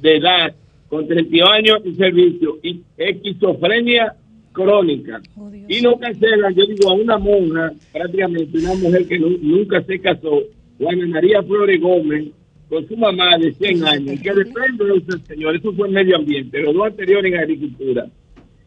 de 0.01 0.15
edad, 0.17 0.53
con 0.89 1.07
32 1.07 1.49
años 1.49 1.83
de 1.83 1.95
servicio 1.95 2.57
y 2.63 2.81
esquizofrenia 2.97 4.13
crónica. 4.51 5.21
y 5.67 5.81
no 5.81 5.97
cancelan, 5.97 6.53
yo 6.55 6.65
digo, 6.65 6.89
a 6.89 6.93
una 6.93 7.17
monja, 7.17 7.71
prácticamente 7.91 8.57
una 8.57 8.73
mujer 8.75 9.05
que 9.07 9.19
nu- 9.19 9.37
nunca 9.41 9.81
se 9.83 9.99
casó, 9.99 10.43
Juana 10.77 11.07
María 11.07 11.41
Flores 11.43 11.81
Gómez, 11.81 12.25
con 12.69 12.87
su 12.87 12.97
mamá 12.97 13.37
de 13.37 13.53
100 13.53 13.85
años, 13.85 14.19
que 14.21 14.33
depende 14.33 14.85
de 14.85 14.93
usted, 14.93 15.19
señor, 15.27 15.55
eso 15.55 15.71
fue 15.73 15.87
en 15.87 15.93
medio 15.93 16.15
ambiente, 16.15 16.61
los 16.61 16.73
dos 16.73 16.87
anteriores 16.87 17.31
en 17.31 17.39
agricultura. 17.39 18.07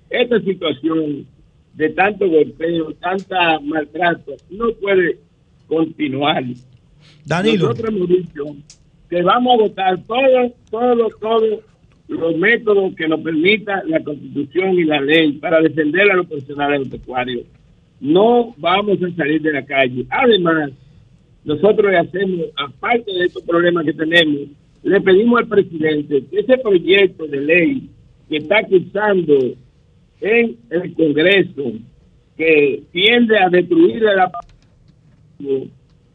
Esta 0.08 0.40
situación 0.40 1.26
de 1.74 1.90
tanto 1.90 2.28
golpeo, 2.28 2.92
tanta 2.94 3.60
maltrato, 3.60 4.36
no 4.50 4.72
puede 4.74 5.18
continuar. 5.66 6.44
Danilo. 7.24 7.68
Nosotros 7.68 7.94
hemos 7.94 8.08
dicho 8.08 8.44
que 9.08 9.22
vamos 9.22 9.54
a 9.54 9.62
votar 9.62 10.02
todos, 10.04 10.52
todos, 10.70 11.12
todos 11.20 11.60
los 12.08 12.36
métodos 12.36 12.94
que 12.94 13.06
nos 13.06 13.20
permita 13.20 13.82
la 13.86 14.02
Constitución 14.02 14.78
y 14.78 14.84
la 14.84 15.00
ley 15.00 15.32
para 15.32 15.60
defender 15.60 16.10
a 16.10 16.16
los 16.16 16.26
profesionales 16.26 16.80
agropecuarios. 16.80 17.46
No 18.00 18.54
vamos 18.56 18.98
a 19.02 19.16
salir 19.16 19.42
de 19.42 19.52
la 19.52 19.64
calle. 19.64 20.06
Además, 20.08 20.70
nosotros 21.44 21.90
le 21.90 21.98
hacemos, 21.98 22.46
aparte 22.56 23.12
de 23.12 23.26
estos 23.26 23.42
problemas 23.42 23.84
que 23.84 23.92
tenemos, 23.92 24.48
le 24.82 25.00
pedimos 25.00 25.40
al 25.40 25.48
presidente 25.48 26.24
que 26.30 26.40
ese 26.40 26.58
proyecto 26.58 27.26
de 27.26 27.40
ley 27.40 27.90
que 28.28 28.36
está 28.36 28.62
cursando 28.64 29.54
en 30.20 30.56
el 30.70 30.94
Congreso, 30.94 31.72
que 32.36 32.82
tiende 32.92 33.38
a 33.38 33.48
destruir 33.48 34.06
aparato 34.08 34.48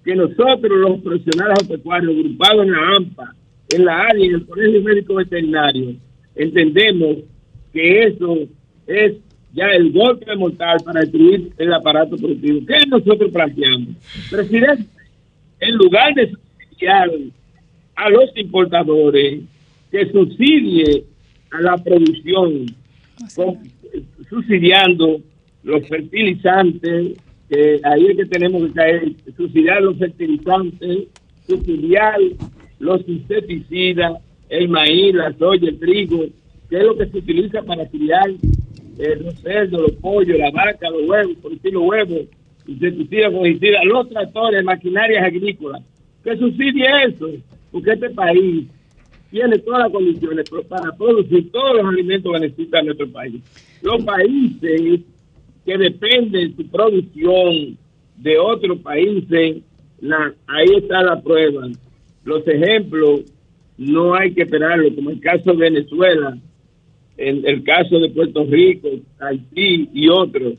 que 0.03 0.15
nosotros 0.15 0.79
los 0.79 1.01
profesionales 1.01 1.59
agropecuarios 1.61 2.13
agrupados 2.13 2.65
en 2.65 2.71
la 2.71 2.95
AMPA, 2.97 3.35
en 3.69 3.85
la 3.85 4.01
área, 4.01 4.25
en 4.25 4.33
el 4.33 4.45
Colegio 4.45 4.81
Médico 4.81 5.15
Veterinario, 5.15 5.95
entendemos 6.35 7.17
que 7.71 8.03
eso 8.03 8.37
es 8.85 9.13
ya 9.53 9.67
el 9.67 9.91
golpe 9.91 10.35
mortal 10.35 10.77
para 10.83 11.01
destruir 11.01 11.51
el 11.57 11.73
aparato 11.73 12.17
productivo. 12.17 12.65
¿Qué 12.67 12.75
nosotros 12.87 13.31
planteamos? 13.31 13.95
Presidente, 14.29 14.85
en 15.67 15.75
lugar 15.75 16.13
de 16.15 16.31
subsidiar 16.31 17.09
a 17.95 18.09
los 18.09 18.35
importadores, 18.37 19.41
que 19.91 20.11
subsidie 20.11 21.03
a 21.51 21.61
la 21.61 21.77
producción, 21.77 22.65
con- 23.35 23.59
subsidiando 24.29 25.19
los 25.63 25.87
fertilizantes, 25.87 27.17
que 27.49 27.79
ahí 27.83 28.05
es 28.07 28.17
que 28.17 28.25
tenemos 28.25 28.63
que 28.67 28.73
caer, 28.73 29.11
subsidiar 29.37 29.81
los 29.83 29.97
fertilizantes, 29.97 31.07
subsidiar 31.47 32.17
los 32.79 33.07
insecticidas, 33.07 34.13
el 34.49 34.69
maíz, 34.69 35.13
la 35.13 35.31
soya, 35.37 35.69
el 35.69 35.79
trigo, 35.79 36.25
que 36.69 36.77
es 36.77 36.83
lo 36.83 36.97
que 36.97 37.05
se 37.07 37.17
utiliza 37.19 37.61
para 37.61 37.87
criar 37.87 38.29
eh, 38.99 39.15
los 39.23 39.35
cerdos, 39.41 39.81
los 39.81 39.91
pollos, 39.93 40.37
la 40.37 40.51
vaca, 40.51 40.89
los 40.89 41.07
huevos, 41.07 41.37
producir 41.41 41.73
los 41.73 41.83
huevos, 41.83 42.21
insecticidas, 42.67 43.31
fungicidas, 43.31 43.85
los 43.85 44.09
tractores, 44.09 44.63
maquinarias 44.63 45.23
agrícolas, 45.23 45.81
que 46.23 46.37
subsidie 46.37 46.85
eso, 47.07 47.29
porque 47.71 47.91
este 47.91 48.09
país 48.11 48.65
tiene 49.29 49.57
todas 49.59 49.81
las 49.81 49.91
condiciones 49.91 50.49
para 50.69 50.95
producir 50.95 51.51
todos 51.51 51.77
los 51.77 51.85
alimentos 51.87 52.31
que 52.31 52.39
necesita 52.39 52.81
nuestro 52.83 53.11
país. 53.11 53.41
Los 53.81 54.03
países 54.05 55.01
que 55.65 55.77
dependen 55.77 56.55
su 56.55 56.67
producción 56.67 57.77
de 58.17 58.37
otros 58.37 58.79
países, 58.79 59.63
ahí 60.47 60.67
está 60.77 61.01
la 61.01 61.21
prueba. 61.21 61.67
Los 62.23 62.47
ejemplos 62.47 63.21
no 63.77 64.13
hay 64.13 64.33
que 64.33 64.43
esperarlo, 64.43 64.93
como 64.95 65.09
el 65.09 65.19
caso 65.19 65.51
de 65.51 65.57
Venezuela, 65.57 66.37
en 67.17 67.45
el 67.45 67.63
caso 67.63 67.99
de 67.99 68.09
Puerto 68.09 68.45
Rico, 68.45 68.87
Haití 69.19 69.89
y 69.93 70.07
otros, 70.09 70.53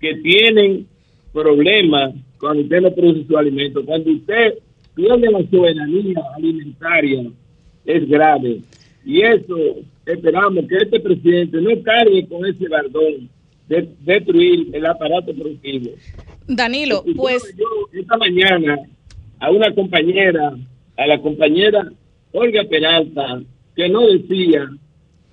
que 0.00 0.14
tienen 0.16 0.87
problemas 1.32 2.14
cuando 2.38 2.62
usted 2.62 2.80
no 2.80 2.94
produce 2.94 3.26
su 3.26 3.36
alimento. 3.36 3.84
Cuando 3.84 4.10
usted 4.10 4.54
pierde 4.94 5.30
la 5.30 5.42
soberanía 5.50 6.20
alimentaria, 6.36 7.30
es 7.84 8.08
grave. 8.08 8.60
Y 9.04 9.22
eso 9.22 9.56
esperamos 10.06 10.64
que 10.68 10.76
este 10.76 11.00
presidente 11.00 11.60
no 11.60 11.82
cargue 11.82 12.26
con 12.28 12.44
ese 12.46 12.68
bardón 12.68 13.28
de 13.68 13.88
destruir 14.00 14.68
el 14.72 14.86
aparato 14.86 15.34
productivo. 15.34 15.90
Danilo, 16.46 17.04
pues 17.16 17.54
yo 17.56 17.66
esta 17.92 18.16
mañana 18.16 18.78
a 19.40 19.50
una 19.50 19.74
compañera, 19.74 20.56
a 20.96 21.06
la 21.06 21.20
compañera 21.20 21.90
Olga 22.32 22.64
Peralta, 22.64 23.42
que 23.76 23.88
no 23.88 24.06
decía 24.06 24.68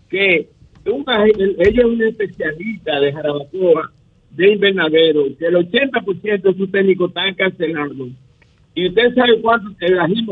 que 0.09 0.49
una, 0.85 1.25
ella 1.25 1.81
es 1.81 1.85
una 1.85 2.09
especialista 2.09 2.99
de 2.99 3.13
Jarabacoa, 3.13 3.91
de 4.35 4.53
invernadero, 4.53 5.25
que 5.37 5.45
el 5.45 5.55
80% 5.55 6.41
de 6.41 6.53
sus 6.55 6.71
técnicos 6.71 7.09
están 7.09 7.33
cancelados. 7.35 8.09
Y 8.73 8.87
usted 8.87 9.15
sabe 9.15 9.39
cuánto 9.41 9.69
el 9.79 9.99
ají 9.99 10.25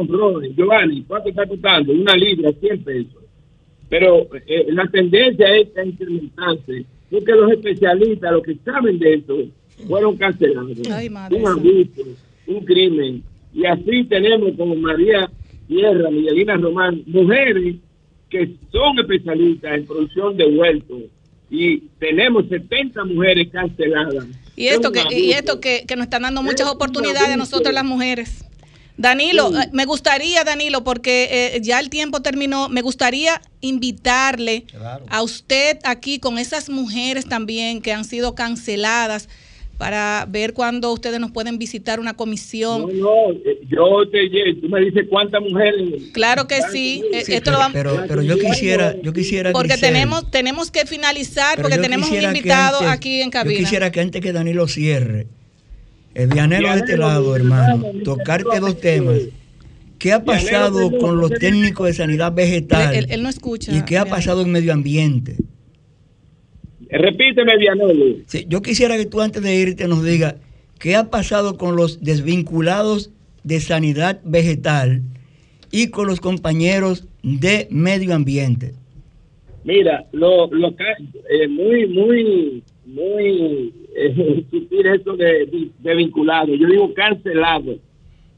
Giovanni, 0.56 1.04
cuánto 1.04 1.30
está 1.30 1.46
costando, 1.46 1.94
una 1.94 2.14
libra, 2.16 2.52
100 2.52 2.84
pesos. 2.84 3.24
Pero 3.90 4.28
eh, 4.48 4.66
la 4.70 4.86
tendencia 4.88 5.56
es 5.56 5.76
a 5.78 5.86
incrementarse, 5.86 6.86
porque 7.10 7.32
los 7.32 7.52
especialistas, 7.52 8.32
los 8.32 8.44
que 8.44 8.56
saben 8.66 9.00
de 9.00 9.14
esto, 9.14 9.38
fueron 9.88 10.18
cancelados. 10.18 10.78
Ay, 10.92 11.10
madre 11.10 11.38
un 11.38 11.48
abuso, 11.48 12.04
un 12.48 12.66
crimen. 12.66 13.24
Y 13.54 13.66
así 13.66 14.04
tenemos 14.06 14.54
como 14.58 14.76
María 14.76 15.30
Tierra, 15.68 16.10
Miguelina 16.10 16.58
Román, 16.58 17.04
mujeres 17.06 17.76
que 18.30 18.50
son 18.72 19.00
especialistas 19.00 19.78
en 19.78 19.86
producción 19.86 20.36
de 20.36 20.46
huertos. 20.46 21.04
Y 21.56 21.82
tenemos 22.00 22.46
70 22.50 23.06
mujeres 23.06 23.48
canceladas. 23.52 24.26
Y 24.56 24.68
esto 24.68 24.92
Es 24.92 25.06
que, 25.06 25.20
y 25.20 25.32
esto 25.34 25.60
que, 25.60 25.86
que 25.88 25.96
nos 25.96 26.06
están 26.06 26.24
dando 26.24 26.42
muchas 26.42 26.62
Es 26.62 26.72
un 26.72 26.76
oportunidades 26.78 27.30
a 27.30 27.38
nosotros 27.38 27.72
las 27.74 27.86
mujeres. 27.86 28.44
Danilo, 28.98 29.50
Sí. 29.50 29.58
eh, 29.58 29.70
me 29.72 29.86
gustaría, 29.86 30.44
Danilo, 30.44 30.84
porque 30.84 31.30
eh, 31.56 31.62
ya 31.62 31.80
el 31.80 31.92
tiempo 31.92 32.22
terminó, 32.22 32.70
me 32.70 32.82
gustaría 32.82 33.40
invitarle 33.62 34.66
a 35.10 35.22
usted 35.22 35.78
aquí 35.84 36.18
con 36.20 36.40
esas 36.40 36.70
mujeres 36.70 37.26
también 37.28 37.82
que 37.82 37.94
han 37.94 38.04
sido 38.06 38.34
canceladas 38.34 39.30
para 39.78 40.26
ver 40.30 40.54
cuándo 40.54 40.92
ustedes 40.94 41.20
nos 41.20 41.32
pueden 41.32 41.58
visitar 41.58 42.00
una 42.00 42.14
comisión. 42.14 42.82
No, 42.82 42.88
no, 42.94 43.32
eh, 43.32 43.60
yo 43.68 44.08
te 44.12 44.30
tú 44.62 44.70
me 44.70 44.82
dices 44.82 45.06
cuántas 45.10 45.42
mujeres. 45.42 46.04
Claro 46.14 46.48
que 46.48 46.62
sí, 46.72 47.04
eh, 47.12 47.24
Sí, 47.26 47.34
esto 47.34 47.46
pero, 47.46 47.52
lo 47.54 47.58
vamos 47.60 47.74
pero, 47.74 48.06
pero 48.08 48.22
yo 48.22 48.38
quisiera, 48.38 48.96
yo 49.02 49.12
quisiera 49.14 49.52
porque 49.52 49.70
Grisel, 49.70 49.90
tenemos 49.94 50.32
tenemos 50.32 50.72
que 50.72 50.86
finalizar 50.86 51.60
porque 51.62 51.76
yo 51.78 51.82
tenemos 51.82 52.10
un 52.10 52.22
invitado 52.22 52.78
antes- 52.80 52.94
aquí 52.94 53.22
en 53.22 53.28
Yo 53.28 53.32
cabina. 53.32 53.60
quisiera 53.60 53.92
que 53.92 54.00
antes 54.02 54.22
que 54.22 54.32
Danilo 54.32 54.68
cierre, 54.68 55.28
el 56.14 56.28
Vianelo 56.28 56.72
de 56.72 56.78
este 56.78 56.98
lado, 56.98 57.36
hermano, 57.36 57.84
tocarte 58.04 58.60
dos 58.60 58.80
temas. 58.80 59.18
¿Qué 59.98 60.12
ha 60.12 60.24
pasado 60.24 60.92
con 61.00 61.18
los 61.18 61.32
técnicos 61.32 61.88
de 61.88 61.94
sanidad 61.94 62.34
vegetal? 62.34 62.94
él, 62.94 63.08
él 63.10 63.24
no 63.24 63.30
escucha. 63.30 63.72
¿Y 63.76 63.84
qué 63.84 63.98
ha 63.98 64.06
pasado 64.06 64.42
en 64.42 64.52
medio 64.52 64.74
ambiente? 64.74 65.38
Repíteme, 66.94 67.58
Vianolo. 67.58 68.18
Sí, 68.28 68.46
yo 68.48 68.62
quisiera 68.62 68.98
que 68.98 69.06
tú 69.06 69.22
antes 69.22 69.42
de 69.42 69.56
irte 69.56 69.88
nos 69.88 70.04
digas 70.04 70.36
qué 70.80 70.96
ha 70.96 71.10
pasado 71.10 71.58
con 71.58 71.76
los 71.76 72.02
desvinculados 72.02 73.12
de 73.44 73.60
sanidad 73.60 74.22
vegetal 74.24 75.02
y 75.72 75.90
con 75.90 76.06
los 76.06 76.20
compañeros 76.22 77.08
de 77.24 77.68
medio 77.72 78.14
ambiente. 78.14 78.74
Mira, 79.64 80.06
lo, 80.12 80.48
lo 80.52 80.68
eh, 80.70 81.48
muy, 81.48 81.88
muy, 81.88 82.64
muy 82.86 83.74
eh, 83.96 84.46
esto 84.94 85.16
de, 85.16 85.72
de 85.80 85.96
vinculado. 85.96 86.54
Yo 86.54 86.68
digo 86.68 86.94
cancelado. 86.94 87.76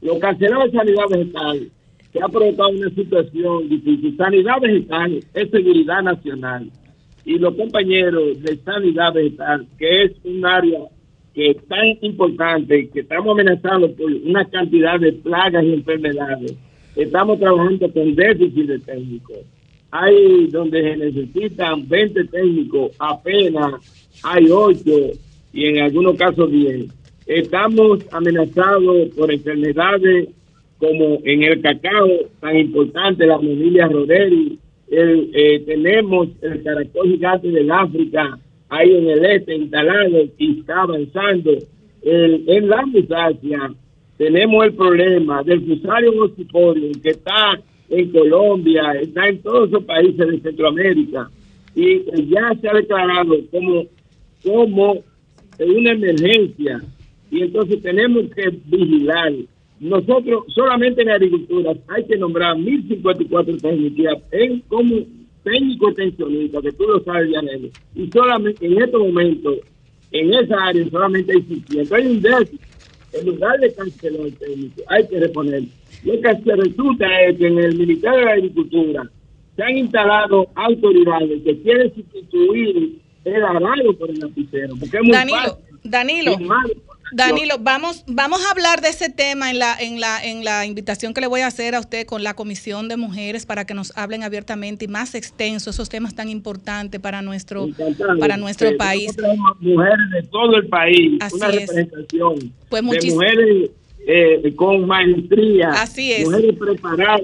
Lo 0.00 0.18
cancelado 0.18 0.64
de 0.64 0.70
sanidad 0.70 1.04
vegetal, 1.10 1.70
que 2.10 2.20
ha 2.22 2.28
provocado 2.28 2.70
una 2.70 2.88
situación 2.90 3.68
difícil. 3.68 4.16
Sanidad 4.16 4.60
vegetal 4.62 5.20
es 5.34 5.50
seguridad 5.50 6.02
nacional. 6.02 6.70
Y 7.26 7.38
los 7.38 7.54
compañeros 7.54 8.42
de 8.42 8.56
sanidad 8.56 9.12
vegetal, 9.12 9.66
que 9.78 10.04
es 10.04 10.12
un 10.24 10.46
área 10.46 10.80
que 11.34 11.50
es 11.50 11.68
tan 11.68 11.86
importante, 12.00 12.88
que 12.88 13.00
estamos 13.00 13.32
amenazados 13.32 13.90
por 13.90 14.10
una 14.10 14.44
cantidad 14.46 14.98
de 14.98 15.12
plagas 15.12 15.62
y 15.64 15.74
enfermedades, 15.74 16.54
estamos 16.94 17.38
trabajando 17.38 17.92
con 17.92 18.14
déficit 18.14 18.66
de 18.66 18.78
técnicos 18.78 19.44
hay 19.90 20.46
donde 20.48 20.82
se 20.82 20.96
necesitan 20.96 21.88
20 21.88 22.24
técnicos, 22.24 22.92
apenas 22.98 23.74
hay 24.22 24.46
8 24.50 24.80
y 25.52 25.66
en 25.66 25.78
algunos 25.80 26.16
casos 26.16 26.50
10. 26.50 26.86
Estamos 27.26 28.00
amenazados 28.12 29.08
por 29.16 29.32
enfermedades 29.32 30.28
como 30.78 31.20
en 31.24 31.42
el 31.42 31.60
cacao, 31.62 32.08
tan 32.40 32.56
importante 32.56 33.26
la 33.26 33.36
familia 33.36 33.88
Roderi, 33.88 34.58
el, 34.90 35.30
eh, 35.34 35.60
tenemos 35.66 36.28
el 36.42 36.62
caracol 36.62 37.08
gigante 37.08 37.48
del 37.50 37.70
África 37.70 38.38
ahí 38.68 38.94
en 38.94 39.08
el 39.10 39.24
este 39.24 39.54
instalado 39.56 40.24
y 40.38 40.60
está 40.60 40.82
avanzando. 40.82 41.52
El- 42.02 42.44
en 42.48 42.68
la 42.68 42.86
musacia 42.86 43.72
tenemos 44.16 44.64
el 44.66 44.74
problema 44.74 45.42
del 45.42 45.60
fusarium 45.66 46.18
oxiporium 46.20 46.92
que 47.02 47.10
está 47.10 47.60
en 47.88 48.10
Colombia, 48.10 48.92
está 49.00 49.28
en 49.28 49.38
todos 49.42 49.68
esos 49.68 49.84
países 49.84 50.18
de 50.28 50.40
Centroamérica 50.40 51.30
y 51.74 51.84
eh, 51.92 52.26
ya 52.28 52.52
se 52.60 52.68
ha 52.68 52.74
declarado 52.74 53.36
como, 53.50 53.84
como 54.42 55.04
una 55.58 55.92
emergencia 55.92 56.80
y 57.30 57.42
entonces 57.42 57.82
tenemos 57.82 58.24
que 58.34 58.50
vigilar. 58.66 59.32
Nosotros 59.80 60.44
solamente 60.54 61.02
en 61.02 61.10
agricultura 61.10 61.72
hay 61.88 62.04
que 62.04 62.16
nombrar 62.16 62.56
1.054 62.56 63.60
técnicos 63.60 64.22
en 64.32 64.60
como 64.68 64.96
técnico 65.44 65.88
extensionista, 65.90 66.60
que 66.60 66.72
tú 66.72 66.84
lo 66.84 67.00
sabes, 67.04 67.30
Yanelo, 67.30 67.68
y 67.94 68.10
solamente 68.10 68.66
en 68.66 68.82
estos 68.82 69.00
momentos, 69.00 69.56
en 70.12 70.34
esa 70.34 70.64
área 70.64 70.88
solamente 70.90 71.32
hay 71.32 71.42
600. 71.42 71.92
Hay 71.92 72.06
un 72.06 72.22
déficit. 72.22 72.60
En 73.12 73.26
lugar 73.26 73.58
de 73.60 73.72
cancelar 73.72 74.26
el 74.26 74.34
técnico, 74.36 74.82
hay 74.88 75.06
que 75.06 75.20
reponer. 75.20 75.62
Lo 76.04 76.20
que 76.20 76.42
se 76.42 76.56
resulta 76.56 77.22
es 77.22 77.38
que 77.38 77.46
en 77.46 77.58
el 77.58 77.76
Ministerio 77.76 78.18
de 78.18 78.32
Agricultura 78.32 79.10
se 79.56 79.62
han 79.62 79.76
instalado 79.76 80.48
autoridades 80.54 81.42
que 81.42 81.62
quieren 81.62 81.94
sustituir 81.94 82.98
el 83.24 83.44
arado 83.44 83.96
por 83.98 84.10
el 84.10 84.18
lapicero, 84.18 84.74
porque 84.78 84.96
es 84.96 85.02
muy 85.02 85.12
Danilo, 85.12 85.38
fácil. 85.38 85.78
Danilo, 85.84 86.30
Es 86.32 86.40
malo. 86.40 86.74
Danilo, 87.12 87.56
vamos, 87.60 88.04
vamos 88.06 88.44
a 88.44 88.50
hablar 88.50 88.80
de 88.80 88.88
ese 88.88 89.08
tema 89.10 89.50
en 89.50 89.58
la, 89.58 89.76
en 89.78 90.00
la, 90.00 90.24
en 90.24 90.44
la 90.44 90.66
invitación 90.66 91.14
que 91.14 91.20
le 91.20 91.26
voy 91.26 91.40
a 91.42 91.46
hacer 91.46 91.74
a 91.74 91.80
usted 91.80 92.06
con 92.06 92.22
la 92.22 92.34
Comisión 92.34 92.88
de 92.88 92.96
Mujeres 92.96 93.46
para 93.46 93.64
que 93.64 93.74
nos 93.74 93.96
hablen 93.96 94.22
abiertamente 94.22 94.84
y 94.86 94.88
más 94.88 95.14
extenso 95.14 95.70
esos 95.70 95.88
temas 95.88 96.14
tan 96.14 96.28
importantes 96.28 97.00
para 97.00 97.22
nuestro, 97.22 97.68
para 98.18 98.36
nuestro 98.36 98.76
país. 98.76 99.16
mujeres 99.60 100.10
de 100.12 100.22
todo 100.30 100.56
el 100.56 100.66
país, 100.68 101.18
Así 101.20 101.36
una 101.36 101.48
es. 101.48 101.54
representación 101.68 102.52
Pues 102.68 102.82
de 102.82 103.12
mujeres 103.12 103.70
eh, 104.06 104.52
con 104.56 104.86
maestría, 104.86 105.70
Así 105.70 106.12
es. 106.12 106.24
mujeres 106.24 106.56
preparadas. 106.58 107.22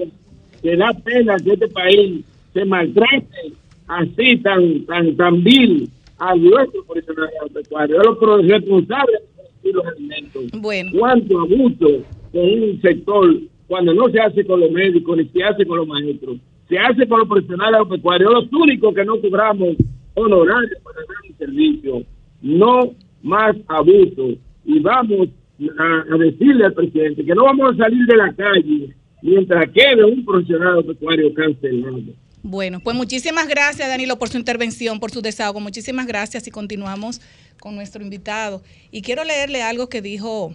Que 0.61 0.77
da 0.77 0.93
pena 0.93 1.35
que 1.43 1.53
este 1.53 1.67
país 1.67 2.23
se 2.53 2.63
maltrate 2.63 3.51
así 3.87 4.37
tan 4.37 4.85
tan 4.85 5.15
tan 5.17 5.43
vil 5.43 5.89
a 6.19 6.33
nuestro 6.35 6.85
profesional 6.85 7.29
agropecuario, 7.41 7.99
a 7.99 8.03
los 8.05 8.47
responsables 8.47 9.21
producir 9.63 9.75
los 9.75 9.85
alimentos. 9.85 10.61
Bueno. 10.61 10.91
Cuánto 10.97 11.39
abuso 11.39 12.03
con 12.31 12.41
un 12.41 12.81
sector 12.81 13.35
cuando 13.67 13.93
no 13.93 14.09
se 14.09 14.19
hace 14.19 14.45
con 14.45 14.59
los 14.59 14.71
médicos 14.71 15.17
ni 15.17 15.25
se 15.29 15.43
hace 15.43 15.65
con 15.65 15.77
los 15.77 15.87
maestros, 15.87 16.37
se 16.69 16.77
hace 16.77 17.07
con 17.07 17.19
los 17.19 17.27
profesionales 17.27 17.75
agropecuarios, 17.75 18.31
los 18.31 18.53
únicos 18.53 18.93
que 18.93 19.05
no 19.05 19.19
cobramos 19.19 19.75
honorarios 20.15 20.79
para 20.83 20.97
dar 20.97 21.29
un 21.29 21.37
servicio. 21.37 22.03
No 22.41 22.93
más 23.21 23.55
abuso. 23.67 24.35
Y 24.65 24.79
vamos 24.79 25.29
a, 25.77 26.13
a 26.13 26.17
decirle 26.17 26.65
al 26.65 26.73
presidente 26.73 27.25
que 27.25 27.35
no 27.35 27.45
vamos 27.45 27.73
a 27.73 27.77
salir 27.77 28.05
de 28.05 28.17
la 28.17 28.33
calle 28.33 28.93
mientras 29.21 29.69
quede 29.71 30.03
un 30.03 30.25
profesional 30.25 30.79
agropecuario 30.79 31.33
cancelado. 31.33 32.01
Bueno, 32.45 32.81
pues 32.81 32.95
muchísimas 32.97 33.47
gracias, 33.47 33.87
Danilo, 33.87 34.19
por 34.19 34.27
su 34.29 34.37
intervención, 34.37 34.99
por 34.99 35.11
su 35.11 35.21
desahogo. 35.21 35.61
Muchísimas 35.61 36.07
gracias 36.07 36.45
y 36.45 36.51
continuamos 36.51 37.21
con 37.59 37.73
nuestro 37.75 38.03
invitado. 38.03 38.61
Y 38.91 39.01
quiero 39.01 39.23
leerle 39.23 39.63
algo 39.63 39.87
que 39.87 40.01
dijo 40.01 40.53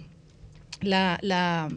la, 0.83 1.19
la, 1.23 1.71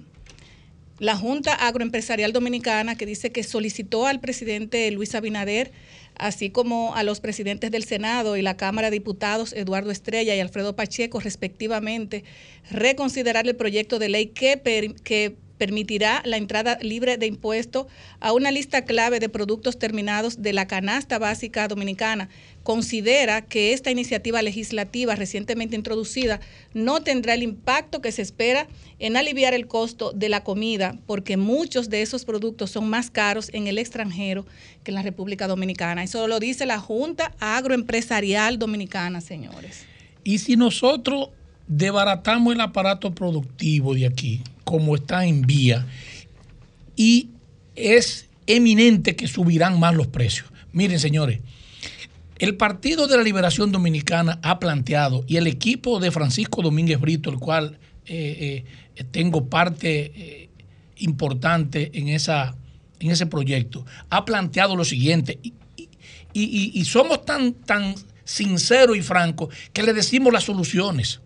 la 0.99 1.15
Junta 1.15 1.53
Agroempresarial 1.53 2.33
Dominicana, 2.33 2.97
que 2.97 3.05
dice 3.05 3.31
que 3.31 3.43
solicitó 3.43 4.05
al 4.05 4.19
presidente 4.19 4.91
Luis 4.91 5.15
Abinader, 5.15 5.71
así 6.17 6.49
como 6.49 6.93
a 6.93 7.03
los 7.03 7.21
presidentes 7.21 7.71
del 7.71 7.85
Senado 7.85 8.35
y 8.35 8.41
la 8.41 8.57
Cámara 8.57 8.89
de 8.89 8.97
Diputados, 8.97 9.53
Eduardo 9.53 9.91
Estrella 9.91 10.35
y 10.35 10.41
Alfredo 10.41 10.75
Pacheco, 10.75 11.21
respectivamente, 11.21 12.25
reconsiderar 12.69 13.47
el 13.47 13.55
proyecto 13.55 13.97
de 13.97 14.09
ley 14.09 14.25
que, 14.27 14.57
per- 14.57 14.95
que 14.95 15.37
permitirá 15.61 16.23
la 16.25 16.37
entrada 16.37 16.79
libre 16.81 17.17
de 17.17 17.27
impuestos 17.27 17.85
a 18.19 18.33
una 18.33 18.49
lista 18.49 18.83
clave 18.83 19.19
de 19.19 19.29
productos 19.29 19.77
terminados 19.77 20.41
de 20.41 20.53
la 20.53 20.65
canasta 20.65 21.19
básica 21.19 21.67
dominicana. 21.67 22.29
Considera 22.63 23.43
que 23.43 23.71
esta 23.71 23.91
iniciativa 23.91 24.41
legislativa 24.41 25.13
recientemente 25.13 25.75
introducida 25.75 26.39
no 26.73 27.03
tendrá 27.03 27.35
el 27.35 27.43
impacto 27.43 28.01
que 28.01 28.11
se 28.11 28.23
espera 28.23 28.67
en 28.97 29.17
aliviar 29.17 29.53
el 29.53 29.67
costo 29.67 30.13
de 30.13 30.29
la 30.29 30.43
comida, 30.43 30.97
porque 31.05 31.37
muchos 31.37 31.91
de 31.91 32.01
esos 32.01 32.25
productos 32.25 32.71
son 32.71 32.89
más 32.89 33.11
caros 33.11 33.51
en 33.53 33.67
el 33.67 33.77
extranjero 33.77 34.47
que 34.83 34.89
en 34.89 34.95
la 34.95 35.03
República 35.03 35.47
Dominicana. 35.47 36.03
Eso 36.03 36.27
lo 36.27 36.39
dice 36.39 36.65
la 36.65 36.79
Junta 36.79 37.35
Agroempresarial 37.39 38.57
Dominicana, 38.57 39.21
señores. 39.21 39.85
Y 40.23 40.39
si 40.39 40.55
nosotros 40.55 41.29
desbaratamos 41.71 42.53
el 42.53 42.59
aparato 42.59 43.15
productivo 43.15 43.93
de 43.95 44.05
aquí, 44.05 44.41
como 44.65 44.93
está 44.95 45.25
en 45.25 45.41
vía, 45.43 45.85
y 46.97 47.29
es 47.75 48.27
eminente 48.45 49.15
que 49.15 49.27
subirán 49.27 49.79
más 49.79 49.95
los 49.95 50.07
precios. 50.07 50.47
Miren, 50.73 50.99
señores, 50.99 51.39
el 52.39 52.57
Partido 52.57 53.07
de 53.07 53.15
la 53.15 53.23
Liberación 53.23 53.71
Dominicana 53.71 54.37
ha 54.43 54.59
planteado, 54.59 55.23
y 55.27 55.37
el 55.37 55.47
equipo 55.47 56.01
de 56.01 56.11
Francisco 56.11 56.61
Domínguez 56.61 56.99
Brito, 56.99 57.29
el 57.29 57.37
cual 57.39 57.79
eh, 58.05 58.65
eh, 58.95 59.03
tengo 59.11 59.45
parte 59.47 60.11
eh, 60.13 60.49
importante 60.97 61.89
en, 61.93 62.09
esa, 62.09 62.53
en 62.99 63.11
ese 63.11 63.27
proyecto, 63.27 63.85
ha 64.09 64.25
planteado 64.25 64.75
lo 64.75 64.83
siguiente, 64.83 65.39
y, 65.41 65.53
y- 65.77 65.87
y- 66.33 66.71
y 66.73 66.83
somos 66.85 67.23
tan, 67.23 67.53
tan 67.53 67.95
sinceros 68.25 68.97
y 68.97 69.01
francos 69.01 69.55
que 69.71 69.83
le 69.83 69.93
decimos 69.93 70.33
las 70.33 70.43
soluciones. 70.43 71.21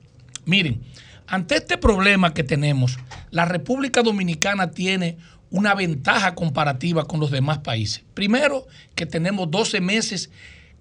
Miren, 0.45 0.81
ante 1.27 1.55
este 1.55 1.77
problema 1.77 2.33
que 2.33 2.43
tenemos, 2.43 2.97
la 3.31 3.45
República 3.45 4.03
Dominicana 4.03 4.71
tiene 4.71 5.17
una 5.49 5.73
ventaja 5.73 6.35
comparativa 6.35 7.05
con 7.05 7.19
los 7.19 7.31
demás 7.31 7.59
países. 7.59 8.03
Primero, 8.13 8.67
que 8.95 9.05
tenemos 9.05 9.49
12 9.49 9.81
meses 9.81 10.29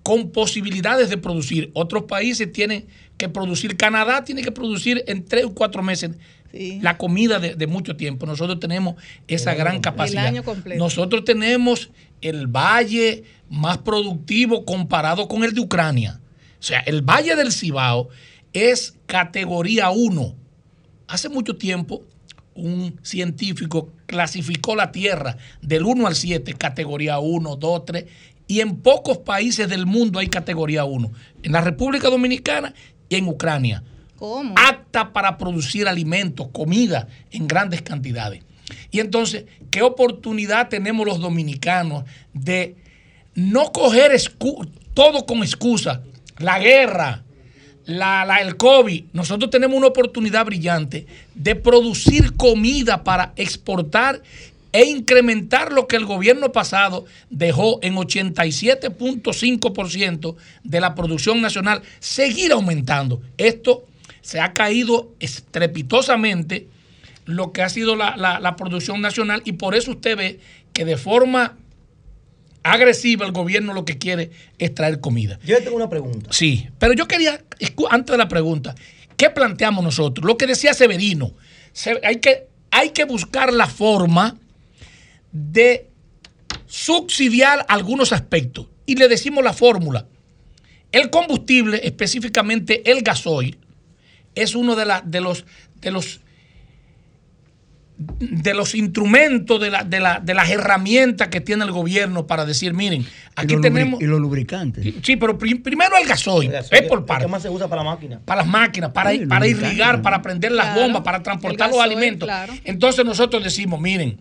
con 0.02 0.30
posibilidades 0.30 1.08
de 1.08 1.16
producir. 1.16 1.70
Otros 1.72 2.04
países 2.04 2.52
tienen 2.52 2.86
que 3.16 3.28
producir. 3.28 3.76
Canadá 3.76 4.24
tiene 4.24 4.42
que 4.42 4.52
producir 4.52 5.02
en 5.06 5.24
3 5.24 5.46
o 5.46 5.54
4 5.54 5.82
meses 5.82 6.10
la 6.82 6.98
comida 6.98 7.38
de, 7.38 7.54
de 7.54 7.66
mucho 7.66 7.96
tiempo. 7.96 8.26
Nosotros 8.26 8.60
tenemos 8.60 8.96
esa 9.26 9.54
gran 9.54 9.80
capacidad. 9.80 10.26
año 10.26 10.44
completo. 10.44 10.78
Nosotros 10.78 11.24
tenemos 11.24 11.90
el 12.20 12.46
valle 12.46 13.24
más 13.48 13.78
productivo 13.78 14.64
comparado 14.64 15.26
con 15.26 15.42
el 15.42 15.52
de 15.52 15.60
Ucrania. 15.60 16.20
O 16.60 16.62
sea, 16.62 16.80
el 16.80 17.02
valle 17.02 17.34
del 17.36 17.52
Cibao 17.52 18.08
es 18.54 18.94
categoría 19.06 19.90
1. 19.90 20.34
Hace 21.08 21.28
mucho 21.28 21.56
tiempo 21.56 22.02
un 22.54 22.98
científico 23.02 23.92
clasificó 24.06 24.76
la 24.76 24.92
Tierra 24.92 25.36
del 25.60 25.84
1 25.84 26.06
al 26.06 26.14
7, 26.14 26.54
categoría 26.54 27.18
1, 27.18 27.56
2, 27.56 27.84
3, 27.84 28.04
y 28.46 28.60
en 28.60 28.76
pocos 28.76 29.18
países 29.18 29.68
del 29.68 29.86
mundo 29.86 30.18
hay 30.20 30.28
categoría 30.28 30.84
1. 30.84 31.10
En 31.42 31.52
la 31.52 31.60
República 31.60 32.08
Dominicana 32.08 32.74
y 33.08 33.16
en 33.16 33.28
Ucrania. 33.28 33.82
¿Cómo? 34.16 34.54
Apta 34.56 35.12
para 35.12 35.36
producir 35.36 35.88
alimentos, 35.88 36.48
comida 36.52 37.08
en 37.32 37.48
grandes 37.48 37.82
cantidades. 37.82 38.42
Y 38.90 39.00
entonces, 39.00 39.44
¿qué 39.70 39.82
oportunidad 39.82 40.68
tenemos 40.68 41.04
los 41.06 41.20
dominicanos 41.20 42.04
de 42.32 42.76
no 43.34 43.72
coger 43.72 44.12
todo 44.94 45.26
con 45.26 45.38
excusa? 45.38 46.02
La 46.38 46.58
guerra, 46.60 47.23
la, 47.86 48.38
el 48.40 48.56
COVID, 48.56 49.04
nosotros 49.12 49.50
tenemos 49.50 49.76
una 49.76 49.88
oportunidad 49.88 50.46
brillante 50.46 51.06
de 51.34 51.54
producir 51.54 52.34
comida 52.36 53.04
para 53.04 53.32
exportar 53.36 54.22
e 54.72 54.84
incrementar 54.86 55.72
lo 55.72 55.86
que 55.86 55.96
el 55.96 56.04
gobierno 56.04 56.50
pasado 56.50 57.04
dejó 57.30 57.78
en 57.82 57.94
87.5% 57.94 60.36
de 60.64 60.80
la 60.80 60.94
producción 60.94 61.40
nacional, 61.40 61.82
seguir 62.00 62.52
aumentando. 62.52 63.20
Esto 63.38 63.84
se 64.20 64.40
ha 64.40 64.52
caído 64.52 65.12
estrepitosamente 65.20 66.66
lo 67.26 67.52
que 67.52 67.62
ha 67.62 67.68
sido 67.68 67.96
la- 67.96 68.16
la 68.16 68.56
producción 68.56 69.00
nacional 69.00 69.42
y 69.44 69.52
por 69.52 69.74
eso 69.74 69.92
usted 69.92 70.16
ve 70.16 70.40
que 70.72 70.84
de 70.84 70.96
forma 70.96 71.56
agresiva 72.64 73.24
el 73.26 73.32
gobierno 73.32 73.72
lo 73.72 73.84
que 73.84 73.98
quiere 73.98 74.30
es 74.58 74.74
traer 74.74 74.98
comida. 75.00 75.38
Yo 75.44 75.62
tengo 75.62 75.76
una 75.76 75.88
pregunta. 75.88 76.30
Sí, 76.32 76.66
pero 76.80 76.94
yo 76.94 77.06
quería, 77.06 77.40
antes 77.90 78.12
de 78.12 78.18
la 78.18 78.26
pregunta, 78.28 78.74
¿qué 79.16 79.30
planteamos 79.30 79.84
nosotros? 79.84 80.26
Lo 80.26 80.36
que 80.36 80.46
decía 80.48 80.74
Severino, 80.74 81.32
se- 81.72 82.00
hay, 82.02 82.16
que, 82.16 82.48
hay 82.72 82.90
que 82.90 83.04
buscar 83.04 83.52
la 83.52 83.66
forma 83.68 84.36
de 85.30 85.86
subsidiar 86.66 87.64
algunos 87.68 88.12
aspectos. 88.12 88.66
Y 88.86 88.96
le 88.96 89.08
decimos 89.08 89.44
la 89.44 89.52
fórmula. 89.52 90.06
El 90.92 91.10
combustible, 91.10 91.80
específicamente 91.84 92.90
el 92.90 93.02
gasoil, 93.02 93.58
es 94.34 94.54
uno 94.54 94.74
de, 94.74 94.84
la- 94.86 95.02
de 95.04 95.20
los, 95.20 95.44
de 95.80 95.90
los 95.90 96.20
de 97.96 98.54
los 98.54 98.74
instrumentos, 98.74 99.60
de, 99.60 99.70
la- 99.70 99.84
de 99.84 100.00
la- 100.00 100.18
de 100.18 100.34
las 100.34 100.50
herramientas 100.50 101.28
que 101.28 101.40
tiene 101.40 101.64
el 101.64 101.70
gobierno 101.70 102.26
para 102.26 102.44
decir, 102.44 102.74
miren, 102.74 103.06
aquí 103.36 103.54
y, 103.54 103.60
tenemos... 103.60 104.02
y 104.02 104.06
los 104.06 104.20
lubricantes. 104.20 104.94
Sí, 105.02 105.14
pero 105.16 105.38
pri- 105.38 105.54
primero 105.56 105.96
el 105.96 106.06
gasoil, 106.08 106.48
El 106.48 106.52
gasoil, 106.54 106.82
es 106.82 106.88
por 106.88 107.06
parte. 107.06 107.24
que 107.26 107.30
más 107.30 107.42
se 107.42 107.50
usa 107.50 107.68
para 107.68 107.84
la 107.84 107.90
máquina. 107.90 108.20
Para 108.24 108.40
las 108.42 108.50
máquinas, 108.50 108.90
para, 108.90 109.12
Sí, 109.12 109.26
para 109.26 109.46
irrigar, 109.46 110.02
para 110.02 110.20
prender 110.22 110.50
las 110.52 110.66
Claro, 110.66 110.80
bombas, 110.82 111.02
para 111.02 111.22
transportar 111.22 111.70
los 111.70 111.78
alimentos. 111.80 112.26
claro. 112.26 112.52
Entonces 112.64 113.04
nosotros 113.04 113.44
decimos, 113.44 113.80
miren, 113.80 114.18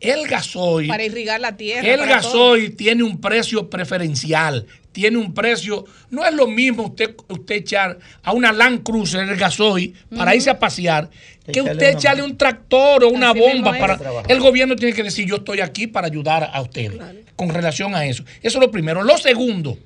el 0.00 0.26
gasoil... 0.26 0.88
Para 0.88 1.04
irrigar 1.04 1.38
la 1.40 1.56
tierra. 1.58 1.86
El 1.86 1.98
todo. 2.00 2.08
gasoil 2.08 2.76
tiene 2.76 3.02
un 3.02 3.20
precio 3.20 3.68
preferencial, 3.68 4.64
tiene 4.92 5.18
un 5.18 5.34
precio, 5.34 5.84
no 6.10 6.24
es 6.24 6.32
lo 6.34 6.46
mismo 6.46 6.84
usted, 6.84 7.14
usted 7.28 7.56
echar 7.56 7.98
a 8.22 8.32
una 8.32 8.50
Land 8.52 8.82
Cruiser 8.82 9.28
el 9.28 9.36
gasoil 9.36 9.94
para 10.16 10.34
irse 10.34 10.48
a 10.48 10.58
pasear, 10.58 11.10
que 11.52 11.60
usted 11.62 11.96
echarle 11.96 12.22
un 12.22 12.36
tractor 12.36 13.04
o 13.04 13.08
una 13.08 13.30
Así 13.30 13.40
bomba 13.40 13.72
para... 13.78 13.98
El 14.28 14.40
gobierno 14.40 14.76
tiene 14.76 14.94
que 14.94 15.02
decir, 15.02 15.26
yo 15.26 15.36
estoy 15.36 15.60
aquí 15.60 15.86
para 15.86 16.06
ayudar 16.06 16.50
a 16.52 16.60
ustedes 16.60 16.98
con 17.36 17.48
relación 17.50 17.94
a 17.94 18.04
eso. 18.04 18.24
Eso 18.42 18.58
es 18.58 18.64
lo 18.64 18.70
primero. 18.70 19.02
Lo 19.02 19.16
segundo, 19.18 19.78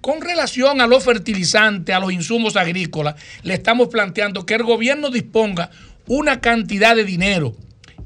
con 0.00 0.20
relación 0.20 0.80
a 0.80 0.86
los 0.86 1.04
fertilizantes, 1.04 1.94
a 1.94 2.00
los 2.00 2.12
insumos 2.12 2.56
agrícolas, 2.56 3.16
le 3.42 3.54
estamos 3.54 3.88
planteando 3.88 4.46
que 4.46 4.54
el 4.54 4.62
gobierno 4.62 5.10
disponga 5.10 5.70
una 6.06 6.40
cantidad 6.40 6.96
de 6.96 7.04
dinero 7.04 7.54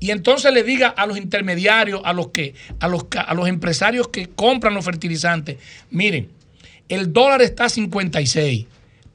y 0.00 0.10
entonces 0.10 0.52
le 0.52 0.62
diga 0.62 0.88
a 0.88 1.06
los 1.06 1.16
intermediarios, 1.16 2.00
a 2.04 2.12
los 2.12 2.28
que, 2.28 2.54
a 2.80 2.88
los, 2.88 3.06
a 3.16 3.32
los 3.34 3.48
empresarios 3.48 4.08
que 4.08 4.28
compran 4.28 4.74
los 4.74 4.84
fertilizantes, 4.84 5.56
miren, 5.90 6.28
el 6.88 7.12
dólar 7.12 7.42
está 7.42 7.64
a 7.64 7.68
56. 7.68 8.66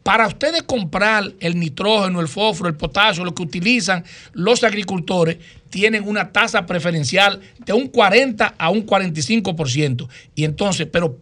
Para 0.10 0.26
ustedes 0.26 0.64
comprar 0.64 1.34
el 1.40 1.60
nitrógeno, 1.60 2.20
el 2.20 2.28
fósforo, 2.28 2.68
el 2.68 2.76
potasio, 2.76 3.24
lo 3.24 3.36
que 3.36 3.44
utilizan 3.44 4.04
los 4.34 4.64
agricultores, 4.64 5.38
tienen 5.70 6.08
una 6.08 6.32
tasa 6.32 6.66
preferencial 6.66 7.40
de 7.60 7.74
un 7.74 7.90
40 7.90 8.56
a 8.58 8.70
un 8.72 8.88
45%. 8.88 10.08
Y 10.34 10.46
entonces, 10.46 10.88
pero 10.92 11.20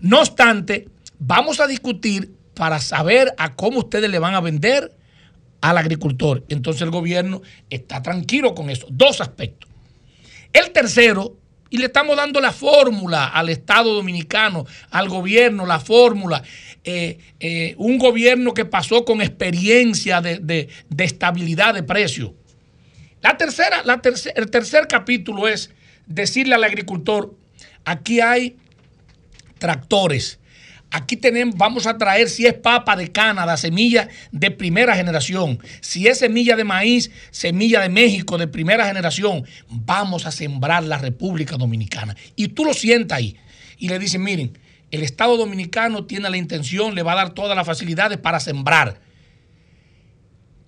no 0.00 0.20
obstante, 0.20 0.88
vamos 1.18 1.60
a 1.60 1.66
discutir 1.66 2.32
para 2.54 2.80
saber 2.80 3.34
a 3.36 3.54
cómo 3.54 3.80
ustedes 3.80 4.08
le 4.08 4.18
van 4.18 4.34
a 4.34 4.40
vender 4.40 4.96
al 5.60 5.76
agricultor. 5.76 6.42
Entonces 6.48 6.80
el 6.80 6.90
gobierno 6.90 7.42
está 7.68 8.02
tranquilo 8.02 8.54
con 8.54 8.70
eso. 8.70 8.86
Dos 8.88 9.20
aspectos. 9.20 9.68
El 10.54 10.70
tercero, 10.70 11.36
y 11.72 11.78
le 11.78 11.86
estamos 11.86 12.18
dando 12.18 12.38
la 12.38 12.52
fórmula 12.52 13.28
al 13.28 13.48
Estado 13.48 13.94
dominicano, 13.94 14.66
al 14.90 15.08
gobierno, 15.08 15.64
la 15.64 15.80
fórmula. 15.80 16.42
Eh, 16.84 17.18
eh, 17.40 17.74
un 17.78 17.98
gobierno 17.98 18.54
que 18.54 18.64
pasó 18.64 19.04
con 19.04 19.20
experiencia 19.22 20.20
de, 20.20 20.38
de- 20.40 20.68
estabilidad 21.04 21.74
de 21.74 21.82
precios. 21.82 22.32
La 23.20 23.36
tercera, 23.36 23.82
la 23.84 24.02
terce- 24.02 24.32
el 24.34 24.50
tercer 24.50 24.88
capítulo 24.88 25.46
es 25.48 25.70
decirle 26.06 26.54
al 26.56 26.64
agricultor, 26.64 27.36
aquí 27.84 28.20
hay 28.20 28.56
tractores. 29.58 30.38
Aquí 30.94 31.16
tenemos, 31.16 31.56
vamos 31.56 31.86
a 31.86 31.96
traer 31.96 32.28
si 32.28 32.44
es 32.44 32.52
papa 32.52 32.96
de 32.96 33.10
Canadá, 33.10 33.56
semilla 33.56 34.08
de 34.30 34.50
primera 34.50 34.94
generación. 34.94 35.58
Si 35.80 36.06
es 36.06 36.18
semilla 36.18 36.54
de 36.54 36.64
maíz, 36.64 37.10
semilla 37.30 37.80
de 37.80 37.88
México 37.88 38.36
de 38.36 38.46
primera 38.46 38.86
generación. 38.86 39.44
Vamos 39.70 40.26
a 40.26 40.32
sembrar 40.32 40.82
la 40.84 40.98
República 40.98 41.56
Dominicana. 41.56 42.14
Y 42.36 42.48
tú 42.48 42.64
lo 42.66 42.74
sientas 42.74 43.16
ahí. 43.18 43.36
Y 43.78 43.88
le 43.88 43.98
dicen, 43.98 44.22
miren, 44.22 44.58
el 44.92 45.02
Estado 45.02 45.38
Dominicano 45.38 46.04
tiene 46.04 46.28
la 46.28 46.36
intención, 46.36 46.94
le 46.94 47.02
va 47.02 47.12
a 47.12 47.16
dar 47.16 47.30
todas 47.30 47.56
las 47.56 47.66
facilidades 47.66 48.18
para 48.18 48.38
sembrar. 48.38 49.00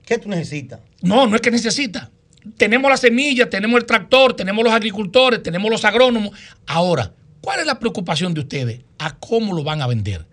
¿Qué 0.04 0.18
tú 0.18 0.30
necesitas? 0.30 0.80
No, 1.02 1.26
no 1.26 1.36
es 1.36 1.42
que 1.42 1.50
necesita. 1.50 2.10
Tenemos 2.56 2.90
la 2.90 2.96
semilla, 2.96 3.48
tenemos 3.48 3.78
el 3.78 3.86
tractor, 3.86 4.34
tenemos 4.34 4.64
los 4.64 4.72
agricultores, 4.72 5.42
tenemos 5.42 5.70
los 5.70 5.84
agrónomos. 5.84 6.36
Ahora, 6.66 7.12
¿cuál 7.42 7.60
es 7.60 7.66
la 7.66 7.78
preocupación 7.78 8.32
de 8.32 8.40
ustedes? 8.40 8.80
¿A 8.98 9.14
cómo 9.16 9.54
lo 9.54 9.62
van 9.62 9.82
a 9.82 9.86
vender? 9.86 10.26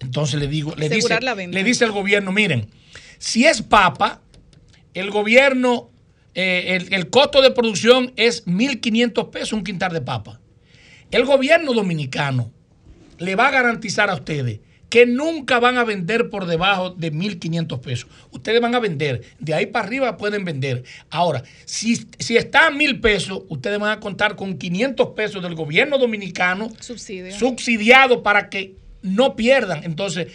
Entonces 0.00 0.40
le 0.40 0.48
digo, 0.48 0.74
le 0.74 0.88
dice, 0.88 0.94
Asegurar 0.96 1.22
la 1.22 1.34
venta. 1.34 1.54
le 1.54 1.62
dice 1.62 1.84
el 1.84 1.92
gobierno, 1.92 2.32
miren, 2.32 2.70
si 3.18 3.44
es 3.44 3.60
papa, 3.60 4.22
el 4.94 5.10
gobierno, 5.10 5.90
eh, 6.34 6.78
el, 6.80 6.92
el 6.92 7.10
costo 7.10 7.42
de 7.42 7.50
producción 7.50 8.14
es 8.16 8.46
1.500 8.46 9.30
pesos 9.30 9.52
un 9.52 9.62
quintal 9.62 9.92
de 9.92 10.00
papa. 10.00 10.40
El 11.10 11.26
gobierno 11.26 11.74
dominicano 11.74 12.55
le 13.18 13.34
va 13.36 13.48
a 13.48 13.50
garantizar 13.50 14.10
a 14.10 14.14
ustedes 14.14 14.60
que 14.88 15.04
nunca 15.04 15.58
van 15.58 15.78
a 15.78 15.84
vender 15.84 16.30
por 16.30 16.46
debajo 16.46 16.90
de 16.90 17.12
1.500 17.12 17.80
pesos. 17.80 18.08
Ustedes 18.30 18.60
van 18.60 18.74
a 18.76 18.78
vender, 18.78 19.22
de 19.40 19.52
ahí 19.52 19.66
para 19.66 19.84
arriba 19.84 20.16
pueden 20.16 20.44
vender. 20.44 20.84
Ahora, 21.10 21.42
si, 21.64 21.96
si 22.20 22.36
está 22.36 22.68
a 22.68 22.70
1.000 22.70 23.00
pesos, 23.00 23.42
ustedes 23.48 23.80
van 23.80 23.90
a 23.90 23.98
contar 24.00 24.36
con 24.36 24.56
500 24.58 25.08
pesos 25.16 25.42
del 25.42 25.56
gobierno 25.56 25.98
dominicano 25.98 26.70
Subsidio. 26.78 27.36
subsidiado 27.36 28.22
para 28.22 28.48
que 28.48 28.76
no 29.02 29.34
pierdan. 29.34 29.82
Entonces, 29.82 30.28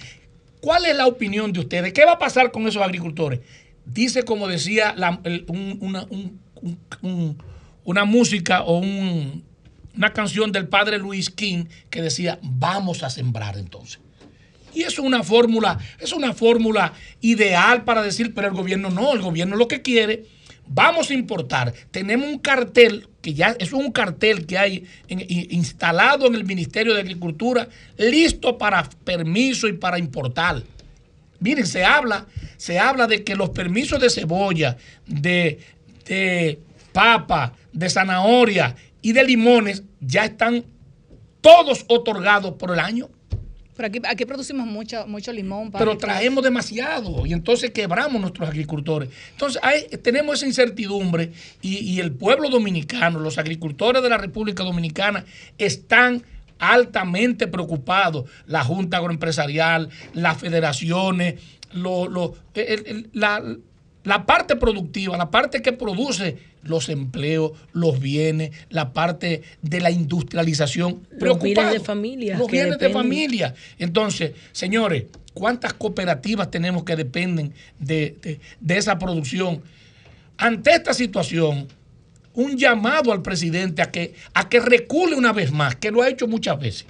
¿cuál 0.59 0.85
es 0.85 0.97
la 0.97 1.07
opinión 1.07 1.53
de 1.53 1.61
ustedes? 1.61 1.93
¿Qué 1.93 2.03
va 2.03 2.13
a 2.13 2.19
pasar 2.19 2.51
con 2.51 2.67
esos 2.67 2.81
agricultores? 2.83 3.39
Dice, 3.85 4.23
como 4.23 4.47
decía 4.49 4.93
la- 4.97 5.21
el- 5.23 5.45
un- 5.47 5.77
una, 5.79 6.03
un- 6.09 6.39
un- 6.61 6.77
un- 7.01 7.37
una 7.85 8.03
música 8.03 8.63
o 8.63 8.79
un- 8.79 9.43
una 9.95 10.13
canción 10.13 10.51
del 10.51 10.67
padre 10.67 10.97
Luis 10.97 11.29
King 11.29 11.65
que 11.89 12.01
decía, 12.01 12.39
vamos 12.41 13.03
a 13.03 13.09
sembrar 13.09 13.57
entonces. 13.57 13.99
Y 14.73 14.83
es 14.83 14.99
una 14.99 15.23
fórmula, 15.23 15.79
es 15.99 16.13
una 16.13 16.33
fórmula 16.33 16.93
ideal 17.19 17.83
para 17.83 18.01
decir, 18.01 18.33
pero 18.33 18.47
el 18.47 18.53
gobierno 18.53 18.89
no, 18.89 19.13
el 19.13 19.21
gobierno 19.21 19.57
lo 19.57 19.67
que 19.67 19.81
quiere, 19.81 20.25
vamos 20.67 21.09
a 21.09 21.13
importar. 21.13 21.73
Tenemos 21.91 22.27
un 22.27 22.39
cartel, 22.39 23.07
que 23.21 23.33
ya 23.33 23.55
es 23.59 23.73
un 23.73 23.91
cartel 23.91 24.45
que 24.45 24.57
hay 24.57 24.87
instalado 25.09 26.27
en 26.27 26.35
el 26.35 26.45
Ministerio 26.45 26.93
de 26.93 27.01
Agricultura, 27.01 27.67
listo 27.97 28.57
para 28.57 28.89
permiso 29.03 29.67
y 29.67 29.73
para 29.73 29.99
importar. 29.99 30.63
Miren, 31.39 31.65
se 31.65 31.83
habla, 31.83 32.27
se 32.55 32.79
habla 32.79 33.07
de 33.07 33.23
que 33.23 33.35
los 33.35 33.49
permisos 33.49 33.99
de 33.99 34.09
cebolla, 34.09 34.77
de, 35.05 35.59
de 36.05 36.59
papa, 36.93 37.53
de 37.73 37.89
zanahoria 37.89 38.75
y 39.01 39.13
de 39.13 39.23
limones 39.23 39.83
ya 39.99 40.25
están 40.25 40.63
todos 41.41 41.85
otorgados 41.87 42.53
por 42.55 42.71
el 42.71 42.79
año. 42.79 43.09
Pero 43.75 43.87
aquí, 43.87 43.99
aquí 44.05 44.25
producimos 44.25 44.67
mucho, 44.67 45.07
mucho 45.07 45.31
limón. 45.33 45.71
Pero 45.71 45.91
papi. 45.93 46.01
traemos 46.01 46.43
demasiado 46.43 47.25
y 47.25 47.33
entonces 47.33 47.71
quebramos 47.71 48.21
nuestros 48.21 48.47
agricultores. 48.47 49.09
Entonces 49.31 49.59
hay- 49.63 49.87
tenemos 50.03 50.35
esa 50.35 50.45
incertidumbre 50.45 51.31
y, 51.61 51.77
y 51.79 51.99
el 51.99 52.11
pueblo 52.11 52.49
dominicano, 52.49 53.19
los 53.19 53.37
agricultores 53.39 54.03
de 54.03 54.09
la 54.09 54.17
República 54.19 54.63
Dominicana 54.63 55.25
están 55.57 56.21
altamente 56.59 57.47
preocupados. 57.47 58.29
La 58.45 58.63
Junta 58.63 58.97
Agroempresarial, 58.97 59.89
las 60.13 60.37
federaciones, 60.37 61.35
lo- 61.73 62.07
lo- 62.07 62.35
el- 62.53 62.85
el- 62.85 63.09
la, 63.13 63.41
la 64.03 64.25
parte 64.25 64.55
productiva, 64.55 65.15
la 65.17 65.29
parte 65.31 65.61
que 65.61 65.73
produce 65.73 66.37
los 66.63 66.89
empleos, 66.89 67.51
los 67.73 67.99
bienes, 67.99 68.51
la 68.69 68.93
parte 68.93 69.41
de 69.61 69.79
la 69.79 69.91
industrialización. 69.91 71.07
Los 71.19 71.39
bienes 71.41 71.73
de 71.73 71.79
familia 71.79 72.37
Los 72.37 72.49
bienes 72.49 72.77
de 72.79 72.89
familia. 72.89 73.53
Entonces, 73.77 74.31
señores, 74.51 75.05
¿cuántas 75.33 75.73
cooperativas 75.73 76.49
tenemos 76.51 76.83
que 76.83 76.95
dependen 76.95 77.53
de, 77.79 78.15
de- 78.21 78.39
de 78.59 78.77
esa 78.77 78.97
producción? 78.97 79.61
Ante 80.37 80.71
esta 80.71 80.93
situación, 80.93 81.67
un 82.33 82.57
llamado 82.57 83.11
al 83.11 83.21
presidente 83.21 83.81
a 83.81 83.91
que, 83.91 84.15
a 84.33 84.49
que 84.49 84.59
recule 84.59 85.15
una 85.15 85.33
vez 85.33 85.51
más, 85.51 85.75
que 85.75 85.91
lo 85.91 86.01
ha 86.01 86.09
hecho 86.09 86.27
muchas 86.27 86.59
veces. 86.59 86.85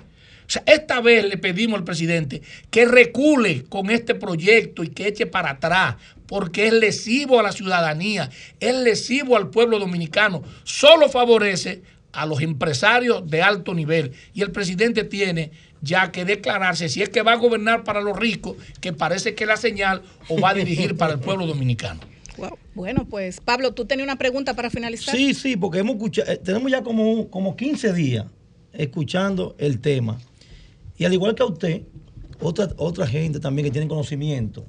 O 0.47 0.49
sea, 0.53 0.63
esta 0.65 0.99
vez 1.01 1.25
le 1.25 1.37
pedimos 1.37 1.77
al 1.79 1.85
presidente 1.85 2.41
que 2.69 2.85
recule 2.85 3.63
con 3.69 3.89
este 3.89 4.15
proyecto 4.15 4.83
y 4.83 4.89
que 4.89 5.07
eche 5.07 5.25
para 5.25 5.51
atrás, 5.51 5.95
porque 6.31 6.67
es 6.67 6.73
lesivo 6.73 7.41
a 7.41 7.43
la 7.43 7.51
ciudadanía, 7.51 8.29
es 8.61 8.73
lesivo 8.73 9.35
al 9.35 9.49
pueblo 9.49 9.79
dominicano, 9.79 10.41
solo 10.63 11.09
favorece 11.09 11.81
a 12.13 12.25
los 12.25 12.39
empresarios 12.39 13.29
de 13.29 13.41
alto 13.41 13.73
nivel. 13.73 14.13
Y 14.33 14.41
el 14.41 14.51
presidente 14.53 15.03
tiene 15.03 15.51
ya 15.81 16.09
que 16.13 16.23
declararse 16.23 16.87
si 16.87 17.01
es 17.01 17.09
que 17.09 17.21
va 17.21 17.33
a 17.33 17.35
gobernar 17.35 17.83
para 17.83 17.99
los 17.99 18.15
ricos, 18.15 18.55
que 18.79 18.93
parece 18.93 19.35
que 19.35 19.43
es 19.43 19.47
la 19.49 19.57
señal, 19.57 20.03
o 20.29 20.39
va 20.39 20.51
a 20.51 20.53
dirigir 20.53 20.95
para 20.95 21.15
el 21.15 21.19
pueblo 21.27 21.45
dominicano. 21.45 21.99
Wow. 22.37 22.57
Bueno, 22.75 23.05
pues 23.09 23.41
Pablo, 23.41 23.73
tú 23.73 23.83
tenías 23.83 24.05
una 24.05 24.17
pregunta 24.17 24.53
para 24.53 24.69
finalizar. 24.69 25.13
Sí, 25.13 25.33
sí, 25.33 25.57
porque 25.57 25.79
hemos 25.79 25.95
escuchado, 25.95 26.31
eh, 26.31 26.37
tenemos 26.37 26.71
ya 26.71 26.81
como, 26.81 27.29
como 27.29 27.57
15 27.57 27.91
días 27.91 28.25
escuchando 28.71 29.53
el 29.59 29.81
tema. 29.81 30.17
Y 30.97 31.03
al 31.03 31.11
igual 31.11 31.35
que 31.35 31.43
a 31.43 31.47
usted, 31.47 31.81
otra, 32.39 32.69
otra 32.77 33.05
gente 33.05 33.41
también 33.41 33.65
que 33.65 33.71
tiene 33.71 33.89
conocimiento, 33.89 34.65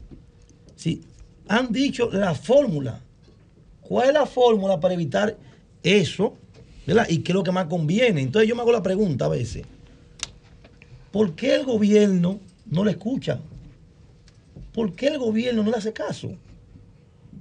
sí, 0.75 1.03
han 1.49 1.73
dicho 1.73 2.11
la 2.13 2.35
fórmula. 2.35 3.01
¿Cuál 3.81 4.09
es 4.09 4.15
la 4.15 4.27
fórmula 4.27 4.81
para 4.81 4.95
evitar 4.95 5.37
eso? 5.83 6.37
¿verdad? 6.87 7.07
Y 7.09 7.19
qué 7.19 7.33
es 7.33 7.35
lo 7.35 7.43
que 7.43 7.53
más 7.53 7.67
conviene. 7.67 8.21
Entonces 8.21 8.49
yo 8.49 8.55
me 8.55 8.63
hago 8.63 8.73
la 8.73 8.83
pregunta 8.83 9.27
a 9.27 9.29
veces, 9.29 9.65
¿por 11.11 11.35
qué 11.35 11.55
el 11.55 11.65
gobierno 11.65 12.41
no 12.67 12.85
le 12.85 12.93
escucha? 12.93 13.41
¿Por 14.73 14.95
qué 14.95 15.09
el 15.09 15.19
gobierno 15.19 15.63
no 15.63 15.71
le 15.71 15.77
hace 15.77 15.93
caso? 15.93 16.33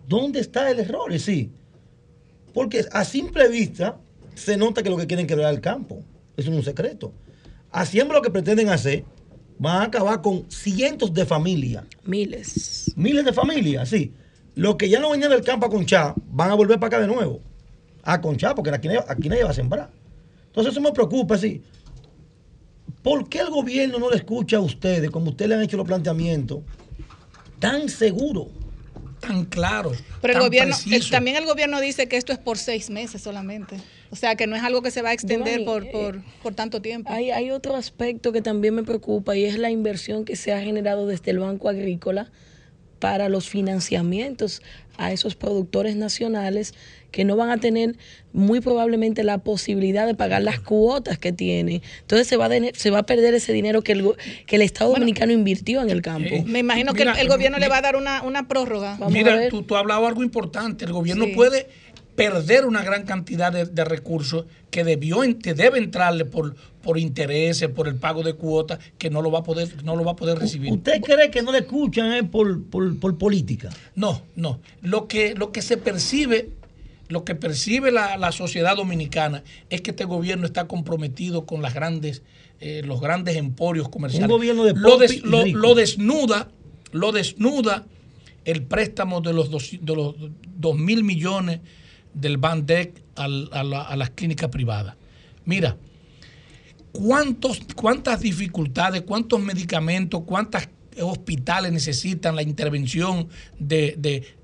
¿Dónde 0.08 0.40
está 0.40 0.70
el 0.70 0.80
error? 0.80 1.12
Decir, 1.12 1.50
Porque 2.54 2.86
a 2.92 3.06
simple 3.06 3.48
vista 3.48 3.98
se 4.36 4.58
nota 4.58 4.84
que 4.84 4.90
lo 4.90 4.98
que 4.98 5.08
quieren 5.08 5.28
quebrar 5.28 5.54
el 5.54 5.62
campo. 5.62 6.04
Eso 6.36 6.52
es 6.52 6.58
un 6.58 6.64
secreto. 6.64 7.14
Haciendo 7.72 8.14
lo 8.14 8.22
que 8.22 8.30
pretenden 8.30 8.70
hacer, 8.70 9.06
van 9.62 9.78
a 9.78 9.84
acabar 9.84 10.22
con 10.24 10.50
cientos 10.50 11.14
de 11.14 11.24
familias. 11.24 11.84
Miles. 12.04 12.92
Miles 12.96 13.24
de 13.24 13.32
familias, 13.32 13.90
sí. 13.90 14.12
Los 14.56 14.76
que 14.76 14.90
ya 14.90 15.00
no 15.00 15.12
venían 15.12 15.30
del 15.30 15.44
campo 15.44 15.68
a 15.68 15.70
conchar, 15.70 16.16
van 16.32 16.50
a 16.50 16.56
volver 16.56 16.80
para 16.80 16.98
acá 16.98 17.00
de 17.00 17.14
nuevo. 17.14 17.40
A 18.02 18.20
conchar, 18.20 18.56
porque 18.56 18.72
aquí, 18.72 18.88
nadie- 18.88 19.06
aquí 19.08 19.30
nadie 19.30 19.44
va 19.44 19.52
a 19.52 19.54
sembrar. 19.54 19.92
Entonces 20.48 20.74
eso 20.74 20.82
me 20.82 20.92
preocupa, 20.92 21.38
sí. 21.38 21.62
¿Por 23.04 23.30
qué 23.30 23.40
el 23.40 23.52
gobierno 23.52 24.00
no 24.00 24.10
le 24.10 24.16
escucha 24.18 24.58
a 24.58 24.62
ustedes, 24.62 25.12
como 25.12 25.30
ustedes 25.30 25.50
le 25.50 25.56
han 25.56 25.62
hecho 25.62 25.78
los 25.78 25.86
planteamientos, 25.86 26.62
tan 27.60 27.88
seguro? 27.88 28.50
Tan 29.20 29.46
claro. 29.46 29.92
Pero 30.24 30.34
el 30.34 30.40
gobierno, 30.40 30.76
el- 30.92 31.10
también 31.12 31.38
el 31.38 31.46
gobierno 31.46 31.80
dice 31.80 32.08
que 32.08 32.18
esto 32.18 32.34
es 32.34 32.40
por 32.40 32.58
seis 32.58 32.90
meses 32.90 33.22
solamente. 33.22 33.78
O 34.12 34.16
sea, 34.18 34.36
que 34.36 34.46
no 34.46 34.56
es 34.58 34.62
algo 34.64 34.82
que 34.82 34.92
se 34.92 35.02
va 35.02 35.10
a 35.10 35.14
extender 35.14 35.60
Giovanni, 35.62 35.90
por, 35.90 35.92
por, 35.92 36.22
por 36.44 36.54
tanto 36.54 36.82
tiempo. 36.82 37.12
Hay, 37.12 37.32
hay 37.32 37.50
otro 37.52 37.76
aspecto 37.76 38.32
que 38.34 38.42
también 38.42 38.76
me 38.76 38.84
preocupa 38.84 39.36
y 39.38 39.46
es 39.46 39.58
la 39.58 39.72
inversión 39.72 40.26
que 40.26 40.36
se 40.36 40.52
ha 40.54 40.62
generado 40.62 41.08
desde 41.08 41.32
el 41.32 41.40
Banco 41.40 41.70
Agrícola 41.70 42.30
para 43.00 43.30
los 43.30 43.50
financiamientos 43.50 44.62
a 44.98 45.12
esos 45.12 45.36
productores 45.36 45.96
nacionales 45.96 46.74
que 47.10 47.26
no 47.26 47.36
van 47.36 47.50
a 47.50 47.58
tener 47.58 47.96
muy 48.32 48.62
probablemente 48.62 49.24
la 49.24 49.40
posibilidad 49.40 50.06
de 50.06 50.14
pagar 50.14 50.44
las 50.44 50.60
cuotas 50.60 51.18
que 51.18 51.32
tienen. 51.34 51.82
Entonces 52.02 52.28
se 52.28 52.38
va 52.38 52.46
a, 52.46 52.50
de- 52.50 52.72
se 52.76 52.90
va 52.92 53.00
a 53.00 53.04
perder 53.06 53.34
ese 53.34 53.52
dinero 53.54 53.82
que 53.82 53.94
el, 53.94 54.04
go- 54.04 54.16
que 54.46 54.56
el 54.58 54.62
Estado 54.62 54.92
Dominicano 54.94 55.32
invirtió 55.34 55.82
en 55.82 55.90
el 55.90 56.02
campo. 56.02 56.30
Eh, 56.36 56.44
Me 56.46 56.60
imagino 56.60 56.94
que 56.94 57.04
el 57.04 57.28
gobierno 57.28 57.58
le 57.58 57.68
va 57.68 57.78
a 57.78 57.82
dar 57.82 57.96
una, 57.96 58.22
una 58.22 58.48
prórroga. 58.48 58.92
Vamos 59.00 59.08
a 59.14 59.18
Mira, 59.18 59.36
ver. 59.36 59.50
tú, 59.50 59.64
tú 59.64 59.76
has 59.76 59.82
hablado 59.82 60.06
algo 60.08 60.22
importante. 60.24 60.86
El 60.86 60.94
gobierno 60.94 61.26
Sí. 61.26 61.32
puede 61.34 61.68
perder 62.16 62.66
una 62.66 62.84
gran 62.84 63.04
cantidad 63.06 63.52
de, 63.52 63.66
de 63.66 63.86
recursos 63.86 64.46
que 64.70 64.84
debió, 64.84 65.22
que 65.42 65.54
debe 65.54 65.80
entrarle 65.80 66.26
por, 66.26 66.56
por 66.84 66.98
intereses, 66.98 67.70
por 67.70 67.88
el 67.88 67.96
pago 67.96 68.22
de 68.24 68.34
cuotas, 68.34 68.80
que 68.98 69.10
no 69.10 69.22
lo 69.22 69.32
va 69.32 69.40
a 69.40 69.44
poder, 69.44 69.84
no 69.84 69.96
lo 69.96 70.04
va 70.04 70.12
a 70.12 70.16
poder 70.16 70.38
recibir. 70.38 70.72
¿Usted 70.72 71.02
cree 71.02 71.32
que 71.32 71.42
no 71.42 71.52
le 71.52 71.60
escuchan 71.60 72.12
eh, 72.14 72.24
por, 72.24 72.64
por- 72.66 72.98
por 73.00 73.18
política? 73.18 73.70
No, 73.96 74.22
no. 74.36 74.60
Lo 74.82 75.08
que, 75.08 75.36
lo 75.36 75.52
que 75.52 75.62
se 75.62 75.78
percibe, 75.78 76.50
lo 77.08 77.24
que 77.26 77.36
percibe 77.36 77.92
la, 77.92 78.18
la 78.18 78.32
sociedad 78.32 78.76
dominicana 78.76 79.44
es 79.70 79.82
que 79.82 79.92
este 79.92 80.06
gobierno 80.06 80.46
está 80.46 80.68
comprometido 80.68 81.46
con 81.46 81.62
las 81.62 81.74
grandes, 81.74 82.22
eh, 82.60 82.82
los 82.86 83.02
grandes 83.02 83.36
emporios 83.38 83.90
comerciales. 83.90 84.28
Un 84.30 84.36
gobierno 84.38 84.64
de 84.66 84.74
lo, 84.74 84.98
des- 84.98 85.24
lo- 85.24 85.46
lo 85.46 85.76
desnuda, 85.76 86.50
lo 86.92 87.12
desnuda 87.12 87.86
el 88.46 88.64
préstamo 88.64 89.22
de 89.22 89.34
los 89.34 89.50
dos, 89.50 89.72
de 89.80 89.96
los 89.96 90.16
dos 90.58 90.78
mil 90.78 91.04
millones 91.04 91.60
del 92.14 92.38
Bandec 92.38 93.02
a, 93.16 93.28
la- 93.28 93.82
a 93.84 93.96
las 93.96 94.10
clínicas 94.12 94.50
privadas. 94.50 94.96
Mira, 95.46 95.78
¿Cuántos, 96.92 97.62
¿Cuántas 97.76 98.20
dificultades, 98.20 99.04
cuántos 99.04 99.40
medicamentos, 99.40 100.24
cuántos 100.26 100.64
hospitales 101.02 101.72
necesitan 101.72 102.36
la 102.36 102.42
intervención 102.44 103.30
de- 103.58 103.96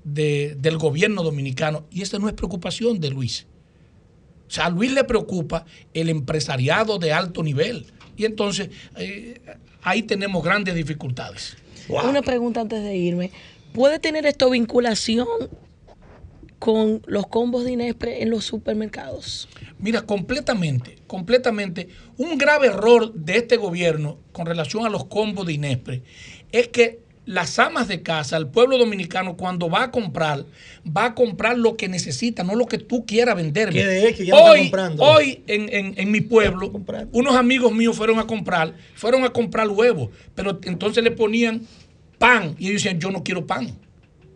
de- 0.02 0.54
del 0.58 0.78
gobierno 0.78 1.22
dominicano? 1.22 1.84
Y 1.90 2.00
esa 2.00 2.18
no 2.18 2.26
es 2.26 2.32
preocupación 2.34 3.00
de 3.00 3.10
Luis. 3.10 3.46
O 4.46 4.50
sea, 4.50 4.64
a 4.66 4.70
Luis 4.70 4.92
le 4.92 5.04
preocupa 5.04 5.66
el 5.92 6.08
empresariado 6.08 6.98
de 6.98 7.12
alto 7.12 7.42
nivel. 7.42 7.84
Y 8.16 8.24
entonces 8.24 8.70
eh, 8.96 9.40
ahí 9.82 10.02
tenemos 10.02 10.42
grandes 10.42 10.74
dificultades. 10.74 11.54
Una 11.90 12.22
pregunta 12.22 12.62
antes 12.62 12.82
de 12.82 12.96
irme. 12.96 13.30
¿Puede 13.74 13.98
tener 13.98 14.24
esto 14.24 14.48
vinculación 14.48 15.28
con 16.58 17.02
los 17.06 17.26
combos 17.28 17.64
de 17.64 17.72
Inespre 17.72 18.22
en 18.22 18.30
los 18.30 18.44
supermercados? 18.44 19.48
Mira, 19.78 20.02
completamente, 20.02 20.98
completamente. 21.06 21.88
Un 22.16 22.36
grave 22.38 22.68
error 22.68 23.12
de 23.14 23.36
este 23.36 23.56
gobierno 23.56 24.18
con 24.32 24.46
relación 24.46 24.84
a 24.84 24.88
los 24.88 25.04
combos 25.06 25.46
de 25.46 25.52
Inespre 25.54 26.02
es 26.52 26.68
que 26.68 27.00
las 27.26 27.58
amas 27.58 27.88
de 27.88 28.02
casa, 28.02 28.38
el 28.38 28.46
pueblo 28.48 28.78
dominicano, 28.78 29.36
cuando 29.36 29.68
va 29.68 29.82
a 29.84 29.90
comprar, 29.90 30.46
va 30.86 31.04
a 31.04 31.14
comprar 31.14 31.58
lo 31.58 31.76
que 31.76 31.86
necesita, 31.86 32.42
no 32.42 32.54
lo 32.54 32.64
que 32.64 32.78
tú 32.78 33.04
quieras 33.04 33.36
venderme. 33.36 33.74
Que 33.80 33.86
de 33.86 34.08
hecho 34.08 34.22
ya 34.22 34.34
hoy, 34.34 34.60
comprando. 34.62 35.02
hoy 35.04 35.42
en, 35.46 35.68
en- 35.72 35.94
en 35.98 36.10
mi 36.10 36.22
pueblo, 36.22 36.72
unos 37.12 37.36
amigos 37.36 37.70
míos 37.72 37.94
fueron 37.96 38.18
a 38.18 38.26
comprar, 38.26 38.74
fueron 38.94 39.24
a 39.24 39.28
comprar 39.30 39.68
huevos, 39.68 40.08
pero 40.34 40.58
entonces 40.64 41.04
le 41.04 41.10
ponían 41.10 41.66
pan 42.18 42.56
y 42.58 42.68
ellos 42.68 42.82
decían, 42.82 42.98
yo 42.98 43.10
no 43.10 43.22
quiero 43.22 43.46
pan. 43.46 43.76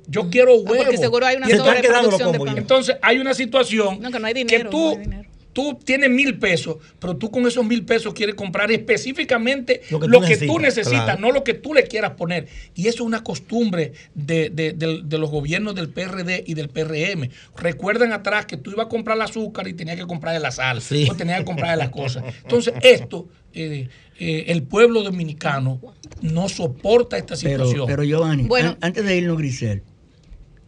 Yo 0.06 0.28
quiero 0.30 0.54
huevos. 0.56 0.78
Ah, 0.80 0.82
porque 0.84 0.98
seguro 0.98 1.26
hay 1.26 1.36
una 1.36 1.48
sobreproducción 1.48 2.32
de 2.32 2.38
pan. 2.40 2.58
Entonces 2.58 2.96
hay 3.02 3.18
una 3.18 3.34
situación 3.34 4.00
No, 4.00 4.10
que 4.10 4.18
no 4.18 4.26
hay 4.26 4.34
dinero, 4.34 4.64
que 4.64 4.70
tú, 4.70 4.78
no 4.84 4.90
hay 4.90 4.98
dinero. 4.98 5.28
tú 5.52 5.78
tienes 5.84 6.10
mil 6.10 6.38
pesos, 6.38 6.76
pero 6.98 7.16
tú 7.16 7.30
con 7.30 7.46
esos 7.46 7.64
mil 7.64 7.84
pesos 7.84 8.12
quieres 8.14 8.34
comprar 8.34 8.70
específicamente 8.72 9.82
Lo 9.90 9.98
lo 10.00 10.20
que 10.20 10.36
tú 10.38 10.58
necesitas, 10.58 11.04
claro. 11.04 11.20
no 11.20 11.30
lo 11.30 11.44
que 11.44 11.54
tú 11.54 11.74
le 11.74 11.84
quieras 11.84 12.12
poner. 12.12 12.46
Y 12.74 12.88
eso 12.88 12.96
es 13.02 13.06
una 13.06 13.22
costumbre 13.22 13.92
de, 14.14 14.50
de- 14.50 14.72
de- 14.72 15.02
de 15.04 15.18
los 15.18 15.30
gobiernos 15.30 15.74
del 15.74 15.88
PRD 15.90 16.44
y 16.46 16.54
del 16.54 16.68
PRM. 16.68 17.28
Recuerdan 17.56 18.12
atrás 18.12 18.46
que 18.46 18.56
tú 18.56 18.70
ibas 18.70 18.86
a 18.86 18.88
comprar 18.88 19.16
el 19.16 19.22
azúcar 19.22 19.68
y 19.68 19.74
tenías 19.74 19.96
que 19.96 20.06
comprar 20.06 20.40
la 20.40 20.50
sal, 20.50 20.80
Sí. 20.82 21.06
o 21.10 21.14
tenías 21.14 21.38
que 21.40 21.44
comprar 21.44 21.76
las 21.78 21.90
cosas. 21.90 22.24
Entonces, 22.42 22.74
esto, 22.82 23.28
eh, 23.54 23.88
eh, 24.18 24.44
el 24.48 24.62
pueblo 24.62 25.02
dominicano 25.02 25.80
no 26.22 26.48
soporta 26.48 27.18
esta 27.18 27.34
Pero, 27.42 27.66
situación. 27.66 27.86
pero 27.86 28.04
Giovanni, 28.04 28.44
Bueno. 28.44 28.70
an- 28.70 28.78
antes 28.80 29.04
de 29.04 29.16
irnos, 29.16 29.36
Grisel, 29.36 29.82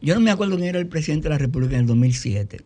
yo 0.04 0.14
no 0.14 0.20
me 0.20 0.30
acuerdo 0.30 0.56
quién 0.56 0.68
era 0.68 0.78
el 0.78 0.86
presidente 0.86 1.24
de 1.24 1.30
la 1.30 1.38
República 1.38 1.74
en 1.76 1.80
el 1.80 1.86
2007, 1.86 2.60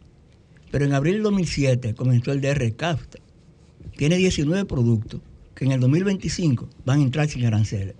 pero 0.72 0.84
en 0.84 0.92
abril 0.92 1.14
del 1.14 1.22
2007 1.22 1.94
comenzó 1.94 2.32
el 2.32 2.40
DR 2.40 2.74
CAFTA. 2.74 3.18
Tiene 3.96 4.16
19 4.16 4.64
productos 4.64 5.20
que 5.54 5.64
en 5.64 5.72
el 5.72 5.80
2025 5.80 6.68
van 6.84 7.00
a 7.00 7.02
entrar 7.04 7.28
sin 7.28 7.46
aranceles. 7.46 7.94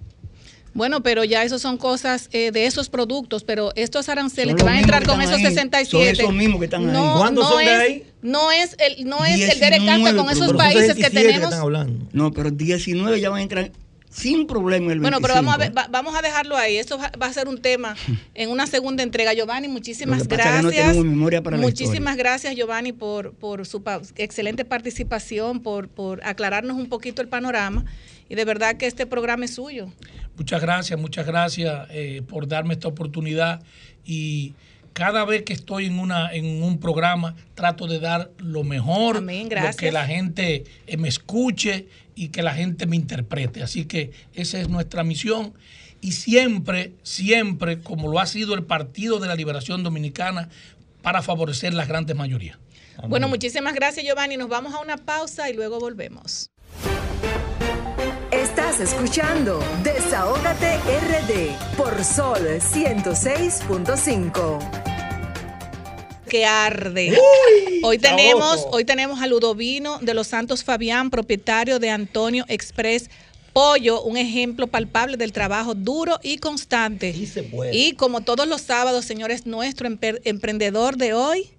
Bueno, 0.74 1.02
pero 1.02 1.24
ya 1.24 1.44
eso 1.44 1.58
son 1.58 1.76
cosas 1.76 2.28
eh, 2.32 2.50
de 2.50 2.66
esos 2.66 2.88
productos, 2.88 3.42
pero 3.44 3.72
estos 3.74 4.08
aranceles 4.08 4.56
que 4.56 4.64
van 4.64 4.74
a 4.74 4.80
entrar 4.80 5.06
con 5.06 5.20
esos 5.22 5.36
ahí. 5.36 5.46
67. 5.46 6.16
Son 6.16 6.24
esos 6.24 6.34
mismos 6.34 6.58
que 6.58 6.64
están 6.66 6.88
ahí. 6.88 6.92
no, 6.92 7.16
¿Cuántos 7.18 7.44
no 7.44 7.50
son 7.50 7.64
de 7.64 7.72
es, 7.72 7.78
ahí? 7.78 8.06
No 8.22 8.52
es 8.52 8.76
el, 8.78 9.08
no 9.08 9.24
es 9.24 9.40
el 9.40 9.60
DERECAFTA 9.60 9.96
19 9.96 10.18
con 10.18 10.30
esos 10.30 10.52
países 10.52 10.94
que 10.94 11.02
67 11.02 11.20
tenemos. 11.20 11.44
están 11.44 11.60
hablando. 11.60 12.06
No, 12.12 12.32
pero 12.32 12.50
19 12.50 13.20
ya 13.20 13.30
van 13.30 13.38
a 13.38 13.42
entrar 13.42 13.72
sin 14.10 14.46
problema 14.46 14.92
el 14.92 15.00
25. 15.00 15.02
Bueno, 15.02 15.20
pero 15.20 15.34
vamos 15.34 15.54
a 15.54 15.58
ver, 15.58 15.76
va- 15.76 15.88
vamos 15.90 16.16
a 16.16 16.22
dejarlo 16.22 16.56
ahí. 16.56 16.76
Esto 16.76 16.98
va, 16.98 17.10
va 17.20 17.26
a 17.26 17.32
ser 17.32 17.46
un 17.48 17.60
tema 17.60 17.94
en 18.34 18.50
una 18.50 18.66
segunda 18.66 19.02
entrega. 19.02 19.32
Giovanni, 19.34 19.68
muchísimas 19.68 20.26
gracias. 20.26 20.96
no 20.96 21.04
memoria 21.04 21.42
para 21.42 21.56
muchísimas 21.58 22.16
gracias, 22.16 22.54
Giovanni, 22.56 22.92
por, 22.92 23.32
por 23.34 23.66
su 23.66 23.82
pa- 23.82 24.00
excelente 24.16 24.64
participación, 24.64 25.60
por, 25.60 25.88
por 25.88 26.20
aclararnos 26.24 26.76
un 26.76 26.88
poquito 26.88 27.22
el 27.22 27.28
panorama. 27.28 27.84
Y 28.28 28.34
de 28.34 28.44
verdad 28.44 28.76
que 28.76 28.86
este 28.86 29.06
programa 29.06 29.44
es 29.46 29.54
suyo. 29.54 29.92
Muchas 30.36 30.60
gracias, 30.60 30.98
muchas 31.00 31.26
gracias 31.26 31.86
eh, 31.90 32.22
por 32.28 32.46
darme 32.46 32.74
esta 32.74 32.88
oportunidad 32.88 33.62
y 34.04 34.54
cada 34.92 35.24
vez 35.24 35.42
que 35.44 35.52
estoy 35.52 35.86
en 35.86 35.98
una 35.98 36.32
en 36.32 36.62
un 36.62 36.78
programa 36.78 37.36
trato 37.54 37.86
de 37.86 38.00
dar 38.00 38.30
lo 38.38 38.64
mejor, 38.64 39.18
Amén, 39.18 39.44
lo 39.44 39.48
gracias. 39.50 39.76
que 39.76 39.92
la 39.92 40.06
gente 40.06 40.64
eh, 40.86 40.96
me 40.96 41.08
escuche 41.08 41.86
y 42.18 42.28
que 42.30 42.42
la 42.42 42.52
gente 42.52 42.86
me 42.86 42.96
interprete. 42.96 43.62
Así 43.62 43.84
que 43.84 44.10
esa 44.34 44.58
es 44.58 44.68
nuestra 44.68 45.04
misión 45.04 45.54
y 46.00 46.10
siempre, 46.12 46.94
siempre, 47.02 47.80
como 47.80 48.08
lo 48.08 48.18
ha 48.18 48.26
sido 48.26 48.54
el 48.54 48.64
Partido 48.64 49.20
de 49.20 49.28
la 49.28 49.36
Liberación 49.36 49.84
Dominicana, 49.84 50.48
para 51.02 51.22
favorecer 51.22 51.74
las 51.74 51.86
grandes 51.86 52.16
mayorías. 52.16 52.58
Bueno, 53.06 53.28
muchísimas 53.28 53.74
gracias, 53.74 54.04
Giovanni. 54.04 54.36
Nos 54.36 54.48
vamos 54.48 54.74
a 54.74 54.80
una 54.80 54.96
pausa 54.96 55.48
y 55.48 55.54
luego 55.54 55.78
volvemos. 55.78 56.50
Estás 58.32 58.80
escuchando 58.80 59.62
Desahógate 59.84 60.76
RD 60.76 61.54
por 61.76 62.02
Sol 62.02 62.40
106.5. 62.40 64.97
que 66.28 66.46
arde. 66.46 67.18
hoy 67.82 67.98
tenemos, 67.98 68.66
hoy 68.70 68.84
tenemos 68.84 69.20
a 69.20 69.26
Ludovino 69.26 69.98
de 69.98 70.14
los 70.14 70.28
Santos 70.28 70.62
Fabián, 70.62 71.10
propietario 71.10 71.78
de 71.78 71.90
Antonio 71.90 72.44
Express 72.48 73.10
Pollo, 73.52 74.02
un 74.02 74.16
ejemplo 74.16 74.66
palpable 74.68 75.16
del 75.16 75.32
trabajo 75.32 75.74
duro 75.74 76.20
y 76.22 76.38
constante. 76.38 77.12
Sí 77.12 77.26
se 77.26 77.42
puede. 77.42 77.76
Y 77.76 77.92
como 77.94 78.20
todos 78.20 78.46
los 78.46 78.60
sábados, 78.60 79.04
señores, 79.04 79.46
nuestro 79.46 79.88
emprendedor 79.88 80.96
de 80.96 81.14
hoy 81.14 81.50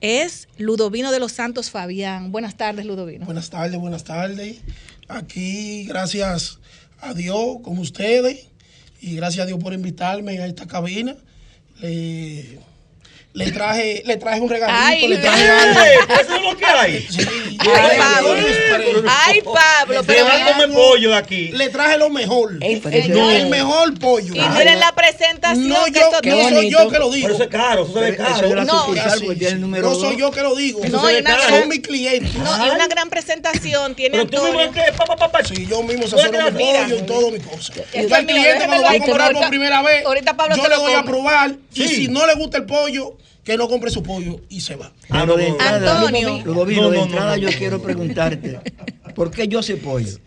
es 0.00 0.48
Ludovino 0.58 1.10
de 1.10 1.18
los 1.18 1.32
Santos 1.32 1.70
Fabián. 1.70 2.30
Buenas 2.30 2.56
tardes, 2.56 2.86
Ludovino. 2.86 3.24
Buenas 3.24 3.50
tardes, 3.50 3.80
buenas 3.80 4.04
tardes. 4.04 4.58
Aquí, 5.08 5.84
gracias 5.84 6.58
a 7.00 7.14
Dios 7.14 7.56
con 7.62 7.78
ustedes 7.78 8.46
y 9.00 9.16
gracias 9.16 9.44
a 9.44 9.46
Dios 9.46 9.58
por 9.58 9.72
invitarme 9.72 10.38
a 10.38 10.46
esta 10.46 10.66
cabina. 10.66 11.16
Le, 11.80 12.58
le 13.38 13.52
traje, 13.52 14.02
le 14.04 14.16
traje 14.16 14.40
un 14.40 14.48
regalito, 14.48 14.78
Ay, 14.82 15.06
le 15.08 15.16
traje 15.18 15.48
algo. 15.48 15.80
¿Eso 16.20 16.36
es 16.36 16.42
lo 16.42 16.56
que 16.56 16.64
hay? 16.66 17.06
Sí. 17.08 17.20
Ay, 17.60 17.98
Pablo. 17.98 18.34
Pero- 18.70 19.02
Ay, 19.26 19.42
Pablo, 19.42 20.00
Se 20.00 20.06
pero 20.06 20.26
a 20.26 20.52
comer 20.52 20.70
pollo 20.72 21.10
de 21.10 21.16
aquí. 21.16 21.48
Le 21.52 21.68
traje 21.68 21.98
lo 21.98 22.10
mejor. 22.10 22.58
Ey, 22.60 22.82
eso 22.92 23.08
No, 23.14 23.30
es- 23.30 23.42
el 23.42 23.48
mejor 23.48 23.98
pollo. 23.98 24.34
y 24.34 24.40
miren 24.40 24.80
la 24.80 24.92
presentación 24.92 25.68
No, 25.68 25.84
que 25.84 25.92
yo, 25.92 26.00
esto 26.00 26.20
no 26.24 26.48
soy 26.48 26.70
yo 26.70 26.88
que 26.88 26.98
lo 26.98 27.10
digo. 27.10 27.26
Pero 27.28 27.34
eso 27.34 27.44
es 27.44 27.50
caro, 27.50 27.82
eso 27.84 27.92
se 27.94 28.00
ve 28.00 28.08
Eso 28.10 28.22
es 28.22 28.28
caro. 28.28 28.64
No. 28.64 28.86
tiene 29.34 29.48
el 29.48 29.60
número 29.60 29.88
no 29.90 29.94
soy 29.94 30.16
yo 30.16 30.30
que 30.30 30.42
lo 30.42 30.54
digo. 30.56 30.80
No, 30.88 31.00
se 31.06 31.14
ve 31.14 31.20
una 31.20 31.36
caro. 31.36 31.58
Son 31.60 31.68
mis 31.68 31.80
clientes. 31.80 32.34
No, 32.34 32.66
y 32.66 32.70
una 32.70 32.86
gran 32.88 33.08
presentación 33.08 33.94
tiene 33.94 34.18
Pero 34.24 34.30
tú 34.30 34.42
mismo 34.52 34.72
que, 34.72 34.92
pa, 34.96 35.04
pa, 35.04 35.16
pa, 35.16 35.30
pa. 35.30 35.44
Sí, 35.44 35.66
yo 35.68 35.82
mismo 35.82 36.06
Tú 36.06 36.18
eres 36.18 36.30
sazono 36.32 36.50
mi 36.50 36.64
pollo 36.64 36.96
y 36.96 37.02
todo 37.02 37.30
mi 37.30 37.38
cosa. 37.40 37.72
Esto 37.74 37.98
Y 37.98 38.00
es 38.06 38.12
al 38.12 38.26
cliente 38.26 38.66
cuando 38.66 38.84
va 38.84 38.90
a 38.90 38.98
comprar 38.98 39.32
por 39.32 39.48
primera 39.48 39.82
vez, 39.82 40.04
ahorita 40.04 40.36
Pablo 40.36 40.56
yo 40.56 40.62
se 40.62 40.68
le 40.68 40.74
doy 40.76 40.94
a 40.94 41.02
probar 41.02 41.56
y 41.74 41.88
si 41.88 42.08
no 42.08 42.26
le 42.26 42.34
gusta 42.34 42.58
el 42.58 42.66
pollo, 42.66 43.16
que 43.48 43.56
no 43.56 43.66
compre 43.66 43.90
su 43.90 44.02
pollo 44.02 44.42
y 44.50 44.60
se 44.60 44.76
va. 44.76 44.92
Ah, 45.08 45.24
Pero 45.24 45.26
no, 45.28 45.36
de 45.38 45.44
no. 45.48 45.52
entrada, 45.54 46.00
Antonio. 46.00 46.42
Ludovino, 46.44 46.82
No, 46.82 46.90
de 46.90 46.96
no, 46.98 47.04
entrada 47.04 47.34
no, 47.34 47.42
no. 47.42 47.48
yo 47.50 47.56
quiero 47.56 47.80
preguntarte, 47.80 48.60
¿por 49.14 49.30
qué 49.30 49.48
yo 49.48 49.62
sé 49.62 49.78
pollo? 49.78 50.18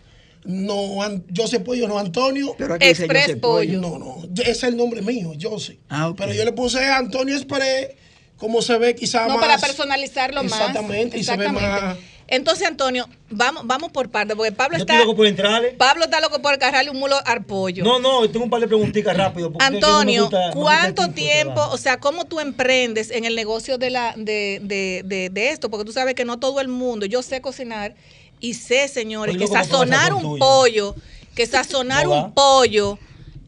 No, 0.44 1.04
An- 1.04 1.24
José 1.36 1.60
Pollo, 1.60 1.86
no 1.86 2.00
Antonio. 2.00 2.56
Pero 2.58 2.74
aquí 2.74 2.88
dice 2.88 3.04
Express 3.04 3.26
José 3.26 3.36
Pollo. 3.36 3.80
No, 3.80 3.96
no, 4.00 4.16
ese 4.40 4.50
es 4.50 4.62
el 4.64 4.76
nombre 4.76 5.02
mío, 5.02 5.30
José. 5.40 5.78
Ah, 5.88 6.08
ok. 6.08 6.16
Pero 6.18 6.32
yo 6.32 6.44
le 6.44 6.50
puse 6.50 6.84
Antonio 6.84 7.36
Express, 7.36 7.90
como 8.38 8.60
se 8.60 8.76
ve 8.76 8.96
quizá 8.96 9.28
No, 9.28 9.34
más. 9.36 9.46
para 9.46 9.58
personalizarlo 9.58 10.42
más. 10.42 10.52
Exactamente, 10.52 11.16
y 11.16 11.22
se 11.22 11.36
ve 11.36 11.44
Exactamente. 11.46 11.80
más. 11.86 11.96
Entonces, 12.28 12.66
Antonio, 12.66 13.08
vamos, 13.30 13.66
vamos 13.66 13.92
por 13.92 14.08
partes, 14.10 14.36
porque 14.36 14.52
Pablo 14.52 14.78
Yo 14.78 14.82
está. 14.82 14.94
estoy 14.94 15.06
loco 15.06 15.16
por 15.16 15.26
entrarle. 15.26 15.70
Pablo 15.72 16.04
está 16.04 16.20
loco 16.20 16.40
por 16.40 16.54
agarrarle 16.54 16.90
un 16.90 16.98
mulo 16.98 17.16
al 17.26 17.44
pollo. 17.44 17.84
No, 17.84 17.98
no, 17.98 18.28
tengo 18.30 18.44
un 18.44 18.50
par 18.50 18.60
de 18.60 18.68
preguntitas 18.68 19.14
rápido. 19.16 19.52
Antonio, 19.58 20.22
gusta- 20.22 20.50
¿cuánto 20.54 21.10
tiempo, 21.10 21.60
o 21.70 21.76
sea, 21.76 21.98
cómo 22.00 22.24
tú 22.24 22.40
emprendes 22.40 23.10
en 23.10 23.24
el 23.24 23.34
negocio 23.34 23.76
de, 23.78 23.90
la, 23.90 24.14
de, 24.16 24.60
de, 24.62 25.02
de, 25.04 25.28
de 25.30 25.50
esto? 25.50 25.70
Porque 25.70 25.84
tú 25.84 25.92
sabes 25.92 26.14
que 26.14 26.24
no 26.24 26.38
todo 26.38 26.60
el 26.60 26.68
mundo, 26.68 27.06
yo 27.06 27.22
sé 27.22 27.40
cocinar 27.40 27.94
y 28.40 28.54
sé, 28.54 28.88
señores, 28.88 29.34
que 29.36 29.40
loco, 29.44 29.52
¿cómo 29.52 29.64
sazonar 29.64 30.14
un 30.14 30.22
tuyo? 30.22 30.38
pollo, 30.38 30.94
que 31.34 31.46
sazonar 31.46 32.06
No 32.06 32.12
un 32.26 32.32
pollo 32.32 32.98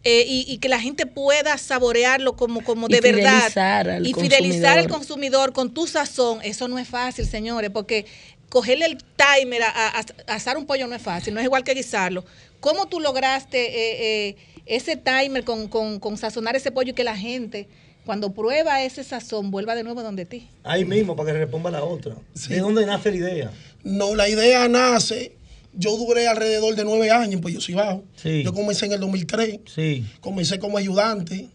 eh, 0.06 0.24
y, 0.28 0.44
y 0.46 0.58
que 0.58 0.68
la 0.68 0.78
gente 0.78 1.06
pueda 1.06 1.56
saborearlo 1.56 2.36
como, 2.36 2.62
como 2.62 2.88
Y 2.90 2.92
de 2.92 3.00
verdad. 3.00 3.30
fidelizar 3.40 3.88
al 3.88 4.06
y 4.06 4.12
fidelizar 4.12 4.78
al 4.78 4.86
consumidor. 4.88 4.98
consumidor 4.98 5.52
con 5.54 5.72
tu 5.72 5.86
sazón, 5.86 6.40
eso 6.42 6.68
no 6.68 6.78
es 6.78 6.86
fácil, 6.86 7.26
señores, 7.26 7.70
porque 7.70 8.04
cogerle 8.54 8.86
el 8.86 8.98
timer 9.16 9.64
a, 9.64 9.68
a- 9.68 9.98
a 10.28 10.34
asar 10.36 10.56
un 10.56 10.64
pollo 10.64 10.86
no 10.86 10.94
es 10.94 11.02
fácil, 11.02 11.34
no 11.34 11.40
es 11.40 11.44
igual 11.46 11.64
que 11.64 11.74
guisarlo. 11.74 12.24
¿Cómo 12.60 12.86
tú 12.86 13.00
lograste 13.00 13.58
eh, 13.58 14.28
eh, 14.28 14.36
ese 14.64 14.96
timer 14.96 15.42
con, 15.42 15.66
con- 15.66 15.98
con 15.98 16.16
sazonar 16.16 16.54
ese 16.54 16.70
pollo 16.70 16.90
y 16.92 16.94
que 16.94 17.02
la 17.02 17.16
gente, 17.16 17.66
cuando 18.06 18.32
prueba 18.32 18.80
ese 18.84 19.02
sazón, 19.02 19.50
vuelva 19.50 19.74
de 19.74 19.82
nuevo 19.82 20.04
donde 20.04 20.24
ti? 20.24 20.46
Ahí 20.62 20.84
mismo, 20.84 21.16
para 21.16 21.32
que 21.32 21.38
responda 21.40 21.68
la 21.72 21.82
otra. 21.82 22.14
¿De 22.48 22.60
dónde 22.60 22.86
nace 22.86 23.10
la 23.10 23.16
idea? 23.16 23.50
No, 23.82 24.14
la 24.14 24.28
idea 24.28 24.68
nace. 24.68 25.32
Yo 25.76 25.96
duré 25.96 26.28
alrededor 26.28 26.76
de 26.76 26.84
nueve 26.84 27.10
años, 27.10 27.40
pues 27.42 27.52
yo 27.54 27.60
soy 27.60 27.74
bajo. 27.74 28.04
Sí. 28.14 28.44
Yo 28.44 28.54
comencé 28.54 28.86
en 28.86 28.92
el 28.92 29.00
2003. 29.00 29.58
Sí. 29.74 30.04
Comencé 30.20 30.60
como 30.60 30.78
ayudante. 30.78 31.48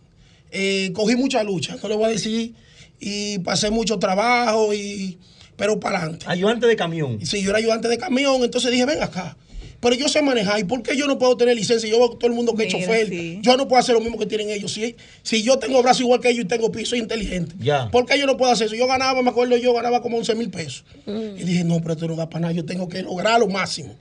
Eh, 0.51 0.91
cogí 0.93 1.15
mucha 1.15 1.41
lucha, 1.43 1.77
no 1.81 1.87
le 1.87 1.95
voy 1.95 2.05
a 2.05 2.09
decir. 2.09 2.53
Y 2.99 3.39
pasé 3.39 3.69
mucho 3.71 3.97
trabajo, 3.99 4.73
y, 4.73 5.17
pero 5.59 5.79
para 5.79 5.99
adelante. 5.99 6.25
Ayudante 6.27 6.65
de 6.65 6.75
camión. 6.75 7.23
Sí, 7.25 7.43
yo 7.43 7.49
era 7.51 7.59
ayudante 7.59 7.87
de 7.89 7.97
camión, 7.97 8.41
entonces 8.43 8.71
dije, 8.71 8.85
ven 8.85 9.03
acá. 9.03 9.35
Pero 9.81 9.95
yo 9.95 10.09
sé 10.09 10.21
manejar, 10.21 10.59
¿y 10.59 10.63
por 10.63 10.81
qué 10.81 10.97
yo 10.97 11.05
no 11.07 11.17
puedo 11.19 11.37
tener 11.37 11.55
licencia? 11.55 11.89
Yo 11.89 11.99
veo 11.99 12.09
todo 12.11 12.27
el 12.29 12.35
mundo 12.35 12.53
que 12.55 12.63
es 12.63 12.71
chofer. 12.71 13.07
sí. 13.07 13.39
Yo 13.41 13.55
no 13.55 13.67
puedo 13.67 13.79
hacer 13.79 13.93
lo 13.95 14.01
mismo 14.01 14.17
que 14.17 14.25
tienen 14.25 14.49
ellos. 14.49 14.73
Si, 14.73 14.95
si 15.21 15.43
yo 15.43 15.59
tengo 15.59 15.81
brazo 15.81 16.01
igual 16.03 16.19
que 16.19 16.29
ellos 16.29 16.45
y 16.45 16.47
tengo 16.47 16.71
piso, 16.71 16.91
soy 16.91 16.99
inteligente. 16.99 17.55
Ya. 17.59 17.89
¿Por 17.89 18.05
qué 18.05 18.17
yo 18.17 18.25
no 18.25 18.35
puedo 18.35 18.51
hacer 18.51 18.67
eso? 18.67 18.75
Yo 18.75 18.87
ganaba, 18.87 19.21
me 19.21 19.29
acuerdo, 19.29 19.55
yo 19.57 19.73
ganaba 19.73 20.01
como 20.01 20.17
11 20.17 20.35
mil 20.35 20.49
pesos. 20.49 20.83
Y 21.05 21.43
dije, 21.43 21.63
no, 21.63 21.79
pero 21.81 21.93
esto 21.93 22.07
no 22.07 22.15
da 22.15 22.29
para 22.29 22.41
nada, 22.41 22.53
yo 22.53 22.65
tengo 22.65 22.89
que 22.89 23.01
lograr 23.03 23.39
lo 23.39 23.47
máximo. 23.47 23.95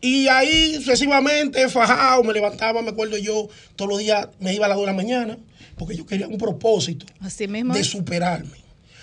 Y 0.00 0.28
ahí 0.28 0.74
sucesivamente, 0.76 1.68
fajado, 1.68 2.24
me 2.24 2.32
levantaba, 2.32 2.82
me 2.82 2.90
acuerdo 2.90 3.16
yo, 3.18 3.48
todos 3.76 3.90
los 3.90 3.98
días 3.98 4.28
me 4.40 4.52
iba 4.54 4.66
a 4.66 4.68
las 4.68 4.76
2 4.76 4.82
de 4.86 4.92
la 4.92 4.96
mañana, 4.96 5.38
porque 5.78 5.94
yo 5.96 6.04
quería 6.06 6.26
un 6.26 6.38
propósito 6.38 7.06
Así 7.20 7.46
mismo. 7.48 7.72
de 7.74 7.84
superarme. 7.84 8.62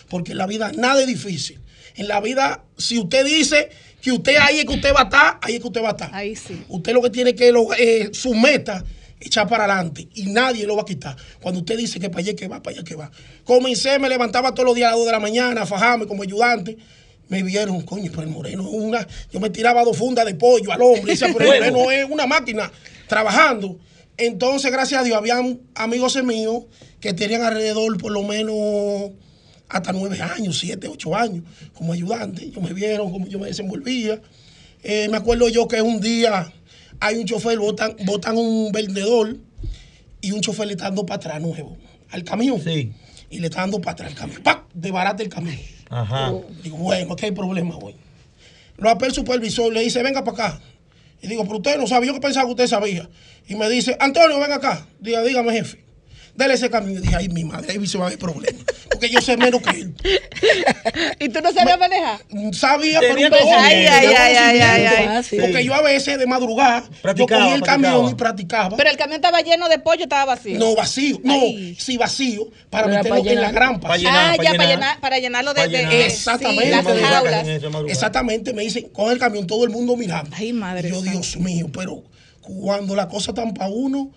Porque 0.09 0.31
en 0.31 0.39
la 0.39 0.47
vida 0.47 0.71
nada 0.75 1.01
es 1.01 1.07
difícil. 1.07 1.59
En 1.99 2.07
la 2.07 2.19
vida, 2.21 2.63
si 2.77 2.97
usted 2.97 3.25
dice 3.25 3.69
que 4.01 4.11
usted 4.11 4.37
ahí 4.37 4.59
es 4.59 4.65
que 4.65 4.73
usted 4.73 4.93
va 4.93 5.01
a 5.01 5.03
estar, 5.03 5.39
ahí 5.41 5.55
es 5.55 5.61
que 5.61 5.67
usted 5.67 5.81
va 5.83 5.89
a 5.89 5.91
estar. 5.91 6.09
Ahí 6.13 6.35
sí. 6.35 6.63
Usted 6.69 6.93
lo 6.93 7.01
que 7.01 7.09
tiene 7.09 7.35
que 7.35 7.51
lo- 7.51 7.73
eh, 7.77 8.09
su 8.13 8.33
meta 8.33 8.83
echar 9.19 9.47
para 9.49 9.65
adelante 9.65 10.07
y 10.15 10.23
nadie 10.27 10.65
lo 10.65 10.75
va 10.77 10.83
a 10.83 10.85
quitar. 10.85 11.15
Cuando 11.41 11.59
usted 11.59 11.77
dice 11.77 11.99
que 11.99 12.09
para 12.09 12.21
allá 12.21 12.31
es 12.31 12.37
que 12.37 12.47
va, 12.47 12.63
para 12.63 12.73
allá 12.75 12.83
es 12.83 12.87
que 12.89 12.95
va. 12.95 13.11
Comencé, 13.43 13.99
me 13.99 14.07
levantaba 14.07 14.53
todos 14.53 14.65
los 14.67 14.75
días 14.75 14.87
a 14.87 14.91
las 14.91 14.99
2 14.99 15.05
de 15.07 15.11
la 15.11 15.19
mañana 15.19 15.61
a 15.63 15.65
fajarme 15.65 16.07
como 16.07 16.23
ayudante. 16.23 16.77
Me 17.27 17.43
vieron, 17.43 17.81
coño, 17.81 18.09
pero 18.09 18.23
el 18.23 18.29
moreno 18.29 18.63
es 18.63 18.69
una. 18.73 19.05
Yo 19.31 19.39
me 19.41 19.49
tiraba 19.49 19.83
dos 19.83 19.97
fundas 19.97 20.25
de 20.25 20.35
pollo 20.35 20.71
al 20.71 20.81
hombre. 20.81 21.01
Y 21.01 21.05
decía, 21.17 21.27
pero 21.37 21.51
el 21.53 21.71
moreno 21.73 21.91
es 21.91 22.09
una 22.09 22.25
máquina 22.25 22.71
trabajando. 23.07 23.77
Entonces, 24.17 24.71
gracias 24.71 25.01
a 25.01 25.03
Dios, 25.03 25.17
habían 25.17 25.59
amigos 25.75 26.15
míos 26.23 26.63
que 27.01 27.13
tenían 27.13 27.43
alrededor 27.43 27.97
por 27.97 28.11
lo 28.13 28.23
menos 28.23 29.11
hasta 29.69 29.93
nueve 29.93 30.19
años, 30.21 30.57
siete, 30.57 30.87
ocho 30.87 31.15
años 31.15 31.43
como 31.73 31.93
ayudante. 31.93 32.43
Ellos 32.43 32.61
me 32.61 32.73
vieron 32.73 33.11
cómo 33.11 33.27
yo 33.27 33.39
me 33.39 33.47
desenvolvía. 33.47 34.19
Eh, 34.83 35.07
me 35.09 35.17
acuerdo 35.17 35.47
yo 35.49 35.67
que 35.67 35.81
un 35.81 36.01
día 36.01 36.51
hay 36.99 37.17
un 37.17 37.25
chofer, 37.25 37.59
botan, 37.59 37.95
botan 38.05 38.37
un 38.37 38.71
vendedor 38.71 39.37
y 40.21 40.31
un 40.31 40.41
chofer 40.41 40.67
le 40.67 40.73
está 40.73 40.85
dando 40.85 41.05
para 41.05 41.17
atrás 41.17 41.41
nuevo 41.41 41.77
al 42.09 42.23
camión. 42.23 42.61
Sí. 42.61 42.91
Y 43.29 43.39
le 43.39 43.47
está 43.47 43.61
dando 43.61 43.79
para 43.79 43.91
atrás 43.93 44.11
el 44.11 44.17
camión. 44.17 44.41
¡Pac! 44.41 44.65
Desbarata 44.73 45.21
el 45.21 45.29
camión. 45.29 45.57
Ajá. 45.89 46.33
Digo, 46.63 46.77
bueno, 46.77 47.13
aquí 47.13 47.25
hay 47.25 47.31
problema 47.31 47.77
hoy. 47.77 47.95
Lo 48.77 48.89
apela 48.89 49.09
el 49.09 49.13
supervisor, 49.13 49.71
le 49.71 49.81
dice, 49.81 50.01
venga 50.01 50.23
para 50.23 50.47
acá. 50.47 50.61
Y 51.21 51.27
digo, 51.27 51.43
pero 51.43 51.57
usted 51.57 51.77
no 51.77 51.85
sabe, 51.85 52.07
yo 52.07 52.13
que 52.13 52.21
pensaba 52.21 52.45
que 52.45 52.51
usted 52.51 52.67
sabía. 52.67 53.09
Y 53.47 53.55
me 53.55 53.69
dice, 53.69 53.97
Antonio, 53.99 54.39
venga 54.39 54.55
acá. 54.55 54.87
Diga, 54.99 55.21
dígame, 55.21 55.51
jefe. 55.51 55.83
Dele 56.39 56.53
ese 56.53 56.69
camión. 56.69 56.97
Y 56.97 57.01
dije, 57.01 57.17
ay, 57.17 57.27
mi 57.27 57.43
madre, 57.43 57.73
ahí 57.73 57.85
se 57.85 57.97
va 57.97 58.05
a 58.05 58.07
haber 58.07 58.17
problema. 58.17 58.57
Porque 58.89 59.09
yo 59.09 59.19
sé 59.19 59.35
menos 59.35 59.61
que 59.61 59.71
él. 59.71 59.93
¿Y 61.19 61.27
tú 61.27 61.41
no 61.41 61.51
sabías 61.51 61.77
manejar? 61.77 62.21
Sabía, 62.53 63.01
pero 63.01 63.15
un 63.19 63.29
poco. 63.29 63.51
Ay, 63.57 63.85
ay, 63.85 64.07
ay, 64.17 64.35
ay, 64.61 64.85
ay. 64.85 65.39
Porque 65.41 65.65
yo 65.65 65.73
a 65.73 65.81
veces 65.81 66.17
de 66.17 66.25
madrugada, 66.25 66.85
yo 67.13 67.27
cogía 67.27 67.55
el 67.55 67.61
practicaba. 67.61 67.65
camión 67.65 68.09
y 68.09 68.15
practicaba. 68.15 68.77
Pero 68.77 68.89
el 68.89 68.95
camión 68.95 69.15
estaba 69.15 69.41
lleno 69.41 69.67
de 69.67 69.79
pollo, 69.79 70.03
estaba 70.03 70.23
vacío. 70.23 70.57
no, 70.57 70.75
vacío. 70.75 71.19
No, 71.25 71.33
Ay. 71.33 71.75
sí, 71.77 71.97
vacío. 71.97 72.47
Para 72.69 72.87
meterlo 72.87 73.19
para 73.19 73.31
en 73.33 73.41
la 73.41 73.51
grampa. 73.51 73.89
Para 73.89 73.97
llenar, 73.97 74.15
ah, 74.15 74.37
para 74.37 74.43
ya, 74.43 74.51
para, 74.51 74.63
llenar. 74.63 74.69
llenar, 74.69 74.99
para 75.01 75.19
llenarlo 75.19 75.53
de, 75.53 76.05
Exactamente. 76.05 76.63
sí, 76.63 76.71
las 76.71 76.85
jaulas. 76.85 77.47
Exactamente, 77.89 78.53
me 78.53 78.61
dicen, 78.63 78.87
coge 78.93 79.11
el 79.11 79.19
camión, 79.19 79.45
todo 79.45 79.65
el 79.65 79.71
mundo 79.71 79.97
mirando. 79.97 80.33
Ay, 80.39 80.53
madre 80.53 80.87
Y 80.87 80.91
yo. 80.93 81.01
Dios 81.01 81.35
mío, 81.35 81.69
pero 81.73 82.05
cuando 82.39 82.95
la 82.95 83.09
cosa 83.09 83.31
están 83.31 83.53
para 83.53 83.69
uno, 83.69 84.13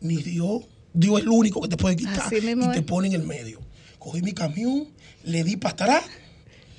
ni 0.00 0.16
Dios, 0.22 0.62
Dios 0.94 1.18
es 1.18 1.24
el 1.24 1.28
único 1.28 1.60
que 1.60 1.68
te 1.68 1.76
puede 1.76 1.96
quitar. 1.96 2.32
Y 2.32 2.72
te 2.72 2.82
pone 2.82 3.08
en 3.08 3.14
el 3.14 3.24
medio. 3.24 3.60
Cogí 3.98 4.22
mi 4.22 4.32
camión, 4.32 4.88
le 5.24 5.44
di 5.44 5.56
para 5.56 5.72
atrás, 5.72 6.04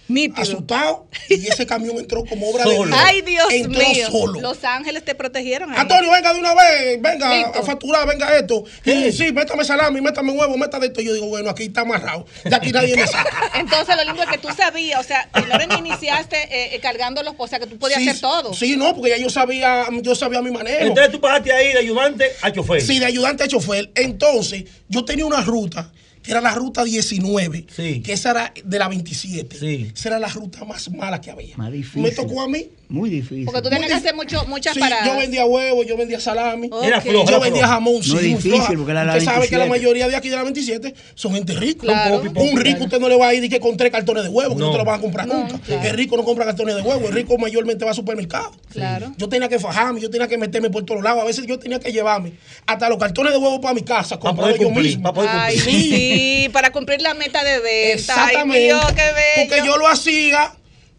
Nítido. 0.08 0.42
asustado, 0.42 1.08
y 1.30 1.48
ese 1.48 1.66
camión 1.66 1.98
entró 1.98 2.24
como 2.26 2.50
obra 2.50 2.64
de 2.64 2.76
Solo. 2.76 2.88
Dios. 2.88 3.00
Ay, 3.04 3.22
Dios 3.22 3.48
entró 3.52 3.90
mío. 3.90 4.08
solo. 4.12 4.40
Los 4.42 4.64
ángeles 4.64 5.04
te 5.04 5.16
protegieron. 5.16 5.72
ahí. 5.72 5.80
Antonio, 5.80 6.12
venga 6.12 6.34
de 6.34 6.40
una 6.40 6.54
vez, 6.54 7.02
venga 7.02 7.36
Listo. 7.36 7.60
a 7.60 7.64
facturar, 7.64 8.08
venga 8.08 8.36
esto. 8.38 8.64
Y, 8.86 9.12
sí, 9.12 9.32
métame 9.32 9.66
salami, 9.66 10.02
métame 10.02 10.32
huevo, 10.32 10.58
métame 10.58 10.88
esto. 10.88 11.02
Yo 11.02 11.14
digo, 11.14 11.28
bueno, 11.28 11.50
aquí 11.50 11.64
está 11.64 11.82
amarrado. 11.82 12.26
De 12.44 12.56
aquí 12.56 12.72
nadie 12.72 12.96
me 12.96 13.08
saca. 13.08 13.52
Entonces, 13.60 13.96
lo 13.96 14.04
lindo 14.04 14.24
es 14.24 14.30
que 14.30 14.38
tú 14.38 14.50
sabías, 14.56 15.00
o 15.00 15.04
sea, 15.04 15.28
primero 15.32 15.66
ni 15.68 15.88
iniciaste 15.90 16.36
eh, 16.38 16.76
eh, 16.76 16.80
cargando 16.80 17.24
los, 17.24 17.34
o 17.38 17.48
sea, 17.48 17.60
que 17.60 17.68
tú 17.68 17.78
podías 17.78 18.00
sí, 18.00 18.10
hacer 18.10 18.22
todo. 18.22 18.54
Sí, 18.54 18.76
no, 18.78 18.94
porque 18.96 19.10
ya 19.12 19.18
yo 19.18 19.30
sabía, 19.30 19.86
yo 20.02 20.16
sabía 20.16 20.42
mi 20.42 20.52
manejo. 20.52 20.86
Entonces 20.86 21.12
tú 21.12 21.20
pasaste 21.20 21.52
ahí 21.52 21.74
de 21.74 21.80
ayudante 21.80 22.32
a 22.42 22.52
chofer. 22.52 22.82
Sí, 22.82 23.00
de 23.00 23.06
ayudante 23.06 23.44
a 23.44 23.48
chofer. 23.48 23.92
Entonces, 23.96 24.66
yo 24.88 25.04
tenía 25.04 25.26
una 25.26 25.42
ruta, 25.42 25.92
que 26.26 26.32
era 26.32 26.42
la 26.42 26.54
ruta 26.56 26.84
19, 26.84 27.66
Sí. 27.74 28.02
que 28.02 28.14
esa 28.14 28.32
era 28.32 28.54
de 28.64 28.80
la 28.80 28.88
27. 28.88 29.58
Sí. 29.60 29.92
Esa 29.96 30.10
era 30.10 30.20
la 30.20 30.28
ruta 30.28 30.66
más 30.66 30.90
mala 30.92 31.22
que 31.22 31.30
había. 31.32 31.56
Más 31.58 31.72
difícil. 31.72 32.02
Me 32.02 32.12
tocó 32.12 32.42
a 32.42 32.50
mí. 32.50 32.68
Muy 32.90 33.10
difícil. 33.10 33.46
Porque 33.46 33.62
tú 33.62 33.70
tenías 33.70 33.88
que 33.90 33.96
hacer 33.98 34.16
mucho, 34.16 34.46
muchas 34.48 34.74
Sí, 34.74 34.80
paradas. 34.80 35.06
yo 35.08 35.18
vendía 35.18 35.46
huevos, 35.46 35.86
yo 35.88 35.98
vendía 35.98 36.20
salami. 36.20 36.70
Era 36.84 37.02
flojo. 37.02 37.30
Yo 37.30 37.40
vendía 37.40 37.68
jamón, 37.68 38.04
sí, 38.04 38.12
No 38.12 38.16
es 38.20 38.22
muy 38.24 38.34
difícil, 38.36 38.52
floja. 38.52 38.74
porque 38.76 38.92
era 38.92 39.04
la 39.06 39.14
Usted 39.14 39.26
sabe 39.26 39.48
que 39.48 39.58
la 39.58 39.66
27. 39.66 39.70
mayoría 39.70 40.08
de 40.08 40.16
aquí 40.16 40.30
de 40.30 40.36
la 40.36 40.44
27 40.44 40.94
son 41.16 41.34
gente 41.34 41.54
rica. 41.54 41.82
Claro. 41.82 42.22
Un 42.36 42.60
rico 42.60 42.84
usted 42.86 43.00
no 43.00 43.10
le 43.10 43.18
va 43.18 43.30
a 43.30 43.34
ir 43.34 43.44
y 43.44 43.50
que 43.50 43.60
con 43.60 43.76
tres 43.78 43.92
cartones 43.92 44.24
de 44.24 44.30
huevo, 44.30 44.54
que 44.56 44.60
no, 44.60 44.68
No. 44.68 44.72
te 44.72 44.78
lo 44.78 44.86
van 44.86 45.00
a 45.00 45.02
comprar 45.02 45.28
No, 45.28 45.34
nunca. 45.34 45.60
claro. 45.60 45.88
El 45.90 45.96
rico 45.96 46.16
no 46.18 46.24
compra 46.24 46.46
cartones 46.46 46.76
de 46.76 46.82
huevo, 46.82 47.08
el 47.08 47.14
rico 47.14 47.38
mayormente 47.38 47.84
va 47.86 47.92
al 47.92 47.96
supermercado. 47.96 48.52
Claro. 48.72 49.14
Yo 49.18 49.28
tenía 49.30 49.50
que 49.50 49.60
fajarme, 49.60 50.00
yo 50.02 50.10
tenía 50.10 50.28
que 50.28 50.38
meterme 50.38 50.70
por 50.70 50.86
todos 50.86 51.02
lados. 51.04 51.22
A 51.24 51.26
veces 51.26 51.46
yo 51.48 51.58
tenía 51.60 51.80
que 51.80 51.92
llevarme 51.92 52.34
hasta 52.68 52.88
los 52.90 52.98
cartones 53.00 53.34
de 53.34 53.40
huevo 53.40 53.60
para 53.62 53.74
mi 53.74 53.82
casa, 53.82 54.20
Para 54.20 54.30
comprarlo 54.32 54.56
poder 54.56 54.62
yo 54.62 54.68
cumplir. 54.68 54.86
mismo. 54.98 55.04
Para 55.04 55.14
poder 55.14 55.30
Ay, 55.32 55.56
cumplir. 55.56 55.82
sí. 55.82 56.50
para 56.54 56.72
cumplir 56.72 57.02
la 57.02 57.14
meta 57.14 57.44
de 57.44 57.60
venta. 57.60 57.94
Exactamente. 57.94 58.58
Ay, 58.58 58.66
Dios, 58.66 58.86
qué 58.94 59.02
bello. 59.02 59.50
porque 59.50 59.66
yo 59.66 59.78
lo 59.78 59.88
hacía 59.88 60.54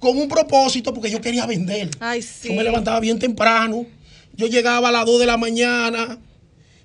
con 0.06 0.18
un 0.18 0.28
propósito, 0.28 0.94
porque 0.94 1.10
yo 1.10 1.20
quería 1.20 1.46
vender. 1.46 1.90
Ay, 2.00 2.22
sí. 2.22 2.48
Yo 2.48 2.54
me 2.54 2.62
levantaba 2.62 3.00
bien 3.00 3.18
temprano. 3.18 3.86
Yo 4.34 4.46
llegaba 4.46 4.90
a 4.90 4.92
las 4.92 5.04
2 5.06 5.18
de 5.20 5.26
la 5.26 5.36
mañana 5.36 6.18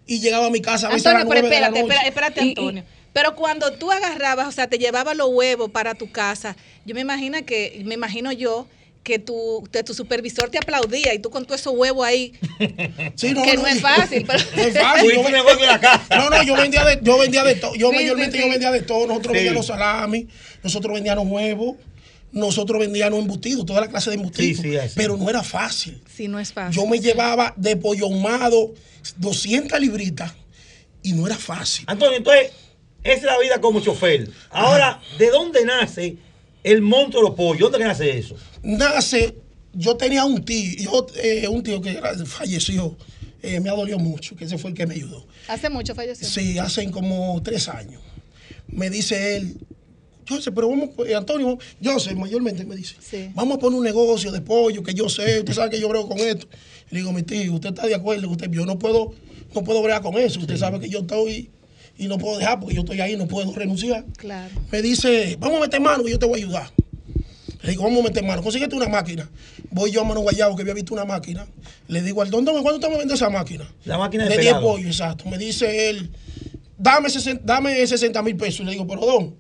y 0.08 0.20
llegaba 0.20 0.48
a 0.48 0.50
mi 0.50 0.62
casa 0.62 0.88
a 0.88 0.90
veces 0.94 1.06
a 1.06 1.12
Antonio, 1.12 1.26
las 1.26 1.42
pero 1.42 1.48
9 1.48 1.56
de 1.56 1.62
la 1.62 1.68
espérate, 1.68 1.82
noche. 1.82 2.10
espérate, 2.10 2.10
espérate, 2.10 2.42
Y- 2.42 2.46
y- 2.48 2.50
Antonio. 2.50 2.84
Pero 3.14 3.36
cuando 3.36 3.74
tú 3.74 3.92
agarrabas, 3.92 4.48
o 4.48 4.52
sea, 4.52 4.68
te 4.68 4.78
llevabas 4.78 5.16
los 5.18 5.28
huevos 5.30 5.70
para 5.70 5.96
tu 5.96 6.10
casa, 6.12 6.56
yo 6.86 6.96
me 6.96 7.02
imagino 7.02 7.44
que, 7.46 7.82
me 7.86 7.94
imagino 7.96 8.32
yo 8.32 8.68
que 9.04 9.20
tu, 9.20 9.68
que 9.72 9.84
tu 9.84 9.94
supervisor 9.94 10.50
te 10.50 10.60
aplaudía 10.60 11.14
y 11.14 11.20
tú 11.20 11.30
con 11.30 11.44
todos 11.46 11.60
esos 11.60 11.74
huevos 11.76 12.06
ahí, 12.06 12.34
Sí, 13.16 13.34
que 13.34 13.58
no, 13.58 13.68
es 13.68 13.82
fácil. 13.82 14.24
Pero 14.26 14.40
No 14.56 14.62
es 14.62 14.80
fácil. 14.80 15.18
Un 15.18 15.32
negocio 15.32 15.60
en 15.62 15.68
la 15.68 15.80
casa. 15.80 16.18
No, 16.18 16.30
no, 16.30 16.42
yo 16.44 16.56
vendía 16.56 16.86
de, 16.86 17.00
yo 17.02 17.18
vendía 17.18 17.44
de 17.44 17.56
todo. 17.64 17.76
Yo 17.76 17.90
Sí, 17.90 17.96
mayormente 17.96 18.38
sí, 18.38 18.44
yo 18.44 18.50
vendía 18.50 18.72
de 18.72 18.82
todo. 18.82 19.08
Nosotros 19.08 19.34
Sí. 19.34 19.38
vendíamos 19.40 19.66
salami, 19.68 20.28
nosotros 20.64 20.94
vendíamos 20.94 21.28
huevos, 21.28 21.76
nosotros 22.32 22.80
vendíamos 22.80 23.20
embutidos, 23.20 23.66
toda 23.66 23.82
la 23.82 23.88
clase 23.90 24.10
de 24.10 24.16
embutidos. 24.18 24.62
Sí, 24.62 24.72
sí, 24.72 24.94
pero 24.96 25.18
no 25.18 25.30
era 25.30 25.44
fácil. 25.44 26.02
sí, 26.16 26.28
no 26.28 26.40
es 26.40 26.54
fácil. 26.54 26.76
Yo 26.82 26.88
me 26.88 27.00
llevaba 27.00 27.54
de 27.58 27.76
pollo 27.76 28.06
ahumado 28.06 28.74
200 29.18 29.80
libritas 29.80 30.34
y 31.04 31.14
no 31.14 31.26
era 31.28 31.38
fácil. 31.38 31.86
Antonio, 31.88 32.18
entonces, 32.18 32.52
esa 33.04 33.16
es 33.18 33.24
la 33.24 33.40
vida 33.40 33.60
como 33.60 33.80
chofer. 33.82 34.30
Ahora, 34.50 35.02
¿de 35.18 35.30
dónde 35.30 35.66
nace 35.66 36.18
el 36.64 36.82
monstruo 36.82 37.24
de 37.24 37.30
los 37.30 37.36
pollos? 37.38 37.72
¿Dónde 37.72 37.86
nace 37.88 38.18
eso? 38.18 38.36
Nace, 38.64 39.36
yo 39.74 39.98
tenía 39.98 40.24
un 40.26 40.44
tío, 40.46 40.72
yo, 40.78 41.08
eh, 41.22 41.48
un 41.48 41.64
tío 41.64 41.82
que 41.82 41.92
era- 41.92 42.16
falleció, 42.26 42.96
eh, 43.42 43.60
me 43.60 43.70
ha 43.70 43.74
dolido 43.74 43.98
mucho, 43.98 44.36
que 44.36 44.46
ese 44.46 44.58
fue 44.60 44.70
el 44.70 44.76
que 44.78 44.86
me 44.86 44.94
ayudó. 44.94 45.26
Hace 45.48 45.70
mucho 45.70 45.96
falleció. 45.96 46.28
Sí, 46.28 46.60
hace 46.60 46.90
como 46.92 47.42
tres 47.44 47.68
años. 47.68 48.02
Me 48.68 48.90
dice 48.92 49.36
él, 49.38 49.58
yo 50.26 50.42
sé, 50.42 50.52
pero 50.52 50.70
vamos, 50.70 50.90
eh, 51.08 51.16
Antonio, 51.16 51.58
yo 51.80 52.00
sé, 52.00 52.16
mayormente 52.16 52.66
me 52.66 52.76
dice, 52.76 52.96
Sí. 53.00 53.30
vamos 53.34 53.58
a 53.58 53.60
poner 53.60 53.78
un 53.80 53.84
negocio 53.86 54.32
de 54.32 54.42
pollo, 54.42 54.84
que 54.84 54.94
yo 54.94 55.10
sé, 55.10 55.40
usted 55.40 55.54
sabe 55.54 55.70
que 55.72 55.80
yo 55.80 55.90
brego 55.90 56.08
con 56.08 56.20
esto. 56.20 56.48
Le 56.90 57.00
digo, 57.00 57.12
mi 57.12 57.24
tío, 57.24 57.54
usted 57.54 57.70
está 57.70 57.88
de 57.88 57.96
acuerdo, 57.96 58.30
usted, 58.30 58.50
yo 58.52 58.66
no 58.66 58.78
puedo, 58.80 59.14
no 59.56 59.64
puedo 59.64 59.82
bregar 59.82 60.02
con 60.02 60.18
eso, 60.18 60.40
usted 60.40 60.58
sabe 60.58 60.80
que 60.80 60.90
yo 60.90 61.00
estoy 61.00 61.50
y 61.98 62.08
no 62.08 62.18
puedo 62.18 62.38
dejar 62.38 62.60
porque 62.60 62.76
yo 62.76 62.82
estoy 62.82 63.00
ahí, 63.02 63.16
no 63.16 63.28
puedo 63.28 63.52
renunciar. 63.54 64.06
Claro. 64.18 64.54
Me 64.72 64.82
dice, 64.82 65.38
vamos 65.40 65.58
a 65.58 65.62
meter 65.62 65.80
mano 65.82 66.04
que 66.04 66.12
yo 66.12 66.20
te 66.20 66.26
voy 66.26 66.42
a 66.42 66.44
ayudar. 66.46 66.72
Le 67.64 67.70
digo, 67.72 67.84
vamos 67.84 68.00
a 68.00 68.04
meter 68.04 68.24
mano, 68.24 68.42
consíguete 68.42 68.76
una 68.76 68.88
máquina. 68.88 69.30
Voy 69.70 69.92
yo 69.92 70.02
a 70.02 70.04
Mano 70.04 70.22
Guayabo 70.22 70.56
que 70.56 70.64
había 70.64 70.74
visto 70.74 70.94
una 70.96 71.06
máquina. 71.06 71.46
Le 71.88 72.02
digo, 72.02 72.22
al 72.24 72.32
don, 72.32 72.44
dame, 72.44 72.60
¿cuánto 72.62 72.78
usted 72.80 72.90
me 72.90 72.98
vende 72.98 73.14
esa 73.14 73.30
máquina? 73.30 73.72
La 73.86 74.00
máquina 74.00 74.24
de 74.24 74.32
de 74.32 74.38
10 74.38 74.46
pelado. 74.48 74.66
pollos, 74.68 74.88
exacto. 74.88 75.26
Me 75.30 75.38
dice 75.38 75.90
él, 75.92 76.10
dame 76.78 77.10
60 77.10 77.44
dame 77.46 77.86
60 77.86 78.22
mil 78.24 78.36
pesos. 78.36 78.66
Le 78.66 78.72
digo, 78.72 78.88
pero 78.88 79.06
don, 79.06 79.36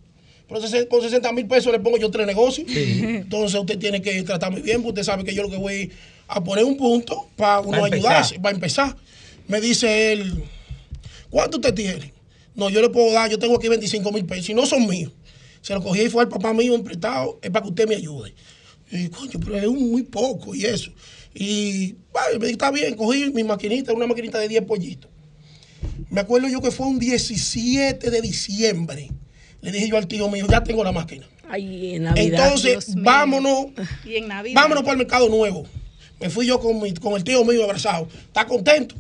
pero 0.51 0.89
con 0.89 1.01
60 1.01 1.31
mil 1.31 1.47
pesos 1.47 1.71
le 1.71 1.79
pongo 1.79 1.97
yo 1.97 2.11
tres 2.11 2.27
negocios. 2.27 2.67
Entonces 2.75 3.59
usted 3.59 3.77
tiene 3.79 4.01
que 4.01 4.21
tratarme 4.23 4.61
bien, 4.61 4.83
porque 4.83 5.01
usted 5.01 5.11
sabe 5.11 5.23
que 5.23 5.33
yo 5.33 5.43
lo 5.43 5.49
que 5.49 5.57
voy 5.57 5.91
a 6.27 6.43
poner 6.43 6.65
un 6.65 6.77
punto 6.77 7.29
para 7.35 7.61
uno 7.61 7.83
ayudarse, 7.85 8.39
para 8.39 8.55
empezar. 8.55 8.95
Me 9.47 9.61
dice 9.61 10.13
él, 10.13 10.43
¿cuánto 11.29 11.57
usted 11.57 11.73
tiene? 11.73 12.13
No, 12.55 12.69
yo 12.69 12.81
le 12.81 12.89
puedo 12.89 13.11
dar, 13.11 13.29
yo 13.29 13.39
tengo 13.39 13.55
aquí 13.55 13.67
25 13.67 14.11
mil 14.11 14.25
pesos, 14.25 14.49
y 14.49 14.53
no 14.53 14.65
son 14.65 14.87
míos. 14.87 15.11
Se 15.61 15.73
lo 15.73 15.81
cogí 15.81 16.01
y 16.01 16.09
fue 16.09 16.23
al 16.23 16.29
papá 16.29 16.53
mío 16.53 16.75
emprestado, 16.75 17.39
es 17.41 17.49
para 17.51 17.63
que 17.63 17.69
usted 17.69 17.87
me 17.87 17.95
ayude. 17.95 18.33
Y 18.91 19.07
coño, 19.07 19.39
pero 19.39 19.57
es 19.57 19.67
muy 19.67 20.03
poco 20.03 20.53
y 20.53 20.65
eso. 20.65 20.91
Y 21.33 21.95
vale, 22.11 22.39
me 22.39 22.49
está 22.49 22.71
bien, 22.71 22.95
cogí 22.95 23.31
mi 23.31 23.43
maquinita, 23.43 23.93
una 23.93 24.07
maquinita 24.07 24.37
de 24.39 24.47
10 24.49 24.63
pollitos. 24.63 25.09
Me 26.09 26.19
acuerdo 26.19 26.49
yo 26.49 26.61
que 26.61 26.71
fue 26.71 26.87
un 26.87 26.99
17 26.99 28.11
de 28.11 28.21
diciembre. 28.21 29.09
Le 29.61 29.71
dije 29.71 29.88
yo 29.89 29.97
al 29.97 30.07
tío 30.07 30.27
mío, 30.29 30.45
ya 30.49 30.63
tengo 30.63 30.83
la 30.83 30.91
máquina. 30.91 31.25
Ay, 31.49 31.95
en 31.95 32.03
Navidad. 32.03 32.45
Entonces, 32.45 32.85
Dios 32.88 33.03
vámonos, 33.03 33.67
Y 34.05 34.15
en 34.15 34.27
Navidad. 34.27 34.61
vámonos 34.61 34.83
para 34.83 34.93
el 34.93 34.97
mercado 34.99 35.29
nuevo. 35.29 35.65
Me 36.19 36.29
fui 36.29 36.45
yo 36.47 36.59
con, 36.59 36.81
mi- 36.81 36.93
con 36.93 37.13
el 37.13 37.23
tío 37.23 37.43
mío 37.45 37.63
abrazado. 37.63 38.07
¿Está 38.27 38.45
contento? 38.45 38.95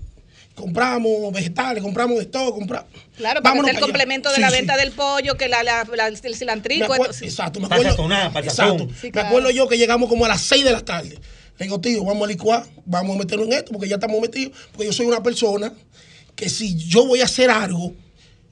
Compramos 0.55 1.31
vegetales, 1.31 1.81
compramos 1.81 2.19
de 2.19 2.25
todo, 2.25 2.53
compramos. 2.53 2.89
Claro, 3.15 3.41
porque 3.41 3.71
el 3.71 3.79
complemento 3.79 4.29
de 4.29 4.35
Sí, 4.35 4.41
la 4.41 4.49
sí. 4.49 4.57
venta 4.57 4.75
del 4.77 4.91
pollo, 4.91 5.35
que 5.37 5.47
la, 5.47 5.63
la, 5.63 5.87
la- 5.95 6.07
el 6.07 6.35
cilantrico. 6.35 6.93
exacto, 7.21 7.59
me 7.59 7.65
acuerdo. 7.67 7.83
sazonar, 7.91 8.33
para 8.33 8.45
exacto. 8.45 8.87
me 9.13 9.21
acuerdo 9.21 9.49
yo 9.49 9.67
que 9.67 9.77
llegamos 9.77 10.09
como 10.09 10.25
a 10.25 10.27
las 10.27 10.41
6 10.41 10.63
de 10.65 10.71
la 10.71 10.81
tarde. 10.81 11.17
Le 11.57 11.65
digo, 11.65 11.79
tío, 11.79 12.03
vamos 12.03 12.23
a 12.25 12.27
licuar, 12.27 12.65
vamos 12.85 13.15
a 13.15 13.19
meterlo 13.19 13.45
en 13.45 13.53
esto, 13.53 13.71
porque 13.71 13.87
ya 13.87 13.95
estamos 13.95 14.19
metidos. 14.19 14.51
Porque 14.71 14.87
yo 14.87 14.93
soy 14.93 15.05
una 15.05 15.23
persona 15.23 15.73
que 16.35 16.49
si 16.49 16.75
yo 16.75 17.05
voy 17.05 17.21
a 17.21 17.25
hacer 17.25 17.49
algo, 17.49 17.93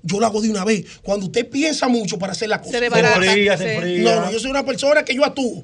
yo 0.01 0.19
lo 0.19 0.26
hago 0.26 0.41
de 0.41 0.49
una 0.49 0.65
vez. 0.65 0.85
Cuando 1.01 1.26
usted 1.27 1.47
piensa 1.49 1.88
mucho 1.88 2.17
para 2.17 2.34
hacer 2.34 2.49
la 2.49 2.61
cosa. 2.61 2.80
Se 2.80 2.85
enfría, 2.85 3.57
se 3.57 3.63
sí. 3.63 3.69
enfría. 3.69 4.15
No, 4.15 4.21
no, 4.21 4.31
yo 4.31 4.39
soy 4.39 4.51
una 4.51 4.65
persona 4.65 5.03
que 5.03 5.15
yo 5.15 5.26
actúo. 5.26 5.63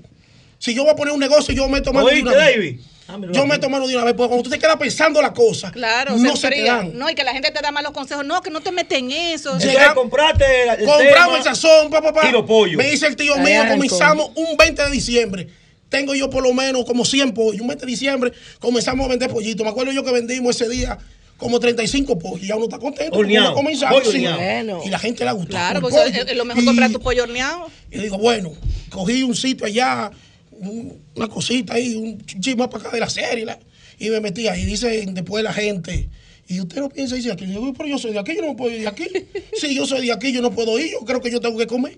Si 0.60 0.74
yo 0.74 0.84
voy 0.84 0.92
a 0.92 0.96
poner 0.96 1.14
un 1.14 1.20
negocio, 1.20 1.54
yo 1.54 1.68
meto 1.68 1.94
mano 1.94 2.08
de 2.08 2.14
¿Oíste, 2.16 2.30
una 2.30 2.38
vez. 2.38 2.56
David? 2.56 2.80
Ah, 3.08 3.18
mira, 3.20 3.34
Yo 3.34 3.42
aquí. 3.42 3.50
meto 3.50 3.70
mano 3.70 3.88
de 3.88 3.96
una 3.96 4.04
vez, 4.06 4.16
porque 4.16 4.30
cuando 4.30 4.44
tú 4.44 4.50
te 4.50 4.58
quedas 4.58 4.78
pensando 4.78 5.22
la 5.22 5.32
cosa, 5.32 5.72
Claro, 5.72 6.18
no 6.18 6.36
se 6.36 6.42
se 6.42 6.50
te 6.50 6.64
dan. 6.64 6.98
No, 6.98 7.08
y 7.10 7.14
que 7.14 7.24
la 7.24 7.34
gente 7.34 7.52
te 7.52 7.62
da 7.62 7.72
malos 7.72 7.92
consejos. 7.92 8.26
No, 8.26 8.42
que 8.42 8.50
no 8.50 8.62
te 8.62 8.72
meten 8.72 9.12
en 9.12 9.34
eso. 9.36 9.54
Entonces, 9.54 9.78
compraste 9.94 10.64
el, 10.64 10.70
el 10.80 10.86
Compramos 10.86 11.12
tema 11.14 11.38
el 11.38 11.44
sazón, 11.44 11.92
papá, 11.92 12.32
los 12.32 12.46
pollos. 12.46 12.78
Me 12.78 12.90
dice 12.90 13.06
el 13.06 13.16
tío 13.16 13.38
mío, 13.38 13.64
comenzamos 13.70 14.32
un 14.36 14.58
20 14.58 14.84
de 14.86 14.90
diciembre. 14.92 15.48
Tengo 15.90 16.16
yo 16.16 16.30
por 16.32 16.42
lo 16.42 16.52
menos 16.52 16.84
como 16.86 17.06
100 17.06 17.34
pollos. 17.34 17.62
Un 17.62 17.68
20 17.68 17.86
de 17.86 17.92
diciembre 17.92 18.34
comenzamos 18.60 19.06
a 19.06 19.10
vender 19.10 19.30
pollitos. 19.30 19.64
Me 19.64 19.70
acuerdo 19.70 19.92
yo 19.92 20.04
que 20.04 20.12
vendimos 20.12 20.60
ese 20.60 20.68
día 20.68 20.98
como 21.38 21.60
35 21.60 22.18
pollos. 22.20 22.44
Y 22.44 22.48
ya 22.48 22.56
uno 22.56 22.66
está 22.66 22.80
contento. 22.80 23.18
uno 23.20 23.56
Pollo 24.00 24.12
sí. 24.12 24.26
Bueno. 24.36 24.82
Y 24.86 24.90
la 24.90 25.00
gente 25.00 25.24
le 25.24 25.30
ha 25.30 25.34
gustado. 25.34 25.52
Claro, 25.58 25.82
porque 25.82 25.98
pollo. 25.98 26.08
es, 26.32 26.36
lo 26.38 26.46
mejor 26.46 26.64
Y- 26.64 26.66
comprar 26.66 26.92
tu 26.92 27.00
pollo 27.00 27.24
horneado. 27.24 27.68
y 27.92 28.00
digo, 28.00 28.18
bueno, 28.18 28.54
cogí 28.90 29.24
un 29.24 29.36
sitio 29.36 29.66
allá, 29.66 30.12
un- 30.52 30.98
una 31.16 31.28
cosita 31.28 31.74
ahí, 31.74 31.96
un 31.96 32.22
chisme 32.26 32.68
para 32.68 32.84
acá 32.84 32.92
de 32.92 33.00
la 33.00 33.10
serie, 33.10 33.46
la- 33.46 33.60
y 34.00 34.10
me 34.10 34.20
metí 34.22 34.48
ahí. 34.48 34.66
Dice 34.66 35.06
después 35.08 35.44
la 35.44 35.54
gente, 35.54 36.10
y 36.48 36.60
usted 36.60 36.80
no 36.80 36.90
piensa 36.90 37.16
irse 37.16 37.30
de 37.30 37.34
aquí. 37.34 37.44
Y 37.46 37.48
digo, 37.48 37.74
pero 37.74 37.90
yo 37.90 37.98
soy 37.98 38.14
de 38.14 38.20
aquí, 38.20 38.36
yo 38.36 38.42
no 38.46 38.56
puedo 38.56 38.74
ir 38.76 38.82
de 38.82 38.88
aquí. 38.88 39.06
Sí, 39.60 39.74
yo 39.76 39.86
soy 39.86 40.06
de 40.08 40.14
aquí, 40.14 40.32
yo 40.32 40.42
no 40.42 40.52
puedo 40.52 40.78
ir, 40.80 40.92
yo 40.92 41.00
creo 41.06 41.22
que 41.22 41.32
yo 41.32 41.40
tengo 41.42 41.58
que 41.58 41.68
comer. 41.68 41.98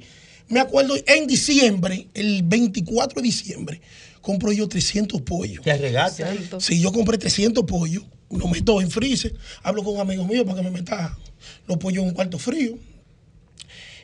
Me 0.50 0.60
acuerdo 0.62 0.96
en 1.06 1.28
diciembre, 1.28 2.08
el 2.14 2.42
24 2.44 3.22
de 3.22 3.28
diciembre, 3.28 3.82
compro 4.22 4.52
yo 4.54 4.68
300 4.70 5.22
pollos. 5.22 5.62
Te. 6.10 6.26
Santo. 6.26 6.60
Si 6.62 6.80
yo 6.80 6.92
compré 6.94 7.18
300 7.18 7.66
pollos, 7.66 8.04
lo 8.30 8.48
meto 8.48 8.82
en 8.82 8.90
freezer, 8.92 9.34
hablo 9.64 9.84
con 9.84 9.96
un 9.96 10.02
amigo 10.02 10.26
mío 10.26 10.46
para 10.46 10.58
que 10.58 10.64
me 10.64 10.72
meta 10.72 11.18
los 11.68 11.78
pollos 11.78 12.04
en 12.04 12.10
un 12.10 12.14
cuarto 12.16 12.38
frío. 12.40 12.78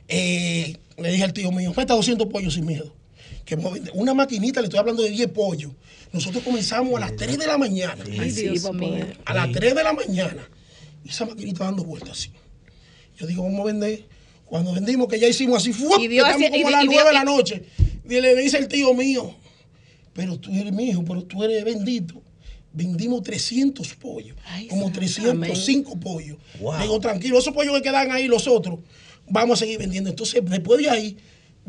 Eh, 0.07 0.77
le 0.97 1.11
dije 1.11 1.23
al 1.23 1.33
tío 1.33 1.51
mío, 1.51 1.73
meta 1.75 1.93
200 1.93 2.27
pollos 2.27 2.53
sin 2.53 2.65
miedo. 2.65 2.93
Que. 3.45 3.55
Una 3.93 4.13
maquinita, 4.13 4.61
le 4.61 4.67
estoy 4.67 4.79
hablando 4.79 5.03
de 5.03 5.09
10 5.09 5.29
pollos. 5.29 5.71
Nosotros 6.11 6.43
comenzamos 6.43 6.95
a 6.95 6.99
las 6.99 7.15
3 7.15 7.37
de 7.37 7.47
la 7.47 7.57
mañana. 7.57 7.97
Ay, 8.19 8.31
Dios 8.31 8.63
mío. 8.73 8.89
poder. 8.89 9.17
A 9.25 9.33
las 9.33 9.51
3 9.51 9.75
de 9.75 9.83
la 9.83 9.93
mañana. 9.93 10.47
Y 11.03 11.09
esa 11.09 11.25
maquinita 11.25 11.65
dando 11.65 11.83
vueltas 11.83 12.11
así. 12.11 12.31
Yo 13.17 13.27
digo, 13.27 13.43
vamos 13.43 13.61
a 13.61 13.63
vender. 13.65 14.05
Cuando 14.45 14.73
vendimos, 14.73 15.07
que 15.07 15.19
ya 15.19 15.27
hicimos 15.27 15.57
así, 15.57 15.71
así- 15.71 15.83
como 15.83 16.61
y- 16.61 16.67
a 16.67 16.71
las 16.71 16.83
y 16.83 16.87
dio- 16.87 16.91
9 16.95 17.07
de 17.09 17.13
la 17.13 17.23
noche. 17.23 17.63
Y 18.07 18.21
le 18.21 18.35
dice 18.35 18.57
el 18.57 18.67
tío 18.67 18.93
mío, 18.93 19.35
pero 20.13 20.37
tú 20.39 20.51
eres 20.53 20.71
mi 20.71 20.89
hijo, 20.89 21.03
pero 21.03 21.23
tú 21.23 21.43
eres 21.43 21.63
bendito. 21.65 22.21
Vendimos 22.73 23.21
300 23.21 23.93
pollos, 23.95 24.35
Ay, 24.45 24.67
como 24.67 24.85
santo. 24.85 24.99
305 24.99 25.99
pollos. 25.99 26.37
Wow. 26.59 26.81
Digo, 26.81 26.99
tranquilo, 26.99 27.37
esos 27.37 27.53
pollos 27.53 27.75
que 27.75 27.83
quedan 27.83 28.11
ahí, 28.11 28.27
los 28.27 28.47
otros, 28.47 28.79
vamos 29.29 29.59
a 29.59 29.65
seguir 29.65 29.77
vendiendo. 29.77 30.09
Entonces, 30.09 30.41
después 30.43 30.81
de 30.81 30.89
ahí, 30.89 31.17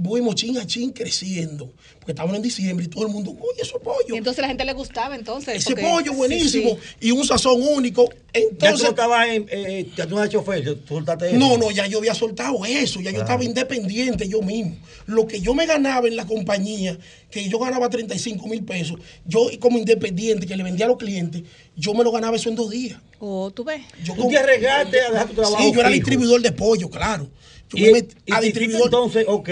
fuimos 0.03 0.35
chin 0.35 0.59
a 0.59 0.67
chin 0.67 0.91
creciendo. 0.93 1.73
Porque 1.99 2.13
estábamos 2.13 2.37
en 2.37 2.43
diciembre 2.43 2.85
y 2.85 2.89
todo 2.89 3.07
el 3.07 3.13
mundo, 3.13 3.31
oye, 3.31 3.63
esos 3.63 3.81
Y 3.81 3.85
pollos. 3.85 4.19
entonces 4.19 4.43
la 4.43 4.49
gente 4.49 4.65
le 4.65 4.73
gustaba 4.75 5.15
entonces. 5.15 5.57
Ese 5.57 5.71
porque- 5.71 5.83
pollo 5.83 6.13
buenísimo 6.13 6.71
sí. 6.71 7.09
y 7.09 7.11
un 7.13 7.25
sazón 7.25 7.63
único. 7.63 8.05
Ya 8.05 8.41
tú 8.41 8.49
Entonces, 8.51 8.89
estabas 8.89 9.29
en, 9.29 9.47
eh, 9.49 9.87
ya 9.97 10.07
tú 10.07 10.17
no 10.17 10.21
eras 10.21 10.31
chofer, 10.33 10.65
tú 10.85 10.95
soltaste 10.97 11.29
eso. 11.29 11.39
no, 11.39 11.57
no, 11.57 11.71
ya 11.71 11.87
yo 11.87 11.99
había 11.99 12.15
soltado 12.15 12.65
eso, 12.67 13.01
ya 13.01 13.13
yo 13.13 13.21
estaba 13.21 13.45
independiente 13.45 14.29
yo 14.29 14.43
mismo. 14.43 14.77
Lo 15.07 15.27
que 15.27 15.41
yo 15.41 15.55
me 15.55 15.67
ganaba 15.67 16.09
en 16.09 16.17
la 16.17 16.27
compañía, 16.27 16.99
que 17.31 17.49
yo 17.49 17.59
ganaba 17.61 17.89
35 17.89 18.49
mil 18.49 18.65
pesos, 18.65 18.99
yo 19.25 19.47
como 19.61 19.79
independiente 19.79 20.47
que 20.47 20.57
le 20.57 20.65
vendía 20.65 20.87
a 20.87 20.89
los 20.89 20.99
clientes, 20.99 21.43
yo 21.77 21.95
me 21.95 22.03
lo 22.05 22.11
ganaba 22.11 22.37
eso 22.37 22.49
en 22.49 22.57
dos 22.57 22.71
días. 22.71 22.99
Oh, 23.21 23.51
tú 23.55 23.63
ves. 23.65 23.83
Yo 24.03 24.15
Tú 24.15 24.23
como- 24.23 24.31
te 24.31 24.39
arriesgaste 24.39 25.01
a 25.01 25.11
dejar 25.11 25.29
tu 25.29 25.35
trabajo 25.35 25.57
Sí, 25.63 25.73
yo 25.73 25.81
era 25.81 25.89
fijo. 25.89 25.95
distribuidor 26.01 26.43
de 26.43 26.53
pollo, 26.53 26.91
claro. 26.91 27.29
Y, 27.77 27.83
me 27.85 27.93
metí 27.93 28.17
y 28.27 28.33
a 28.33 28.41
distribuidor. 28.41 28.85
entonces, 28.87 29.25
ok. 29.29 29.49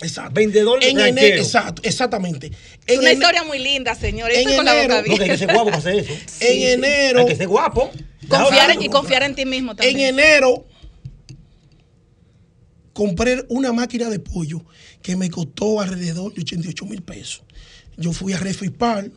Exacto. 0.00 0.32
vendedor 0.34 0.78
en 0.84 0.96
ranchero. 0.96 1.26
enero, 1.26 1.42
Exacto, 1.42 1.82
exactamente. 1.84 2.46
Es 2.86 2.94
En 2.94 3.00
una 3.00 3.12
historia 3.12 3.42
muy 3.42 3.58
linda, 3.58 3.94
señor. 3.96 4.30
en 4.30 4.38
Estoy 4.40 4.56
con 4.56 4.64
la 4.64 4.74
boca 4.74 4.86
No, 4.98 5.02
que 5.02 5.10
hay 5.10 5.16
que 5.18 5.22
abierta. 5.24 5.38
ser 5.38 5.52
guapo 5.52 5.64
para 5.66 5.76
hacer 5.78 5.94
eso. 5.98 6.12
En 6.40 6.62
enero. 6.62 7.20
Hay 7.20 7.26
que 7.26 7.36
ser 7.36 7.48
guapo. 7.48 7.90
Confiar 8.28 8.70
en- 8.70 8.82
y 8.82 8.88
confiar 8.88 9.22
en 9.24 9.34
ti 9.34 9.44
mismo 9.44 9.72
En 9.72 9.76
también. 9.78 10.00
enero 10.00 10.64
compré 12.92 13.44
una 13.48 13.72
máquina 13.72 14.08
de 14.10 14.18
pollo 14.18 14.64
que 15.02 15.16
me 15.16 15.30
costó 15.30 15.80
alrededor 15.80 16.34
de 16.34 16.40
88 16.42 16.84
mil 16.86 17.02
pesos. 17.02 17.42
Yo 17.96 18.12
fui 18.12 18.32
a 18.32 18.38
Refipal, 18.38 19.12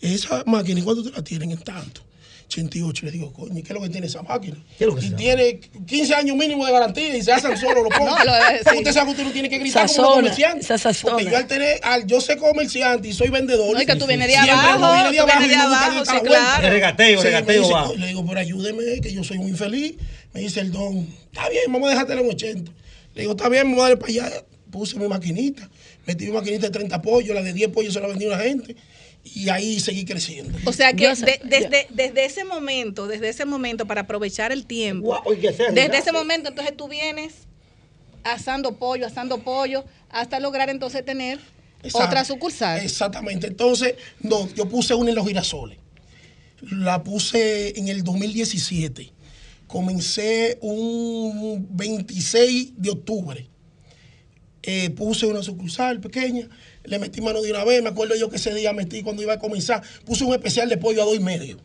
esa 0.00 0.42
máquina, 0.46 0.80
¿y 0.80 0.82
cuánto 0.82 1.02
te 1.04 1.10
la 1.10 1.22
tienen 1.22 1.50
en 1.52 1.58
tanto? 1.62 2.00
88, 2.46 3.06
le 3.06 3.12
digo, 3.12 3.32
coño, 3.32 3.58
¿y 3.58 3.62
¿qué 3.62 3.72
es 3.72 3.74
lo 3.74 3.80
que 3.80 3.88
tiene 3.88 4.06
esa 4.06 4.22
máquina? 4.22 4.56
¿Qué 4.78 4.84
es 4.84 4.88
lo 4.88 4.94
que 4.96 5.04
y 5.04 5.08
se 5.08 5.14
tiene 5.14 5.60
15 5.86 6.14
años 6.14 6.36
mínimo 6.36 6.64
de 6.64 6.72
garantía 6.72 7.16
y 7.16 7.22
se 7.22 7.32
hacen 7.32 7.56
solo 7.58 7.82
los 7.82 7.92
pollos. 7.96 8.16
No, 8.24 8.78
usted 8.78 8.92
sabe 8.92 9.06
que 9.06 9.10
usted 9.12 9.24
no 9.24 9.32
tiene 9.32 9.48
que 9.48 9.58
gritar 9.58 9.86
como 9.86 9.88
Sazona, 9.88 10.08
un 10.08 10.14
comerciante. 10.16 10.66
Porque 11.02 11.24
yo 11.24 11.36
al 11.36 11.46
tener, 11.46 11.80
al 11.82 12.06
yo 12.06 12.20
ser 12.20 12.38
comerciante 12.38 13.08
y 13.08 13.12
soy 13.12 13.28
vendedor. 13.28 13.74
No, 13.74 13.82
y 13.82 13.86
que 13.86 13.96
tú 13.96 14.06
vienes 14.06 14.28
de 14.28 14.36
abajo, 14.36 14.78
uno 14.78 15.10
viene 15.10 15.12
de 15.12 15.20
abajo 15.20 15.38
vienes 15.38 15.56
y 15.56 15.58
de 15.58 15.64
abajo, 15.64 16.04
sí, 16.04 16.16
claro. 16.24 16.68
Regateo, 16.68 17.20
Sí, 17.20 17.24
regateo 17.24 17.62
dice, 17.62 17.72
va. 17.72 17.92
Le 17.96 18.06
digo, 18.08 18.24
pero 18.26 18.40
ayúdeme, 18.40 19.00
que 19.00 19.12
yo 19.12 19.24
soy 19.24 19.38
un 19.38 19.48
infeliz. 19.48 19.96
Me 20.32 20.40
dice 20.40 20.60
el 20.60 20.72
don, 20.72 21.08
está 21.32 21.48
bien, 21.48 21.64
vamos 21.68 21.88
a 21.88 21.90
dejártelo 21.92 22.22
en 22.22 22.28
80. 22.30 22.72
Le 23.14 23.20
digo, 23.20 23.32
está 23.32 23.48
bien, 23.48 23.68
me 23.70 23.76
voy 23.76 23.92
a 23.92 23.96
para 23.96 24.10
allá. 24.10 24.30
Puse 24.70 24.98
mi 24.98 25.06
maquinita, 25.06 25.70
metí 26.04 26.26
mi 26.26 26.32
maquinita 26.32 26.66
de 26.66 26.72
30 26.72 27.00
pollos, 27.00 27.32
la 27.32 27.42
de 27.42 27.52
10 27.52 27.70
pollos 27.70 27.94
se 27.94 28.00
la 28.00 28.08
vendí 28.08 28.24
a 28.24 28.28
una 28.28 28.38
gente 28.38 28.74
y 29.24 29.48
ahí 29.48 29.80
seguí 29.80 30.04
creciendo. 30.04 30.56
O 30.66 30.72
sea 30.72 30.92
que 30.92 31.08
de- 31.08 31.40
desde, 31.44 31.86
desde 31.90 32.24
ese 32.26 32.44
momento, 32.44 33.06
desde 33.06 33.30
ese 33.30 33.44
momento, 33.46 33.86
para 33.86 34.02
aprovechar 34.02 34.52
el 34.52 34.66
tiempo, 34.66 35.18
desde 35.72 35.96
ese 35.98 36.12
momento, 36.12 36.50
entonces 36.50 36.76
tú 36.76 36.88
vienes 36.88 37.32
asando 38.22 38.76
pollo, 38.76 39.06
asando 39.06 39.42
pollo, 39.42 39.84
hasta 40.10 40.40
lograr 40.40 40.70
entonces 40.70 41.04
tener 41.04 41.38
Exacto. 41.82 42.06
otra 42.08 42.24
sucursal. 42.24 42.80
Exactamente. 42.80 43.46
Entonces, 43.46 43.94
no, 44.20 44.48
yo 44.54 44.66
puse 44.68 44.94
una 44.94 45.10
en 45.10 45.16
los 45.16 45.26
girasoles. 45.26 45.78
La 46.70 47.02
puse 47.02 47.78
en 47.78 47.88
el 47.88 48.02
2017. 48.04 49.12
Comencé 49.66 50.58
un 50.62 51.66
26 51.70 52.72
de 52.76 52.90
octubre. 52.90 53.48
Eh, 54.62 54.88
puse 54.90 55.26
una 55.26 55.42
sucursal 55.42 56.00
pequeña, 56.00 56.48
le 56.84 56.98
metí 56.98 57.20
mano 57.20 57.42
de 57.42 57.50
una 57.50 57.64
vez. 57.64 57.82
Me 57.82 57.88
acuerdo 57.88 58.14
yo 58.14 58.28
que 58.28 58.36
ese 58.36 58.54
día 58.54 58.72
metí 58.72 59.02
cuando 59.02 59.22
iba 59.22 59.34
a 59.34 59.38
comenzar. 59.38 59.82
Puse 60.04 60.24
un 60.24 60.32
especial 60.32 60.68
de 60.68 60.76
pollo 60.76 61.02
a 61.02 61.04
dos 61.04 61.16
y 61.16 61.20
medio. 61.20 61.58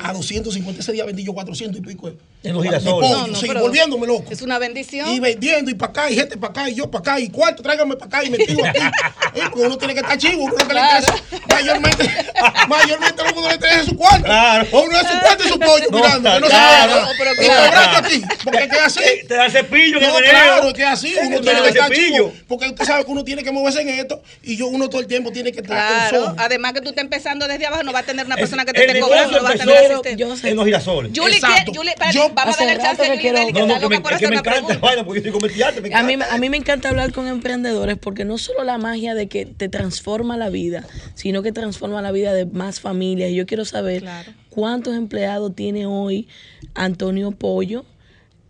A 0.00 0.12
250. 0.12 0.80
Ese 0.80 0.92
día 0.92 1.04
vendí 1.04 1.24
yo 1.24 1.32
400 1.32 1.80
y 1.80 1.82
pico. 1.82 2.12
En 2.44 2.54
los 2.54 2.62
girasoles. 2.64 2.92
pollo, 3.08 3.20
No, 3.20 3.26
no, 3.28 3.34
sí, 3.36 3.46
pero 3.46 3.60
volviéndome 3.60 4.06
loco. 4.06 4.24
Es 4.30 4.42
una 4.42 4.58
bendición. 4.58 5.08
Y 5.10 5.20
vendiendo 5.20 5.70
y 5.70 5.74
para 5.74 5.90
acá, 5.90 6.10
y 6.10 6.16
gente 6.16 6.36
para 6.36 6.50
acá, 6.50 6.68
y 6.70 6.74
yo 6.74 6.90
para 6.90 7.00
acá, 7.12 7.20
y 7.20 7.28
cuarto, 7.30 7.62
tráigame 7.62 7.94
para 7.96 8.06
acá, 8.06 8.24
y 8.24 8.30
metido 8.30 8.64
aquí. 8.64 8.78
Eh, 9.34 9.40
porque 9.50 9.64
uno 9.64 9.78
tiene 9.78 9.94
que 9.94 10.00
estar 10.00 10.18
chivo, 10.18 10.44
uno 10.44 10.54
que 10.54 10.74
le 10.74 10.80
interesa, 10.80 11.14
mayormente, 11.48 12.04
mayormente 12.68 13.24
lo 13.24 13.32
que 13.32 13.38
uno 13.38 13.48
le 13.48 13.54
interesa 13.54 13.80
es 13.80 13.86
su 13.86 13.96
cuarto. 13.96 14.24
Claro. 14.24 14.68
O 14.72 14.80
uno 14.82 14.92
es 15.00 15.06
su 15.08 15.20
cuarto 15.20 15.44
y 15.44 15.48
su 15.48 15.58
pollo, 15.58 15.86
No, 15.90 15.96
mirando, 15.96 16.30
que 16.34 16.40
no 16.40 16.46
se 16.46 16.52
claro. 16.52 17.00
No, 17.00 17.08
pero 17.16 17.32
Y 17.32 17.36
claro. 17.46 17.96
aquí, 17.96 18.22
porque 18.44 18.58
es 18.64 18.68
que 18.68 18.76
es 18.76 18.82
así. 18.82 19.26
Te 19.26 19.34
da 19.34 19.48
cepillo 19.50 20.00
No, 20.00 20.16
claro, 20.18 20.72
que 20.74 20.82
es 20.82 20.88
así, 20.88 21.14
uno 21.22 21.40
tiene 21.40 21.62
que 21.62 21.68
estar 21.68 21.90
chivo, 21.90 22.32
porque 22.46 22.66
usted 22.66 22.84
sabe 22.84 23.06
que 23.06 23.10
uno 23.10 23.24
tiene 23.24 23.42
que 23.42 23.52
moverse 23.52 23.80
en 23.80 23.88
esto, 23.88 24.22
y 24.42 24.56
yo, 24.58 24.66
uno 24.66 24.90
todo 24.90 25.00
el 25.00 25.06
tiempo 25.06 25.32
tiene 25.32 25.50
que 25.50 25.60
estar 25.60 25.78
en 25.78 26.08
Claro, 26.10 26.34
además 26.36 26.74
que 26.74 26.82
tú 26.82 26.90
estás 26.90 27.04
empezando 27.04 27.48
desde 27.48 27.64
abajo, 27.66 27.84
no 27.84 27.92
va 27.94 28.00
a 28.00 28.02
tener 28.02 28.26
una 28.26 28.36
persona 28.36 28.66
que 28.66 28.74
te 28.74 28.84
esté 28.84 29.00
cobrando, 29.00 29.38
no 29.38 29.44
va 29.44 29.50
a 29.50 29.54
tener 29.54 29.76
asistente. 29.78 30.16
Yo 30.16 30.36
sé. 30.36 30.50
En 30.50 30.56
los 30.56 30.66
girasoles. 30.66 31.12
Julie, 31.16 31.36
Exacto. 31.36 31.72
¿qué- 31.72 31.78
Julie, 31.78 31.92
espérate, 31.92 32.18
Yo 32.18 32.31
vamos 32.34 32.54
a 32.54 32.58
hace 32.58 32.66
darle 32.66 32.72
el 32.72 32.78
rato 32.78 32.96
chance 32.96 33.10
a 33.12 33.14
que 33.14 33.20
quiero- 33.20 33.38
No, 33.38 33.44
no, 33.44 33.74
está 33.74 33.80
que 33.80 33.88
me, 33.88 33.96
loca 33.96 34.02
por 34.02 34.12
es 34.12 34.18
que 34.18 34.28
me 34.28 34.36
encanta, 34.36 34.78
vaina, 34.78 35.04
porque 35.04 35.22
soy 35.22 35.30
comerciante, 35.32 35.80
me 35.80 35.94
A 35.94 36.02
mí, 36.02 36.12
encanta. 36.14 36.34
a 36.34 36.38
mí 36.38 36.48
me 36.50 36.56
encanta 36.56 36.88
hablar 36.88 37.12
con 37.12 37.28
emprendedores 37.28 37.98
porque 37.98 38.24
no 38.24 38.38
solo 38.38 38.64
la 38.64 38.78
magia 38.78 39.14
de 39.14 39.28
que 39.28 39.46
te 39.46 39.68
transforma 39.68 40.36
la 40.36 40.50
vida, 40.50 40.86
sino 41.14 41.42
que 41.42 41.52
transforma 41.52 42.02
la 42.02 42.12
vida 42.12 42.32
de 42.34 42.46
más 42.46 42.80
familias. 42.80 43.30
Y 43.30 43.34
yo 43.34 43.46
quiero 43.46 43.64
saber 43.64 44.02
Claro. 44.02 44.32
cuántos 44.50 44.94
empleados 44.96 45.54
tiene 45.54 45.86
hoy 45.86 46.28
Antonio 46.74 47.32
Pollo. 47.32 47.84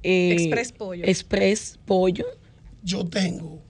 eh, 0.05 0.33
Express 0.33 0.73
Pollo. 0.73 1.05
Express 1.07 1.79
Pollo. 1.85 2.27
Yo 2.83 3.07
tengo, 3.07 3.63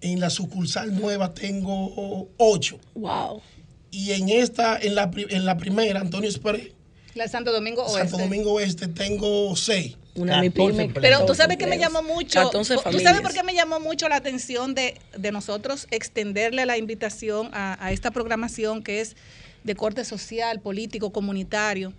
en 0.00 0.20
la 0.20 0.30
sucursal 0.30 0.98
nueva 0.98 1.34
tengo 1.34 2.28
ocho. 2.38 2.78
Wow. 2.94 3.42
Y 3.90 4.12
en 4.12 4.28
esta, 4.28 4.76
en 4.78 4.94
la, 4.94 5.10
en 5.14 5.44
la 5.44 5.56
primera, 5.56 6.00
Antonio 6.00 6.28
Express, 6.28 6.68
La 7.14 7.28
Santo 7.28 7.52
Domingo 7.52 7.84
Oeste. 7.84 8.08
Santo 8.08 8.18
Domingo 8.18 8.52
Oeste, 8.54 8.88
tengo 8.88 9.54
seis. 9.56 9.96
Una 10.16 10.34
14 10.42 10.48
MIPYME. 10.48 10.82
empleados. 10.84 11.18
Pero 11.18 11.26
tú 11.26 11.34
sabes 11.34 11.56
que 11.56 11.66
me 11.66 11.78
llamó 11.78 12.02
mucho. 12.02 12.40
14 12.44 12.76
¿Tú 12.90 13.00
sabes 13.00 13.20
por 13.20 13.32
qué 13.32 13.42
me 13.42 13.54
llamó 13.54 13.80
mucho 13.80 14.08
la 14.08 14.16
atención 14.16 14.74
de, 14.74 15.00
de 15.16 15.32
nosotros 15.32 15.88
extenderle 15.90 16.66
la 16.66 16.78
invitación 16.78 17.50
a, 17.52 17.84
a 17.84 17.92
esta 17.92 18.10
programación 18.10 18.82
que 18.82 19.00
es 19.00 19.16
de 19.64 19.74
corte 19.74 20.04
social, 20.04 20.60
político, 20.60 21.10
comunitario? 21.10 21.92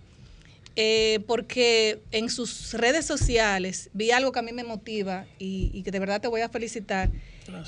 Eh, 0.77 1.21
porque 1.25 2.01
en 2.11 2.29
sus 2.29 2.73
redes 2.73 3.05
sociales 3.05 3.89
vi 3.93 4.11
algo 4.11 4.33
que 4.33 4.39
a 4.39 4.41
mí 4.41 4.51
me 4.51 4.65
motiva 4.65 5.25
y, 5.39 5.71
y 5.73 5.83
que 5.83 5.91
de 5.91 5.99
verdad 5.99 6.19
te 6.19 6.27
voy 6.27 6.41
a 6.41 6.49
felicitar. 6.49 7.09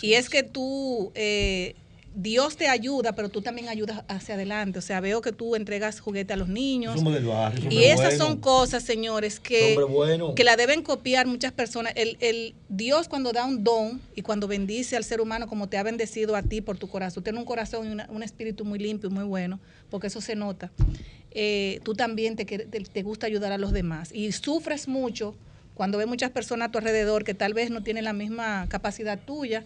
Y 0.01 0.13
es 0.13 0.29
que 0.29 0.43
tú, 0.43 1.11
eh, 1.15 1.75
Dios 2.19 2.57
te 2.57 2.67
ayuda, 2.67 3.13
pero 3.13 3.29
tú 3.29 3.43
también 3.43 3.69
ayudas 3.69 4.03
hacia 4.07 4.33
adelante. 4.33 4.79
O 4.79 4.81
sea, 4.81 4.99
veo 5.01 5.21
que 5.21 5.31
tú 5.31 5.55
entregas 5.55 5.99
juguete 5.99 6.33
a 6.33 6.35
los 6.35 6.47
niños. 6.49 6.95
Somos 6.95 7.13
del 7.13 7.25
barrio. 7.25 7.69
Y 7.71 7.83
esas 7.83 8.17
bueno. 8.17 8.25
son 8.25 8.37
cosas, 8.39 8.81
señores, 8.81 9.39
que, 9.39 9.77
bueno. 9.87 10.33
que 10.33 10.43
la 10.43 10.55
deben 10.55 10.81
copiar 10.81 11.27
muchas 11.27 11.51
personas. 11.51 11.93
El, 11.95 12.17
el 12.19 12.55
Dios 12.69 13.07
cuando 13.07 13.33
da 13.33 13.45
un 13.45 13.63
don 13.63 14.01
y 14.15 14.23
cuando 14.23 14.47
bendice 14.47 14.97
al 14.97 15.03
ser 15.03 15.21
humano 15.21 15.45
como 15.47 15.69
te 15.69 15.77
ha 15.77 15.83
bendecido 15.83 16.35
a 16.35 16.41
ti 16.41 16.61
por 16.61 16.79
tu 16.79 16.87
corazón, 16.87 17.23
tiene 17.23 17.37
un 17.37 17.45
corazón 17.45 17.87
y 17.87 17.91
una- 17.91 18.07
un 18.09 18.23
espíritu 18.23 18.65
muy 18.65 18.79
limpio 18.79 19.11
y 19.11 19.13
muy 19.13 19.23
bueno, 19.23 19.59
porque 19.91 20.07
eso 20.07 20.19
se 20.19 20.35
nota. 20.35 20.71
Eh, 21.31 21.81
tú 21.83 21.93
también 21.93 22.35
te, 22.35 22.45
te, 22.45 22.65
te 22.65 23.03
gusta 23.03 23.27
ayudar 23.27 23.51
a 23.51 23.59
los 23.59 23.71
demás 23.73 24.09
y 24.11 24.31
sufres 24.31 24.87
mucho 24.87 25.35
cuando 25.75 25.99
ves 25.99 26.07
muchas 26.07 26.31
personas 26.31 26.69
a 26.69 26.71
tu 26.71 26.79
alrededor 26.79 27.23
que 27.23 27.35
tal 27.35 27.53
vez 27.53 27.69
no 27.69 27.83
tienen 27.83 28.05
la 28.05 28.13
misma 28.13 28.65
capacidad 28.69 29.19
tuya. 29.23 29.63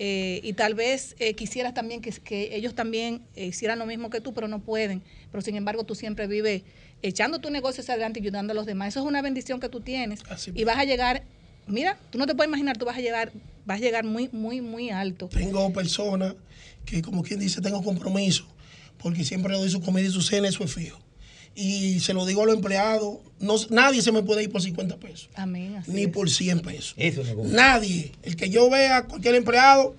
Eh, 0.00 0.38
y 0.44 0.52
tal 0.52 0.74
vez 0.74 1.16
eh, 1.18 1.34
quisieras 1.34 1.74
también 1.74 2.00
que, 2.00 2.12
que 2.12 2.54
ellos 2.54 2.76
también 2.76 3.20
eh, 3.34 3.46
hicieran 3.46 3.80
lo 3.80 3.84
mismo 3.84 4.10
que 4.10 4.20
tú, 4.20 4.32
pero 4.32 4.46
no 4.46 4.60
pueden. 4.60 5.02
Pero 5.32 5.42
sin 5.42 5.56
embargo, 5.56 5.82
tú 5.82 5.96
siempre 5.96 6.28
vives 6.28 6.62
echando 7.02 7.40
tu 7.40 7.50
negocio 7.50 7.80
hacia 7.80 7.94
adelante 7.94 8.20
y 8.20 8.22
ayudando 8.22 8.52
a 8.52 8.54
los 8.54 8.64
demás. 8.64 8.90
Eso 8.90 9.00
es 9.00 9.06
una 9.06 9.22
bendición 9.22 9.58
que 9.58 9.68
tú 9.68 9.80
tienes. 9.80 10.20
Así 10.30 10.52
y 10.54 10.62
vas 10.62 10.78
a 10.78 10.84
llegar, 10.84 11.24
mira, 11.66 11.98
tú 12.10 12.18
no 12.18 12.26
te 12.26 12.36
puedes 12.36 12.48
imaginar, 12.48 12.76
tú 12.76 12.84
vas 12.84 12.96
a 12.96 13.00
llegar, 13.00 13.32
vas 13.66 13.78
a 13.78 13.80
llegar 13.80 14.04
muy, 14.04 14.28
muy, 14.30 14.60
muy 14.60 14.90
alto. 14.90 15.28
Tengo 15.30 15.72
personas 15.72 16.36
que, 16.86 17.02
como 17.02 17.24
quien 17.24 17.40
dice, 17.40 17.60
tengo 17.60 17.82
compromiso, 17.82 18.46
porque 18.98 19.24
siempre 19.24 19.52
le 19.52 19.58
doy 19.58 19.68
su 19.68 19.80
comida 19.80 20.06
y 20.06 20.12
su 20.12 20.22
cena, 20.22 20.46
eso 20.46 20.62
es 20.62 20.72
fijo. 20.72 21.00
Y 21.60 21.98
se 21.98 22.14
lo 22.14 22.24
digo 22.24 22.42
a 22.42 22.46
los 22.46 22.54
empleados, 22.54 23.18
no, 23.40 23.56
nadie 23.70 24.00
se 24.00 24.12
me 24.12 24.22
puede 24.22 24.44
ir 24.44 24.50
por 24.50 24.62
50 24.62 24.96
pesos, 24.98 25.28
Amén. 25.34 25.74
así 25.76 25.90
ni 25.90 26.02
es. 26.02 26.08
por 26.08 26.30
100 26.30 26.60
pesos. 26.60 26.94
Eso 26.96 27.22
es. 27.22 27.34
Nadie. 27.50 28.12
El 28.22 28.36
que 28.36 28.48
yo 28.48 28.70
vea 28.70 28.98
a 28.98 29.04
cualquier 29.06 29.34
empleado, 29.34 29.96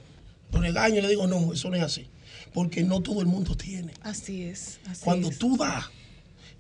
lo 0.54 0.62
regaño 0.62 1.00
y 1.00 1.02
le 1.02 1.10
digo, 1.10 1.28
no, 1.28 1.52
eso 1.52 1.70
no 1.70 1.76
es 1.76 1.84
así. 1.84 2.08
Porque 2.54 2.84
no 2.84 3.02
todo 3.02 3.20
el 3.20 3.28
mundo 3.28 3.56
tiene. 3.58 3.92
Así 4.04 4.44
es. 4.44 4.80
Así 4.88 5.02
Cuando 5.04 5.30
es. 5.30 5.38
tú 5.38 5.58
das, 5.58 5.84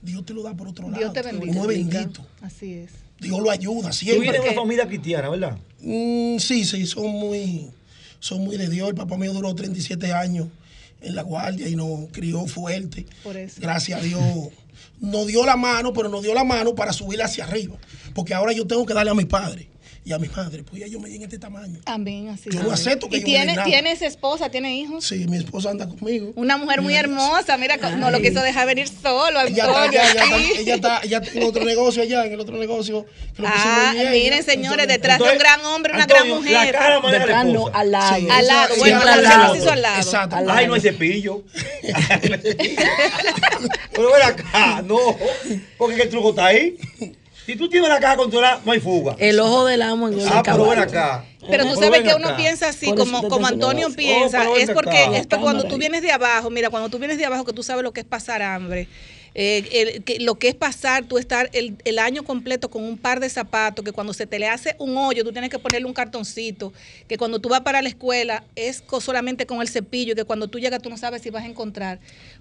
Dios 0.02 0.26
te 0.26 0.34
lo 0.34 0.44
da 0.44 0.54
por 0.54 0.68
otro 0.68 0.90
lado. 0.90 1.00
Dios 1.00 1.14
te 1.14 1.22
bendice. 1.22 1.50
Uno 1.52 1.62
es 1.62 1.68
bendito. 1.90 2.26
Así 2.42 2.74
es. 2.74 2.92
Dios 3.22 3.40
lo 3.40 3.50
ayuda 3.52 3.92
Tú 3.92 3.96
siempre. 3.96 4.20
vienes 4.22 4.34
de 4.34 4.38
Porque- 4.40 4.54
una 4.54 4.62
familia 4.62 4.88
cristiana, 4.88 5.30
¿verdad? 5.30 5.58
Mm, 5.80 6.38
sí, 6.40 6.66
sí, 6.66 6.86
son 6.86 7.08
muy, 7.08 7.70
son 8.20 8.42
muy 8.44 8.58
de 8.58 8.68
Dios. 8.70 8.90
El 8.90 8.96
papá 8.96 9.18
mío 9.18 9.32
duró 9.32 9.56
37 9.56 10.12
años 10.12 10.48
en 11.02 11.16
la 11.16 11.22
guardia 11.24 11.70
y 11.70 11.76
nos 11.78 12.10
crió 12.12 12.46
fuerte. 12.48 13.06
Por 13.24 13.38
eso. 13.38 13.62
Gracias 13.62 14.00
a 14.02 14.04
Dios. 14.04 14.22
Nos 15.00 15.28
dio 15.28 15.46
la 15.46 15.56
mano, 15.56 15.94
pero 15.94 16.10
nos 16.10 16.22
dio 16.22 16.34
la 16.34 16.44
mano 16.44 16.76
para 16.76 16.94
subir 16.94 17.22
hacia 17.22 17.46
arriba. 17.46 17.78
Porque 18.14 18.34
ahora 18.34 18.52
yo 18.54 18.68
tengo 18.68 18.86
que 18.86 18.94
darle 18.94 19.12
a 19.12 19.16
mi 19.16 19.26
padre 19.26 19.70
y 20.06 20.14
a 20.14 20.18
mi 20.20 20.28
madre, 20.30 20.64
pues 20.64 20.82
ya 20.82 20.88
yo 20.88 21.00
me 21.00 21.08
llegué 21.08 21.18
en 21.18 21.24
este 21.24 21.40
tamaño. 21.40 21.80
Amén. 21.86 22.30
Así 22.30 22.50
Yo 22.50 22.64
no 22.64 22.72
acepto 22.72 23.10
que 23.10 23.18
¿Y 23.18 23.20
yo 23.20 23.26
tiene, 23.26 23.58
tienes 23.66 24.02
esposa, 24.02 24.50
tiene 24.50 24.76
hijos? 24.78 25.06
Sí, 25.06 25.26
mi 25.28 25.38
esposa 25.38 25.70
anda 25.70 25.88
conmigo. 25.88 26.32
Una 26.36 26.58
mujer 26.58 26.82
muy 26.82 26.96
hermosa, 26.96 27.58
mira, 27.58 27.78
no 27.78 28.10
lo 28.10 28.20
quiso 28.22 28.42
dejar 28.42 28.66
venir 28.66 28.88
solo, 28.88 29.42
Ella 29.42 29.66
está, 29.66 29.82
allá, 29.84 30.12
ella, 30.12 30.24
está, 30.24 30.36
ella 30.62 30.76
está, 30.76 31.00
ella 31.04 31.18
está 31.20 31.38
en 31.38 31.44
otro 31.44 31.66
negocio 31.66 32.02
allá, 32.02 32.26
en 32.26 32.34
el 32.34 32.40
otro 32.40 32.58
negocio. 32.58 33.06
que 33.36 33.44
Ah, 33.46 33.94
miren, 34.12 34.44
señores, 34.44 34.86
Entonces, 34.86 34.88
detrás 34.88 35.20
de 35.20 35.32
un 35.32 35.38
gran 35.38 35.66
hombre, 35.66 35.94
una 35.94 36.04
Antonio, 36.04 36.24
gran 36.26 36.38
mujer. 36.38 36.54
La 36.54 36.72
cara 36.72 37.00
Detrás 37.12 37.46
no, 37.46 37.68
al 37.74 37.92
lado. 37.92 38.16
Sí, 38.16 38.28
Al 38.30 38.48
lado, 38.48 38.76
bueno, 38.78 39.02
al 39.02 39.24
lado. 39.24 39.54
se 39.54 39.60
hizo 39.60 39.72
al 39.72 39.82
lado. 39.82 40.02
Exacto. 40.02 40.36
Al 40.36 40.50
Ay, 40.50 40.68
no 40.68 40.74
hay 40.74 40.82
cepillo. 40.82 41.44
Pero 43.92 44.12
ven 44.14 44.22
acá, 44.24 44.82
no. 44.82 44.98
Porque 45.78 45.94
es 45.94 45.98
que 45.98 46.04
el 46.04 46.10
truco 46.10 46.30
está 46.30 46.48
ahí. 46.48 46.78
Si 47.50 47.56
tú 47.56 47.68
tienes 47.68 47.90
la 47.90 48.00
caja 48.00 48.16
controlada, 48.16 48.62
no 48.64 48.72
hay 48.74 48.80
fuga. 48.80 49.16
El 49.18 49.40
ojo 49.40 49.66
del 49.66 49.82
amo 49.82 50.08
en 50.08 50.20
Ah, 50.28 50.44
pero 50.46 50.70
ven 50.70 50.78
acá. 50.78 51.26
Pero 51.50 51.64
tú 51.64 51.70
Pero 51.70 51.76
sabes 51.78 51.90
ven 51.90 52.04
que 52.04 52.14
uno 52.14 52.28
acá. 52.28 52.38
piensa 52.38 52.70
así, 52.70 52.94
como, 52.94 53.28
como 53.28 53.48
Antonio 53.48 53.88
piensa, 53.96 54.42
Oh, 54.48 54.54
pero 54.54 54.58
es 54.58 54.70
porque, 54.70 54.90
acá. 55.00 55.18
es 55.18 55.26
porque 55.26 55.42
cuando 55.42 55.64
tú 55.64 55.78
vienes 55.80 56.04
de 56.04 56.12
abajo, 56.12 56.52
mira, 56.52 56.70
cuando 56.70 56.90
tú 56.90 57.00
vienes 57.00 57.18
de 57.18 57.26
abajo 57.26 57.46
que 57.46 57.54
tú 57.54 57.64
sabes 57.64 57.82
lo 57.84 57.92
que 57.92 58.02
es 58.02 58.06
pasar 58.06 58.44
hambre, 58.44 58.88
eh, 59.34 59.68
el- 59.72 60.04
que- 60.04 60.20
lo 60.20 60.36
que 60.36 60.50
es 60.50 60.54
pasar, 60.56 61.06
tú 61.06 61.18
estar 61.18 61.50
el, 61.54 61.76
el 61.86 61.98
año 61.98 62.24
completo 62.24 62.70
con 62.70 62.84
un 62.84 63.00
par 63.00 63.20
de 63.20 63.30
zapatos, 63.30 63.84
que 63.84 63.92
cuando 63.94 64.14
se 64.14 64.28
te 64.28 64.38
le 64.38 64.48
hace 64.48 64.76
un 64.78 64.96
hoyo, 64.96 65.24
tú 65.24 65.32
tienes 65.32 65.50
que 65.50 65.58
ponerle 65.58 65.88
un 65.88 65.94
cartoncito, 65.94 66.72
que 67.08 67.18
cuando 67.18 67.40
tú 67.40 67.50
vas 67.50 67.62
para 67.62 67.82
la 67.82 67.90
escuela 67.90 68.44
es 68.56 68.82
co- 68.82 69.02
solamente 69.02 69.48
con 69.48 69.60
el 69.62 69.70
cepillo, 69.70 70.14
y 70.14 70.16
que 70.16 70.24
cuando 70.26 70.50
tú 70.50 70.60
llegas 70.60 70.84
tú 70.84 70.90
no 70.92 70.98
sabes 70.98 71.24
si 71.24 71.32
vas 71.32 71.44
a 71.44 71.48
encontrar. 71.48 72.00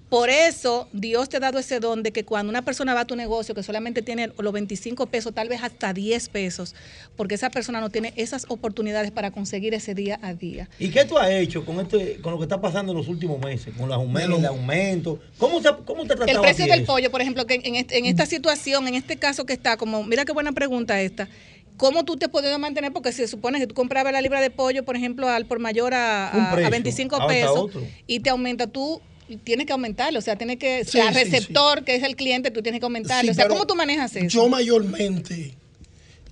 Por 0.09 0.31
eso 0.31 0.89
Dios 0.95 1.29
te 1.29 1.37
ha 1.37 1.41
dado 1.41 1.59
ese 1.59 1.81
don 1.81 2.03
de 2.03 2.13
que 2.13 2.25
cuando 2.25 2.49
una 2.49 2.63
persona 2.63 2.95
va 2.95 3.01
a 3.01 3.05
tu 3.07 3.15
negocio, 3.15 3.55
que 3.55 3.63
solamente 3.63 4.01
tiene 4.01 4.33
los 4.39 4.53
25 4.55 5.07
pesos, 5.07 5.35
tal 5.35 5.49
vez 5.51 5.63
hasta 5.63 5.93
10 5.93 6.31
pesos, 6.31 6.75
porque 7.17 7.35
esa 7.35 7.51
persona 7.51 7.81
no 7.81 7.91
tiene 7.91 8.15
esas 8.17 8.47
oportunidades 8.49 9.11
para 9.11 9.31
conseguir 9.33 9.75
ese 9.75 9.95
día 9.95 10.19
a 10.23 10.33
día. 10.33 10.71
¿Y 10.79 10.89
qué 10.89 11.05
tú 11.05 11.19
has 11.19 11.29
hecho 11.31 11.65
con 11.67 11.79
este, 11.81 12.21
con 12.23 12.33
lo 12.33 12.39
que 12.39 12.45
está 12.45 12.59
pasando 12.61 12.93
en 12.93 12.99
los 12.99 13.09
últimos 13.09 13.39
meses? 13.39 13.75
Con 13.77 13.89
los 13.89 13.97
aumentos, 13.97 14.39
el 14.39 14.47
aumento. 14.47 15.19
¿Cómo 15.37 15.61
te, 15.61 15.69
cómo 15.85 16.07
te 16.07 16.15
El 16.15 16.41
precio 16.41 16.67
del 16.67 16.81
eso? 16.81 16.87
pollo, 16.87 17.11
por 17.11 17.21
ejemplo, 17.21 17.47
que 17.47 17.61
en, 17.63 17.75
este- 17.75 17.99
en 17.99 18.07
esta 18.07 18.25
situación, 18.25 18.89
en 18.89 18.95
este 18.95 19.17
caso 19.19 19.45
que 19.45 19.53
está, 19.53 19.77
como, 19.77 20.05
mira 20.05 20.25
qué 20.25 20.33
buena 20.33 20.53
pregunta 20.53 20.99
esta. 21.03 21.29
¿Cómo 21.77 22.05
tú 22.05 22.17
te 22.17 22.25
has 22.25 22.31
podido 22.33 22.59
mantener? 22.59 22.93
Porque 22.93 23.13
se 23.13 23.29
supone 23.29 23.59
que 23.61 23.67
tú 23.67 23.75
comprabas 23.75 24.13
la 24.13 24.21
libra 24.23 24.41
de 24.41 24.51
pollo, 24.51 24.85
por 24.85 24.97
ejemplo, 24.97 25.29
al 25.29 25.45
por 25.45 25.59
mayor 25.59 25.93
a, 25.95 26.29
a- 26.29 26.51
a 26.51 26.55
precio, 26.55 26.71
25 26.71 27.17
ahora 27.17 27.35
está 27.37 27.47
pesos 27.53 27.71
y 28.07 28.21
te 28.21 28.31
aumenta 28.31 28.67
tú 28.67 29.01
tienes 29.37 29.67
que 29.67 29.73
aumentarlo, 29.73 30.19
o 30.19 30.23
sea, 30.23 30.37
tienes 30.37 30.59
que 30.59 30.85
Sí, 30.85 30.99
receptor 31.13 31.85
que 31.85 31.95
es 31.95 32.03
el 32.03 32.17
cliente, 32.17 32.51
tú 32.51 32.63
tienes 32.63 32.81
que 32.81 32.87
aumentarlo, 32.87 33.31
o 33.31 33.35
sea, 33.35 33.49
¿cómo 33.49 33.67
tú 33.67 33.75
manejas 33.75 34.15
eso? 34.17 34.27
Yo 34.27 34.49
mayormente 34.49 35.55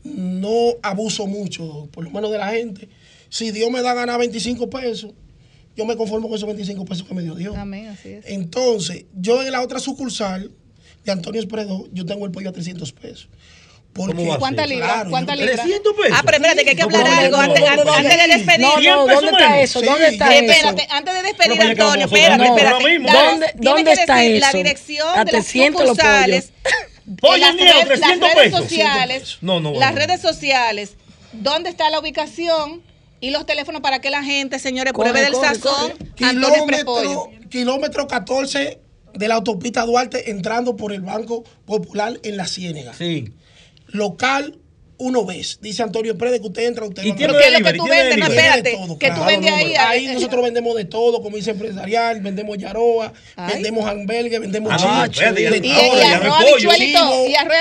no 0.05 0.74
abuso 0.82 1.27
mucho, 1.27 1.89
por 1.93 2.05
lo 2.05 2.10
menos 2.10 2.31
de 2.31 2.39
la 2.39 2.48
gente. 2.48 2.89
Si 3.28 3.51
Dios 3.51 3.70
me 3.70 3.82
da 3.82 3.93
ganar 3.94 4.18
25 4.18 4.70
pesos, 4.70 5.12
yo 5.77 5.85
me 5.85 5.97
conformo 5.97 6.28
con 6.28 6.36
esos 6.36 6.47
25 6.47 6.85
pesos 6.85 7.06
que 7.06 7.14
me 7.14 7.23
dio 7.23 7.35
Dios. 7.35 7.56
Amén, 7.56 7.86
así 7.89 8.10
es. 8.10 8.24
Entonces, 8.27 9.05
yo 9.14 9.43
en 9.43 9.52
la 9.52 9.62
otra 9.62 9.78
sucursal 9.78 10.51
de 11.05 11.12
Antonio 11.12 11.40
Espredo, 11.40 11.86
yo 11.93 12.06
tengo 12.06 12.24
el 12.24 12.32
pollo 12.32 12.48
a 12.48 12.52
300 12.52 12.93
pesos. 12.93 13.28
Porque, 13.97 14.14
¿Cómo 14.14 14.28
va 14.28 14.35
a 14.36 14.39
¿Cuántas 14.39 14.64
ser? 14.66 14.74
libras? 14.77 14.93
Claro, 14.93 15.10
¿Cuántas 15.10 15.36
yo- 15.36 15.40
libras? 15.47 15.60
300 15.62 15.93
pesos. 15.94 16.16
Ah, 16.18 16.23
pero 16.24 16.36
espérate, 16.36 16.64
que 16.64 16.70
hay 16.70 16.77
que 16.77 16.82
hablar 16.82 17.01
no, 17.05 17.12
algo 17.16 17.36
no, 17.36 17.43
antes, 17.43 17.60
no, 17.62 17.94
de 17.94 18.28
despedir. 18.36 18.60
No, 18.60 18.78
¿Cien 18.78 18.94
no, 18.94 19.06
¿dónde 19.06 19.31
está 19.31 19.60
eso? 19.60 19.81
Sí. 19.81 19.86
¿Dónde 19.86 20.09
está 20.09 20.35
Espérate, 20.35 20.82
eso? 20.82 20.93
antes 20.94 21.14
de 21.14 21.23
despedir, 21.23 21.62
Antonio, 21.62 22.05
espérate, 22.06 22.44
espérate. 22.44 22.74
ahora 22.74 22.86
mismo. 22.89 23.09
Dale, 23.09 23.28
¿Dónde- 23.31 23.52
dónde 23.56 23.85
que 23.85 23.93
está 24.01 24.16
decir 24.16 24.40
La 24.40 24.48
eso? 24.48 24.56
dirección 24.59 25.09
de 25.09 25.16
las 25.32 25.47
300 25.47 25.81
los 25.82 25.90
sucursales. 25.97 26.52
Pollo 27.20 27.36
las 27.39 27.55
redes- 27.56 27.74
las 27.77 27.86
300 27.86 28.35
redes 28.35 28.44
pesos. 28.52 28.60
sociales. 28.60 29.39
No, 29.40 29.60
no, 29.60 29.73
Las 29.74 29.94
redes 29.94 30.20
sociales. 30.20 30.94
¿Dónde 31.32 31.70
está 31.70 31.89
la 31.90 32.01
ubicación? 32.01 32.82
Y 33.20 33.31
los 33.31 33.47
teléfonos 33.47 33.81
para 33.81 34.01
que 34.01 34.10
la 34.10 34.23
gente, 34.23 34.59
señores, 34.59 34.93
Corre, 34.93 35.10
pruebe 35.10 35.24
del 35.24 35.32
corre, 35.35 35.48
sazón. 35.55 35.90
corre. 35.93 36.28
Antonio 36.28 36.66
Prepollo. 36.66 37.09
kilómetro, 37.31 37.48
kilómetro 37.48 38.06
14 38.09 38.81
de 39.14 39.28
la 39.28 39.36
autopista 39.36 39.86
Duarte 39.86 40.31
entrando 40.31 40.77
por 40.77 40.93
el 40.93 41.01
Banco 41.01 41.43
Popular 41.64 42.18
en 42.23 42.36
la 42.36 42.47
Ciénega. 42.47 42.93
Sí. 42.93 43.32
Local 43.88 44.58
uno 44.98 45.26
vez. 45.26 45.58
Dice 45.60 45.82
Antonio 45.82 46.16
Pérez 46.16 46.40
que 46.40 46.46
usted 46.46 46.62
entra, 46.64 46.86
usted 46.86 47.02
¿Y 47.04 47.10
va 47.10 47.16
tiene 47.16 47.34
a- 47.34 47.38
¿Qué 47.38 47.46
es 47.48 47.52
lo 47.60 47.66
que 47.66 47.72
tú 47.74 47.84
¿Tiene 47.84 47.98
vendes? 48.00 48.18
No, 48.18 48.26
espérate. 48.28 48.70
Todo, 48.72 48.98
Que 48.98 49.06
tú 49.08 49.12
claro, 49.16 49.26
vendes 49.26 49.52
ahí. 49.52 49.64
número. 49.64 49.82
Ahí 49.88 50.06
nosotros 50.06 50.42
vendemos 50.42 50.74
de 50.74 50.84
todo, 50.86 51.22
comida 51.22 51.50
empresarial, 51.50 52.20
vendemos 52.22 52.56
yaroa, 52.56 53.12
Ay. 53.36 53.52
vendemos 53.52 53.84
hamburgues, 53.86 54.40
vendemos 54.40 54.72
Ah, 54.72 55.06
de 55.06 55.58
Y, 55.66 55.68
y 55.68 55.70
ya 56.00 56.16
arroz, 56.16 56.64
y. 56.78 56.92
Y 56.94 57.34
arroz, 57.34 57.56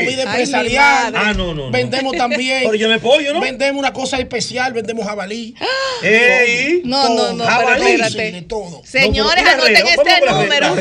comida 0.00 0.22
empresarial. 0.24 1.12
Ah, 1.16 1.32
no, 1.36 1.54
no, 1.54 1.66
no. 1.66 1.70
Vendemos 1.70 2.16
también. 2.16 2.62
Pero 2.64 2.74
yo 2.74 2.88
me 2.88 2.98
pollo, 2.98 3.32
¿no? 3.32 3.38
Vendemos 3.40 3.78
una 3.78 3.92
cosa 3.92 4.18
especial, 4.18 4.72
vendemos 4.72 5.06
jabalí. 5.06 5.54
Ey. 6.02 6.82
No, 6.84 7.08
no, 7.14 7.32
no, 7.32 7.44
pero 7.44 7.48
Jabalí. 7.48 7.90
espérate. 7.92 8.32
De 8.32 8.42
todo. 8.42 8.82
Señores, 8.84 9.44
No, 9.44 9.50
pero- 9.50 9.62
anoten 9.66 9.86
¿y 9.86 9.88
este 9.88 10.20
número. 10.32 10.74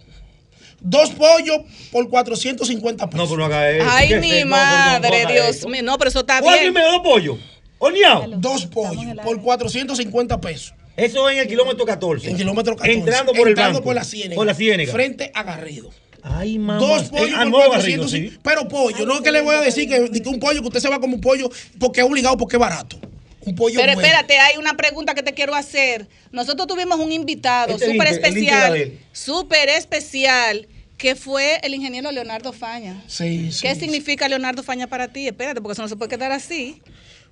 Dos 0.81 1.11
pollos 1.11 1.59
por 1.91 2.09
450 2.09 3.11
pesos. 3.11 3.19
No, 3.19 3.27
pero 3.29 3.39
no 3.39 3.45
haga 3.47 3.71
eso. 3.71 3.87
Ay, 3.91 4.09
¿Qué 4.09 4.15
es 4.15 4.21
mi? 4.21 4.31
No, 4.41 4.45
no 4.45 4.51
madre, 4.51 5.23
haga 5.23 5.33
Dios 5.33 5.67
mío. 5.67 5.83
No, 5.83 5.99
pero 5.99 6.09
eso 6.11 6.21
está 6.21 6.41
¿Cuánto 6.41 6.57
y 6.59 6.63
bien. 6.63 6.73
medio 6.75 6.93
de 6.93 7.01
pollo? 7.01 7.39
Horneado. 7.79 8.25
Dos 8.37 8.67
pollos 8.67 9.05
por 9.25 9.43
450 9.43 10.41
pesos. 10.41 10.75
Eso 10.99 11.29
es 11.29 11.37
en 11.37 11.43
el 11.43 11.49
kilómetro 11.49 11.85
14. 11.87 12.31
En 12.31 12.37
kilómetro 12.37 12.77
14. 12.77 12.99
Entrando 12.99 13.33
por 13.33 13.43
el 13.43 13.49
Entrando 13.53 13.75
banco. 13.79 13.85
por 13.85 13.95
la 13.95 14.05
ciénega. 14.05 14.35
Por 14.35 14.47
la 14.47 14.55
ciénega. 14.55 14.93
Frente 14.93 15.31
a 15.35 15.43
Garrido. 15.43 15.91
Ay, 16.23 16.59
mamá. 16.59 16.79
Dos 16.81 17.05
pollos 17.05 17.29
Eh, 17.29 17.33
por 17.33 17.41
ah, 17.41 17.45
no, 17.45 17.51
450. 17.53 17.79
Garrido, 17.79 18.09
sí. 18.09 18.39
Pero 18.43 18.69
pollo, 18.69 19.07
no 19.07 19.15
es 19.15 19.21
que 19.21 19.31
le 19.33 19.41
voy 19.41 19.55
a 19.55 19.61
decir 19.61 19.89
que, 19.89 20.11
que 20.21 20.29
un 20.29 20.41
pollo, 20.41 20.61
que 20.61 20.67
usted 20.67 20.81
se 20.81 20.89
va 20.89 21.01
como 21.01 21.15
un 21.15 21.21
pollo 21.21 21.49
porque 21.79 22.01
es 22.01 22.07
obligado, 22.07 22.37
porque 22.37 22.57
es 22.57 22.61
barato. 22.61 22.99
Un 23.43 23.55
pollo 23.55 23.79
Pero 23.81 23.95
bueno. 23.95 24.07
espérate, 24.07 24.39
hay 24.39 24.57
una 24.59 24.77
pregunta 24.77 25.15
que 25.15 25.23
te 25.23 25.33
quiero 25.33 25.55
hacer. 25.55 26.09
Nosotros 26.33 26.67
tuvimos 26.67 26.99
un 26.99 27.13
invitado 27.13 27.75
Este 27.75 27.93
súper 27.93 28.09
el 28.09 28.15
especial, 28.15 28.93
súper 29.13 29.69
especial, 29.71 30.67
que 30.99 31.15
fue 31.15 31.61
el 31.63 31.73
ingeniero 31.73 32.11
Leonardo 32.11 32.53
Faña. 32.53 33.03
Sí, 33.07 33.51
sí, 33.53 33.63
¿Qué 33.63 33.75
sí. 33.75 33.81
significa 33.83 34.29
Leonardo 34.29 34.63
Faña 34.65 34.89
para 34.89 35.09
ti? 35.09 35.29
Espérate, 35.29 35.61
porque 35.63 35.75
eso 35.75 35.83
no 35.83 35.89
se 35.89 35.97
puede 35.97 36.11
quedar 36.11 36.33
así. 36.33 36.83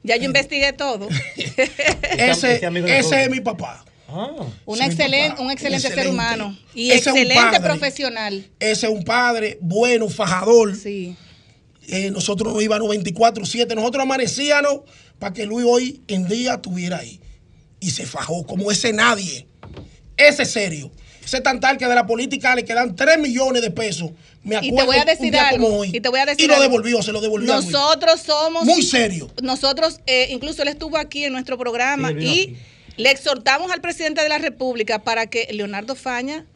Ya 0.06 0.16
yo 0.16 0.24
investigué 0.24 0.72
todo. 0.72 1.08
Ese, 2.18 2.60
Ese 2.98 3.24
es 3.24 3.30
mi 3.30 3.40
papá. 3.40 3.84
Ah. 4.08 4.28
un, 4.64 4.80
excelente, 4.80 5.42
un 5.42 5.50
excelente, 5.50 5.88
ser 5.88 6.06
humano 6.06 6.56
y 6.74 6.90
Ese 6.90 7.00
es 7.00 7.06
un 7.08 7.18
excelente 7.18 7.58
padre. 7.58 7.60
profesional. 7.60 8.46
Ese 8.60 8.86
es 8.86 8.92
un 8.92 9.02
padre 9.02 9.58
bueno, 9.60 10.08
fajador. 10.08 10.76
Sí. 10.76 11.16
Eh, 11.88 12.10
nosotros 12.12 12.52
nos 12.54 12.62
íbamos 12.62 12.88
24-7. 12.88 13.74
Nosotros 13.74 14.02
amanecíamos 14.02 14.82
para 15.18 15.32
que 15.32 15.44
Luis 15.44 15.66
hoy 15.68 16.02
en 16.06 16.28
día 16.28 16.54
estuviera 16.54 16.98
ahí. 16.98 17.20
Y 17.80 17.90
se 17.90 18.06
fajó 18.06 18.46
como 18.46 18.70
ese 18.70 18.92
nadie. 18.92 19.46
Ese 20.16 20.44
es 20.44 20.50
serio. 20.50 20.90
Ese 21.26 21.40
tan 21.42 21.60
tal 21.60 21.76
que 21.76 21.86
de 21.86 21.94
la 21.94 22.06
política 22.06 22.54
le 22.54 22.64
quedan 22.64 22.96
3 22.96 23.18
millones 23.18 23.60
de 23.60 23.70
pesos. 23.70 24.12
Me 24.44 24.54
Y 24.54 24.58
acuerdo 24.70 24.76
te 24.76 24.84
voy 24.86 24.96
a 24.96 25.00
un 25.00 25.06
decir 25.06 25.32
día 25.32 25.48
algo, 25.48 25.66
como 25.66 25.78
hoy. 25.80 25.90
y 25.92 26.00
te 26.00 26.08
voy 26.08 26.20
a 26.20 26.24
decir 26.26 26.44
Y 26.44 26.46
lo 26.46 26.54
algo. 26.54 26.62
devolvió, 26.64 27.02
se 27.02 27.12
lo 27.12 27.20
devolvió. 27.20 27.52
Nosotros 27.52 28.20
somos 28.20 28.64
Muy 28.64 28.82
serio. 28.82 29.28
Nosotros, 29.42 30.00
eh, 30.06 30.28
incluso 30.30 30.62
él 30.62 30.68
estuvo 30.68 30.96
aquí 30.96 31.24
en 31.24 31.32
nuestro 31.32 31.58
programa 31.58 32.08
Sí, 32.10 32.14
y 32.14 32.18
aquí. 32.42 32.56
le 32.96 33.10
exhortamos 33.10 33.72
al 33.72 33.80
presidente 33.80 34.22
de 34.22 34.28
la 34.28 34.38
República 34.38 35.02
para 35.02 35.26
que 35.26 35.48
Leonardo 35.50 35.96
Faña 35.96 36.46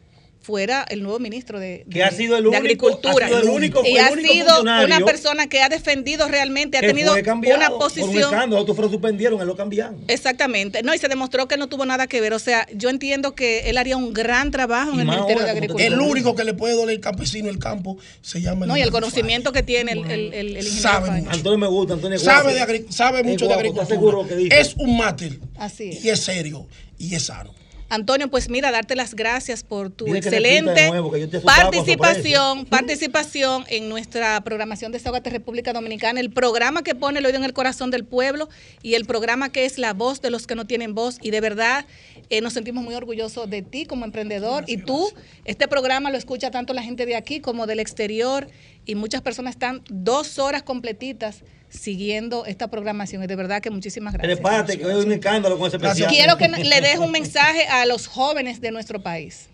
fuera 0.41 0.83
el 0.89 1.03
nuevo 1.03 1.19
ministro 1.19 1.59
de, 1.59 1.85
Que 1.91 2.03
ha 2.03 2.09
de- 2.09 2.17
sido 2.17 2.35
el 2.35 2.43
de 2.43 2.49
único- 2.49 2.63
Agricultura. 2.63 3.25
ha 3.25 3.29
sido 3.29 3.41
el 3.41 3.49
único- 3.49 3.83
y 3.85 3.95
el 3.97 4.05
ha 4.05 4.11
único 4.11 4.33
sido 4.33 4.61
una 4.61 4.99
persona 5.05 5.47
que 5.47 5.61
ha 5.61 5.69
defendido 5.69 6.27
realmente, 6.27 6.79
ha 6.79 6.81
tenido 6.81 7.13
cambiado 7.23 7.57
una 7.59 7.67
Por 7.69 7.75
un 7.75 7.79
posición 7.79 8.53
otros 8.53 8.75
fueron 8.75 8.91
suspendieron, 8.91 9.39
él 9.39 9.47
lo 9.47 9.55
cambiaron. 9.55 10.03
Exactamente. 10.07 10.81
No, 10.81 10.93
y 10.95 10.97
se 10.97 11.07
demostró 11.07 11.47
que 11.47 11.57
no 11.57 11.67
tuvo 11.67 11.85
nada 11.85 12.07
que 12.07 12.19
ver. 12.21 12.33
O 12.33 12.39
sea, 12.39 12.67
yo 12.73 12.89
entiendo 12.89 13.35
que 13.35 13.69
él 13.69 13.77
haría 13.77 13.97
un 13.97 14.13
gran 14.13 14.49
trabajo 14.49 14.91
en 14.93 14.97
Y 14.97 15.01
el 15.01 15.05
Ministerio 15.07 15.35
de 15.35 15.41
ahora, 15.41 15.51
Agricultura. 15.51 15.85
El 15.87 15.99
único 15.99 16.35
que 16.35 16.43
le 16.43 16.53
puede 16.55 16.73
doler 16.75 16.95
el 16.95 17.01
campesino 17.01 17.47
el 17.49 17.59
campo 17.59 17.97
se 18.21 18.41
llama 18.41 18.65
No, 18.65 18.75
y 18.77 18.81
el 18.81 18.89
conocimiento 18.91 19.51
que 19.51 19.61
tiene 19.63 19.91
el, 19.91 19.99
el, 20.05 20.33
el- 20.33 20.33
el 20.33 20.65
ingeniero 20.67 20.81
Sabe 20.81 21.11
mucho. 21.11 21.31
Antonio 21.31 21.57
me 21.59 21.67
gusta, 21.67 21.93
Antonio 21.93 22.15
es 22.17 22.23
Sabe, 22.23 22.53
de 22.55 22.61
agri- 22.61 22.85
sabe 22.91 23.23
mucho 23.23 23.47
de 23.47 23.53
guapo, 23.53 23.69
¿estás 23.69 23.87
seguro 23.87 24.21
agricultura. 24.21 24.59
Es 24.59 24.75
un 24.77 24.97
máter. 24.97 25.39
Así 25.57 25.89
es. 25.91 26.03
Y 26.03 26.09
es 26.09 26.19
serio. 26.19 26.65
Y 26.97 27.13
es 27.15 27.23
sano. 27.23 27.53
Antonio, 27.91 28.29
pues 28.29 28.49
mira, 28.49 28.71
darte 28.71 28.95
las 28.95 29.15
gracias 29.15 29.63
por 29.63 29.89
tu 29.89 30.05
Dile 30.05 30.19
excelente 30.19 30.87
nuevo, 30.87 31.11
participación, 31.43 32.65
participación 32.65 33.65
en 33.67 33.89
nuestra 33.89 34.39
programación 34.45 34.93
de 34.93 34.97
Desahogate 34.97 35.29
República 35.29 35.73
Dominicana, 35.73 36.21
el 36.21 36.31
programa 36.31 36.83
que 36.83 36.95
pone 36.95 37.19
el 37.19 37.25
oído 37.25 37.37
en 37.37 37.43
el 37.43 37.51
corazón 37.51 37.91
del 37.91 38.05
pueblo 38.05 38.47
y 38.81 38.93
el 38.93 39.03
programa 39.03 39.49
que 39.49 39.65
es 39.65 39.77
la 39.77 39.91
voz 39.91 40.21
de 40.21 40.29
los 40.29 40.47
que 40.47 40.55
no 40.55 40.65
tienen 40.65 40.95
voz. 40.95 41.17
Y 41.21 41.31
de 41.31 41.41
verdad 41.41 41.85
eh, 42.29 42.39
nos 42.39 42.53
sentimos 42.53 42.81
muy 42.81 42.95
orgullosos 42.95 43.49
de 43.49 43.61
ti 43.61 43.85
como 43.85 44.05
emprendedor. 44.05 44.63
y 44.67 44.77
tú, 44.77 45.11
este 45.43 45.67
programa 45.67 46.11
lo 46.11 46.17
escucha 46.17 46.49
tanto 46.49 46.73
la 46.73 46.83
gente 46.83 47.05
de 47.05 47.17
aquí 47.17 47.41
como 47.41 47.67
del 47.67 47.81
exterior 47.81 48.47
y 48.85 48.95
muchas 48.95 49.21
personas 49.21 49.55
están 49.55 49.81
dos 49.89 50.39
horas 50.39 50.63
completitas 50.63 51.43
siguiendo 51.71 52.45
esta 52.45 52.69
programación. 52.69 53.23
Y 53.23 53.27
de 53.27 53.35
verdad 53.35 53.61
que 53.61 53.71
muchísimas 53.71 54.13
gracias. 54.13 54.37
Prepárate, 54.37 54.77
que 54.77 54.85
hoy 54.85 55.03
un 55.03 55.11
escándalo 55.11 55.57
con 55.57 55.67
ese 55.67 55.77
especial. 55.77 56.11
Quiero 56.11 56.37
que 56.37 56.47
le 56.47 56.81
des 56.81 56.99
un 56.99 57.11
mensaje 57.11 57.65
a 57.65 57.85
los 57.85 58.07
jóvenes 58.07 58.61
de 58.61 58.71
nuestro 58.71 59.01
país. 59.01 59.47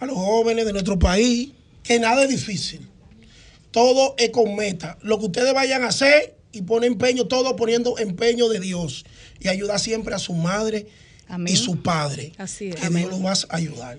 A 0.00 0.06
los 0.06 0.16
jóvenes 0.16 0.66
de 0.66 0.72
nuestro 0.72 0.98
país, 0.98 1.50
que 1.82 2.00
nada 2.00 2.24
es 2.24 2.28
difícil. 2.28 2.88
Todo 3.70 4.14
es 4.18 4.30
con 4.30 4.56
meta. 4.56 4.98
Lo 5.02 5.18
que 5.18 5.26
ustedes 5.26 5.52
vayan 5.52 5.84
a 5.84 5.88
hacer 5.88 6.36
y 6.52 6.62
pone 6.62 6.86
empeño, 6.86 7.26
todo 7.26 7.54
poniendo 7.56 7.98
empeño 7.98 8.48
de 8.48 8.60
Dios. 8.60 9.04
Y 9.40 9.48
ayudar 9.48 9.78
siempre 9.78 10.14
a 10.14 10.18
su 10.18 10.32
madre 10.32 10.86
Amén. 11.28 11.52
y 11.52 11.56
su 11.56 11.82
padre. 11.82 12.32
Así 12.38 12.70
es. 12.70 12.76
Que 12.76 12.88
Dios 12.88 13.10
los 13.10 13.24
va 13.24 13.32
a 13.32 13.56
ayudar. 13.56 13.98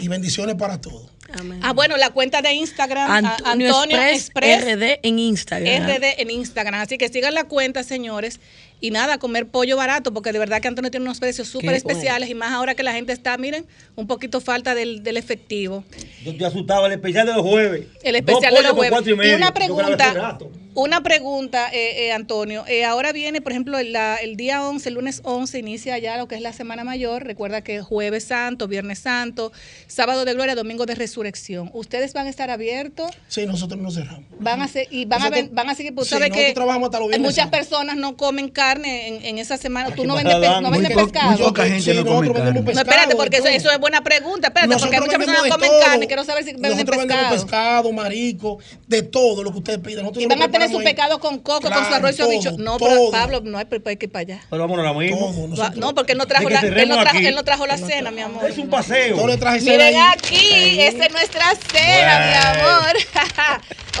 Y 0.00 0.08
bendiciones 0.08 0.54
para 0.56 0.80
todos. 0.80 1.10
Amén. 1.38 1.60
Ah, 1.62 1.72
bueno, 1.74 1.96
la 1.98 2.08
cuenta 2.10 2.40
de 2.40 2.52
Instagram, 2.54 3.10
a- 3.10 3.16
Antonio, 3.18 3.68
Antonio, 3.68 3.96
Express, 4.00 4.62
Express, 4.62 4.76
RD 4.78 5.00
en 5.02 5.18
Instagram. 5.18 5.86
RD 5.86 6.04
en 6.22 6.30
Instagram. 6.30 6.80
Así 6.80 6.96
que 6.96 7.08
sigan 7.08 7.34
la 7.34 7.44
cuenta, 7.44 7.82
señores. 7.82 8.40
Y 8.80 8.92
nada, 8.92 9.18
comer 9.18 9.46
pollo 9.48 9.76
barato, 9.76 10.14
porque 10.14 10.32
de 10.32 10.38
verdad 10.38 10.62
que 10.62 10.68
Antonio 10.68 10.90
tiene 10.90 11.04
unos 11.04 11.18
precios 11.18 11.48
súper 11.48 11.74
especiales 11.74 12.30
y 12.30 12.34
más 12.34 12.52
ahora 12.52 12.74
que 12.76 12.82
la 12.84 12.92
gente 12.92 13.12
está, 13.12 13.36
miren, 13.36 13.66
un 13.96 14.06
poquito 14.06 14.40
falta 14.40 14.74
del, 14.74 15.02
del 15.02 15.16
efectivo. 15.16 15.84
Yo 16.24 16.34
te 16.36 16.46
asustaba 16.46 16.86
el 16.86 16.92
especial 16.92 17.26
de 17.26 17.34
los 17.34 17.42
jueves. 17.42 17.86
El 18.04 18.14
especial 18.16 18.54
Dos 18.54 18.62
de 18.62 18.68
los 18.68 18.76
pollos 18.76 18.90
por 18.90 19.04
jueves. 19.04 19.14
cuatro 19.16 19.24
y, 19.24 19.30
Y, 19.30 19.34
una 19.34 19.52
pregunta. 19.52 20.38
Una 20.80 21.02
pregunta, 21.02 21.70
eh, 21.72 22.06
eh, 22.06 22.12
Antonio. 22.12 22.64
Eh, 22.68 22.84
ahora 22.84 23.10
viene, 23.12 23.40
por 23.40 23.50
ejemplo, 23.50 23.82
la- 23.82 24.14
el 24.14 24.36
día 24.36 24.62
11, 24.62 24.88
el 24.90 24.94
lunes 24.94 25.22
11, 25.24 25.58
inicia 25.58 25.98
ya 25.98 26.16
lo 26.16 26.28
que 26.28 26.36
es 26.36 26.40
la 26.40 26.52
Semana 26.52 26.84
Mayor. 26.84 27.24
Recuerda 27.24 27.62
que 27.62 27.82
jueves 27.82 28.22
santo, 28.22 28.68
viernes 28.68 29.00
santo, 29.00 29.50
sábado 29.88 30.24
de 30.24 30.34
gloria, 30.34 30.54
domingo 30.54 30.86
de 30.86 30.94
resurrección. 30.94 31.68
¿Ustedes 31.74 32.12
van 32.12 32.28
a 32.28 32.30
estar 32.30 32.48
abiertos? 32.50 33.10
Sí, 33.26 33.44
nosotros 33.44 33.80
no 33.80 33.90
cerramos. 33.90 34.22
Van 34.38 34.62
a 34.62 34.68
ser, 34.68 34.86
y 34.92 35.04
van 35.04 35.20
a, 35.22 35.24
Nosotros- 35.24 35.46
ven- 35.46 35.54
van 35.56 35.68
a 35.70 35.74
seguir, 35.74 35.94
pues 35.96 36.06
sí, 36.06 36.14
sabes 36.14 36.28
nosotros 36.28 36.46
que 36.48 36.54
trabajamos 36.54 36.86
hasta 36.86 37.00
los 37.00 37.08
viernes 37.08 37.28
muchas 37.28 37.48
personas 37.48 37.96
no 37.96 38.16
comen 38.16 38.48
carne 38.48 39.08
en, 39.08 39.24
en 39.24 39.38
esa 39.38 39.56
semana. 39.56 39.92
Tú 39.96 40.04
no 40.04 40.14
vendes, 40.14 40.32
no 40.38 40.70
po- 40.70 40.78
pescado. 41.06 41.30
muy 41.32 41.38
poca 41.42 41.64
gente 41.64 41.80
Sí, 41.82 41.96
no 41.98 42.04
come 42.04 42.28
nosotros 42.28 42.36
carne. 42.44 42.60
No, 42.60 42.64
pescado, 42.66 42.88
espérate, 42.88 43.16
porque 43.16 43.36
eso, 43.38 43.48
eso 43.48 43.70
es 43.72 43.80
buena 43.80 44.02
pregunta. 44.02 44.46
Espérate, 44.46 44.74
porque 44.78 44.96
Nosotros 44.96 45.00
muchas 45.06 45.18
personas 45.18 45.42
no 45.48 45.54
comen 45.56 45.70
todo. 45.70 45.80
carne. 45.84 46.06
Quiero 46.06 46.22
saber 46.24 46.44
si 46.44 46.52
venden 46.52 46.70
Nosotros 46.70 46.98
vendemos 46.98 47.24
pescado. 47.24 47.42
pescado, 47.42 47.92
marico, 47.92 48.58
de 48.86 49.02
todo 49.02 49.42
lo 49.42 49.50
que 49.50 49.58
ustedes 49.58 49.78
pidan. 49.80 50.02
Nosotros 50.04 50.22
Y 50.22 50.26
van 50.28 50.40
a 50.42 50.48
tener 50.48 50.67
preparamos 50.68 50.72
su 50.72 50.78
ahí. 50.78 50.84
pescado 50.84 51.18
con 51.20 51.38
coco, 51.38 51.70
con 51.70 51.84
su 51.86 51.94
arroz 51.94 52.12
y 52.12 52.16
su 52.16 52.22
habicho. 52.24 52.52
No, 52.58 52.78
pero 52.78 52.94
todo. 52.94 53.10
Pablo, 53.10 53.40
no 53.42 53.58
hay, 53.58 53.66
hay 53.86 53.96
que 53.96 54.06
ir 54.06 54.12
para 54.12 54.20
allá. 54.22 54.40
Pero 54.50 54.62
vámonos 54.62 54.86
ahora 54.86 54.98
mismo. 54.98 55.18
Todo, 55.32 55.48
nosotros- 55.48 55.76
No, 55.76 55.94
porque 55.94 56.12
él 56.12 56.18
no 56.18 56.26
trajo, 56.26 56.48
la, 56.48 56.60
él 56.60 56.68
cerremos 56.68 56.96
no 56.96 57.02
trajo, 57.02 57.18
él 57.18 57.34
no 57.34 57.44
trajo 57.44 57.66
la 57.66 57.78
cena, 57.78 58.10
mi 58.10 58.20
amor. 58.20 58.44
Es 58.44 58.58
un 58.58 58.68
paseo. 58.68 59.16
Yo 59.16 59.26
le 59.26 59.36
traje 59.36 59.60
Miren 59.60 59.80
cena 59.92 60.10
ahí. 60.10 60.18
aquí, 60.18 60.80
esta 60.80 61.06
es 61.06 61.12
nuestra 61.12 61.44
cena, 61.72 62.26
mi 62.26 62.58
amor. 62.60 62.96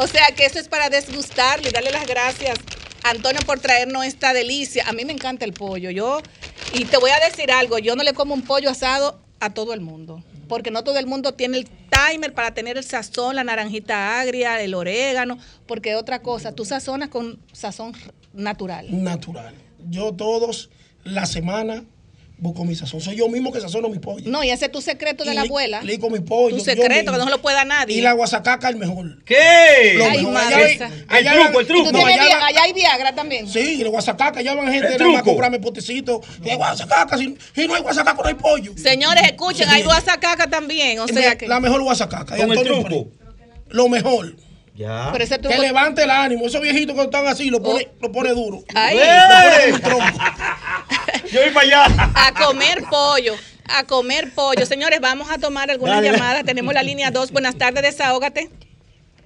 o 0.00 0.06
sea 0.06 0.26
que 0.36 0.44
eso 0.46 0.58
es 0.58 0.68
para 0.68 0.88
desgustarle 0.90 1.68
y 1.68 1.72
darle 1.72 1.90
las 1.90 2.06
gracias 2.06 2.58
a 3.04 3.10
Antonio 3.10 3.40
por 3.46 3.60
traernos 3.60 4.04
esta 4.04 4.32
delicia. 4.32 4.84
A 4.86 4.92
mí 4.92 5.04
me 5.04 5.12
encanta 5.12 5.44
el 5.44 5.52
pollo. 5.52 5.90
Yo, 5.90 6.20
y 6.72 6.84
te 6.84 6.96
voy 6.98 7.10
a 7.10 7.18
decir 7.28 7.50
algo, 7.52 7.78
yo 7.78 7.96
no 7.96 8.02
le 8.02 8.12
como 8.12 8.34
un 8.34 8.42
pollo 8.42 8.70
asado 8.70 9.20
a 9.40 9.50
todo 9.50 9.72
el 9.72 9.80
mundo. 9.80 10.22
Porque 10.48 10.70
no 10.70 10.82
todo 10.82 10.98
el 10.98 11.06
mundo 11.06 11.34
tiene 11.34 11.58
el 11.58 11.68
timer 11.68 12.32
para 12.34 12.54
tener 12.54 12.76
el 12.76 12.84
sazón, 12.84 13.36
la 13.36 13.44
naranjita 13.44 14.20
agria, 14.20 14.60
el 14.60 14.74
orégano, 14.74 15.38
porque 15.66 15.94
otra 15.94 16.22
cosa, 16.22 16.52
tú 16.52 16.64
sazonas 16.64 17.08
con 17.08 17.38
sazón 17.52 17.92
natural. 18.32 18.86
Natural. 19.02 19.54
Yo 19.88 20.12
todos 20.12 20.70
la 21.04 21.26
semana 21.26 21.84
busco 22.38 22.64
mi 22.64 22.74
sazón. 22.74 23.00
Soy 23.00 23.16
yo 23.16 23.28
mismo 23.28 23.52
que 23.52 23.60
sazono 23.60 23.88
mi 23.88 23.98
pollo. 23.98 24.24
No, 24.30 24.42
y 24.44 24.50
ese 24.50 24.66
es 24.66 24.72
tu 24.72 24.80
secreto 24.80 25.24
de 25.24 25.32
Y 25.32 25.34
la 25.34 25.42
le- 25.42 25.48
abuela. 25.48 25.82
Le 25.82 25.98
mi 25.98 26.20
pollo. 26.20 26.56
Tu 26.56 26.62
secreto, 26.64 27.12
que 27.12 27.18
no 27.18 27.24
se 27.24 27.30
lo 27.30 27.40
puede 27.42 27.56
dar 27.56 27.66
nadie. 27.66 27.96
Y 27.96 28.00
la 28.00 28.12
guasacaca 28.12 28.68
el 28.68 28.76
mejor. 28.76 29.22
¿Qué? 29.24 29.94
Lo 29.96 30.04
Ay, 30.04 30.18
mejor. 30.18 30.32
madre 30.32 30.54
Allá, 30.54 30.66
esa. 30.68 30.84
hay- 30.86 31.22
El 31.22 31.28
allá 31.28 31.42
truco, 31.44 31.60
el 31.60 31.66
truco. 31.66 31.82
¿Y 31.82 31.92
tú 31.92 31.92
no, 31.98 32.04
tienes 32.04 32.20
allá 32.26 32.34
van- 32.38 32.44
allá 32.48 32.62
hay 32.62 32.72
Viagra 32.72 33.14
también. 33.14 33.48
Sí, 33.48 33.80
el 33.82 33.88
guasacaca, 33.90 34.40
ya 34.40 34.54
van 34.54 34.72
gente 34.72 34.96
a 35.16 35.22
comprarme 35.22 35.58
potecito. 35.58 36.20
Y 36.44 36.54
guasacaca, 36.54 37.18
si, 37.18 37.36
si 37.54 37.66
no 37.66 37.74
hay 37.74 37.82
guasacaca, 37.82 38.22
no 38.22 38.28
hay 38.28 38.34
pollo. 38.34 38.72
Señores, 38.76 39.22
escuchen, 39.24 39.68
Sí. 39.68 39.74
hay 39.74 39.82
guasacaca 39.82 40.48
también. 40.48 41.00
O 41.00 41.08
sea 41.08 41.36
que. 41.36 41.48
La 41.48 41.60
mejor 41.60 41.82
guasacaca. 41.82 42.36
Con 42.36 42.52
el 42.52 42.58
Antonio 42.58 42.84
truco. 42.84 43.10
Lo 43.70 43.88
mejor. 43.88 44.34
Ya. 44.74 45.08
Pero 45.10 45.24
ese 45.24 45.38
truco- 45.38 45.56
Que 45.56 45.60
levante 45.60 46.04
el 46.04 46.10
ánimo. 46.10 46.46
Esos 46.46 46.60
viejitos 46.60 46.94
que 46.94 47.02
están 47.02 47.26
así, 47.26 47.50
lo 47.50 47.60
pone, 47.60 47.88
lo 48.00 48.12
pone 48.12 48.30
duro. 48.30 48.62
Ay. 48.76 48.96
Lo 48.96 49.02
pone 49.02 49.64
en 49.64 49.74
el 49.74 49.80
tronco. 49.80 50.18
Yo 51.32 51.40
voy 51.42 51.50
para 51.52 51.66
allá. 51.84 52.12
A 52.14 52.32
comer 52.46 52.84
pollo. 52.90 53.34
A 53.68 53.84
comer 53.84 54.32
pollo. 54.34 54.64
Señores, 54.66 55.00
vamos 55.00 55.30
a 55.30 55.38
tomar 55.38 55.70
algunas 55.70 55.96
Dale, 55.96 56.06
dale. 56.08 56.18
llamadas. 56.18 56.44
Tenemos 56.44 56.72
la 56.74 56.82
línea 56.82 57.10
2. 57.10 57.32
Buenas 57.32 57.56
tardes, 57.56 57.82
desahógate. 57.82 58.48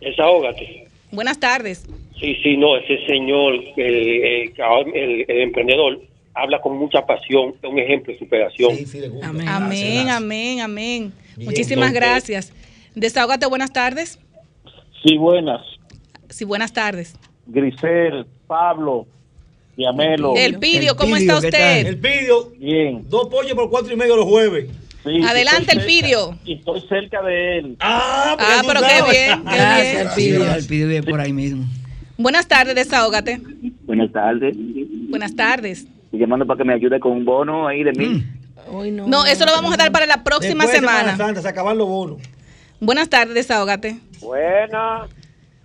Desahógate. 0.01 0.89
Buenas 1.13 1.39
tardes. 1.39 1.85
Sí, 2.19 2.37
sí, 2.43 2.57
no, 2.57 2.77
ese 2.77 3.05
señor, 3.07 3.55
el, 3.77 3.77
el, 3.77 4.53
el- 4.95 5.25
el 5.29 5.41
emprendedor, 5.43 6.01
habla 6.35 6.61
con 6.61 6.77
mucha 6.79 7.05
pasión, 7.05 7.55
es 7.63 7.69
un 7.69 7.79
ejemplo 7.79 8.13
de 8.13 8.19
superación. 8.19 8.77
Sí, 8.77 8.87
sí, 8.87 9.01
le 9.01 9.09
gusta. 9.09 9.29
Amén. 9.29 9.49
Amén, 9.49 10.09
amén, 10.09 10.61
amén. 10.61 11.13
Bien, 11.37 11.49
Muchísimas 11.49 11.89
entonces- 11.89 12.11
gracias. 12.29 12.53
Desahógate, 12.95 13.47
buenas 13.47 13.73
tardes. 13.73 14.19
Sí, 15.05 15.17
buenas. 15.17 15.61
Sí, 16.31 16.45
buenas 16.45 16.73
tardes. 16.73 17.17
Grisel, 17.47 18.27
Pablo, 18.47 19.07
Yamelo. 19.77 20.35
El 20.37 20.59
Pidio, 20.59 20.93
El 20.93 20.97
¿cómo 20.97 21.17
está 21.17 21.41
¿qué 21.41 21.47
usted? 21.47 21.87
El 21.87 21.99
pidio, 21.99 22.51
Bien. 22.59 23.05
dos 23.09 23.29
pollos 23.29 23.55
por 23.55 23.71
cuatro 23.71 23.93
y 23.93 23.97
medio 23.97 24.17
los 24.17 24.27
jueves. 24.27 24.67
Sí, 25.05 25.21
Adelante, 25.27 25.73
el. 25.73 25.85
Pidio. 25.85 26.39
Y 26.45 26.55
estoy 26.55 26.81
cerca 26.89 27.23
de 27.23 27.59
él. 27.59 27.77
Ah, 27.81 28.37
Ah, 28.39 28.63
pero 28.67 28.81
qué 28.81 29.11
bien, 29.11 29.43
qué 29.45 29.57
Gracias, 29.57 29.93
bien. 29.93 30.11
Sí, 30.15 30.21
Pidio. 30.39 30.55
el 30.55 30.67
Pidio 30.67 30.89
vive 30.89 31.03
por 31.03 31.21
ahí 31.21 31.33
mismo. 31.33 31.65
Buenas 32.19 32.47
tardes, 32.47 32.75
desahógate. 32.75 33.41
Buenas 33.85 34.13
tardes. 34.13 34.55
Buenas 35.09 35.35
tardes. 35.35 35.87
Estoy 36.05 36.21
llamando 36.21 36.47
para 36.47 36.59
que 36.59 36.65
me 36.65 36.75
ayude 36.75 37.01
con 37.01 37.13
un 37.13 37.25
bono 37.25 37.67
ahí 37.67 37.83
de 37.83 37.93
mil. 37.93 38.25
Hoy 38.71 38.91
no. 38.93 39.09
No, 39.09 39.25
eso 39.27 39.45
lo 39.45 39.53
vamos 39.53 39.73
a 39.75 39.77
dar 39.77 39.91
para 39.91 40.07
la 40.07 40.23
próxima 40.23 40.65
Después 40.67 40.71
de 40.73 40.87
semana. 40.87 41.17
Santa, 41.17 41.43
se 41.43 41.49
acaban 41.49 41.77
los 41.79 41.89
bonos. 41.89 42.19
Buenas 42.79 43.09
tardes, 43.09 43.35
desahógate. 43.35 43.97
Buena. 44.21 45.09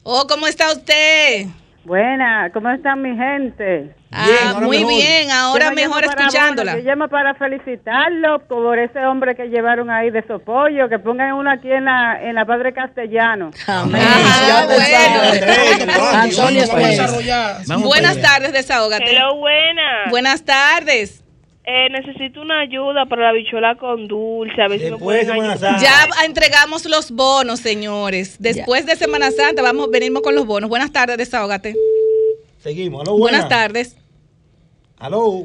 Oh, 0.04 0.26
¿cómo 0.28 0.48
está 0.48 0.72
usted? 0.72 1.48
Buena, 1.88 2.50
¿cómo 2.52 2.70
están 2.70 3.02
mi 3.02 3.16
gente? 3.16 3.96
Ah, 4.12 4.28
ahora 4.50 4.66
muy 4.66 4.80
mejor. 4.80 4.94
bien, 4.94 5.32
ahora 5.32 5.70
Yo 5.70 5.76
mejor 5.76 6.04
escuchándola. 6.04 6.78
Yo 6.78 6.84
llamo 6.84 7.08
para 7.08 7.34
felicitarlo 7.36 8.40
por 8.40 8.78
ese 8.78 9.06
hombre 9.06 9.38
que 9.38 9.46
llevaron 9.46 9.90
ahí 9.90 10.10
de 10.10 10.22
Sopollo, 10.28 10.90
que 10.90 11.00
pongan 11.00 11.32
uno 11.32 11.50
aquí 11.50 11.72
en 11.72 11.86
la, 11.86 12.22
en 12.22 12.36
la 12.36 12.44
Padre 12.44 12.74
Castellano. 12.74 13.52
Amén. 13.68 14.02
Bueno. 16.74 17.08
Vamos 17.68 17.88
Buenas 17.88 18.22
tardes, 18.22 18.52
desahógate. 18.52 19.10
Hello, 19.10 19.38
buena. 19.38 20.10
Buenas 20.10 20.44
tardes. 20.44 21.24
Eh, 21.70 21.90
necesito 21.90 22.42
una 22.42 22.62
ayuda 22.62 23.06
para 23.08 23.24
la 23.24 23.32
bichuela 23.34 23.76
con 23.76 24.08
dulce. 24.08 24.62
A 24.62 24.70
ver 24.70 24.80
si 24.80 24.86
me 24.86 24.92
Después 24.92 25.18
de 25.28 25.34
pueden 25.34 25.36
Semana 25.36 25.54
ayudar. 25.54 25.80
Santa. 25.80 26.08
Ya 26.18 26.26
entregamos 26.26 26.86
los 26.86 27.12
bonos, 27.12 27.60
señores. 27.60 28.38
Después 28.40 28.86
de 28.86 28.96
Semana 28.96 29.32
Santa 29.32 29.62
vamos 29.62 29.90
venimos 29.92 30.22
con 30.22 30.34
los 30.34 30.46
bonos. 30.46 30.70
Buenas 30.70 30.94
tardes, 30.94 31.18
desahógate. 31.18 31.76
Seguimos. 32.60 33.02
Aló, 33.02 33.18
Buenas 33.18 33.42
buena. 33.42 33.50
tardes. 33.50 33.98
Aló. 34.98 35.44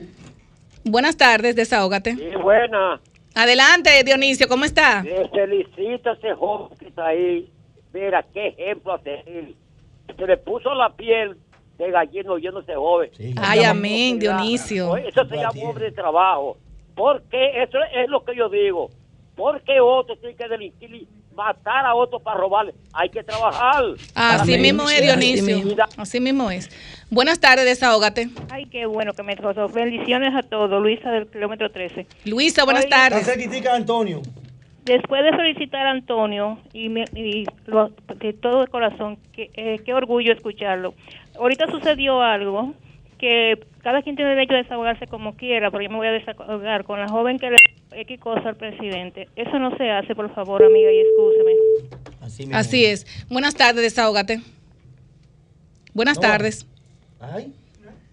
Buenas 0.85 1.17
tardes, 1.17 1.57
desahógate. 1.57 2.15
Sí, 2.15 2.29
buena. 2.41 3.01
Adelante, 3.35 3.91
Dionisio, 4.05 4.47
¿cómo 4.47 4.65
está? 4.65 5.03
Felicito 5.33 6.11
a 6.11 6.13
ese 6.13 6.35
joven 6.35 6.77
que 6.79 6.87
está 6.87 7.07
ahí. 7.09 7.51
Mira, 7.93 8.25
qué 8.33 8.49
ejemplo 8.49 8.95
a 8.95 9.01
seguir. 9.03 9.57
Se 10.17 10.27
le 10.27 10.37
puso 10.37 10.73
la 10.75 10.91
piel 10.95 11.37
de 11.87 11.91
gallino 11.93 12.33
oyendo 12.33 12.61
a 12.61 12.63
ese 12.63 12.75
joven. 12.75 13.11
Sí. 13.17 13.35
Ay, 13.41 13.65
amén, 13.65 14.19
Dionisio. 14.19 14.97
Eso 14.97 15.25
se 15.27 15.37
llama 15.37 15.53
hombre 15.65 15.87
de 15.87 15.93
trabajo. 15.93 16.57
Porque 16.95 17.63
eso 17.63 17.79
es 17.95 18.09
lo 18.09 18.25
que 18.25 18.37
yo 18.37 18.49
digo. 18.49 18.91
Porque 19.35 19.81
otros 19.81 20.19
tienen 20.21 20.37
que 20.37 20.47
delinquir 20.47 20.95
y 20.95 21.09
matar 21.35 21.87
a 21.87 21.95
otros 21.95 22.21
para 22.21 22.37
robarle. 22.39 22.75
Hay 22.93 23.09
que 23.09 23.23
trabajar. 23.25 23.83
Así 24.15 24.53
Amén. 24.55 24.61
mismo 24.63 24.91
es, 24.91 25.01
Dionisio. 25.03 25.57
mismo. 25.57 25.75
Así 25.97 26.21
mismo 26.21 26.51
es. 26.51 26.69
Buenas 27.09 27.41
tardes, 27.41 27.65
desahógate. 27.65 28.29
Ay, 28.51 28.67
qué 28.67 28.85
bueno 28.85 29.15
que 29.15 29.23
me 29.23 29.35
tocó. 29.37 29.69
Bendiciones 29.69 30.35
a 30.35 30.43
todos. 30.43 30.83
Luisa 30.83 31.11
del 31.11 31.27
kilómetro 31.29 31.71
13. 31.71 32.07
Luisa, 32.27 32.65
buenas. 32.65 32.85
Está 32.85 33.09
tardes. 33.09 33.25
cerquitica 33.25 33.71
de 33.71 33.77
Antonio. 33.77 34.21
Después 34.85 35.23
de 35.25 35.31
felicitar 35.37 35.87
a 35.87 35.91
Antonio 35.93 36.59
y, 36.75 36.89
me- 36.89 37.05
y 37.15 37.47
lo- 37.67 37.91
de 38.17 38.33
todo 38.33 38.63
el 38.63 38.69
corazón, 38.69 39.17
qué, 39.33 39.49
eh, 39.55 39.79
qué 39.85 39.95
orgullo 39.95 40.33
escucharlo. 40.33 40.93
Ahorita 41.43 41.67
sucedió 41.73 42.23
algo 42.23 42.73
que 43.19 43.59
cada 43.83 44.01
quien 44.03 44.15
tiene 44.15 44.31
derecho 44.31 44.55
a 44.55 44.59
desahogarse 44.59 45.09
como 45.09 45.35
quiera, 45.37 45.73
pero 45.73 45.83
yo 45.83 45.91
me 45.91 45.97
voy 45.97 46.07
a 46.07 46.13
desahogar 46.13 46.85
con 46.85 47.01
la 47.01 47.09
joven 47.09 47.37
que 47.41 47.51
le 47.51 47.57
X 48.03 48.21
cosa 48.21 48.51
al 48.51 48.57
presidente. 48.57 49.29
Eso 49.35 49.59
no 49.59 49.77
se 49.77 49.91
hace, 49.91 50.15
por 50.15 50.33
favor, 50.35 50.65
amiga, 50.65 50.91
y 50.93 51.01
excúseme. 51.01 52.55
Así 52.57 52.85
es. 52.85 53.07
Buenas 53.29 53.57
tardes, 53.57 53.83
desahógate. 53.83 54.41
Buenas 55.95 56.17
No. 56.17 56.21
tardes. 56.23 56.65
Ay. 57.21 57.53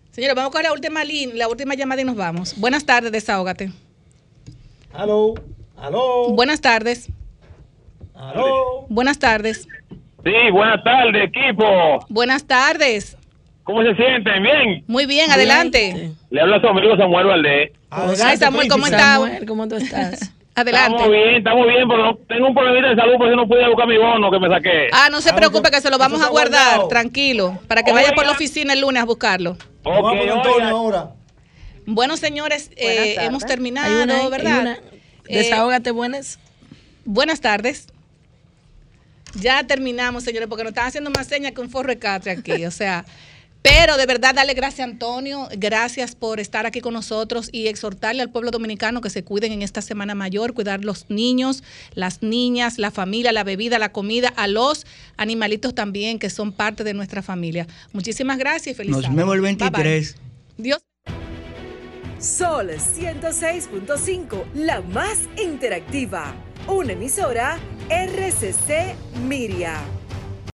Señores, 0.10 0.36
vamos 0.36 0.52
con 0.52 0.64
la 0.64 0.74
última 0.74 1.04
línea, 1.04 1.36
la 1.36 1.48
última 1.50 1.76
llamada 1.76 2.02
y 2.02 2.06
nos 2.06 2.16
vamos. 2.16 2.60
Buenas 2.60 2.84
tardes, 2.84 3.12
desahógate. 3.12 3.70
Aló. 4.92 5.36
Aló. 5.78 6.30
Buenas 6.32 6.62
tardes. 6.62 7.10
Aló. 8.16 8.88
Buenas 8.90 9.20
tardes. 9.20 9.68
Sí, 10.24 10.34
buenas 10.52 10.84
tardes, 10.84 11.30
equipo. 11.30 11.64
Buenas 12.10 12.46
tardes. 12.46 13.16
¿Cómo 13.70 13.84
se 13.84 13.94
sienten? 13.94 14.42
¿Bien? 14.42 14.84
Muy 14.88 15.06
bien, 15.06 15.30
adelante. 15.30 16.10
Le 16.32 16.42
habla 16.42 16.56
a 16.56 16.60
su 16.60 16.68
amigo 16.68 16.98
Samuel 16.98 17.28
Valdés. 17.28 17.72
Ay, 17.92 18.36
Samuel, 18.38 18.68
¿cómo 18.68 18.88
está? 18.88 19.14
Samuel, 19.14 19.46
¿cómo 19.46 19.68
tú 19.68 19.76
estás? 19.76 20.32
Adelante. 20.56 20.96
Estamos 20.96 21.12
bien, 21.12 21.36
estamos 21.36 21.68
bien, 21.68 21.88
pero 21.88 22.04
no- 22.04 22.16
tengo 22.28 22.48
un 22.48 22.56
problemita 22.56 22.90
de 22.90 22.96
salud, 22.96 23.18
por 23.20 23.28
eso 23.28 23.36
no 23.36 23.48
pude 23.48 23.68
buscar 23.70 23.88
mi 23.88 23.98
bono 24.00 24.32
que 24.32 24.40
me 24.40 24.50
saqué. 24.50 24.88
Ah, 24.92 25.10
no 25.12 25.22
se 25.22 25.30
Ah, 25.30 25.36
preocupe 25.36 25.70
que 25.70 25.82
se 25.82 25.92
lo 25.92 26.00
vamos 26.00 26.20
a 26.24 26.30
guardar, 26.30 26.64
guardado. 26.70 26.88
tranquilo, 26.88 27.60
para 27.68 27.84
que 27.84 27.92
vaya 27.94 28.12
por 28.14 28.26
la 28.26 28.32
oficina 28.32 28.74
el 28.74 28.82
lunes 28.82 29.04
a 29.04 29.06
buscarlo. 29.06 29.56
Vamos 29.84 30.00
Ok, 30.02 30.18
con 30.18 30.30
Antonio 30.30 30.52
oiga. 30.56 30.70
ahora. 30.72 31.10
Bueno, 31.86 32.18
señores, 32.18 32.72
eh, 32.76 33.18
hemos 33.20 33.46
terminado, 33.46 34.02
una, 34.04 34.28
¿verdad? 34.30 34.62
una. 34.62 34.74
Eh, 35.28 35.38
Desahógate, 35.38 35.92
buenas. 35.92 36.40
buenas 37.06 37.40
tardes. 37.40 37.88
Ya 39.36 39.64
terminamos, 39.68 40.24
señores, 40.24 40.48
porque 40.50 40.64
nos 40.64 40.72
están 40.72 40.88
haciendo 40.88 41.12
más 41.12 41.28
señas 41.28 41.52
que 41.52 41.62
un 41.62 41.70
forro 41.70 41.90
de 41.90 42.00
catre 42.00 42.32
aquí. 42.32 42.66
O 42.66 42.72
sea, 42.72 43.06
Pero 43.62 43.98
de 43.98 44.06
verdad, 44.06 44.34
dale 44.34 44.54
gracias 44.54 44.88
Antonio, 44.88 45.50
gracias 45.58 46.16
por 46.16 46.40
estar 46.40 46.66
aquí 46.66 46.80
con 46.80 46.94
nosotros 46.94 47.50
y 47.52 47.68
exhortarle 47.68 48.22
al 48.22 48.30
pueblo 48.30 48.52
dominicano 48.52 49.02
que 49.02 49.10
se 49.10 49.24
cuiden 49.24 49.52
en 49.52 49.62
esta 49.62 49.82
Semana 49.82 50.16
Mayor, 50.16 50.54
cuidar 50.54 50.86
los 50.86 51.10
niños, 51.10 51.64
las 51.94 52.24
niñas, 52.24 52.78
la 52.78 52.92
familia, 52.92 53.34
la 53.34 53.44
bebida, 53.44 53.78
la 53.78 53.92
comida, 53.92 54.30
a 54.30 54.48
los 54.48 54.86
animalitos 55.18 55.76
también 55.76 56.20
que 56.20 56.30
son 56.30 56.54
parte 56.54 56.84
de 56.84 56.94
nuestra 56.94 57.22
familia. 57.22 57.68
Muchísimas 57.92 58.38
gracias 58.38 58.76
y 58.76 58.78
feliz 58.78 58.92
Nos 58.92 59.14
vemos 59.14 59.36
el 59.36 59.42
Bye, 59.42 59.56
bye. 59.56 59.70
23. 59.70 60.16
Dios. 60.58 60.80
Sol 62.20 62.70
106.5, 62.70 64.44
la 64.54 64.82
más 64.82 65.20
interactiva. 65.42 66.34
Una 66.68 66.94
emisora 66.94 67.58
RCC 67.90 68.96
Miria. 69.26 69.82